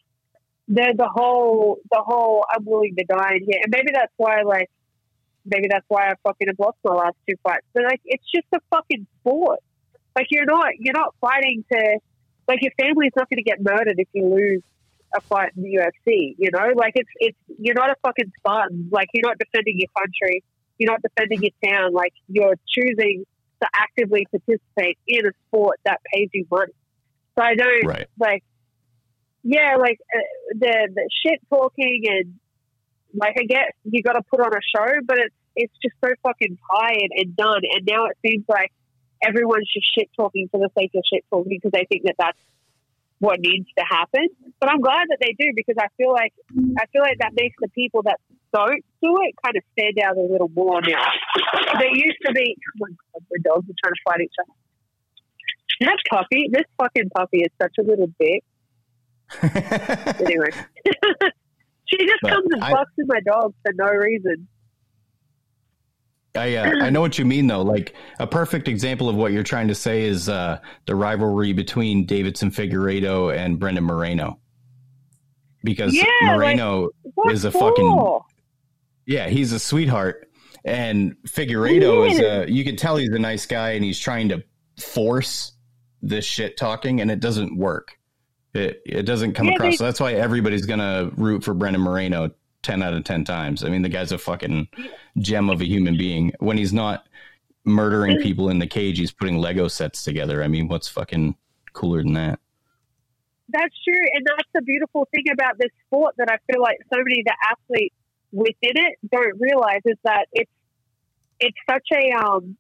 the 0.69 0.95
the 0.97 1.09
whole 1.13 1.79
the 1.91 2.03
whole 2.05 2.45
I'm 2.51 2.65
willing 2.65 2.97
to 2.97 3.05
die 3.05 3.35
in 3.37 3.45
here, 3.45 3.61
and 3.63 3.71
maybe 3.71 3.89
that's 3.93 4.13
why 4.17 4.43
like 4.43 4.71
maybe 5.45 5.67
that's 5.71 5.85
why 5.89 6.09
I 6.09 6.15
fucking 6.23 6.49
have 6.49 6.59
lost 6.59 6.79
my 6.85 6.95
last 6.95 7.17
two 7.29 7.37
fights. 7.43 7.67
But 7.75 7.85
like 7.85 8.01
it's 8.07 8.25
just 8.35 8.47
a 8.55 8.61
fucking 8.71 9.07
sport. 9.21 9.61
Like 10.17 10.29
you're 10.31 10.47
not 10.47 10.69
you're 10.79 10.97
not 10.97 11.15
fighting 11.21 11.65
to 11.71 11.99
like 12.49 12.61
your 12.63 12.73
family's 12.81 13.13
not 13.15 13.29
going 13.29 13.39
to 13.39 13.43
get 13.43 13.61
murdered 13.61 13.97
if 13.99 14.09
you 14.15 14.25
lose 14.25 14.63
a 15.15 15.21
fight 15.21 15.53
in 15.57 15.63
the 15.63 15.75
UFC. 15.75 16.35
You 16.39 16.51
know, 16.53 16.73
like 16.75 16.93
it's 16.95 17.11
it's 17.17 17.39
you're 17.59 17.75
not 17.75 17.91
a 17.91 17.97
fucking 18.03 18.33
Spartan. 18.39 18.89
Like 18.91 19.09
you're 19.13 19.27
not 19.27 19.39
defending 19.39 19.79
your 19.79 19.89
country. 19.97 20.43
You're 20.79 20.91
not 20.91 21.03
defending 21.03 21.43
your 21.43 21.53
town. 21.65 21.93
Like 21.93 22.13
you're 22.29 22.57
choosing 22.69 23.25
to 23.63 23.69
actively 23.75 24.27
participate 24.31 24.99
in 25.07 25.27
a 25.27 25.31
sport 25.49 25.81
that 25.85 26.01
pays 26.13 26.29
you 26.33 26.47
money. 26.51 26.73
So 27.37 27.45
I 27.45 27.55
don't 27.55 27.87
right, 27.87 28.09
like, 28.19 28.45
yeah, 29.43 29.77
like 29.79 29.99
uh, 30.15 30.19
the 30.55 30.89
the 30.95 31.11
shit 31.25 31.41
talking 31.49 32.05
and 32.09 32.35
like 33.15 33.37
I 33.39 33.45
get 33.45 33.75
you 33.85 34.03
got 34.03 34.15
to 34.15 34.23
put 34.23 34.41
on 34.41 34.53
a 34.53 34.61
show, 34.77 35.01
but 35.07 35.19
it's 35.19 35.35
it's 35.55 35.73
just 35.83 35.95
so 36.05 36.11
fucking 36.23 36.59
tired 36.71 37.11
and 37.17 37.35
done. 37.35 37.63
And 37.73 37.87
now 37.87 38.07
it 38.07 38.17
seems 38.27 38.45
like 38.49 38.73
everyone's 39.23 39.71
just 39.73 39.87
shit 39.97 40.11
talking 40.17 40.49
for 40.51 40.61
the 40.61 40.69
sake 40.79 40.91
of 40.95 41.03
shit 41.11 41.25
talking 41.31 41.49
because 41.49 41.73
they 41.73 41.87
think 41.89 42.05
that 42.05 42.17
that's 42.19 42.39
what 43.19 43.41
needs 43.41 43.67
to 43.79 43.85
happen. 43.89 44.29
But 44.61 44.71
I'm 44.71 44.81
glad 44.81 45.07
that 45.09 45.19
they 45.21 45.35
do 45.39 45.53
because 45.55 45.77
I 45.79 45.89
feel 45.97 46.13
like 46.13 46.33
I 46.79 46.87
feel 46.93 47.03
like 47.03 47.19
that 47.21 47.33
makes 47.35 47.57
the 47.61 47.69
people 47.69 48.03
that 48.05 48.19
don't 48.53 48.85
do 49.03 49.17
it 49.23 49.35
kind 49.45 49.57
of 49.57 49.63
stand 49.73 49.99
out 50.05 50.17
a 50.17 50.23
little 50.23 50.51
more 50.55 50.81
now. 50.83 51.07
They 51.81 51.91
used 51.93 52.19
to 52.27 52.33
be. 52.33 52.57
Oh 52.57 52.79
my 52.81 52.89
god, 52.91 53.23
the 53.31 53.41
dogs 53.45 53.67
are 53.69 53.79
trying 53.85 53.95
to 53.95 54.01
fight 54.09 54.21
each 54.23 54.37
other. 54.41 54.53
That 55.81 55.99
puppy, 56.11 56.49
this 56.51 56.65
fucking 56.79 57.11
puppy 57.15 57.39
is 57.39 57.53
such 57.61 57.75
a 57.79 57.83
little 57.83 58.09
dick. 58.19 58.43
Anyway, 60.25 60.51
she 61.87 61.99
just 61.99 62.21
But 62.23 62.31
comes 62.31 62.47
and 62.53 62.65
I- 62.65 62.73
fucks 62.73 62.95
with 62.97 63.09
my 63.09 63.21
dog 63.21 63.55
for 63.63 63.73
no 63.75 63.87
reason. 63.93 64.49
I 66.37 66.57
uh, 66.57 66.85
I 66.85 66.91
know 66.91 67.01
what 67.01 67.19
you 67.19 67.25
mean 67.25 67.47
though. 67.47 67.63
Like 67.63 67.95
a 68.19 68.27
perfect 68.27 68.69
example 68.69 69.09
of 69.09 69.17
what 69.17 69.33
you're 69.33 69.43
trying 69.43 69.69
to 69.69 69.75
say 69.75 70.03
is 70.05 70.29
uh, 70.29 70.59
the 70.87 70.95
rivalry 70.95 71.53
between 71.53 72.07
Deiveson 72.07 72.51
Figueiredo 72.55 73.35
and 73.37 73.59
Brandon 73.59 73.85
Moreno. 73.85 74.39
Because 75.65 75.95
Yeah, 75.95 76.05
like- 76.21 76.37
Moreno, 76.37 76.89
What 77.15 77.33
Is 77.33 77.45
a 77.45 77.51
for? 77.51 77.71
fucking- 77.71 78.19
yeah, 79.07 79.29
he's 79.29 79.53
a 79.53 79.59
sweetheart, 79.59 80.29
and 80.65 81.17
Figueredo 81.27 82.11
is 82.11 82.21
a. 82.21 82.51
You 82.51 82.65
can 82.65 82.77
tell 82.77 82.97
he's 82.97 83.09
a 83.11 83.19
nice 83.19 83.47
guy, 83.47 83.71
and 83.71 83.85
he's 83.85 83.99
trying 83.99 84.29
to 84.31 84.43
force 84.81 85.53
this 86.03 86.25
shit 86.25 86.57
talking, 86.57 87.01
and 87.01 87.11
it 87.11 87.21
doesn't 87.21 87.57
work. 87.57 87.93
It 88.55 88.83
it 88.87 89.03
doesn't 89.03 89.35
come 89.35 89.47
Yeah, 89.47 89.55
across. 89.55 89.73
they- 89.73 89.77
so 89.79 89.85
that's 89.85 90.01
why 90.01 90.13
everybody's 90.15 90.67
gonna 90.67 91.11
root 91.17 91.45
for 91.45 91.55
Brandon 91.55 91.83
Moreno 91.83 92.31
ten 92.67 92.83
out 92.83 92.93
of 92.93 93.05
ten 93.05 93.25
times. 93.25 93.63
I 93.63 93.69
mean, 93.69 93.83
the 93.83 93.89
guy's 93.89 94.11
a 94.11 94.19
fucking 94.19 94.69
gem 95.19 95.49
of 95.49 95.61
a 95.61 95.65
human 95.65 95.97
being. 95.97 96.33
When 96.41 96.59
he's 96.59 96.73
not 96.73 97.07
murdering 97.65 98.19
people 98.19 98.51
in 98.51 98.59
the 98.59 98.67
cage, 98.67 98.99
he's 98.99 99.13
putting 99.13 99.39
Lego 99.39 99.69
sets 99.69 100.03
together. 100.03 100.43
I 100.43 100.49
mean, 100.49 100.67
what's 100.67 100.89
fucking 100.89 101.37
cooler 101.73 102.03
than 102.03 102.15
that? 102.15 102.41
That's 103.49 103.75
true, 103.85 104.05
and 104.15 104.27
that's 104.27 104.49
the 104.53 104.63
beautiful 104.63 105.07
thing 105.15 105.27
about 105.33 105.57
this 105.59 105.71
sport 105.87 106.17
that 106.19 106.29
I 106.29 106.39
feel 106.51 106.61
like 106.61 106.79
so 106.93 106.99
many 106.99 107.21
of 107.21 107.27
the 107.27 107.37
athletes 107.53 107.95
within 108.33 108.77
it 108.85 108.99
don't 109.09 109.41
realize 109.41 109.83
is 109.85 109.97
that 110.03 110.27
it's 110.33 110.51
it's 111.39 111.57
such 111.71 111.87
a 111.95 112.13
um 112.19 112.57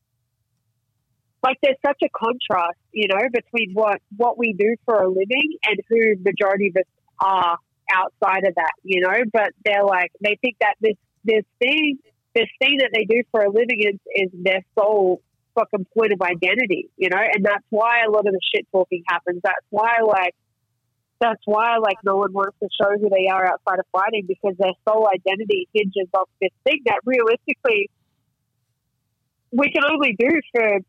like 1.42 1.58
there's 1.62 1.76
such 1.84 1.98
a 2.04 2.08
contrast, 2.16 2.78
you 2.92 3.08
know, 3.08 3.20
between 3.32 3.72
what 3.74 4.00
what 4.16 4.38
we 4.38 4.52
do 4.52 4.76
for 4.84 5.02
a 5.02 5.08
living 5.08 5.56
and 5.64 5.80
who 5.88 6.14
majority 6.22 6.68
of 6.68 6.76
us 6.76 6.90
are 7.20 7.58
outside 7.92 8.46
of 8.46 8.54
that, 8.56 8.72
you 8.82 9.00
know. 9.00 9.16
But 9.32 9.50
they're 9.64 9.84
like 9.84 10.12
they 10.20 10.38
think 10.40 10.56
that 10.60 10.74
this 10.80 10.96
this 11.24 11.44
thing 11.58 11.98
this 12.34 12.48
thing 12.60 12.78
that 12.78 12.90
they 12.92 13.04
do 13.04 13.22
for 13.30 13.42
a 13.42 13.50
living 13.50 13.80
is 13.80 14.00
is 14.14 14.30
their 14.32 14.62
sole 14.78 15.22
fucking 15.54 15.86
point 15.96 16.12
of 16.12 16.20
identity, 16.20 16.90
you 16.96 17.08
know, 17.08 17.18
and 17.18 17.44
that's 17.44 17.64
why 17.70 18.02
a 18.06 18.10
lot 18.10 18.26
of 18.26 18.32
the 18.32 18.40
shit 18.54 18.66
talking 18.70 19.02
happens. 19.08 19.40
That's 19.42 19.66
why 19.70 19.98
like 20.06 20.34
that's 21.20 21.40
why 21.46 21.78
like 21.78 21.96
no 22.04 22.16
one 22.16 22.32
wants 22.32 22.56
to 22.60 22.68
show 22.80 22.90
who 22.98 23.08
they 23.08 23.28
are 23.32 23.46
outside 23.46 23.78
of 23.78 23.86
fighting 23.90 24.26
because 24.28 24.54
their 24.58 24.74
sole 24.86 25.08
identity 25.08 25.68
hinges 25.72 26.08
off 26.14 26.28
this 26.40 26.50
thing 26.64 26.82
that 26.84 27.00
realistically 27.04 27.90
we 29.50 29.70
can 29.70 29.82
only 29.90 30.14
do 30.18 30.28
for 30.52 30.80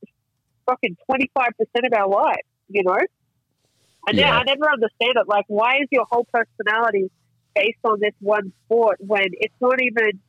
fucking 0.65 0.97
twenty 1.05 1.31
five 1.33 1.51
percent 1.57 1.85
of 1.85 1.93
our 1.93 2.09
life, 2.09 2.45
you 2.67 2.83
know? 2.83 2.99
And 4.07 4.17
Yeah. 4.17 4.37
I 4.37 4.43
never 4.43 4.69
understand 4.71 5.13
it. 5.15 5.27
Like 5.27 5.45
why 5.47 5.77
is 5.81 5.87
your 5.91 6.05
whole 6.09 6.25
personality 6.31 7.11
based 7.53 7.79
on 7.83 7.99
this 7.99 8.13
one 8.19 8.53
sport 8.65 8.97
when 8.99 9.25
it's 9.33 9.55
not 9.59 9.81
even 9.81 10.19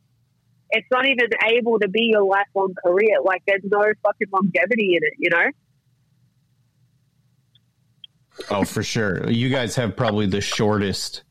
it's 0.70 0.86
not 0.90 1.06
even 1.06 1.28
able 1.46 1.78
to 1.78 1.88
be 1.88 2.10
your 2.12 2.24
lifelong 2.24 2.74
career. 2.84 3.20
Like 3.24 3.42
there's 3.46 3.62
no 3.64 3.80
fucking 4.02 4.28
longevity 4.32 4.96
in 4.96 5.00
it, 5.02 5.14
you 5.18 5.30
know? 5.30 5.46
Oh, 8.50 8.64
for 8.64 8.82
sure. 8.82 9.28
You 9.30 9.48
guys 9.48 9.74
have 9.76 9.96
probably 9.96 10.26
the 10.26 10.40
shortest 10.40 11.22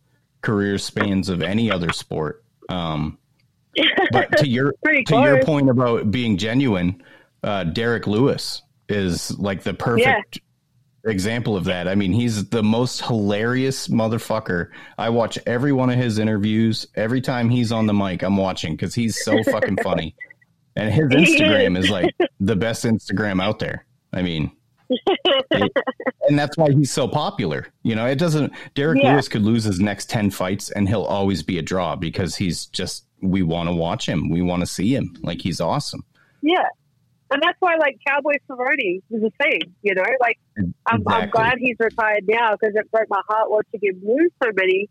career 0.41 0.77
spans 0.77 1.29
of 1.29 1.41
any 1.41 1.71
other 1.71 1.91
sport. 1.91 2.43
Um, 2.69 3.17
but 4.11 4.37
to 4.37 4.47
your 4.47 4.73
to 4.83 5.15
your 5.15 5.43
point 5.43 5.69
about 5.69 6.09
being 6.09 6.37
genuine, 6.37 7.03
uh, 7.43 7.63
Derrick 7.65 8.07
Lewis 8.07 8.61
is 8.89 9.37
like 9.37 9.63
the 9.63 9.73
perfect 9.73 10.39
example 11.09 11.55
of 11.55 11.65
that. 11.65 11.87
I 11.87 11.95
mean, 11.95 12.11
he's 12.11 12.49
the 12.49 12.63
most 12.63 13.01
hilarious 13.01 13.87
motherfucker. 13.87 14.69
I 14.97 15.09
watch 15.09 15.37
every 15.45 15.71
one 15.71 15.89
of 15.89 15.97
his 15.97 16.19
interviews. 16.19 16.87
Every 16.95 17.21
time 17.21 17.49
he's 17.49 17.71
on 17.71 17.87
the 17.87 17.93
mic, 17.93 18.23
I'm 18.23 18.37
watching 18.37 18.73
because 18.75 18.95
he's 18.95 19.23
so 19.23 19.43
fucking 19.43 19.77
funny. 19.83 20.15
And 20.75 20.93
his 20.93 21.09
Instagram 21.09 21.77
is 21.77 21.89
like 21.89 22.13
the 22.39 22.55
best 22.55 22.85
Instagram 22.85 23.41
out 23.41 23.59
there. 23.59 23.85
I 24.13 24.21
mean, 24.21 24.51
and 25.49 26.37
that's 26.39 26.57
why 26.57 26.71
he's 26.71 26.91
so 26.91 27.07
popular. 27.07 27.67
You 27.83 27.95
know, 27.95 28.05
it 28.05 28.17
doesn't. 28.19 28.53
Derrick 28.75 29.01
Yeah. 29.01 29.13
Lewis 29.13 29.27
could 29.27 29.43
lose 29.43 29.63
his 29.63 29.79
next 29.79 30.09
ten 30.09 30.29
fights, 30.29 30.69
and 30.71 30.87
he'll 30.87 31.03
always 31.03 31.43
be 31.43 31.57
a 31.57 31.61
draw 31.61 31.95
because 31.95 32.35
he's 32.35 32.67
just. 32.67 33.05
We 33.19 33.41
want 33.41 33.67
to 33.67 33.73
watch 33.73 34.07
him. 34.07 34.29
We 34.29 34.43
want 34.43 34.61
to 34.61 34.67
see 34.67 34.93
him. 34.93 35.17
Like 35.23 35.41
he's 35.41 35.59
awesome. 35.59 36.05
Yeah. 36.43 36.67
And 37.29 37.41
that's 37.41 37.57
why, 37.59 37.75
like, 37.75 37.99
Cowboy 38.07 38.35
Cerrone 38.49 39.03
is 39.09 39.21
the 39.21 39.31
same, 39.41 39.75
you 39.81 39.93
know? 39.95 40.05
Like, 40.19 40.39
I'm, 40.87 41.03
I'm 41.07 41.29
glad 41.29 41.55
he's 41.59 41.75
retired 41.79 42.23
now 42.27 42.51
because 42.51 42.73
it 42.75 42.89
broke 42.89 43.09
my 43.09 43.21
heart 43.27 43.51
watching 43.51 43.81
him 43.81 44.01
lose 44.03 44.31
so 44.41 44.49
many. 44.55 44.89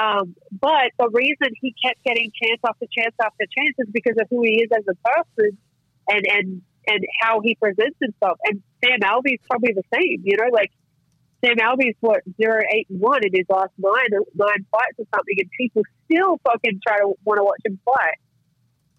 Um, 0.00 0.36
but 0.52 0.90
the 0.98 1.10
reason 1.12 1.54
he 1.60 1.74
kept 1.84 2.02
getting 2.04 2.30
chance 2.40 2.60
after 2.66 2.86
chance 2.96 3.14
after 3.20 3.44
chance 3.46 3.74
is 3.78 3.88
because 3.92 4.14
of 4.20 4.26
who 4.30 4.42
he 4.42 4.62
is 4.62 4.68
as 4.76 4.84
a 4.88 4.94
person 5.08 5.58
and, 6.08 6.24
and, 6.28 6.62
and 6.86 7.04
how 7.20 7.40
he 7.40 7.56
presents 7.56 7.96
himself. 8.00 8.38
And 8.44 8.62
Sam 8.84 9.00
Alvey's 9.02 9.40
probably 9.50 9.72
the 9.72 9.84
same, 9.92 10.22
you 10.22 10.36
know? 10.36 10.50
Like, 10.52 10.70
Sam 11.44 11.56
Alvey's 11.58 11.96
what, 12.00 12.22
0 12.40 12.60
8 12.72 12.86
and 12.90 13.00
1 13.00 13.20
in 13.24 13.30
his 13.34 13.46
last 13.48 13.72
nine, 13.78 14.20
nine 14.34 14.66
fights 14.70 14.98
or 14.98 15.06
something, 15.14 15.34
and 15.38 15.50
people 15.58 15.82
still 16.04 16.38
fucking 16.44 16.80
try 16.86 16.98
to 16.98 17.14
want 17.24 17.38
to 17.38 17.44
watch 17.44 17.60
him 17.64 17.78
fight. 17.84 18.18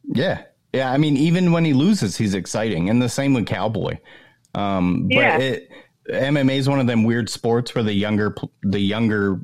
Yeah. 0.03 0.43
Yeah. 0.75 0.91
I 0.91 0.97
mean, 0.97 1.17
even 1.17 1.51
when 1.51 1.65
he 1.65 1.73
loses, 1.73 2.17
he's 2.17 2.33
exciting. 2.33 2.89
And 2.89 3.01
the 3.01 3.09
same 3.09 3.33
with 3.33 3.45
Cowboy. 3.45 3.97
Um, 4.53 5.07
but 5.07 5.15
Yeah. 5.17 5.37
it, 5.37 5.69
MMA 6.09 6.57
is 6.57 6.69
one 6.69 6.79
of 6.79 6.87
them 6.87 7.03
weird 7.03 7.29
sports 7.29 7.73
where 7.73 7.83
the 7.83 7.93
younger, 7.93 8.35
the 8.63 8.79
younger 8.79 9.41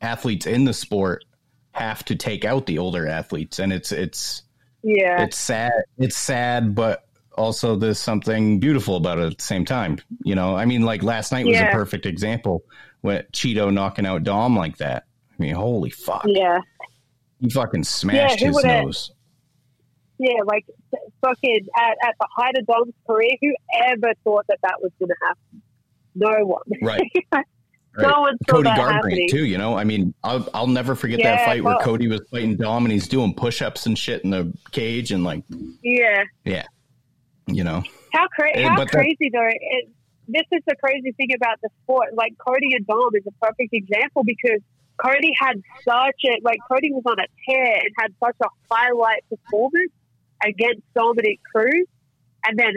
athletes 0.00 0.46
in 0.46 0.64
the 0.64 0.72
sport 0.74 1.24
have 1.72 2.04
to 2.06 2.16
take 2.16 2.44
out 2.44 2.66
the 2.66 2.78
older 2.78 3.06
athletes. 3.06 3.58
And 3.58 3.72
it's, 3.72 3.92
it's, 3.92 4.42
Yeah. 4.82 5.22
it's 5.22 5.38
sad. 5.38 5.72
It's 5.98 6.16
sad, 6.16 6.74
but 6.74 7.04
also 7.36 7.76
there's 7.76 7.98
something 7.98 8.58
beautiful 8.60 8.96
about 8.96 9.18
it 9.18 9.26
at 9.32 9.38
the 9.38 9.44
same 9.44 9.64
time. 9.64 9.98
You 10.24 10.34
know, 10.34 10.56
I 10.56 10.64
mean, 10.64 10.82
like 10.82 11.02
last 11.02 11.32
night 11.32 11.46
was 11.46 11.54
Yeah. 11.54 11.70
a 11.70 11.72
perfect 11.72 12.06
example 12.06 12.64
with 13.02 13.30
Chito 13.32 13.72
knocking 13.72 14.04
out 14.06 14.24
Dom 14.24 14.56
like 14.56 14.78
that. 14.78 15.04
I 15.30 15.34
mean, 15.42 15.54
holy 15.54 15.90
fuck. 15.90 16.24
Yeah, 16.26 16.58
He 17.40 17.48
fucking 17.48 17.84
smashed 17.84 18.40
who 18.40 18.48
his 18.48 18.64
nose. 18.64 19.12
Yeah, 20.20 20.42
like 20.44 20.66
fucking 21.22 21.66
at, 21.78 21.96
at 22.06 22.14
the 22.20 22.28
height 22.30 22.54
of 22.58 22.66
Dom's 22.66 22.92
career, 23.06 23.30
who 23.40 23.54
ever 23.86 24.12
thought 24.22 24.44
that 24.48 24.58
that 24.62 24.80
was 24.82 24.92
going 24.98 25.08
to 25.08 25.16
happen? 25.26 25.62
No 26.14 26.44
one. 26.46 26.62
Right. 26.82 27.10
no 27.32 27.42
Right. 27.96 28.18
one 28.20 28.36
Cody 28.48 28.68
that 28.68 28.78
Garbrandt 28.78 29.28
too. 29.30 29.44
You 29.46 29.56
know, 29.58 29.76
I 29.76 29.84
mean, 29.84 30.14
I'll 30.22 30.46
I'll 30.54 30.66
never 30.66 30.94
forget 30.94 31.18
that 31.22 31.40
Yeah, 31.40 31.44
fight 31.46 31.64
where 31.64 31.74
well- 31.74 31.84
Cody 31.84 32.06
was 32.08 32.20
fighting 32.30 32.56
Dom 32.56 32.84
and 32.84 32.92
he's 32.92 33.08
doing 33.08 33.34
push-ups 33.34 33.86
and 33.86 33.98
shit 33.98 34.22
in 34.24 34.30
the 34.30 34.52
cage 34.72 35.10
and 35.10 35.24
like, 35.24 35.42
Yeah. 35.82 36.22
Yeah, 36.44 36.64
you 37.46 37.64
know, 37.64 37.82
How, 38.12 38.28
cra- 38.28 38.56
Eh, 38.56 38.68
how 38.68 38.76
that- 38.78 38.90
crazy 38.90 39.30
though! 39.32 39.46
It, 39.48 39.88
this 40.28 40.44
is 40.52 40.62
the 40.66 40.76
crazy 40.76 41.10
thing 41.12 41.32
about 41.34 41.58
the 41.62 41.68
sport. 41.82 42.14
Like 42.14 42.34
Cody 42.38 42.74
and 42.76 42.86
Dom 42.86 43.10
is 43.14 43.24
a 43.26 43.32
perfect 43.44 43.70
example 43.72 44.22
because 44.24 44.60
Cody 45.04 45.32
had 45.40 45.60
such 45.82 46.20
a 46.26 46.38
like 46.44 46.58
Cody 46.70 46.92
was 46.92 47.02
on 47.06 47.18
a 47.18 47.26
tear 47.48 47.74
and 47.74 47.90
had 47.98 48.12
such 48.24 48.36
a 48.42 48.46
highlight 48.70 49.24
performance 49.28 49.90
against 50.44 50.82
Dominick 50.94 51.40
Cruz, 51.52 51.86
and 52.44 52.58
then 52.58 52.72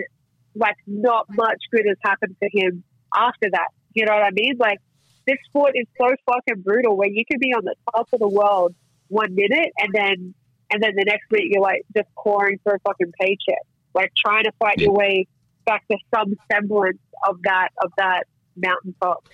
like 0.56 0.76
not 0.85 1.27
much 1.30 1.61
good 1.72 1.85
has 1.88 1.98
happened 2.03 2.35
for 2.40 2.49
him 2.52 2.84
after 3.15 3.49
that. 3.52 3.69
You 3.94 4.06
know 4.06 4.14
what 4.14 4.23
I 4.23 4.31
mean? 4.31 4.56
Like 4.60 4.80
this 5.27 5.38
sport 5.48 5.72
is 5.76 5.88
so 5.98 6.07
fucking 6.26 6.61
brutal 6.64 6.98
where 6.98 7.10
you 7.10 7.23
can 7.30 7.40
be 7.40 7.53
on 7.53 7.64
the 7.64 7.76
top 7.91 8.07
of 8.14 8.19
the 8.19 8.27
world 8.27 8.76
one 9.07 9.34
minute 9.35 9.72
and 9.77 9.90
then 9.94 10.34
and 10.72 10.81
then 10.81 10.91
the 10.95 11.06
next 11.06 11.23
minute 11.31 11.48
you're 11.49 11.61
like 11.61 11.84
just 11.95 12.07
clawing 12.15 12.60
for 12.64 12.73
a 12.73 12.80
fucking 12.80 13.11
paycheck 13.19 13.61
like 13.94 14.11
trying 14.26 14.44
to 14.44 14.52
fight 14.60 14.80
your 14.80 14.91
way 14.91 15.27
back 15.65 15.88
to 15.88 15.98
some 16.14 16.34
semblance 16.52 16.98
of 17.27 17.38
that 17.44 17.69
of 17.84 17.91
that 17.98 18.23
mountaintop. 18.56 19.27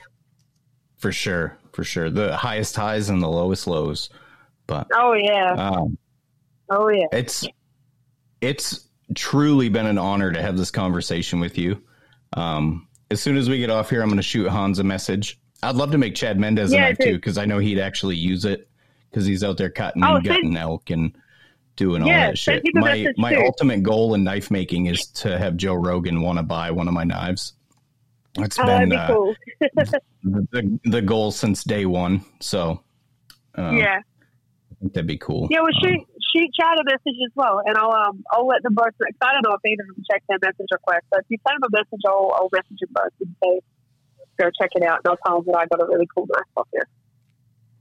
for 0.98 1.12
sure, 1.12 1.58
for 1.72 1.84
sure, 1.84 2.10
the 2.10 2.36
highest 2.36 2.76
highs 2.76 3.10
and 3.10 3.22
the 3.22 3.28
lowest 3.28 3.68
lows. 3.68 4.10
But 4.68 4.88
Oh 4.94 5.14
yeah, 5.14 5.54
um, 5.54 5.98
oh 6.70 6.90
yeah. 6.90 7.08
it's 7.12 7.48
it's 8.42 8.88
truly 9.16 9.70
been 9.70 9.86
an 9.86 9.98
honor 9.98 10.32
to 10.32 10.42
have 10.42 10.58
this 10.58 10.72
conversation 10.72 11.40
with 11.40 11.58
you. 11.58 11.82
Um, 12.34 12.88
as 13.12 13.22
soon 13.22 13.38
as 13.38 13.50
we 13.50 13.58
get 13.58 13.70
off 13.70 13.90
here, 13.90 14.02
I'm 14.02 14.08
going 14.10 14.18
to 14.18 14.24
shoot 14.24 14.48
Hans 14.50 14.80
a 14.80 14.84
message. 14.84 15.40
I'd 15.64 15.76
love 15.76 15.92
to 15.92 15.98
make 15.98 16.16
Chad 16.16 16.40
Mendes 16.40 16.72
Yeah, 16.72 16.80
a 16.80 16.82
knife 16.90 16.98
too, 17.00 17.16
because 17.16 17.38
I 17.38 17.46
know 17.46 17.58
he'd 17.60 17.80
actually 17.80 18.16
use 18.16 18.46
it 18.46 18.70
because 19.10 19.26
he's 19.26 19.44
out 19.44 19.58
there 19.58 19.70
cutting 19.70 20.04
Oh, 20.04 20.16
and 20.16 20.24
gutting 20.24 20.56
elk 20.56 20.90
and 20.90 21.14
doing 21.76 22.02
all 22.04 22.08
that 22.10 22.38
shit. 22.38 22.64
My 22.76 23.08
my 23.18 23.34
too. 23.34 23.42
ultimate 23.44 23.84
goal 23.84 24.14
in 24.14 24.24
knife 24.24 24.52
making 24.52 24.86
is 24.86 25.08
to 25.08 25.38
have 25.38 25.58
Joe 25.58 25.74
Rogan 25.74 26.22
want 26.22 26.38
to 26.38 26.44
buy 26.44 26.72
one 26.72 26.88
of 26.88 26.94
my 26.94 27.04
knives. 27.04 27.54
It's 28.38 28.60
Oh, 28.60 28.66
been 28.66 28.90
be 28.90 28.96
uh, 28.96 29.08
cool. 29.08 29.36
the 30.24 30.80
the 30.86 31.02
goal 31.02 31.32
since 31.32 31.64
day 31.64 31.86
one. 31.86 32.24
So 32.40 32.84
uh, 33.58 33.72
yeah, 33.76 34.02
think 34.80 34.94
that'd 34.94 35.08
be 35.08 35.18
cool. 35.18 35.48
yeah. 35.52 35.60
Well, 35.60 35.68
Um, 35.68 35.82
she 35.84 36.06
shoot 36.34 36.50
Chad 36.60 36.78
a 36.80 36.84
message 36.84 37.20
as 37.26 37.32
well, 37.36 37.62
and 37.66 37.78
I'll 37.78 37.92
um 37.92 38.24
I'll 38.32 38.48
let 38.48 38.64
them 38.64 38.74
both. 38.76 38.86
Cause 38.98 39.14
I 39.22 39.34
don't 39.34 39.44
know 39.44 39.56
if 39.56 39.62
either 39.70 39.84
of 39.90 39.96
them 39.96 40.04
check 40.10 40.24
their 40.30 40.38
message 40.42 40.68
request. 40.72 41.06
So 41.14 41.20
if 41.20 41.26
you 41.30 41.38
send 41.48 41.62
them 41.62 41.70
a 41.74 41.78
message, 41.78 42.02
I'll 42.08 42.32
I'll 42.36 42.50
message 42.54 42.78
them 42.80 42.90
both 42.94 43.12
and 43.20 43.36
say 43.44 43.62
go 44.40 44.50
check 44.60 44.70
it 44.76 44.84
out, 44.84 45.00
and 45.04 45.12
I'll 45.12 45.18
tell 45.26 45.42
them 45.42 45.52
that 45.54 45.58
I 45.60 45.66
got 45.68 45.84
a 45.84 45.88
really 45.90 46.08
cool 46.16 46.28
knife 46.28 46.44
off 46.56 46.68
here. 46.72 46.88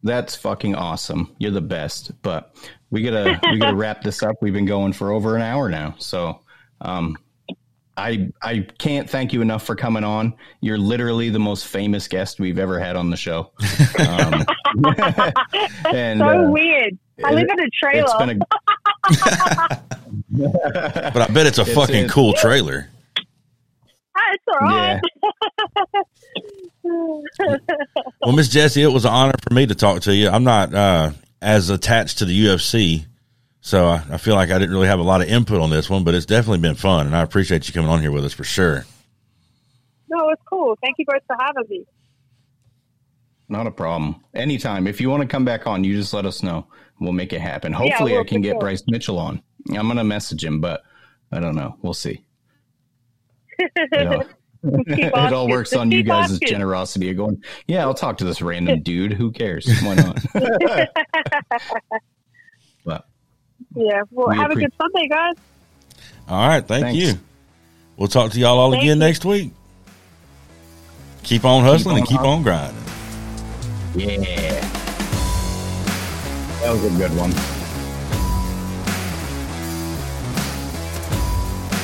That's 0.02 0.36
fucking 0.36 0.74
awesome. 0.76 1.34
You're 1.38 1.50
the 1.50 1.60
best. 1.60 2.20
But 2.22 2.54
we 2.90 3.02
gotta 3.02 3.40
we 3.52 3.58
gotta 3.58 3.76
wrap 3.82 4.02
this 4.02 4.22
up. 4.22 4.36
We've 4.40 4.52
been 4.52 4.66
going 4.66 4.92
for 4.92 5.10
over 5.12 5.36
an 5.36 5.42
hour 5.42 5.68
now. 5.68 5.94
So 5.98 6.40
um 6.80 7.16
I 7.96 8.30
I 8.40 8.60
can't 8.78 9.10
thank 9.10 9.32
you 9.32 9.42
enough 9.42 9.64
for 9.66 9.74
coming 9.74 10.04
on. 10.04 10.34
You're 10.60 10.78
literally 10.78 11.30
the 11.30 11.40
most 11.40 11.66
famous 11.66 12.06
guest 12.06 12.38
we've 12.38 12.58
ever 12.60 12.78
had 12.78 12.94
on 12.96 13.10
the 13.10 13.16
show. 13.16 13.52
Um, 13.98 14.44
and 15.94 16.20
so 16.20 16.26
uh, 16.28 16.50
weird. 16.50 16.98
I 17.24 17.32
live 17.32 17.46
in 17.50 17.60
a 17.60 17.70
trailer. 17.70 18.04
it's 18.06 18.14
been 18.16 18.30
a 18.30 18.38
But 21.12 21.22
I 21.22 21.26
bet 21.32 21.46
it's 21.46 21.58
a 21.58 21.62
It's- 21.62 21.74
fucking 21.76 21.94
it's- 21.96 22.12
cool 22.12 22.32
trailer. 22.34 22.88
Ah, 24.16 24.20
it's 24.32 24.44
all 24.48 24.58
right. 24.68 25.00
Well, 28.22 28.32
Miss 28.34 28.48
Jessy, 28.48 28.82
it 28.82 28.86
was 28.88 29.04
an 29.04 29.12
honor 29.12 29.34
for 29.46 29.52
me 29.54 29.66
to 29.66 29.74
talk 29.74 30.02
to 30.02 30.14
you. 30.14 30.28
I'm 30.28 30.44
not 30.44 30.72
uh, 30.74 31.10
as 31.42 31.68
attached 31.70 32.18
to 32.18 32.24
the 32.24 32.46
UFC, 32.46 33.04
so 33.60 33.86
I, 33.88 34.02
I 34.12 34.16
feel 34.16 34.34
like 34.34 34.50
I 34.50 34.58
didn't 34.58 34.70
really 34.74 34.86
have 34.86 34.98
a 34.98 35.02
lot 35.02 35.20
of 35.20 35.28
input 35.28 35.60
on 35.60 35.68
this 35.70 35.90
one, 35.90 36.02
but 36.04 36.14
it's 36.14 36.24
definitely 36.26 36.58
been 36.60 36.74
fun, 36.76 37.06
and 37.06 37.14
I 37.14 37.20
appreciate 37.22 37.68
you 37.68 37.74
coming 37.74 37.90
on 37.90 38.00
here 38.00 38.10
with 38.12 38.24
us 38.24 38.32
for 38.32 38.44
sure. 38.44 38.86
no, 40.08 40.30
it's 40.30 40.40
cool. 40.48 40.76
Thank 40.82 40.96
you 40.98 41.04
both 41.06 41.22
for 41.26 41.36
having 41.38 41.64
me. 41.68 41.84
Not 43.48 43.66
a 43.66 43.70
problem. 43.70 44.16
Anytime. 44.34 44.86
If 44.86 45.00
you 45.00 45.08
want 45.10 45.22
to 45.22 45.28
come 45.28 45.44
back 45.44 45.66
on, 45.66 45.84
you 45.84 45.96
just 45.96 46.12
let 46.14 46.26
us 46.26 46.42
know. 46.42 46.66
We'll 47.00 47.12
make 47.12 47.32
it 47.32 47.40
happen. 47.40 47.74
I 47.74 47.78
Hopefully 47.78 48.14
I 48.14 48.18
will, 48.18 48.24
can 48.24 48.40
get 48.42 48.52
sure. 48.52 48.60
Bryce 48.60 48.82
Mitchell 48.86 49.18
on. 49.18 49.40
I'm 49.70 49.86
gonna 49.88 50.04
message 50.04 50.44
him, 50.44 50.60
but 50.60 50.82
I 51.32 51.40
don't 51.40 51.54
know. 51.56 51.76
We'll 51.82 51.94
see. 51.94 52.24
It 54.60 55.12
all, 55.14 55.24
it 55.26 55.32
all 55.32 55.48
works 55.48 55.72
on 55.72 55.92
you 55.92 56.02
guys' 56.02 56.32
asking. 56.32 56.48
generosity 56.48 57.10
of 57.10 57.16
going, 57.16 57.44
yeah, 57.68 57.82
I'll 57.82 57.94
talk 57.94 58.18
to 58.18 58.24
this 58.24 58.42
random 58.42 58.82
dude. 58.84 59.12
Who 59.12 59.30
cares? 59.30 59.68
Why 59.82 59.94
not? 59.94 60.18
but 62.84 63.04
Yeah. 63.76 64.02
Well, 64.10 64.28
We 64.30 64.36
have 64.36 64.50
a 64.50 64.56
good 64.56 64.72
Sunday, 64.76 65.06
guys. 65.08 65.34
All 66.28 66.48
right, 66.48 66.66
thank 66.66 66.82
Thanks. 66.86 66.98
you. 67.00 67.18
We'll 67.96 68.08
talk 68.08 68.32
to 68.32 68.40
y'all 68.40 68.58
all 68.58 68.72
Thank 68.72 68.82
again 68.82 68.96
you. 68.98 69.04
next 69.06 69.24
week. 69.24 69.52
Keep 71.22 71.44
on 71.44 71.62
hustling 71.62 71.94
on 71.94 71.98
and 72.00 72.08
keep 72.08 72.16
hustling. 72.18 72.32
on 72.38 72.42
grinding. 72.42 72.82
Yeah. 73.98 74.60
That 76.60 76.72
was 76.72 76.84
a 76.84 76.90
good 76.98 77.16
one. 77.16 77.57